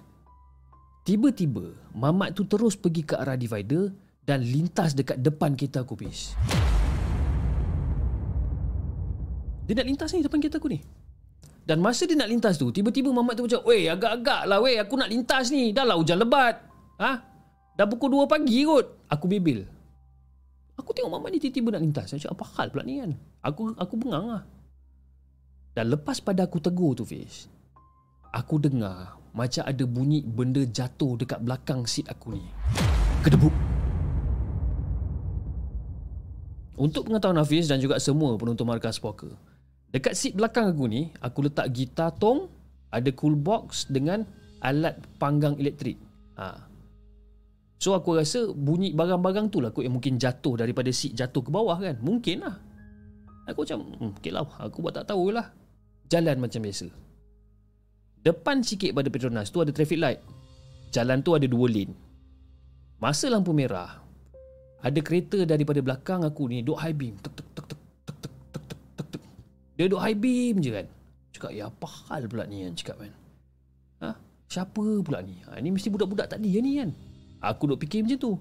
Tiba-tiba 1.04 1.96
Mamat 1.96 2.36
tu 2.36 2.48
terus 2.48 2.80
pergi 2.80 3.04
ke 3.04 3.16
arah 3.20 3.40
divider 3.40 3.92
dan 4.26 4.42
lintas 4.42 4.96
dekat 4.96 5.22
depan 5.22 5.54
kereta 5.54 5.86
aku 5.86 5.96
bis. 5.96 6.34
Dia 9.66 9.74
nak 9.82 9.88
lintas 9.90 10.10
ni 10.14 10.22
depan 10.22 10.38
kereta 10.38 10.62
aku 10.62 10.70
ni. 10.70 10.80
Dan 11.66 11.82
masa 11.82 12.06
dia 12.06 12.14
nak 12.14 12.30
lintas 12.30 12.62
tu, 12.62 12.70
tiba-tiba 12.70 13.10
Mamat 13.10 13.42
tu 13.42 13.50
macam, 13.50 13.66
"Weh, 13.66 13.90
agak-agak 13.90 14.46
lah 14.46 14.62
weh, 14.62 14.78
aku 14.78 14.94
nak 15.02 15.10
lintas 15.10 15.50
ni. 15.50 15.74
Dah 15.74 15.82
lah 15.82 15.98
hujan 15.98 16.22
lebat." 16.22 16.62
Ha? 17.02 17.12
Dah 17.74 17.86
pukul 17.90 18.22
2 18.22 18.30
pagi 18.30 18.62
kot. 18.64 19.10
Aku 19.10 19.26
bibil. 19.26 19.66
Aku 20.78 20.94
tengok 20.94 21.18
mama 21.18 21.28
ni 21.34 21.42
tiba-tiba 21.42 21.74
nak 21.74 21.84
lintas. 21.84 22.14
Cakap, 22.14 22.38
apa 22.38 22.46
hal 22.62 22.68
pula 22.70 22.84
ni 22.86 23.02
kan? 23.02 23.12
Aku 23.42 23.74
aku 23.74 23.94
bengang 23.98 24.26
lah. 24.30 24.44
Dan 25.76 25.92
lepas 25.92 26.24
pada 26.24 26.48
aku 26.48 26.62
tegur 26.64 26.96
tu 26.96 27.04
Fiz, 27.04 27.52
aku 28.32 28.62
dengar 28.62 29.20
macam 29.36 29.64
ada 29.68 29.84
bunyi 29.84 30.24
benda 30.24 30.64
jatuh 30.64 31.20
dekat 31.20 31.44
belakang 31.44 31.84
seat 31.84 32.08
aku 32.08 32.40
ni. 32.40 32.44
Kedebuk. 33.20 33.52
Untuk 36.76 37.08
pengetahuan 37.08 37.40
Hafiz 37.40 37.68
dan 37.68 37.80
juga 37.80 38.00
semua 38.00 38.36
penonton 38.36 38.68
markas 38.68 39.00
poker. 39.00 39.32
Dekat 39.92 40.14
seat 40.18 40.34
belakang 40.38 40.72
aku 40.72 40.86
ni, 40.88 41.12
aku 41.20 41.46
letak 41.46 41.72
gitar 41.72 42.14
tong, 42.16 42.48
ada 42.90 43.10
cool 43.16 43.36
box 43.36 43.88
dengan 43.92 44.24
alat 44.64 44.98
panggang 45.20 45.56
elektrik. 45.60 46.00
Ha, 46.36 46.76
So 47.76 47.94
aku 47.94 48.16
rasa 48.16 48.50
bunyi 48.50 48.96
barang-barang 48.96 49.52
tu 49.52 49.60
lah 49.60 49.70
kot 49.70 49.84
yang 49.84 50.00
mungkin 50.00 50.16
jatuh 50.16 50.58
daripada 50.58 50.90
seat 50.90 51.14
jatuh 51.14 51.44
ke 51.44 51.52
bawah 51.52 51.76
kan. 51.78 52.00
Mungkin 52.00 52.42
lah. 52.42 52.56
Aku 53.46 53.62
macam, 53.62 53.86
hmm, 53.86 54.12
okay 54.18 54.34
lah. 54.34 54.48
Aku 54.58 54.82
buat 54.82 54.96
tak 54.96 55.12
tahu 55.12 55.30
lah. 55.30 55.54
Jalan 56.10 56.42
macam 56.42 56.66
biasa. 56.66 56.90
Depan 58.26 58.66
sikit 58.66 58.90
pada 58.90 59.06
Petronas 59.14 59.54
tu 59.54 59.62
ada 59.62 59.70
traffic 59.70 60.02
light. 60.02 60.18
Jalan 60.90 61.22
tu 61.22 61.38
ada 61.38 61.46
dua 61.46 61.70
lane. 61.70 61.94
Masa 62.98 63.30
lampu 63.30 63.54
merah, 63.54 64.02
ada 64.82 65.00
kereta 65.04 65.46
daripada 65.46 65.78
belakang 65.84 66.26
aku 66.26 66.50
ni 66.50 66.66
duk 66.66 66.80
high 66.80 66.96
beam. 66.96 67.22
Tek 67.22 67.38
tek 67.38 67.48
Dia 69.76 69.92
duk 69.92 70.00
high 70.00 70.18
beam 70.18 70.64
je 70.64 70.72
kan. 70.72 70.88
Cakap, 71.36 71.52
ya 71.52 71.68
apa 71.68 71.88
hal 72.08 72.32
pula 72.32 72.48
ni 72.48 72.64
kan 72.64 72.74
cakap 72.80 72.96
kan. 73.04 73.12
Ha? 74.04 74.10
Siapa 74.48 74.84
pula 75.04 75.20
ni? 75.20 75.36
Ha, 75.48 75.60
ni 75.60 75.72
mesti 75.72 75.92
budak-budak 75.92 76.32
tadi 76.32 76.56
ya 76.56 76.60
ni 76.64 76.80
kan. 76.80 76.90
Aku 77.44 77.68
duk 77.70 77.78
fikir 77.78 78.02
macam 78.02 78.18
tu 78.18 78.32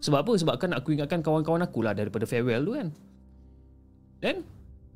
Sebab 0.00 0.24
apa? 0.24 0.32
Sebab 0.38 0.54
kan 0.56 0.70
aku 0.72 0.94
ingatkan 0.94 1.20
kawan-kawan 1.20 1.60
aku 1.66 1.84
lah 1.84 1.92
Daripada 1.92 2.24
farewell 2.24 2.64
tu 2.64 2.72
kan 2.78 2.88
Dan 4.22 4.36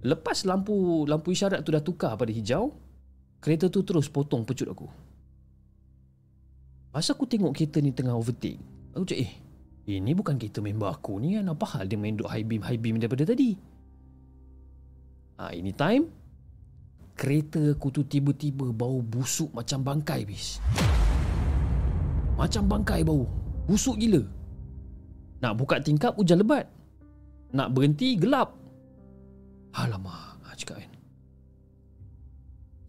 Lepas 0.01 0.49
lampu 0.49 1.05
lampu 1.05 1.35
isyarat 1.35 1.61
tu 1.61 1.75
dah 1.75 1.85
tukar 1.85 2.17
pada 2.17 2.33
hijau 2.33 2.73
Kereta 3.41 3.73
tu 3.73 3.81
terus 3.81 4.13
potong 4.13 4.45
pecut 4.45 4.69
aku. 4.69 4.85
Masa 6.93 7.17
aku 7.17 7.25
tengok 7.25 7.57
kereta 7.57 7.81
ni 7.81 7.89
tengah 7.89 8.13
overtake, 8.13 8.61
aku 8.93 9.09
cakap 9.09 9.25
eh, 9.25 9.33
ini 9.97 10.13
bukan 10.13 10.37
kereta 10.37 10.61
member 10.61 10.93
aku 10.93 11.17
ni 11.17 11.41
kan. 11.41 11.49
Apa 11.49 11.65
hal 11.73 11.89
dia 11.89 11.97
main 11.97 12.21
duk 12.21 12.29
high 12.29 12.45
beam, 12.45 12.61
high 12.61 12.77
beam 12.77 13.01
daripada 13.01 13.25
tadi? 13.25 13.57
Ha, 15.41 15.57
ini 15.57 15.73
time, 15.73 16.05
kereta 17.17 17.73
aku 17.73 17.89
tu 17.89 18.05
tiba-tiba 18.05 18.77
bau 18.77 19.01
busuk 19.01 19.49
macam 19.57 19.81
bangkai 19.81 20.29
bis. 20.29 20.61
Macam 22.37 22.69
bangkai 22.69 23.01
bau. 23.09 23.25
Busuk 23.65 23.97
gila. 23.97 24.21
Nak 25.41 25.57
buka 25.57 25.81
tingkap 25.81 26.13
hujan 26.21 26.45
lebat. 26.45 26.69
Nak 27.57 27.73
berhenti 27.73 28.21
gelap. 28.21 28.53
Alamak, 29.73 30.45
ha, 30.45 30.53
cakap 30.53 30.85
kan. 30.85 30.93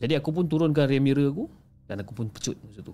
Jadi 0.04 0.20
aku 0.20 0.36
pun 0.36 0.52
turunkan 0.52 0.92
rear 0.92 1.00
mirror 1.00 1.32
aku 1.32 1.46
dan 1.88 2.04
aku 2.04 2.12
pun 2.12 2.28
pecut 2.28 2.60
masa 2.68 2.84
tu. 2.84 2.92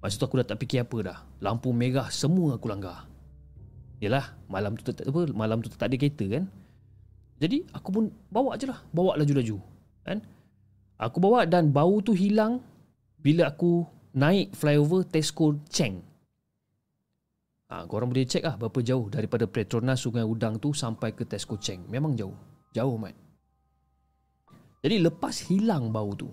Masa 0.00 0.16
tu 0.16 0.24
aku 0.24 0.40
dah 0.40 0.56
tak 0.56 0.64
fikir 0.64 0.88
apa 0.88 0.96
dah. 1.04 1.18
Lampu 1.44 1.68
merah 1.76 2.08
semua 2.08 2.56
aku 2.56 2.72
langgar. 2.72 3.04
Yalah, 4.00 4.32
malam 4.48 4.72
tu 4.80 4.88
tak 4.88 5.04
apa, 5.04 5.28
malam 5.36 5.60
tu 5.60 5.68
tak 5.68 5.92
ada 5.92 6.00
kereta 6.00 6.24
kan. 6.40 6.48
Jadi 7.36 7.68
aku 7.72 7.88
pun 7.92 8.04
bawa 8.32 8.56
je 8.56 8.64
lah, 8.68 8.80
bawa 8.92 9.20
laju-laju. 9.20 9.56
Kan? 10.06 10.24
Aku 10.96 11.20
bawa 11.20 11.44
dan 11.44 11.68
bau 11.68 12.00
tu 12.00 12.16
hilang 12.16 12.64
bila 13.20 13.52
aku 13.52 13.84
naik 14.16 14.56
flyover 14.56 15.04
Tesco 15.04 15.60
Cheng. 15.68 16.00
Ha, 17.66 17.82
korang 17.84 18.08
boleh 18.14 18.24
cek 18.24 18.46
lah 18.46 18.54
berapa 18.54 18.78
jauh 18.78 19.10
daripada 19.10 19.44
Petronas 19.44 20.06
Sungai 20.06 20.22
Udang 20.22 20.56
tu 20.56 20.70
sampai 20.70 21.12
ke 21.12 21.26
Tesco 21.26 21.58
Cheng. 21.58 21.84
Memang 21.90 22.14
jauh. 22.14 22.32
Jauh, 22.70 22.94
Mat. 22.94 23.12
Jadi 24.86 25.02
lepas 25.02 25.34
hilang 25.50 25.90
bau 25.90 26.14
tu, 26.14 26.30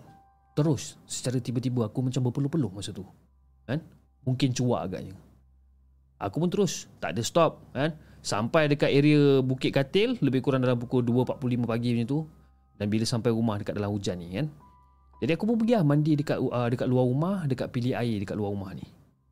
terus 0.54 1.02
secara 1.10 1.42
tiba-tiba 1.42 1.90
aku 1.90 2.06
macam 2.06 2.30
berpeluh-peluh 2.30 2.70
masa 2.70 2.94
tu. 2.94 3.02
Kan? 3.66 3.82
Mungkin 4.24 4.54
cuak 4.54 4.92
agaknya. 4.92 5.18
Aku 6.24 6.40
pun 6.40 6.48
terus, 6.48 6.88
tak 7.04 7.16
ada 7.16 7.22
stop. 7.22 7.60
Kan? 7.76 7.94
Sampai 8.24 8.72
dekat 8.72 8.88
area 8.88 9.44
Bukit 9.44 9.76
Katil, 9.76 10.16
lebih 10.24 10.40
kurang 10.40 10.64
dalam 10.64 10.80
pukul 10.80 11.04
2.45 11.04 11.68
pagi 11.68 11.90
macam 11.92 12.08
tu. 12.08 12.20
Dan 12.80 12.88
bila 12.88 13.04
sampai 13.04 13.30
rumah 13.36 13.60
dekat 13.60 13.76
dalam 13.76 13.92
hujan 13.92 14.18
ni 14.18 14.40
kan. 14.40 14.48
Jadi 15.20 15.32
aku 15.36 15.44
pun 15.46 15.56
pergi 15.60 15.76
lah 15.78 15.86
mandi 15.88 16.20
dekat 16.20 16.36
uh, 16.40 16.68
dekat 16.68 16.88
luar 16.90 17.06
rumah, 17.08 17.36
dekat 17.48 17.72
pilih 17.72 17.96
air 17.96 18.24
dekat 18.24 18.36
luar 18.36 18.52
rumah 18.52 18.72
ni. 18.76 18.84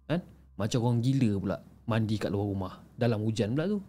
Kan? 0.08 0.20
Macam 0.56 0.80
orang 0.88 1.00
gila 1.04 1.32
pula 1.40 1.58
mandi 1.90 2.16
kat 2.16 2.30
luar 2.32 2.48
rumah 2.48 2.74
dalam 2.96 3.20
hujan 3.24 3.56
pula 3.58 3.66
tu. 3.68 3.80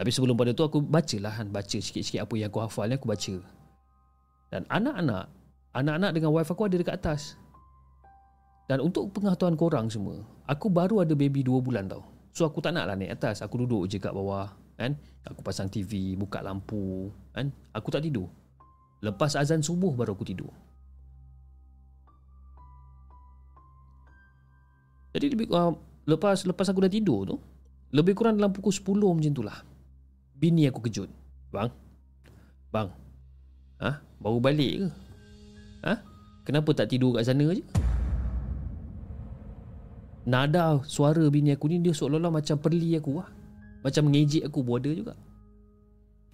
Tapi 0.00 0.10
sebelum 0.12 0.32
pada 0.32 0.56
tu 0.56 0.64
aku 0.64 0.80
bacalah 0.80 1.34
kan, 1.40 1.52
baca 1.52 1.76
sikit-sikit 1.76 2.24
apa 2.24 2.34
yang 2.40 2.48
aku 2.48 2.64
hafal 2.64 2.88
ni 2.88 2.96
aku 2.96 3.04
baca. 3.10 3.36
Dan 4.50 4.66
anak-anak 4.66 5.30
Anak-anak 5.70 6.10
dengan 6.18 6.34
wife 6.34 6.50
aku 6.50 6.66
ada 6.66 6.76
dekat 6.76 6.98
atas 6.98 7.38
Dan 8.66 8.82
untuk 8.82 9.14
pengetahuan 9.14 9.54
korang 9.54 9.86
semua 9.86 10.18
Aku 10.50 10.66
baru 10.66 11.06
ada 11.06 11.14
baby 11.14 11.46
2 11.46 11.62
bulan 11.62 11.86
tau 11.86 12.02
So 12.30 12.46
aku 12.46 12.62
tak 12.62 12.78
nak 12.78 12.86
lah 12.86 12.94
naik 12.94 13.18
atas 13.18 13.42
Aku 13.42 13.66
duduk 13.66 13.90
je 13.90 13.98
kat 13.98 14.14
bawah 14.14 14.50
kan? 14.78 14.94
Aku 15.26 15.42
pasang 15.42 15.66
TV 15.66 16.14
Buka 16.14 16.40
lampu 16.40 17.10
kan? 17.34 17.50
Aku 17.74 17.90
tak 17.90 18.06
tidur 18.06 18.30
Lepas 19.02 19.34
azan 19.34 19.64
subuh 19.64 19.90
baru 19.92 20.14
aku 20.14 20.22
tidur 20.22 20.52
Jadi 25.10 25.26
lebih 25.34 25.46
uh, 25.50 25.74
lepas 26.06 26.46
lepas 26.46 26.66
aku 26.70 26.86
dah 26.86 26.92
tidur 26.92 27.26
tu, 27.26 27.36
lebih 27.90 28.14
kurang 28.14 28.38
dalam 28.38 28.54
pukul 28.54 28.70
10 28.70 28.94
macam 28.94 29.32
tu 29.34 29.42
lah. 29.42 29.58
Bini 30.38 30.70
aku 30.70 30.80
kejut. 30.86 31.10
Bang. 31.50 31.70
Bang. 32.70 32.94
Ha? 33.82 33.98
Baru 34.22 34.38
balik 34.38 34.86
ke? 34.86 34.88
Ha? 35.82 35.94
Kenapa 36.46 36.70
tak 36.72 36.94
tidur 36.94 37.18
kat 37.18 37.26
sana 37.26 37.50
je? 37.50 37.64
Nada 40.28 40.84
suara 40.84 41.24
bini 41.32 41.56
aku 41.56 41.72
ni 41.72 41.80
dia 41.80 41.96
seolah-olah 41.96 42.28
macam 42.28 42.60
perli 42.60 42.96
aku 42.96 43.20
lah. 43.20 43.28
Macam 43.80 44.12
mengejek 44.12 44.44
aku 44.44 44.60
ada 44.76 44.90
juga. 44.92 45.14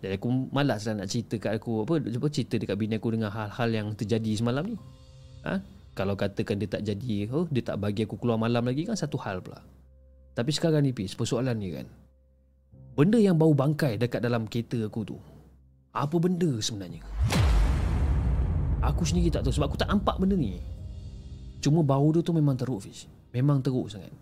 Jadi 0.03 0.19
aku 0.19 0.29
malas 0.53 0.85
lah 0.91 1.03
nak 1.03 1.09
cerita 1.09 1.41
kat 1.41 1.57
aku 1.57 1.87
apa, 1.87 2.03
apa 2.03 2.29
cerita 2.29 2.61
dekat 2.61 2.77
bini 2.77 2.99
aku 2.99 3.15
dengan 3.15 3.31
hal-hal 3.33 3.69
yang 3.73 3.87
terjadi 3.97 4.33
semalam 4.37 4.75
ni. 4.75 4.77
Ha? 5.47 5.63
Kalau 5.97 6.13
katakan 6.13 6.61
dia 6.61 6.69
tak 6.69 6.85
jadi, 6.85 7.31
oh, 7.33 7.49
dia 7.49 7.65
tak 7.65 7.81
bagi 7.81 8.05
aku 8.05 8.21
keluar 8.21 8.37
malam 8.37 8.61
lagi 8.69 8.85
kan 8.85 8.99
satu 8.99 9.17
hal 9.17 9.41
pula. 9.41 9.65
Tapi 10.37 10.53
sekarang 10.53 10.85
ni 10.85 10.93
Pis, 10.93 11.17
persoalan 11.17 11.57
ni 11.57 11.73
kan. 11.73 11.89
Benda 12.93 13.17
yang 13.17 13.41
bau 13.41 13.57
bangkai 13.57 13.97
dekat 13.97 14.21
dalam 14.21 14.45
kereta 14.45 14.77
aku 14.85 15.01
tu. 15.09 15.17
Apa 15.97 16.21
benda 16.21 16.61
sebenarnya? 16.61 17.01
Aku 18.85 19.09
sendiri 19.09 19.33
tak 19.33 19.49
tahu 19.49 19.57
sebab 19.57 19.73
aku 19.73 19.81
tak 19.81 19.89
nampak 19.89 20.21
benda 20.21 20.37
ni. 20.37 20.61
Cuma 21.65 21.81
bau 21.81 22.13
dia 22.13 22.21
tu 22.21 22.37
memang 22.37 22.53
teruk 22.53 22.85
Fish. 22.85 23.09
Memang 23.35 23.63
teruk 23.65 23.91
sangat. 23.91 24.13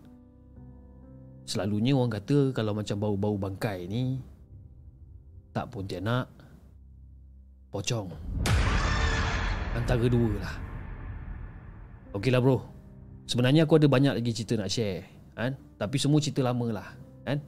Selalunya 1.45 1.93
orang 1.93 2.13
kata 2.17 2.57
kalau 2.57 2.73
macam 2.73 2.97
bau-bau 2.97 3.37
bangkai 3.37 3.85
ni 3.85 4.17
tak 5.53 5.71
pun 5.71 5.85
dia 5.85 6.01
nak 6.01 6.27
pocong. 7.69 8.11
Antara 9.77 10.07
dua 10.09 10.35
lah. 10.41 10.55
Okeylah 12.17 12.41
bro. 12.41 12.59
Sebenarnya 13.27 13.69
aku 13.69 13.77
ada 13.79 13.87
banyak 13.91 14.15
lagi 14.19 14.31
cerita 14.33 14.57
nak 14.59 14.71
share. 14.73 15.05
Kan? 15.35 15.59
Tapi 15.77 15.97
semua 15.99 16.23
cerita 16.23 16.41
lama 16.43 16.71
lah. 16.71 16.89
Kan? 17.27 17.43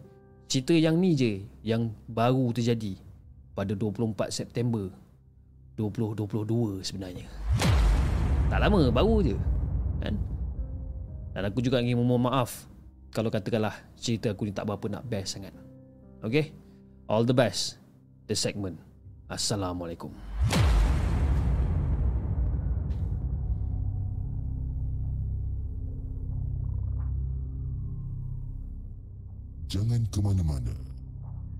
Cerita 0.46 0.74
yang 0.74 0.98
ni 0.98 1.18
je 1.18 1.42
yang 1.66 1.90
baru 2.06 2.54
terjadi 2.54 2.94
pada 3.56 3.72
24 3.74 4.30
September 4.30 4.92
2022 5.80 6.84
sebenarnya. 6.84 7.26
Tak 8.46 8.58
lama, 8.62 8.92
baru 8.92 9.16
je. 9.24 9.36
Kan? 10.04 10.14
Dan 11.36 11.52
aku 11.52 11.60
juga 11.60 11.84
ingin 11.84 12.00
memohon 12.00 12.32
maaf 12.32 12.64
kalau 13.12 13.28
katakanlah 13.28 13.76
cerita 14.00 14.32
aku 14.32 14.48
ni 14.48 14.56
tak 14.56 14.64
berapa 14.64 14.88
nak 14.88 15.04
best 15.04 15.36
sangat. 15.36 15.52
Okay? 16.24 16.56
All 17.12 17.28
the 17.28 17.36
best. 17.36 17.76
The 18.24 18.32
segment. 18.32 18.80
Assalamualaikum. 19.28 20.08
Jangan 29.68 30.08
ke 30.08 30.24
mana-mana. 30.24 30.72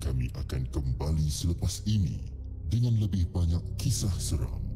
Kami 0.01 0.33
akan 0.41 0.73
kembali 0.73 1.29
selepas 1.29 1.85
ini 1.85 2.17
dengan 2.65 2.97
lebih 2.97 3.29
banyak 3.29 3.61
kisah 3.77 4.17
seram. 4.17 4.66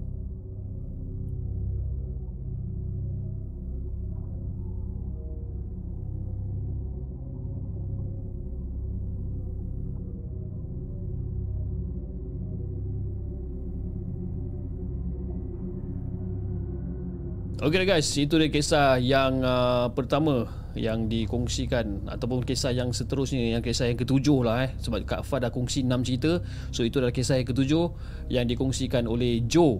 Okay 17.61 17.85
guys, 17.85 18.09
itu 18.17 18.41
dia 18.41 18.49
kisah 18.49 18.97
yang 18.97 19.45
uh, 19.45 19.85
pertama 19.93 20.49
yang 20.73 21.05
dikongsikan 21.05 22.09
ataupun 22.09 22.41
kisah 22.41 22.73
yang 22.73 22.89
seterusnya 22.89 23.53
yang 23.53 23.61
kisah 23.61 23.85
yang 23.85 24.01
ketujuh 24.01 24.41
lah 24.41 24.65
eh. 24.65 24.73
Sebab 24.81 25.05
Kak 25.05 25.21
Fah 25.21 25.37
dah 25.37 25.53
kongsi 25.53 25.85
6 25.85 25.93
cerita. 26.01 26.41
So 26.73 26.81
itu 26.81 26.97
adalah 26.97 27.13
kisah 27.13 27.37
yang 27.37 27.45
ketujuh 27.45 27.85
yang 28.33 28.49
dikongsikan 28.49 29.05
oleh 29.05 29.45
Joe 29.45 29.77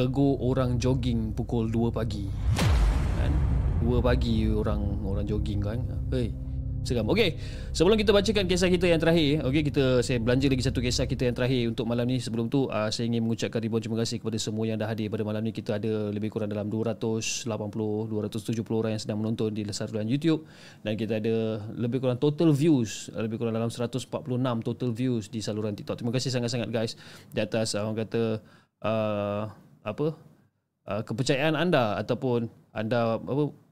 tegur 0.00 0.40
orang 0.40 0.80
jogging 0.80 1.36
pukul 1.36 1.68
2 1.68 1.92
pagi. 1.92 2.24
Kan? 3.20 3.32
2 3.84 4.00
pagi 4.00 4.48
orang 4.48 4.80
orang 5.04 5.28
jogging 5.28 5.60
kan? 5.60 5.76
Hey 6.08 6.32
Seram. 6.80 7.04
Okey, 7.12 7.36
sebelum 7.76 8.00
kita 8.00 8.08
bacakan 8.08 8.48
kisah 8.48 8.72
kita 8.72 8.88
yang 8.88 8.96
terakhir, 8.96 9.44
okey 9.44 9.68
kita 9.68 10.00
saya 10.00 10.16
belanja 10.16 10.48
lagi 10.48 10.64
satu 10.64 10.80
kisah 10.80 11.04
kita 11.04 11.28
yang 11.28 11.36
terakhir 11.36 11.68
untuk 11.68 11.84
malam 11.84 12.08
ni. 12.08 12.16
Sebelum 12.16 12.48
tu 12.48 12.72
uh, 12.72 12.88
saya 12.88 13.04
ingin 13.04 13.20
mengucapkan 13.20 13.60
ribuan 13.60 13.84
terima 13.84 14.00
kasih 14.00 14.16
kepada 14.16 14.40
semua 14.40 14.64
yang 14.64 14.80
dah 14.80 14.88
hadir 14.88 15.12
pada 15.12 15.20
malam 15.20 15.44
ni. 15.44 15.52
Kita 15.52 15.76
ada 15.76 16.08
lebih 16.08 16.32
kurang 16.32 16.48
dalam 16.48 16.72
280 16.72 17.44
270 17.44 18.64
orang 18.72 18.96
yang 18.96 19.02
sedang 19.02 19.20
menonton 19.20 19.52
di 19.52 19.62
saluran 19.76 20.08
YouTube 20.08 20.48
dan 20.80 20.96
kita 20.96 21.20
ada 21.20 21.60
lebih 21.76 22.00
kurang 22.00 22.16
total 22.16 22.48
views 22.56 23.12
lebih 23.12 23.36
kurang 23.36 23.52
dalam 23.52 23.68
146 23.68 24.08
total 24.64 24.90
views 24.96 25.28
di 25.28 25.44
saluran 25.44 25.76
TikTok. 25.76 26.00
Terima 26.00 26.16
kasih 26.16 26.32
sangat-sangat 26.32 26.72
guys 26.72 26.96
di 27.28 27.44
atas 27.44 27.76
uh, 27.76 27.84
orang 27.84 28.08
kata 28.08 28.40
uh, 28.88 29.52
apa 29.84 30.06
uh, 30.88 31.02
kepercayaan 31.04 31.60
anda 31.60 32.00
ataupun 32.00 32.48
anda 32.72 33.20
apa 33.20 33.69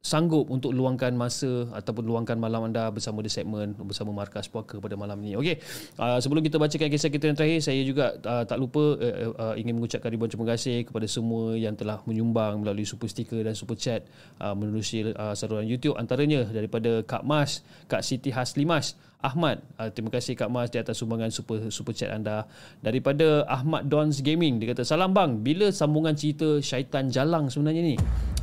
sanggup 0.00 0.48
untuk 0.48 0.72
luangkan 0.72 1.12
masa 1.12 1.68
ataupun 1.76 2.08
luangkan 2.08 2.40
malam 2.40 2.72
anda 2.72 2.88
bersama 2.88 3.20
The 3.20 3.28
Segment 3.28 3.76
bersama 3.76 4.16
Markas 4.16 4.48
Puaka 4.48 4.80
pada 4.80 4.96
malam 4.96 5.20
ini. 5.20 5.36
Okey. 5.36 5.60
Uh, 6.00 6.16
sebelum 6.16 6.40
kita 6.40 6.56
bacakan 6.56 6.88
kisah 6.88 7.12
kita 7.12 7.28
yang 7.28 7.36
terakhir, 7.36 7.60
saya 7.60 7.84
juga 7.84 8.16
uh, 8.24 8.40
tak 8.48 8.56
lupa 8.56 8.96
uh, 8.96 9.28
uh, 9.36 9.54
ingin 9.60 9.76
mengucapkan 9.76 10.08
ribuan 10.08 10.32
terima 10.32 10.48
kasih 10.56 10.88
kepada 10.88 11.04
semua 11.04 11.52
yang 11.52 11.76
telah 11.76 12.00
menyumbang 12.08 12.64
melalui 12.64 12.88
super 12.88 13.12
sticker 13.12 13.44
dan 13.44 13.52
super 13.52 13.76
chat 13.76 14.08
uh, 14.40 14.56
menerusi 14.56 15.12
uh, 15.12 15.36
saluran 15.36 15.68
YouTube 15.68 16.00
antaranya 16.00 16.48
daripada 16.48 17.04
Kak 17.04 17.20
Mas, 17.20 17.60
Kak 17.84 18.00
Siti 18.00 18.32
Haslimas, 18.32 18.96
Ahmad. 19.20 19.60
Uh, 19.76 19.92
terima 19.92 20.08
kasih 20.08 20.32
Kak 20.32 20.48
Mas 20.48 20.72
di 20.72 20.80
atas 20.80 20.96
sumbangan 20.96 21.28
super 21.28 21.68
super 21.68 21.92
chat 21.92 22.08
anda. 22.08 22.48
Daripada 22.80 23.44
Ahmad 23.44 23.84
Dons 23.84 24.24
Gaming 24.24 24.64
dia 24.64 24.72
kata 24.72 24.80
salam 24.80 25.12
bang, 25.12 25.44
bila 25.44 25.68
sambungan 25.68 26.16
cerita 26.16 26.56
Syaitan 26.64 27.12
Jalang 27.12 27.52
sebenarnya 27.52 27.84
ni? 27.84 27.96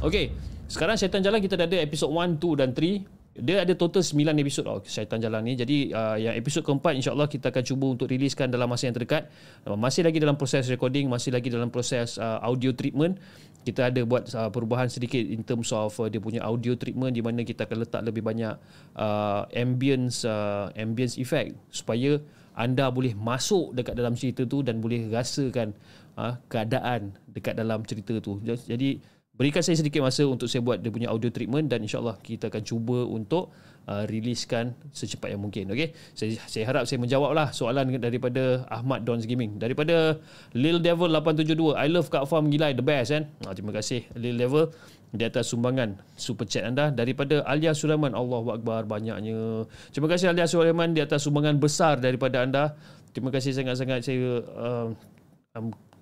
Okey. 0.05 0.56
Sekarang 0.67 0.99
Syaitan 0.99 1.23
Jalan 1.23 1.39
kita 1.39 1.55
dah 1.55 1.63
ada 1.63 1.79
episod 1.79 2.11
1, 2.11 2.43
2 2.43 2.59
dan 2.59 2.75
3. 2.75 3.39
Dia 3.39 3.63
ada 3.63 3.73
total 3.77 4.03
9 4.03 4.33
episod 4.43 4.67
oh, 4.67 4.83
Syaitan 4.83 5.23
Jalan 5.23 5.47
ni. 5.47 5.55
Jadi 5.55 5.95
uh, 5.95 6.19
yang 6.19 6.35
episod 6.35 6.59
keempat 6.59 6.91
insyaAllah 6.99 7.31
kita 7.31 7.55
akan 7.55 7.63
cuba 7.63 7.85
untuk 7.95 8.11
riliskan 8.11 8.51
dalam 8.51 8.67
masa 8.67 8.91
yang 8.91 8.95
terdekat. 8.99 9.31
Uh, 9.63 9.79
masih 9.79 10.03
lagi 10.03 10.19
dalam 10.19 10.35
proses 10.35 10.67
recording, 10.67 11.07
masih 11.07 11.31
lagi 11.31 11.47
dalam 11.47 11.71
proses 11.71 12.19
uh, 12.19 12.43
audio 12.43 12.75
treatment. 12.75 13.15
Kita 13.63 13.87
ada 13.87 14.01
buat 14.03 14.27
uh, 14.35 14.51
perubahan 14.51 14.91
sedikit 14.91 15.23
in 15.23 15.47
terms 15.47 15.71
of 15.71 15.95
uh, 16.03 16.11
dia 16.11 16.19
punya 16.19 16.43
audio 16.43 16.75
treatment 16.75 17.15
di 17.15 17.23
mana 17.23 17.47
kita 17.47 17.63
akan 17.63 17.87
letak 17.87 18.01
lebih 18.03 18.25
banyak 18.25 18.59
uh, 18.99 19.47
ambience 19.55 20.27
uh, 20.27 20.67
ambience 20.75 21.15
effect 21.15 21.55
supaya 21.71 22.19
anda 22.57 22.89
boleh 22.89 23.13
masuk 23.13 23.71
dekat 23.77 23.93
dalam 23.93 24.17
cerita 24.17 24.43
tu 24.49 24.65
dan 24.65 24.81
boleh 24.81 25.13
rasakan 25.13 25.77
uh, 26.17 26.41
keadaan 26.49 27.13
dekat 27.29 27.53
dalam 27.53 27.85
cerita 27.85 28.17
tu. 28.17 28.41
Jadi 28.41 28.97
berikan 29.37 29.61
saya 29.61 29.77
sedikit 29.77 30.01
masa 30.01 30.25
untuk 30.25 30.49
saya 30.49 30.65
buat 30.65 30.81
dia 30.81 30.89
punya 30.89 31.13
audio 31.13 31.29
treatment 31.29 31.69
dan 31.69 31.85
insyaallah 31.85 32.17
kita 32.25 32.49
akan 32.49 32.63
cuba 32.65 33.05
untuk 33.05 33.53
uh, 33.87 34.03
riliskan 34.09 34.75
secepat 34.91 35.33
yang 35.33 35.41
mungkin 35.41 35.69
okey? 35.71 35.95
Saya 36.17 36.41
saya 36.49 36.63
harap 36.67 36.83
saya 36.89 36.99
menjawablah 36.99 37.55
soalan 37.55 38.01
daripada 38.01 38.67
Ahmad 38.67 39.07
Dons 39.07 39.23
Gaming. 39.29 39.61
Daripada 39.61 40.19
Lil 40.57 40.83
Devil 40.83 41.13
872 41.13 41.77
I 41.77 41.87
love 41.87 42.09
Kak 42.11 42.27
Farm 42.27 42.51
gila 42.51 42.75
the 42.75 42.83
best 42.83 43.15
kan? 43.15 43.29
Oh, 43.47 43.53
terima 43.55 43.71
kasih 43.71 44.03
Lil 44.19 44.35
Devil 44.35 44.73
di 45.15 45.23
atas 45.23 45.47
sumbangan 45.55 45.95
super 46.19 46.43
chat 46.43 46.67
anda. 46.67 46.91
Daripada 46.91 47.45
Alia 47.47 47.71
Sulaiman 47.71 48.11
Allahu 48.11 48.51
akbar 48.51 48.83
banyaknya. 48.83 49.63
Terima 49.95 50.11
kasih 50.11 50.35
Alia 50.35 50.45
Sulaiman 50.49 50.91
di 50.91 50.99
atas 50.99 51.23
sumbangan 51.23 51.55
besar 51.55 52.03
daripada 52.03 52.43
anda. 52.43 52.75
Terima 53.15 53.31
kasih 53.31 53.55
sangat-sangat. 53.55 54.03
Saya 54.03 54.43
uh, 54.43 54.91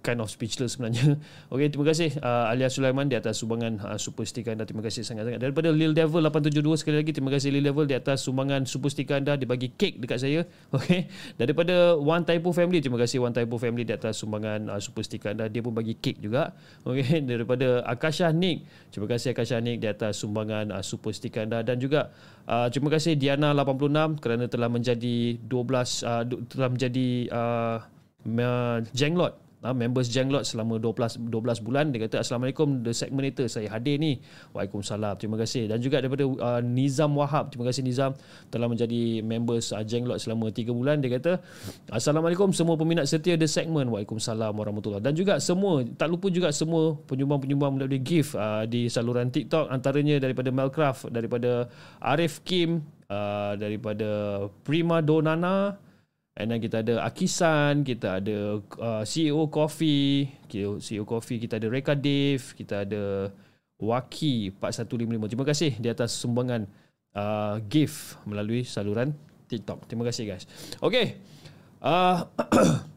kind 0.06 0.22
of 0.22 0.30
speechless 0.30 0.77
sebenarnya. 0.77 1.18
Okey, 1.53 1.73
terima 1.73 1.90
kasih 1.90 2.14
uh, 2.22 2.53
Alia 2.53 2.69
Sulaiman 2.69 3.10
di 3.10 3.18
atas 3.18 3.41
sumbangan 3.41 3.82
uh, 3.82 3.98
super 3.98 4.22
sticker 4.30 4.53
anda. 4.53 4.69
Terima 4.69 4.86
kasih 4.86 5.02
sangat-sangat. 5.02 5.41
Daripada 5.41 5.73
Lil 5.73 5.98
Devil 5.98 6.22
872 6.22 6.86
sekali 6.86 7.02
lagi 7.02 7.11
terima 7.18 7.34
kasih 7.34 7.49
Lil 7.49 7.65
Devil 7.65 7.90
di 7.90 7.98
atas 7.98 8.22
sumbangan 8.22 8.69
super 8.69 8.94
sticker 8.94 9.18
anda 9.18 9.34
dia 9.34 9.49
bagi 9.49 9.73
kek 9.73 9.98
dekat 9.98 10.22
saya. 10.22 10.45
Okey. 10.77 11.10
Daripada 11.41 11.98
One 11.98 12.22
Typo 12.22 12.53
Family 12.53 12.86
terima 12.86 13.02
kasih 13.02 13.26
One 13.26 13.34
Typo 13.34 13.57
Family 13.57 13.82
di 13.82 13.98
atas 13.98 14.22
sumbangan 14.22 14.69
uh, 14.69 14.77
super 14.77 15.02
sticker 15.02 15.34
anda. 15.34 15.49
Dia 15.49 15.65
pun 15.65 15.73
bagi 15.73 15.98
kek 15.98 16.22
juga. 16.22 16.53
Okey. 16.88 17.26
Daripada 17.26 17.82
Akasha 17.90 18.30
Nick 18.30 18.69
terima 18.94 19.10
kasih 19.10 19.34
Akasha 19.34 19.57
Nick 19.57 19.82
di 19.82 19.90
atas 19.90 20.22
sumbangan 20.22 20.69
uh, 20.69 20.86
super 20.86 21.10
sticker 21.10 21.49
anda 21.49 21.65
dan 21.65 21.82
juga 21.82 22.14
uh, 22.45 22.69
terima 22.69 22.94
kasih 22.94 23.18
Diana 23.18 23.57
86 23.57 24.22
kerana 24.22 24.45
telah 24.45 24.69
menjadi 24.69 25.41
12 25.41 25.49
uh, 25.49 26.23
telah 26.52 26.69
menjadi 26.69 27.07
uh, 27.34 27.77
Jenglot 28.94 29.45
uh, 29.66 29.74
members 29.74 30.14
Jenglot 30.14 30.46
selama 30.46 30.78
12 30.78 31.26
12 31.34 31.66
bulan 31.66 31.90
dia 31.90 32.06
kata 32.06 32.22
assalamualaikum 32.22 32.86
the 32.86 32.94
segmentator 32.94 33.50
saya 33.50 33.66
hadir 33.74 33.98
ni. 33.98 34.22
Waalaikumsalam 34.54 35.18
terima 35.18 35.42
kasih. 35.42 35.66
Dan 35.66 35.82
juga 35.82 36.06
daripada 36.06 36.30
uh, 36.30 36.62
Nizam 36.62 37.18
Wahab 37.18 37.50
terima 37.50 37.66
kasih 37.74 37.82
Nizam 37.82 38.14
telah 38.54 38.70
menjadi 38.70 39.26
members 39.26 39.74
uh, 39.74 39.82
Jenglot 39.82 40.22
selama 40.22 40.54
3 40.54 40.70
bulan. 40.70 41.02
Dia 41.02 41.18
kata 41.18 41.42
assalamualaikum 41.90 42.54
semua 42.54 42.78
peminat 42.78 43.10
setia 43.10 43.34
the 43.34 43.50
segment. 43.50 43.90
Waalaikumsalam 43.90 44.54
warahmatullahi 44.54 45.02
dan 45.02 45.18
juga 45.18 45.42
semua 45.42 45.82
tak 45.98 46.14
lupa 46.14 46.30
juga 46.30 46.54
semua 46.54 46.94
penyumbang-penyumbang 47.10 47.82
melalui 47.82 48.00
gift 48.06 48.38
uh, 48.38 48.70
di 48.70 48.86
saluran 48.86 49.34
TikTok 49.34 49.74
antaranya 49.74 50.22
daripada 50.22 50.54
Melcraft 50.54 51.10
daripada 51.10 51.66
Arif 52.04 52.46
Kim 52.46 52.86
uh, 53.10 53.54
daripada 53.58 54.46
Prima 54.62 55.02
Donana 55.02 55.85
And 56.36 56.52
then 56.52 56.60
kita 56.60 56.84
ada 56.84 56.99
Akisan, 57.07 57.88
kita 57.88 58.20
ada 58.20 58.60
uh, 58.60 59.03
CEO 59.07 59.48
Coffee, 59.48 60.28
CEO 60.52 61.07
Coffee, 61.07 61.40
kita 61.40 61.56
ada 61.64 61.72
Reka 61.72 61.95
Dave, 61.95 62.44
kita 62.60 62.84
ada 62.84 63.32
Waki 63.80 64.52
4155. 64.60 65.32
Terima 65.32 65.48
kasih 65.48 65.72
di 65.80 65.88
atas 65.88 66.12
sumbangan 66.12 66.68
uh, 67.16 67.56
gift 67.72 68.20
melalui 68.28 68.68
saluran 68.68 69.16
TikTok. 69.48 69.88
Terima 69.88 70.03
kasih 70.03 70.28
guys. 70.28 70.44
Okay. 70.84 71.16
Uh, 71.80 72.28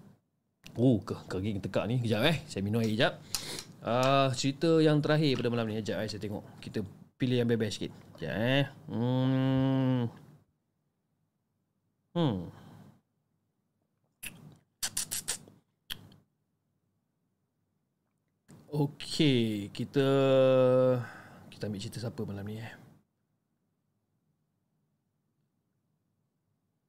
oh, 0.82 0.98
ke 1.02 1.15
kaki 1.31 1.62
tekak 1.62 1.86
ni. 1.86 2.02
Kejap 2.02 2.27
eh. 2.27 2.43
Saya 2.51 2.66
minum 2.66 2.82
air 2.82 2.90
kejap. 2.90 3.23
Uh, 3.78 4.35
cerita 4.35 4.82
yang 4.82 4.98
terakhir 4.98 5.39
pada 5.39 5.51
malam 5.55 5.70
ni. 5.70 5.78
Kejap 5.78 6.02
eh. 6.02 6.09
Saya 6.10 6.19
tengok. 6.19 6.43
Kita 6.59 6.82
pilih 7.15 7.39
yang 7.39 7.47
bebas 7.47 7.78
sikit. 7.78 7.94
Kejap 8.19 8.35
eh. 8.35 8.65
Hmm. 8.90 10.10
Hmm. 12.19 12.51
Okey, 18.69 19.73
kita 19.73 20.09
kita 21.49 21.73
ambil 21.73 21.81
cerita 21.81 22.05
siapa 22.05 22.20
malam 22.28 22.45
ni 22.45 22.61
eh. 22.61 22.69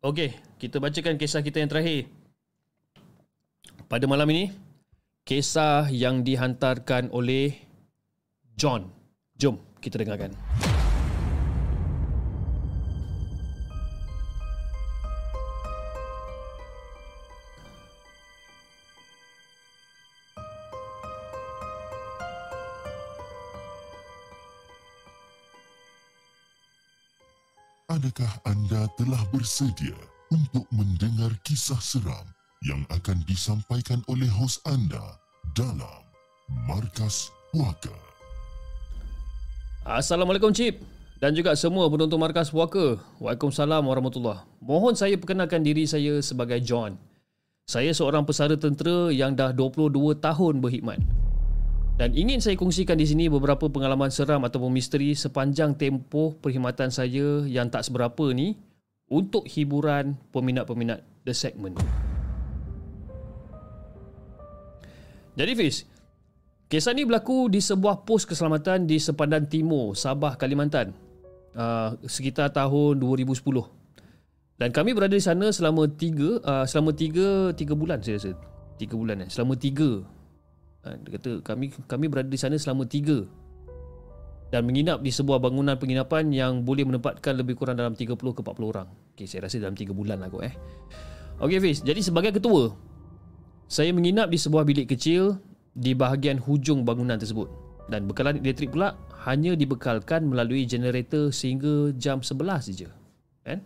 Okey, 0.04 0.36
kita 0.60 0.84
bacakan 0.84 1.16
kisah 1.16 1.40
kita 1.40 1.64
yang 1.64 1.72
terakhir. 1.72 2.12
Pada 3.88 4.04
malam 4.12 4.28
ini, 4.28 4.52
kisah 5.24 5.88
yang 5.88 6.20
dihantarkan 6.20 7.16
oleh 7.16 7.56
John. 8.60 8.92
Jom 9.40 9.64
kita 9.80 10.04
dengarkan. 10.04 10.36
Adakah 28.00 28.32
anda 28.48 28.88
telah 28.96 29.20
bersedia 29.28 29.92
untuk 30.32 30.64
mendengar 30.72 31.36
kisah 31.44 31.84
seram 31.84 32.24
yang 32.64 32.80
akan 32.96 33.20
disampaikan 33.28 34.00
oleh 34.08 34.32
hos 34.40 34.64
anda 34.64 35.20
dalam 35.52 36.08
Markas 36.64 37.28
Puaka? 37.52 37.92
Assalamualaikum 39.84 40.56
Cip 40.56 40.80
dan 41.20 41.36
juga 41.36 41.52
semua 41.60 41.92
penonton 41.92 42.16
Markas 42.16 42.48
Puaka. 42.48 43.04
Waalaikumsalam 43.20 43.84
warahmatullahi 43.84 44.48
Mohon 44.64 44.96
saya 44.96 45.20
perkenalkan 45.20 45.60
diri 45.60 45.84
saya 45.84 46.24
sebagai 46.24 46.64
John. 46.64 46.96
Saya 47.68 47.92
seorang 47.92 48.24
pesara 48.24 48.56
tentera 48.56 49.12
yang 49.12 49.36
dah 49.36 49.52
22 49.52 50.24
tahun 50.24 50.64
berkhidmat. 50.64 51.04
Dan 52.00 52.16
ingin 52.16 52.40
saya 52.40 52.56
kongsikan 52.56 52.96
di 52.96 53.04
sini 53.04 53.28
beberapa 53.28 53.68
pengalaman 53.68 54.08
seram 54.08 54.40
ataupun 54.48 54.72
misteri 54.72 55.12
sepanjang 55.12 55.76
tempoh 55.76 56.32
perkhidmatan 56.40 56.88
saya 56.88 57.44
yang 57.44 57.68
tak 57.68 57.84
seberapa 57.84 58.32
ni 58.32 58.56
untuk 59.12 59.44
hiburan 59.44 60.16
peminat-peminat 60.32 61.04
The 61.28 61.36
Segment. 61.36 61.76
Jadi 65.36 65.52
Fiz, 65.60 65.84
kisah 66.72 66.96
ni 66.96 67.04
berlaku 67.04 67.52
di 67.52 67.60
sebuah 67.60 68.08
pos 68.08 68.24
keselamatan 68.24 68.88
di 68.88 68.96
sepandan 68.96 69.52
timur 69.52 69.92
Sabah, 69.92 70.40
Kalimantan 70.40 70.96
uh, 71.60 72.00
sekitar 72.08 72.56
tahun 72.56 72.96
2010. 73.04 73.44
Dan 74.56 74.72
kami 74.72 74.96
berada 74.96 75.20
di 75.20 75.24
sana 75.24 75.52
selama 75.52 75.92
tiga, 75.92 76.40
uh, 76.48 76.64
selama 76.64 76.96
tiga, 76.96 77.52
tiga 77.52 77.76
bulan 77.76 78.00
saya 78.00 78.24
rasa. 78.24 78.32
Tiga 78.80 78.96
bulan 78.96 79.28
eh. 79.28 79.30
Selama 79.32 79.60
dia 80.80 81.12
kata 81.20 81.44
kami 81.44 81.76
kami 81.86 82.06
berada 82.08 82.32
di 82.32 82.40
sana 82.40 82.56
selama 82.56 82.88
tiga 82.88 83.28
dan 84.50 84.66
menginap 84.66 85.06
di 85.06 85.14
sebuah 85.14 85.38
bangunan 85.38 85.78
penginapan 85.78 86.34
yang 86.34 86.66
boleh 86.66 86.82
menempatkan 86.82 87.38
lebih 87.38 87.54
kurang 87.54 87.78
dalam 87.78 87.94
30 87.94 88.18
ke 88.18 88.42
40 88.42 88.72
orang. 88.74 88.88
Okey, 89.14 89.30
saya 89.30 89.46
rasa 89.46 89.62
dalam 89.62 89.78
3 89.78 89.94
bulan 89.94 90.18
lah 90.18 90.30
kot 90.30 90.42
eh. 90.42 90.54
Okey 91.38 91.62
Fiz, 91.62 91.86
jadi 91.86 92.02
sebagai 92.02 92.34
ketua, 92.34 92.74
saya 93.70 93.94
menginap 93.94 94.34
di 94.34 94.42
sebuah 94.42 94.66
bilik 94.66 94.90
kecil 94.90 95.38
di 95.78 95.94
bahagian 95.94 96.42
hujung 96.42 96.82
bangunan 96.82 97.16
tersebut. 97.16 97.48
Dan 97.90 98.10
bekalan 98.10 98.42
elektrik 98.42 98.74
pula 98.74 98.98
hanya 99.26 99.54
dibekalkan 99.54 100.26
melalui 100.26 100.66
generator 100.66 101.30
sehingga 101.30 101.94
jam 101.98 102.22
11 102.22 102.70
saja. 102.70 102.90
Kan? 103.46 103.62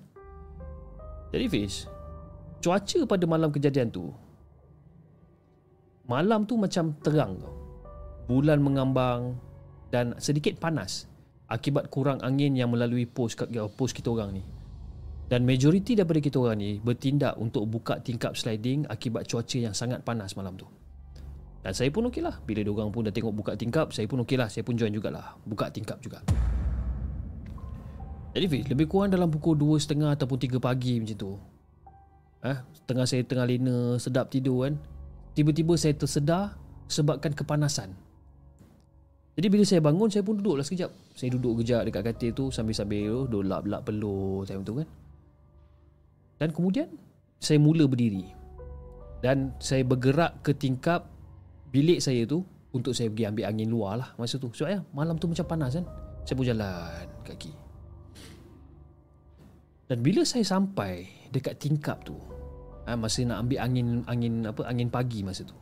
Jadi 1.32 1.46
Fiz, 1.48 1.88
cuaca 2.60 3.00
pada 3.08 3.26
malam 3.26 3.50
kejadian 3.50 3.88
tu 3.88 4.12
Malam 6.04 6.44
tu 6.44 6.60
macam 6.60 6.92
terang 7.00 7.40
tau. 7.40 7.56
Bulan 8.28 8.60
mengambang 8.60 9.40
dan 9.88 10.16
sedikit 10.20 10.60
panas. 10.60 11.08
akibat 11.44 11.94
kurang 11.94 12.18
angin 12.26 12.58
yang 12.58 12.74
melalui 12.74 13.06
pos 13.06 13.38
pos 13.78 13.92
kita 13.94 14.10
orang 14.10 14.42
ni. 14.42 14.44
Dan 15.30 15.46
majoriti 15.46 15.94
daripada 15.94 16.18
kita 16.18 16.42
orang 16.42 16.58
ni 16.58 16.72
bertindak 16.82 17.38
untuk 17.38 17.70
buka 17.70 18.02
tingkap 18.02 18.34
sliding 18.34 18.90
akibat 18.90 19.30
cuaca 19.30 19.58
yang 19.62 19.76
sangat 19.76 20.02
panas 20.02 20.34
malam 20.34 20.58
tu. 20.58 20.66
Dan 21.62 21.72
saya 21.72 21.94
pun 21.94 22.10
okey 22.10 22.26
lah. 22.26 22.42
Bila 22.42 22.66
diorang 22.66 22.90
pun 22.90 23.06
dah 23.06 23.14
tengok 23.14 23.32
buka 23.32 23.52
tingkap, 23.56 23.94
saya 23.94 24.04
pun 24.10 24.26
okey 24.26 24.36
lah. 24.36 24.50
Saya 24.52 24.68
pun 24.68 24.76
join 24.76 24.92
jugalah. 24.92 25.40
Buka 25.46 25.70
tingkap 25.70 26.02
juga. 26.02 26.20
Jadi 28.34 28.46
Fiz, 28.50 28.66
lebih 28.66 28.90
kurang 28.90 29.14
dalam 29.14 29.30
pukul 29.30 29.56
2.30 29.56 30.18
ataupun 30.20 30.38
3 30.42 30.58
pagi 30.58 31.00
macam 31.00 31.16
tu. 31.16 31.32
Eh, 32.44 32.58
tengah 32.84 33.06
saya 33.06 33.22
tengah 33.24 33.46
lena, 33.46 33.96
sedap 34.02 34.28
tidur 34.28 34.68
kan. 34.68 34.76
Tiba-tiba 35.34 35.74
saya 35.78 35.98
tersedar 35.98 36.58
sebabkan 36.86 37.34
kepanasan. 37.34 37.94
Jadi 39.34 39.48
bila 39.50 39.64
saya 39.66 39.82
bangun, 39.82 40.14
saya 40.14 40.22
pun 40.22 40.38
duduklah 40.38 40.62
sekejap. 40.62 40.94
Saya 41.18 41.34
duduk 41.34 41.66
kejap 41.66 41.90
dekat 41.90 42.14
katil 42.14 42.32
tu 42.38 42.46
sambil-sambil 42.54 43.26
duduk 43.26 43.50
lap-lap 43.50 43.82
peluh 43.82 44.46
time 44.46 44.62
tu 44.62 44.78
kan. 44.78 44.88
Dan 46.38 46.54
kemudian, 46.54 46.90
saya 47.42 47.58
mula 47.58 47.90
berdiri. 47.90 48.30
Dan 49.26 49.58
saya 49.58 49.82
bergerak 49.82 50.46
ke 50.46 50.54
tingkap 50.54 51.10
bilik 51.74 51.98
saya 51.98 52.30
tu 52.30 52.46
untuk 52.78 52.94
saya 52.94 53.10
pergi 53.10 53.26
ambil 53.26 53.46
angin 53.50 53.70
luar 53.74 53.94
lah 53.98 54.10
masa 54.22 54.38
tu. 54.38 54.54
Sebab 54.54 54.70
ya, 54.70 54.80
malam 54.94 55.18
tu 55.18 55.26
macam 55.26 55.46
panas 55.50 55.82
kan. 55.82 55.86
Saya 56.30 56.36
pun 56.38 56.46
jalan 56.46 57.06
kaki. 57.26 57.52
Dan 59.90 59.98
bila 60.06 60.22
saya 60.22 60.46
sampai 60.46 61.10
dekat 61.34 61.58
tingkap 61.58 62.06
tu, 62.06 62.14
ha, 62.88 62.96
masa 62.98 63.24
nak 63.24 63.48
ambil 63.48 63.60
angin 63.64 63.88
angin 64.08 64.34
apa 64.48 64.62
angin 64.68 64.90
pagi 64.92 65.24
masa 65.24 65.44
tu. 65.48 65.56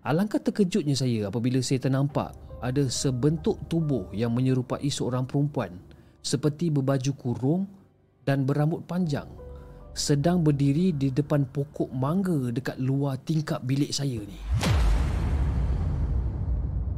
Alangkah 0.00 0.40
terkejutnya 0.40 0.96
saya 0.96 1.28
apabila 1.28 1.60
saya 1.60 1.84
ternampak 1.84 2.32
ada 2.60 2.88
sebentuk 2.88 3.60
tubuh 3.68 4.08
yang 4.16 4.32
menyerupai 4.32 4.88
seorang 4.88 5.28
perempuan 5.28 5.76
seperti 6.20 6.72
berbaju 6.72 7.12
kurung 7.16 7.62
dan 8.24 8.44
berambut 8.44 8.84
panjang 8.84 9.28
sedang 9.92 10.40
berdiri 10.40 10.94
di 10.94 11.10
depan 11.10 11.44
pokok 11.50 11.90
mangga 11.90 12.54
dekat 12.54 12.78
luar 12.78 13.18
tingkap 13.20 13.60
bilik 13.66 13.90
saya 13.90 14.22
ni. 14.22 14.38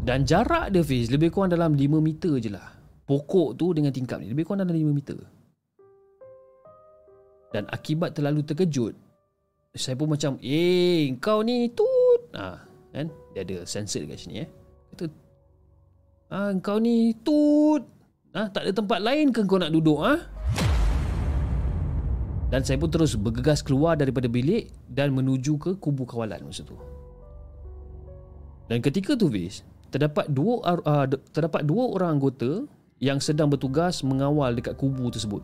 Dan 0.03 0.27
jarak 0.27 0.75
dia 0.75 0.83
Fiz 0.83 1.15
lebih 1.15 1.31
kurang 1.31 1.55
dalam 1.55 1.79
5 1.79 2.03
meter 2.03 2.35
je 2.43 2.51
lah. 2.51 2.75
Pokok 3.07 3.55
tu 3.55 3.71
dengan 3.71 3.95
tingkap 3.95 4.19
ni 4.19 4.35
lebih 4.35 4.43
kurang 4.47 4.67
dalam 4.67 4.75
5 4.75 4.91
meter. 4.91 5.19
Dan 7.55 7.69
akibat 7.71 8.17
terlalu 8.17 8.43
terkejut, 8.43 8.97
saya 9.73 9.97
pun 9.97 10.13
macam, 10.13 10.37
eh 10.45 11.17
kau 11.17 11.41
ni 11.41 11.73
tut. 11.73 12.29
Ha, 12.37 12.61
kan? 12.93 13.09
Dia 13.33 13.41
ada 13.41 13.65
sensor 13.65 14.05
dekat 14.05 14.21
sini 14.21 14.45
eh. 14.45 14.49
Kata, 14.93 15.05
ah, 16.29 16.53
kau 16.61 16.77
ni 16.77 17.17
tut. 17.25 17.81
Ah, 18.37 18.53
tak 18.53 18.69
ada 18.69 18.73
tempat 18.77 19.01
lain 19.01 19.33
ke 19.33 19.41
kau 19.49 19.57
nak 19.57 19.73
duduk 19.73 20.01
ah? 20.05 20.21
Dan 22.53 22.61
saya 22.69 22.77
pun 22.77 22.93
terus 22.93 23.17
bergegas 23.17 23.65
keluar 23.65 23.97
daripada 23.97 24.29
bilik 24.29 24.69
dan 24.93 25.17
menuju 25.17 25.57
ke 25.57 25.71
kubu 25.81 26.05
kawalan 26.05 26.45
masa 26.45 26.69
tu. 26.69 26.77
Dan 28.69 28.85
ketika 28.85 29.17
tu 29.17 29.33
Fiz, 29.33 29.65
terdapat 29.89 30.29
dua 30.29 30.61
uh, 30.85 31.09
terdapat 31.33 31.65
dua 31.65 31.97
orang 31.97 32.21
anggota 32.21 32.69
yang 33.01 33.25
sedang 33.25 33.49
bertugas 33.49 34.05
mengawal 34.05 34.53
dekat 34.53 34.77
kubu 34.77 35.09
tersebut. 35.09 35.41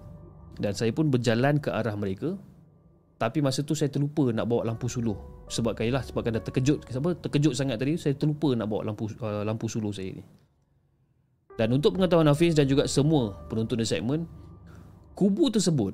Dan 0.60 0.76
saya 0.76 0.92
pun 0.92 1.08
berjalan 1.08 1.56
ke 1.56 1.72
arah 1.72 1.96
mereka. 1.96 2.36
Tapi 3.18 3.42
masa 3.42 3.66
tu 3.66 3.74
saya 3.74 3.90
terlupa 3.90 4.30
nak 4.30 4.46
bawa 4.46 4.62
lampu 4.62 4.86
suluh. 4.86 5.18
Sebab 5.50 5.74
kailah 5.74 6.06
sebab 6.06 6.22
dah 6.30 6.38
terkejut, 6.38 6.86
sebab 6.86 7.18
terkejut 7.18 7.52
sangat 7.58 7.82
tadi 7.82 7.98
saya 7.98 8.14
terlupa 8.14 8.54
nak 8.54 8.70
bawa 8.70 8.94
lampu 8.94 9.10
uh, 9.18 9.42
lampu 9.42 9.66
suluh 9.66 9.90
saya 9.90 10.14
ni. 10.14 10.22
Dan 11.58 11.74
untuk 11.74 11.98
pengetahuan 11.98 12.30
Hafiz 12.30 12.54
dan 12.54 12.70
juga 12.70 12.86
semua 12.86 13.34
penonton 13.50 13.82
di 13.82 13.86
segmen, 13.86 14.30
kubu 15.18 15.50
tersebut 15.50 15.90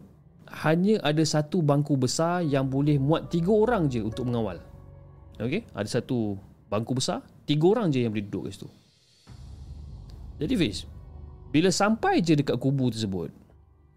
hanya 0.60 1.00
ada 1.00 1.24
satu 1.24 1.64
bangku 1.64 1.96
besar 1.96 2.44
yang 2.44 2.68
boleh 2.68 3.00
muat 3.00 3.32
tiga 3.32 3.48
orang 3.48 3.88
je 3.88 4.04
untuk 4.04 4.28
mengawal. 4.28 4.60
Okey, 5.40 5.64
ada 5.72 5.88
satu 5.88 6.38
bangku 6.70 6.94
besar 6.98 7.22
Tiga 7.42 7.70
orang 7.70 7.90
je 7.94 8.02
yang 8.02 8.10
boleh 8.10 8.26
duduk 8.26 8.50
kat 8.50 8.52
situ 8.58 8.68
Jadi 10.38 10.54
Fiz 10.58 10.78
Bila 11.54 11.70
sampai 11.70 12.22
je 12.22 12.34
dekat 12.38 12.58
kubu 12.58 12.90
tersebut 12.90 13.30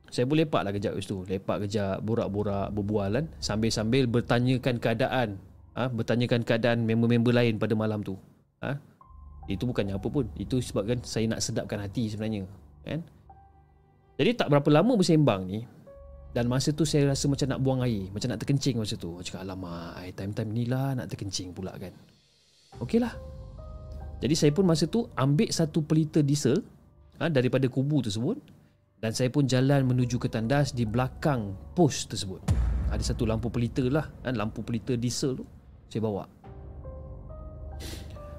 Saya 0.07 0.23
pun 0.23 0.39
lepak 0.39 0.61
lah 0.63 0.71
kejap 0.71 0.95
situ. 1.03 1.27
Lepak 1.27 1.67
kejap 1.67 1.99
Borak-borak 1.99 2.71
Berbualan 2.71 3.27
Sambil-sambil 3.43 4.07
bertanyakan 4.07 4.79
keadaan. 4.79 5.35
Ha? 5.75 5.91
Bertanyakan 5.91 6.41
keadaan 6.47 6.87
member-member 6.87 7.35
lain 7.35 7.59
pada 7.59 7.75
malam 7.75 8.01
tu. 8.01 8.15
Ha? 8.63 8.79
Itu 9.51 9.67
bukannya 9.67 9.95
apa 9.95 10.07
pun. 10.07 10.27
Itu 10.39 10.63
sebabkan 10.63 11.03
saya 11.03 11.27
nak 11.31 11.43
sedapkan 11.43 11.83
hati 11.83 12.11
sebenarnya 12.11 12.47
kan? 12.87 13.03
Jadi 14.17 14.31
tak 14.33 14.47
berapa 14.49 14.67
lama 14.71 14.97
bersembang 14.97 15.45
ni 15.45 15.61
dan 16.35 16.49
masa 16.49 16.73
tu 16.73 16.85
saya 16.85 17.13
rasa 17.13 17.25
macam 17.29 17.49
nak 17.49 17.59
buang 17.65 17.81
air 17.81 18.13
Macam 18.13 18.29
nak 18.29 18.39
terkencing 18.41 18.77
masa 18.77 18.95
tu. 18.97 19.19
Macam 19.19 19.41
alamak 19.43 20.01
Time-time 20.15 20.49
ni 20.51 20.63
lah 20.65 20.95
nak 20.95 21.07
terkencing 21.11 21.51
pula 21.51 21.75
kan? 21.75 21.93
Okey 22.81 23.01
lah. 23.01 23.13
Jadi 24.17 24.33
saya 24.33 24.51
pun 24.53 24.65
masa 24.65 24.89
tu 24.89 25.05
ambil 25.13 25.49
satu 25.53 25.85
pelita 25.85 26.25
diesel 26.25 26.65
ha, 27.21 27.29
daripada 27.29 27.69
kubu 27.69 28.01
tersebut 28.01 28.37
dan 28.97 29.13
saya 29.13 29.29
pun 29.29 29.45
jalan 29.45 29.85
menuju 29.85 30.17
ke 30.17 30.25
tandas 30.25 30.73
di 30.73 30.81
belakang 30.81 31.53
pos 31.77 32.09
tersebut. 32.09 32.41
Ada 32.89 33.13
satu 33.13 33.29
lampu 33.29 33.53
pelita 33.53 33.85
lah, 33.85 34.09
kan, 34.25 34.33
lampu 34.33 34.65
pelita 34.65 34.97
diesel 34.97 35.37
tu 35.37 35.45
saya 35.87 36.01
bawa. 36.01 36.25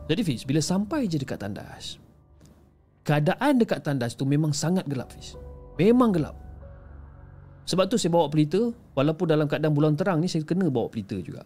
Jadi 0.08 0.20
Fiz, 0.24 0.42
bila 0.42 0.58
sampai 0.58 1.06
je 1.06 1.20
dekat 1.20 1.38
tandas, 1.38 2.00
keadaan 3.04 3.60
dekat 3.60 3.84
tandas 3.84 4.18
tu 4.18 4.24
memang 4.26 4.50
sangat 4.50 4.88
gelap 4.88 5.14
Fiz. 5.14 5.38
Memang 5.78 6.10
gelap. 6.10 6.34
Sebab 7.68 7.86
tu 7.86 8.00
saya 8.00 8.10
bawa 8.10 8.26
pelita, 8.32 8.72
walaupun 8.96 9.28
dalam 9.28 9.46
keadaan 9.46 9.76
bulan 9.76 9.94
terang 9.94 10.18
ni 10.18 10.26
saya 10.26 10.42
kena 10.42 10.72
bawa 10.72 10.88
pelita 10.90 11.20
juga. 11.20 11.44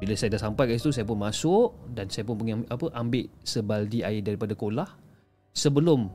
Bila 0.00 0.16
saya 0.16 0.32
dah 0.32 0.40
sampai 0.40 0.64
kat 0.64 0.80
situ 0.80 0.96
Saya 0.96 1.04
pun 1.04 1.20
masuk 1.20 1.92
Dan 1.92 2.08
saya 2.08 2.24
pun 2.24 2.40
pergi 2.40 2.56
apa, 2.72 2.88
ambil 2.96 3.28
sebaldi 3.44 4.00
air 4.00 4.24
daripada 4.24 4.56
kolah 4.56 4.88
Sebelum 5.52 6.08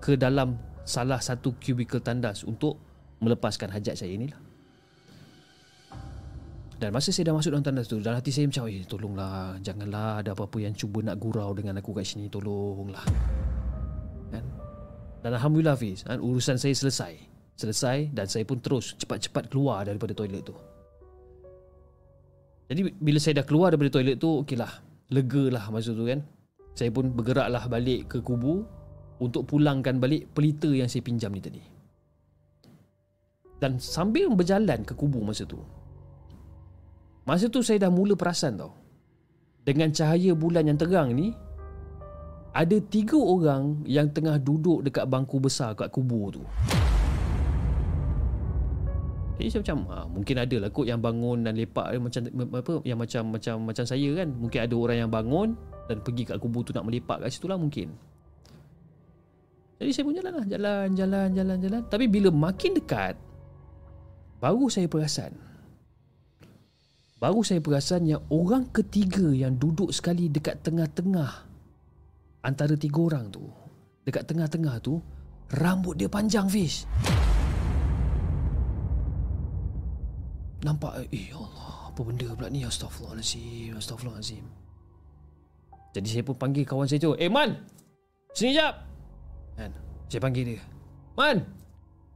Ke 0.00 0.16
dalam 0.16 0.56
Salah 0.82 1.22
satu 1.22 1.54
kubikel 1.58 2.02
tandas 2.02 2.42
Untuk 2.42 2.78
Melepaskan 3.22 3.70
hajat 3.70 3.94
saya 3.94 4.18
inilah. 4.18 4.40
Dan 6.82 6.90
masa 6.90 7.14
saya 7.14 7.30
dah 7.30 7.38
masuk 7.38 7.54
dalam 7.54 7.62
tandas 7.62 7.86
tu 7.86 8.02
Dalam 8.02 8.18
hati 8.18 8.34
saya 8.34 8.50
macam 8.50 8.66
Eh 8.66 8.82
tolonglah 8.82 9.54
Janganlah 9.62 10.26
ada 10.26 10.34
apa-apa 10.34 10.58
yang 10.58 10.74
cuba 10.74 11.06
nak 11.06 11.22
gurau 11.22 11.54
Dengan 11.54 11.78
aku 11.78 11.94
kat 11.94 12.02
sini 12.02 12.26
Tolonglah. 12.26 13.06
Kan? 14.34 14.44
Dan 15.22 15.30
Alhamdulillah 15.38 15.78
Fiz 15.78 16.02
kan? 16.02 16.18
Urusan 16.18 16.58
saya 16.58 16.74
selesai. 16.74 17.14
Selesai 17.54 18.10
Dan 18.10 18.26
saya 18.26 18.42
pun 18.42 18.58
terus 18.58 18.98
Cepat-cepat 18.98 19.54
keluar 19.54 19.86
daripada 19.86 20.10
toilet 20.10 20.42
tu. 20.42 20.58
Jadi 22.66 22.90
bila 22.98 23.22
saya 23.22 23.38
dah 23.38 23.46
keluar 23.46 23.70
daripada 23.70 23.94
toilet 23.94 24.18
tu 24.18 24.42
Okeylah 24.42 24.82
Lega 25.12 25.44
lah 25.52 25.68
masa 25.68 25.94
tu 25.94 26.08
kan. 26.08 26.24
Saya 26.72 26.88
pun 26.88 27.12
bergeraklah 27.12 27.68
balik 27.68 28.16
ke 28.16 28.18
kubu 28.24 28.64
Untuk 29.22 29.46
pulangkan 29.46 30.02
balik 30.02 30.34
pelita 30.34 30.66
yang 30.66 30.90
saya 30.90 31.06
pinjam 31.06 31.30
ni 31.30 31.38
tadi 31.38 31.62
Dan 33.62 33.78
sambil 33.78 34.26
berjalan 34.34 34.82
ke 34.82 34.98
kubu 34.98 35.22
masa 35.22 35.46
tu 35.46 35.62
Masa 37.22 37.46
tu 37.46 37.62
saya 37.62 37.86
dah 37.86 37.90
mula 37.94 38.18
perasan 38.18 38.58
tau 38.58 38.74
Dengan 39.62 39.94
cahaya 39.94 40.34
bulan 40.34 40.66
yang 40.66 40.74
terang 40.74 41.14
ni 41.14 41.30
Ada 42.50 42.82
tiga 42.90 43.14
orang 43.14 43.86
yang 43.86 44.10
tengah 44.10 44.42
duduk 44.42 44.82
dekat 44.82 45.06
bangku 45.06 45.38
besar 45.38 45.78
kat 45.78 45.86
kubu 45.94 46.34
tu 46.34 46.42
jadi 49.42 49.48
saya 49.58 49.60
macam 49.66 49.78
ha, 49.90 49.96
mungkin 50.06 50.36
ada 50.38 50.56
lah 50.62 50.70
kot 50.70 50.86
yang 50.86 51.02
bangun 51.02 51.42
dan 51.42 51.58
lepak 51.58 51.98
macam 51.98 52.22
apa 52.30 52.74
yang 52.86 52.94
macam 52.94 53.22
macam 53.34 53.54
macam 53.66 53.82
saya 53.82 54.08
kan. 54.14 54.28
Mungkin 54.38 54.60
ada 54.62 54.74
orang 54.78 54.98
yang 55.02 55.10
bangun 55.10 55.58
dan 55.90 55.98
pergi 55.98 56.30
kat 56.30 56.38
kubu 56.38 56.62
tu 56.62 56.70
nak 56.70 56.86
melepak 56.86 57.18
kat 57.26 57.34
situ 57.34 57.50
lah 57.50 57.58
mungkin. 57.58 57.90
Jadi 59.82 59.90
saya 59.90 60.04
pun 60.06 60.14
jalan 60.14 60.32
lah. 60.38 60.46
Jalan, 60.46 60.86
jalan, 60.94 61.28
jalan, 61.34 61.56
jalan. 61.58 61.82
Tapi 61.90 62.06
bila 62.06 62.30
makin 62.30 62.78
dekat, 62.78 63.18
baru 64.38 64.70
saya 64.70 64.86
perasan. 64.86 65.34
Baru 67.18 67.42
saya 67.42 67.58
perasan 67.58 68.06
yang 68.06 68.22
orang 68.30 68.70
ketiga 68.70 69.26
yang 69.34 69.58
duduk 69.58 69.90
sekali 69.90 70.30
dekat 70.30 70.62
tengah-tengah 70.62 71.50
antara 72.46 72.78
tiga 72.78 73.10
orang 73.10 73.26
tu. 73.34 73.42
Dekat 74.06 74.30
tengah-tengah 74.30 74.78
tu, 74.78 75.02
rambut 75.50 75.98
dia 75.98 76.06
panjang, 76.06 76.46
Fish. 76.46 76.86
Nampak 80.62 81.10
Eh 81.10 81.34
ya 81.34 81.42
Allah 81.42 81.90
Apa 81.90 82.00
benda 82.06 82.30
pula 82.38 82.46
ni 82.46 82.62
Astaghfirullahaladzim 82.62 83.74
Astaghfirullahaladzim 83.82 84.46
Jadi 85.90 86.06
saya 86.06 86.22
pun 86.22 86.38
panggil 86.38 86.62
kawan 86.62 86.86
saya 86.86 87.02
tu 87.02 87.18
Eh 87.18 87.26
Man 87.26 87.58
Sini 88.30 88.54
jap 88.54 88.91
kan? 89.56 89.70
Saya 90.08 90.20
panggil 90.20 90.44
dia 90.56 90.62
Man 91.16 91.44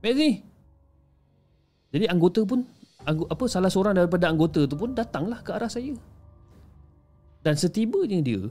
sini 0.01 0.41
Jadi 1.91 2.05
anggota 2.07 2.45
pun 2.45 2.63
anggo, 3.09 3.27
apa 3.27 3.45
Salah 3.51 3.73
seorang 3.73 3.97
daripada 3.97 4.29
anggota 4.31 4.69
tu 4.69 4.77
pun 4.77 4.93
Datanglah 4.93 5.41
ke 5.43 5.51
arah 5.57 5.71
saya 5.71 5.97
Dan 7.43 7.55
setibanya 7.57 8.21
dia 8.23 8.47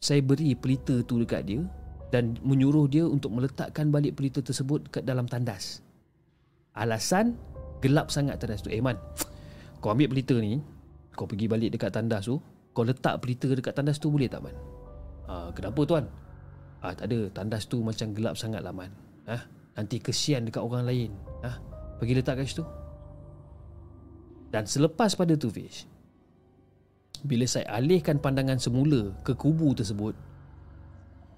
Saya 0.00 0.24
beri 0.24 0.56
pelita 0.56 1.04
tu 1.04 1.20
dekat 1.20 1.44
dia 1.46 1.62
dan 2.10 2.36
menyuruh 2.42 2.90
dia 2.90 3.06
untuk 3.06 3.30
meletakkan 3.30 3.88
balik 3.88 4.18
pelita 4.18 4.42
tersebut 4.42 4.90
ke 4.90 4.98
dalam 5.00 5.30
tandas. 5.30 5.78
Alasan 6.74 7.38
gelap 7.78 8.10
sangat 8.10 8.42
tandas 8.42 8.66
tu. 8.66 8.68
Eh 8.68 8.82
Man, 8.82 8.98
kau 9.78 9.94
ambil 9.94 10.10
pelita 10.10 10.36
ni, 10.36 10.58
kau 11.14 11.30
pergi 11.30 11.46
balik 11.46 11.70
dekat 11.78 11.94
tandas 11.94 12.26
tu, 12.26 12.42
kau 12.74 12.82
letak 12.82 13.22
pelita 13.22 13.46
dekat 13.54 13.78
tandas 13.78 14.02
tu 14.02 14.10
boleh 14.10 14.26
tak 14.26 14.42
Man? 14.42 14.54
Ah, 15.30 15.54
kenapa 15.54 15.80
tuan? 15.86 16.04
Ah, 16.80 16.96
tak 16.96 17.12
ada, 17.12 17.28
tandas 17.36 17.68
tu 17.68 17.84
macam 17.84 18.16
gelap 18.16 18.34
sangat 18.40 18.64
lah 18.64 18.72
Man. 18.72 18.88
Ah, 19.28 19.44
nanti 19.76 20.00
kesian 20.00 20.48
dekat 20.48 20.64
orang 20.64 20.88
lain. 20.88 21.12
Ah, 21.44 21.60
pergi 22.00 22.16
letak 22.16 22.40
kat 22.40 22.48
situ. 22.48 22.64
Dan 24.48 24.64
selepas 24.64 25.12
pada 25.14 25.36
tu 25.36 25.52
Fish, 25.52 25.84
bila 27.22 27.44
saya 27.44 27.68
alihkan 27.76 28.16
pandangan 28.16 28.56
semula 28.56 29.12
ke 29.20 29.36
kubu 29.36 29.76
tersebut, 29.76 30.16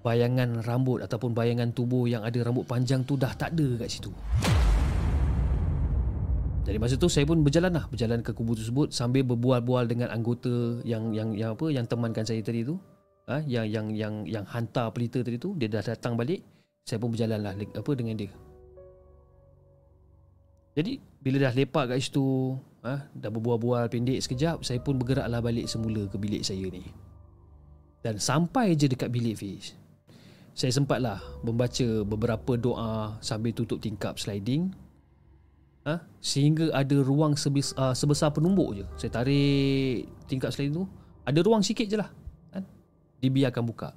bayangan 0.01 0.63
rambut 0.63 1.03
ataupun 1.03 1.35
bayangan 1.35 1.75
tubuh 1.75 2.07
yang 2.07 2.23
ada 2.23 2.39
rambut 2.41 2.63
panjang 2.63 3.03
tu 3.03 3.19
dah 3.19 3.35
tak 3.35 3.51
ada 3.53 3.83
kat 3.83 3.89
situ. 3.91 4.11
Jadi 6.63 6.79
masa 6.79 6.95
tu 6.95 7.11
saya 7.11 7.27
pun 7.27 7.43
berjalan 7.43 7.75
lah 7.75 7.91
Berjalan 7.91 8.23
ke 8.23 8.31
kubu 8.31 8.55
tersebut 8.55 8.95
Sambil 8.95 9.27
berbual-bual 9.27 9.83
dengan 9.83 10.07
anggota 10.15 10.79
Yang 10.87 11.03
yang 11.11 11.29
yang 11.35 11.49
apa 11.59 11.67
Yang 11.67 11.91
temankan 11.91 12.23
saya 12.23 12.39
tadi 12.39 12.63
tu 12.63 12.79
ha? 13.29 13.39
Yang 13.43 13.67
yang 13.69 13.87
yang 13.93 14.15
yang 14.27 14.45
hantar 14.47 14.91
pelita 14.91 15.21
tadi 15.23 15.37
tu 15.39 15.55
Dia 15.55 15.69
dah 15.69 15.83
datang 15.83 16.15
balik 16.15 16.43
Saya 16.83 16.99
pun 16.99 17.13
berjalan 17.13 17.39
lah 17.39 17.53
Apa 17.55 17.91
dengan 17.95 18.17
dia 18.17 18.31
Jadi 20.75 20.99
Bila 21.23 21.49
dah 21.49 21.53
lepak 21.53 21.93
kat 21.93 21.97
situ 22.01 22.57
ha? 22.83 23.07
Dah 23.13 23.29
berbual-bual 23.31 23.87
pendek 23.87 24.19
sekejap 24.23 24.65
Saya 24.65 24.79
pun 24.83 24.99
bergeraklah 24.99 25.39
balik 25.39 25.69
semula 25.69 26.07
Ke 26.09 26.17
bilik 26.19 26.43
saya 26.43 26.67
ni 26.67 26.83
Dan 28.03 28.19
sampai 28.19 28.75
je 28.75 28.89
dekat 28.89 29.13
bilik 29.13 29.39
Fiz 29.39 29.75
Saya 30.55 30.71
sempatlah 30.73 31.19
Membaca 31.45 31.87
beberapa 32.03 32.59
doa 32.59 33.15
Sambil 33.23 33.55
tutup 33.55 33.79
tingkap 33.79 34.19
sliding 34.19 34.83
ha? 35.87 35.99
sehingga 36.23 36.71
ada 36.71 36.97
ruang 37.03 37.35
sebesar, 37.35 37.91
sebesar 37.95 38.31
penumbuk 38.31 38.75
je. 38.75 38.85
Saya 38.95 39.11
tarik 39.21 40.07
tingkat 40.27 40.55
sliding 40.55 40.83
tu, 40.83 40.85
ada 41.27 41.39
ruang 41.43 41.63
sikit 41.63 41.87
je 41.87 41.99
lah. 41.99 42.09
Kan? 43.23 43.31
Dibiarkan 43.31 43.63
buka. 43.63 43.95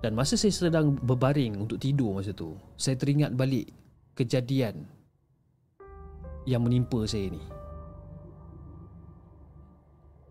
Dan 0.00 0.16
masa 0.16 0.40
saya 0.40 0.54
sedang 0.54 0.96
berbaring 0.96 1.60
untuk 1.60 1.76
tidur 1.76 2.16
masa 2.16 2.32
tu, 2.32 2.56
saya 2.80 2.96
teringat 2.96 3.36
balik 3.36 3.68
kejadian 4.16 4.88
yang 6.48 6.64
menimpa 6.64 7.04
saya 7.04 7.28
ni. 7.28 7.42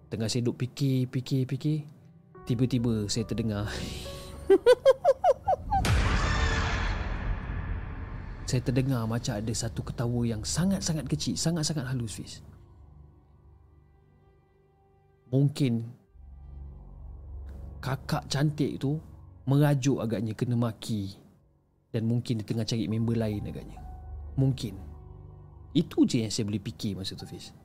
Tengah 0.10 0.32
saya 0.32 0.42
duduk 0.42 0.66
fikir, 0.66 1.12
fikir, 1.12 1.46
fikir, 1.46 1.84
tiba-tiba 2.48 3.12
saya 3.12 3.28
terdengar 3.28 3.68
saya 8.48 8.64
terdengar 8.64 9.04
macam 9.04 9.36
ada 9.36 9.52
satu 9.52 9.84
ketawa 9.84 10.24
yang 10.24 10.48
sangat-sangat 10.48 11.12
kecil, 11.12 11.36
sangat-sangat 11.36 11.84
halus 11.92 12.16
Fiz. 12.16 12.40
Mungkin 15.28 16.07
kakak 17.88 18.28
cantik 18.28 18.84
tu 18.84 19.00
merajuk 19.48 20.04
agaknya 20.04 20.36
kena 20.36 20.60
maki 20.60 21.16
dan 21.96 22.04
mungkin 22.04 22.44
dia 22.44 22.48
tengah 22.52 22.68
cari 22.68 22.84
member 22.92 23.16
lain 23.16 23.48
agaknya. 23.48 23.80
Mungkin. 24.36 24.76
Itu 25.72 26.04
je 26.04 26.28
yang 26.28 26.34
saya 26.34 26.52
boleh 26.52 26.60
fikir 26.60 27.00
masa 27.00 27.16
tu 27.16 27.24
Fiz. 27.24 27.56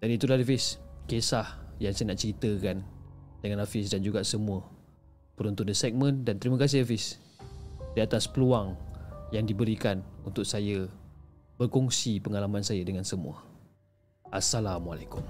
Dan 0.00 0.08
itulah 0.08 0.40
Fiz, 0.40 0.80
kisah 1.04 1.60
yang 1.76 1.92
saya 1.92 2.16
nak 2.16 2.18
ceritakan 2.24 2.80
dengan 3.44 3.60
Hafiz 3.60 3.92
dan 3.92 4.00
juga 4.00 4.24
semua 4.24 4.64
penonton 5.36 5.68
The 5.68 5.76
Segment 5.76 6.24
dan 6.24 6.40
terima 6.40 6.56
kasih 6.56 6.88
Hafiz 6.88 7.20
di 7.92 8.00
atas 8.00 8.24
peluang 8.24 8.80
yang 9.28 9.44
diberikan 9.44 10.00
untuk 10.24 10.48
saya 10.48 10.88
berkongsi 11.60 12.16
pengalaman 12.24 12.64
saya 12.64 12.80
dengan 12.80 13.04
semua. 13.04 13.44
Assalamualaikum. 14.32 15.20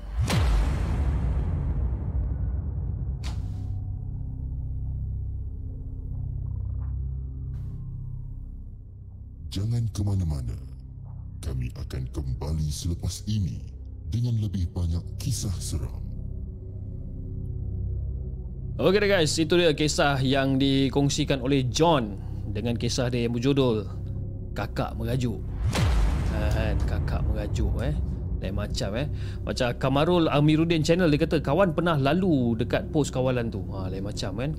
Ke 9.94 10.02
mana-mana. 10.02 10.58
Kami 11.38 11.70
akan 11.78 12.10
kembali 12.10 12.66
selepas 12.66 13.22
ini 13.30 13.62
dengan 14.10 14.34
lebih 14.42 14.66
banyak 14.74 15.22
kisah 15.22 15.54
seram. 15.62 16.02
Okey 18.74 19.06
guys, 19.06 19.30
itu 19.38 19.54
dia 19.54 19.70
kisah 19.70 20.18
yang 20.18 20.58
dikongsikan 20.58 21.38
oleh 21.38 21.62
John 21.70 22.18
dengan 22.50 22.74
kisah 22.74 23.06
dia 23.06 23.30
yang 23.30 23.38
berjudul 23.38 23.86
Kakak 24.50 24.98
Merajuk. 24.98 25.38
Kan, 26.34 26.78
kakak 26.86 27.22
merajuk 27.30 27.70
eh. 27.82 27.94
Lain 28.42 28.54
macam 28.54 28.90
eh. 28.98 29.06
Macam 29.46 29.68
Kamarul 29.78 30.26
Amiruddin 30.26 30.82
channel 30.82 31.06
dia 31.06 31.22
kata 31.22 31.38
kawan 31.38 31.72
pernah 31.72 31.94
lalu 31.94 32.58
dekat 32.58 32.90
pos 32.90 33.08
kawalan 33.14 33.48
tu. 33.50 33.62
Ha, 33.70 33.86
lain 33.90 34.02
macam 34.02 34.38
kan. 34.38 34.50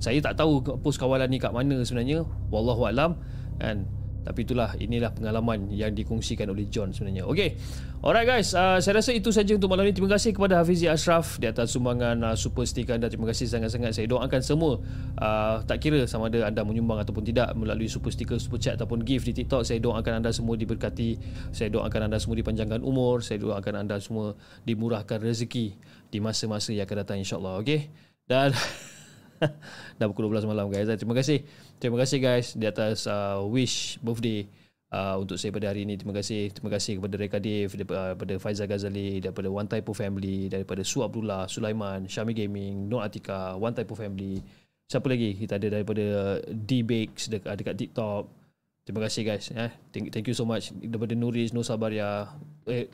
Saya 0.00 0.20
tak 0.20 0.36
tahu 0.36 0.60
pos 0.60 1.00
kawalan 1.00 1.28
ni 1.32 1.40
kat 1.40 1.52
mana 1.52 1.80
sebenarnya. 1.80 2.28
Wallahu 2.52 2.84
alam 2.84 3.16
kan. 3.56 3.88
Tapi 4.24 4.48
itulah 4.48 4.72
inilah 4.80 5.12
pengalaman 5.12 5.68
yang 5.68 5.92
dikongsikan 5.92 6.48
oleh 6.48 6.64
John 6.72 6.96
sebenarnya. 6.96 7.28
Okey. 7.28 7.60
Alright 8.04 8.28
guys, 8.28 8.52
uh, 8.52 8.80
saya 8.84 9.00
rasa 9.00 9.16
itu 9.16 9.32
saja 9.32 9.56
untuk 9.56 9.68
malam 9.72 9.84
ini. 9.88 9.96
Terima 9.96 10.12
kasih 10.12 10.36
kepada 10.36 10.60
Hafizi 10.60 10.88
Ashraf 10.88 11.40
di 11.40 11.48
atas 11.48 11.72
sumbangan 11.72 12.20
uh, 12.20 12.36
super 12.36 12.68
sticker 12.68 12.96
anda. 12.96 13.08
Terima 13.08 13.28
kasih 13.28 13.48
sangat-sangat. 13.48 13.96
Saya 13.96 14.08
doakan 14.08 14.40
semua 14.44 14.80
uh, 15.20 15.64
tak 15.64 15.80
kira 15.80 16.04
sama 16.04 16.28
ada 16.28 16.48
anda 16.48 16.64
menyumbang 16.64 17.00
ataupun 17.00 17.24
tidak 17.24 17.52
melalui 17.56 17.88
super 17.88 18.12
sticker, 18.12 18.36
super 18.36 18.60
chat 18.60 18.76
ataupun 18.80 19.04
gift 19.04 19.28
di 19.28 19.44
TikTok. 19.44 19.64
Saya 19.64 19.80
doakan 19.80 20.20
anda 20.20 20.32
semua 20.32 20.56
diberkati. 20.56 21.16
Saya 21.52 21.72
doakan 21.72 22.12
anda 22.12 22.20
semua 22.20 22.36
dipanjangkan 22.36 22.80
umur. 22.84 23.24
Saya 23.24 23.40
doakan 23.40 23.88
anda 23.88 23.96
semua 24.00 24.36
dimurahkan 24.68 25.20
rezeki 25.20 25.76
di 26.12 26.18
masa-masa 26.20 26.76
yang 26.76 26.84
akan 26.84 26.96
datang 27.04 27.18
insya-Allah. 27.20 27.60
Okey. 27.64 27.88
Dan 28.24 28.52
dah 29.98 30.06
pukul 30.10 30.30
12 30.30 30.48
malam 30.48 30.68
guys. 30.68 30.88
Terima 30.98 31.14
kasih. 31.14 31.44
Terima 31.78 31.96
kasih 32.00 32.18
guys 32.20 32.46
di 32.56 32.66
atas 32.68 33.04
uh, 33.08 33.42
wish 33.44 33.96
birthday 34.00 34.46
uh, 34.94 35.16
untuk 35.18 35.34
saya 35.34 35.50
pada 35.50 35.74
hari 35.74 35.82
ini. 35.82 35.98
Terima 35.98 36.14
kasih. 36.14 36.54
Terima 36.54 36.70
kasih 36.70 37.02
kepada 37.02 37.14
Reka 37.18 37.38
Dave, 37.42 37.70
daripada 37.74 38.34
Faizal 38.38 38.70
Ghazali, 38.70 39.18
daripada 39.18 39.48
One 39.50 39.66
Type 39.66 39.86
of 39.90 39.98
Family, 39.98 40.46
daripada 40.46 40.86
Su 40.86 41.02
Abdullah, 41.02 41.50
Sulaiman, 41.50 42.06
Syami 42.06 42.32
Gaming, 42.32 42.86
Nur 42.86 43.02
Atika, 43.02 43.58
One 43.58 43.74
Type 43.74 43.90
of 43.90 43.98
Family. 43.98 44.38
Siapa 44.86 45.08
lagi? 45.10 45.34
Kita 45.34 45.56
ada 45.56 45.68
daripada 45.80 46.38
D-Bakes 46.44 47.32
dekat, 47.32 47.54
dekat 47.58 47.74
TikTok. 47.74 48.43
Terima 48.84 49.00
kasih 49.00 49.24
guys 49.24 49.48
eh. 49.56 49.72
thank, 49.96 50.12
thank 50.12 50.28
you 50.28 50.36
so 50.36 50.44
much 50.44 50.68
daripada 50.76 51.16
Nuris 51.16 51.56
Nur 51.56 51.64
Sabaria. 51.64 52.28
Eh 52.68 52.84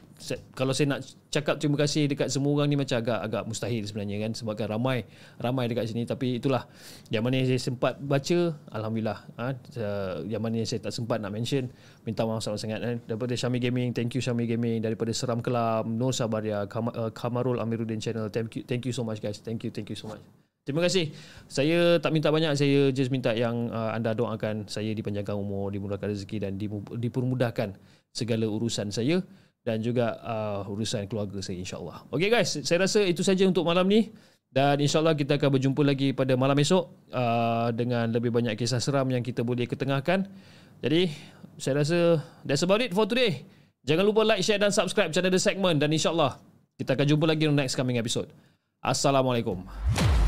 kalau 0.54 0.70
saya 0.70 0.86
nak 0.86 1.02
cakap 1.34 1.58
terima 1.58 1.74
kasih 1.82 2.06
dekat 2.06 2.30
semua 2.30 2.54
orang 2.54 2.70
ni 2.70 2.76
macam 2.78 2.94
agak 3.02 3.18
agak 3.26 3.42
mustahil 3.50 3.82
sebenarnya 3.82 4.22
kan 4.22 4.30
sebab 4.38 4.54
kan 4.54 4.68
ramai 4.70 5.02
ramai 5.42 5.66
dekat 5.66 5.90
sini 5.90 6.06
tapi 6.06 6.38
itulah 6.38 6.66
yang 7.10 7.26
mana 7.26 7.42
yang 7.42 7.48
saya 7.50 7.58
sempat 7.58 7.98
baca 7.98 8.54
alhamdulillah 8.70 9.18
ha, 9.38 9.54
yang 10.26 10.42
mana 10.42 10.62
yang 10.62 10.68
saya 10.68 10.84
tak 10.84 10.94
sempat 10.94 11.22
nak 11.22 11.32
mention 11.32 11.70
minta 12.04 12.26
maaf 12.26 12.42
sangat-sangat 12.44 12.80
eh. 12.82 12.96
daripada 13.08 13.32
Syami 13.38 13.58
Gaming 13.62 13.90
thank 13.96 14.12
you 14.12 14.22
Syami 14.22 14.44
Gaming 14.44 14.82
daripada 14.84 15.14
Seram 15.14 15.40
Kelam 15.40 15.96
Nur 15.96 16.12
Sabaria 16.12 16.66
Kam- 16.66 16.92
uh, 16.92 17.14
Kamarul 17.14 17.62
Amiruddin 17.62 18.02
channel 18.02 18.28
thank 18.28 18.58
you 18.58 18.62
thank 18.66 18.84
you 18.84 18.92
so 18.92 19.06
much 19.06 19.22
guys 19.22 19.40
thank 19.40 19.62
you 19.64 19.70
thank 19.72 19.88
you 19.88 19.96
so 19.96 20.10
much 20.10 20.20
Terima 20.60 20.84
kasih. 20.84 21.10
Saya 21.48 21.96
tak 21.98 22.12
minta 22.12 22.28
banyak, 22.28 22.52
saya 22.52 22.92
just 22.92 23.08
minta 23.08 23.32
yang 23.32 23.72
uh, 23.72 23.96
anda 23.96 24.12
doakan 24.12 24.68
saya 24.68 24.92
dipanjangkan 24.92 25.32
umur, 25.32 25.72
dimudahkan 25.72 26.12
rezeki 26.12 26.36
dan 26.46 26.60
dipermudahkan 27.00 27.74
segala 28.12 28.44
urusan 28.44 28.92
saya 28.92 29.24
dan 29.64 29.80
juga 29.80 30.20
uh, 30.20 30.68
urusan 30.68 31.08
keluarga 31.08 31.40
saya 31.40 31.60
insya-Allah. 31.60 32.04
Okay 32.12 32.28
guys, 32.28 32.60
saya 32.60 32.84
rasa 32.84 33.04
itu 33.04 33.24
saja 33.24 33.44
untuk 33.48 33.64
malam 33.64 33.88
ni 33.88 34.12
dan 34.50 34.76
insya-Allah 34.82 35.16
kita 35.16 35.40
akan 35.40 35.56
berjumpa 35.56 35.82
lagi 35.84 36.12
pada 36.12 36.36
malam 36.36 36.58
esok 36.58 36.84
uh, 37.14 37.70
dengan 37.72 38.12
lebih 38.12 38.28
banyak 38.28 38.58
kisah 38.58 38.82
seram 38.82 39.08
yang 39.08 39.24
kita 39.24 39.40
boleh 39.40 39.64
ketengahkan. 39.64 40.28
Jadi, 40.80 41.12
saya 41.60 41.84
rasa 41.84 42.20
that's 42.44 42.64
about 42.64 42.84
it 42.84 42.92
for 42.92 43.04
today. 43.08 43.44
Jangan 43.84 44.04
lupa 44.04 44.24
like, 44.28 44.44
share 44.44 44.60
dan 44.60 44.72
subscribe 44.72 45.08
channel 45.08 45.32
The 45.32 45.40
Segment 45.40 45.80
dan 45.80 45.88
insya-Allah 45.88 46.36
kita 46.76 46.96
akan 46.96 47.06
jumpa 47.16 47.24
lagi 47.28 47.48
di 47.48 47.52
next 47.52 47.76
coming 47.76 47.96
episode. 47.96 48.28
Assalamualaikum. 48.80 50.19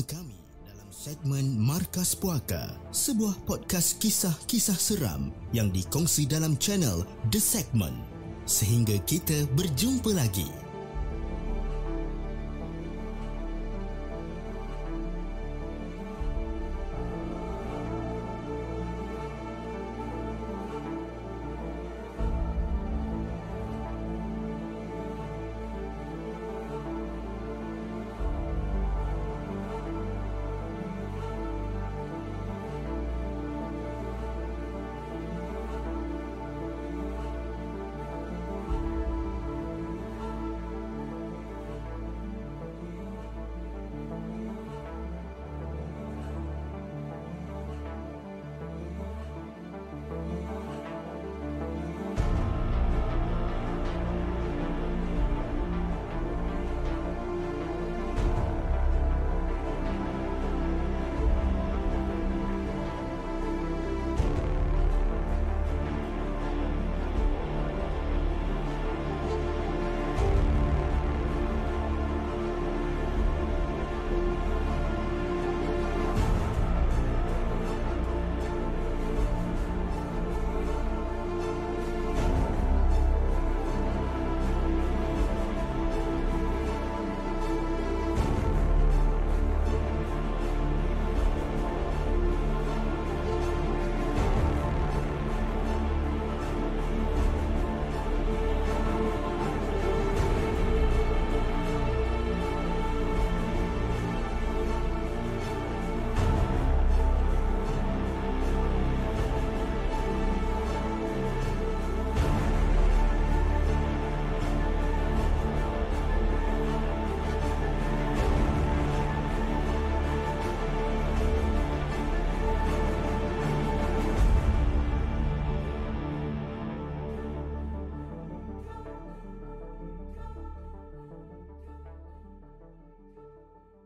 Kami 0.00 0.40
dalam 0.64 0.88
segmen 0.88 1.52
Markas 1.60 2.16
Puaka, 2.16 2.72
sebuah 2.96 3.44
podcast 3.44 4.00
kisah-kisah 4.00 4.80
seram 4.80 5.28
yang 5.52 5.68
dikongsi 5.68 6.24
dalam 6.24 6.56
channel 6.56 7.04
The 7.28 7.36
Segment. 7.36 8.00
Sehingga 8.48 8.96
kita 9.04 9.44
berjumpa 9.52 10.16
lagi. 10.16 10.61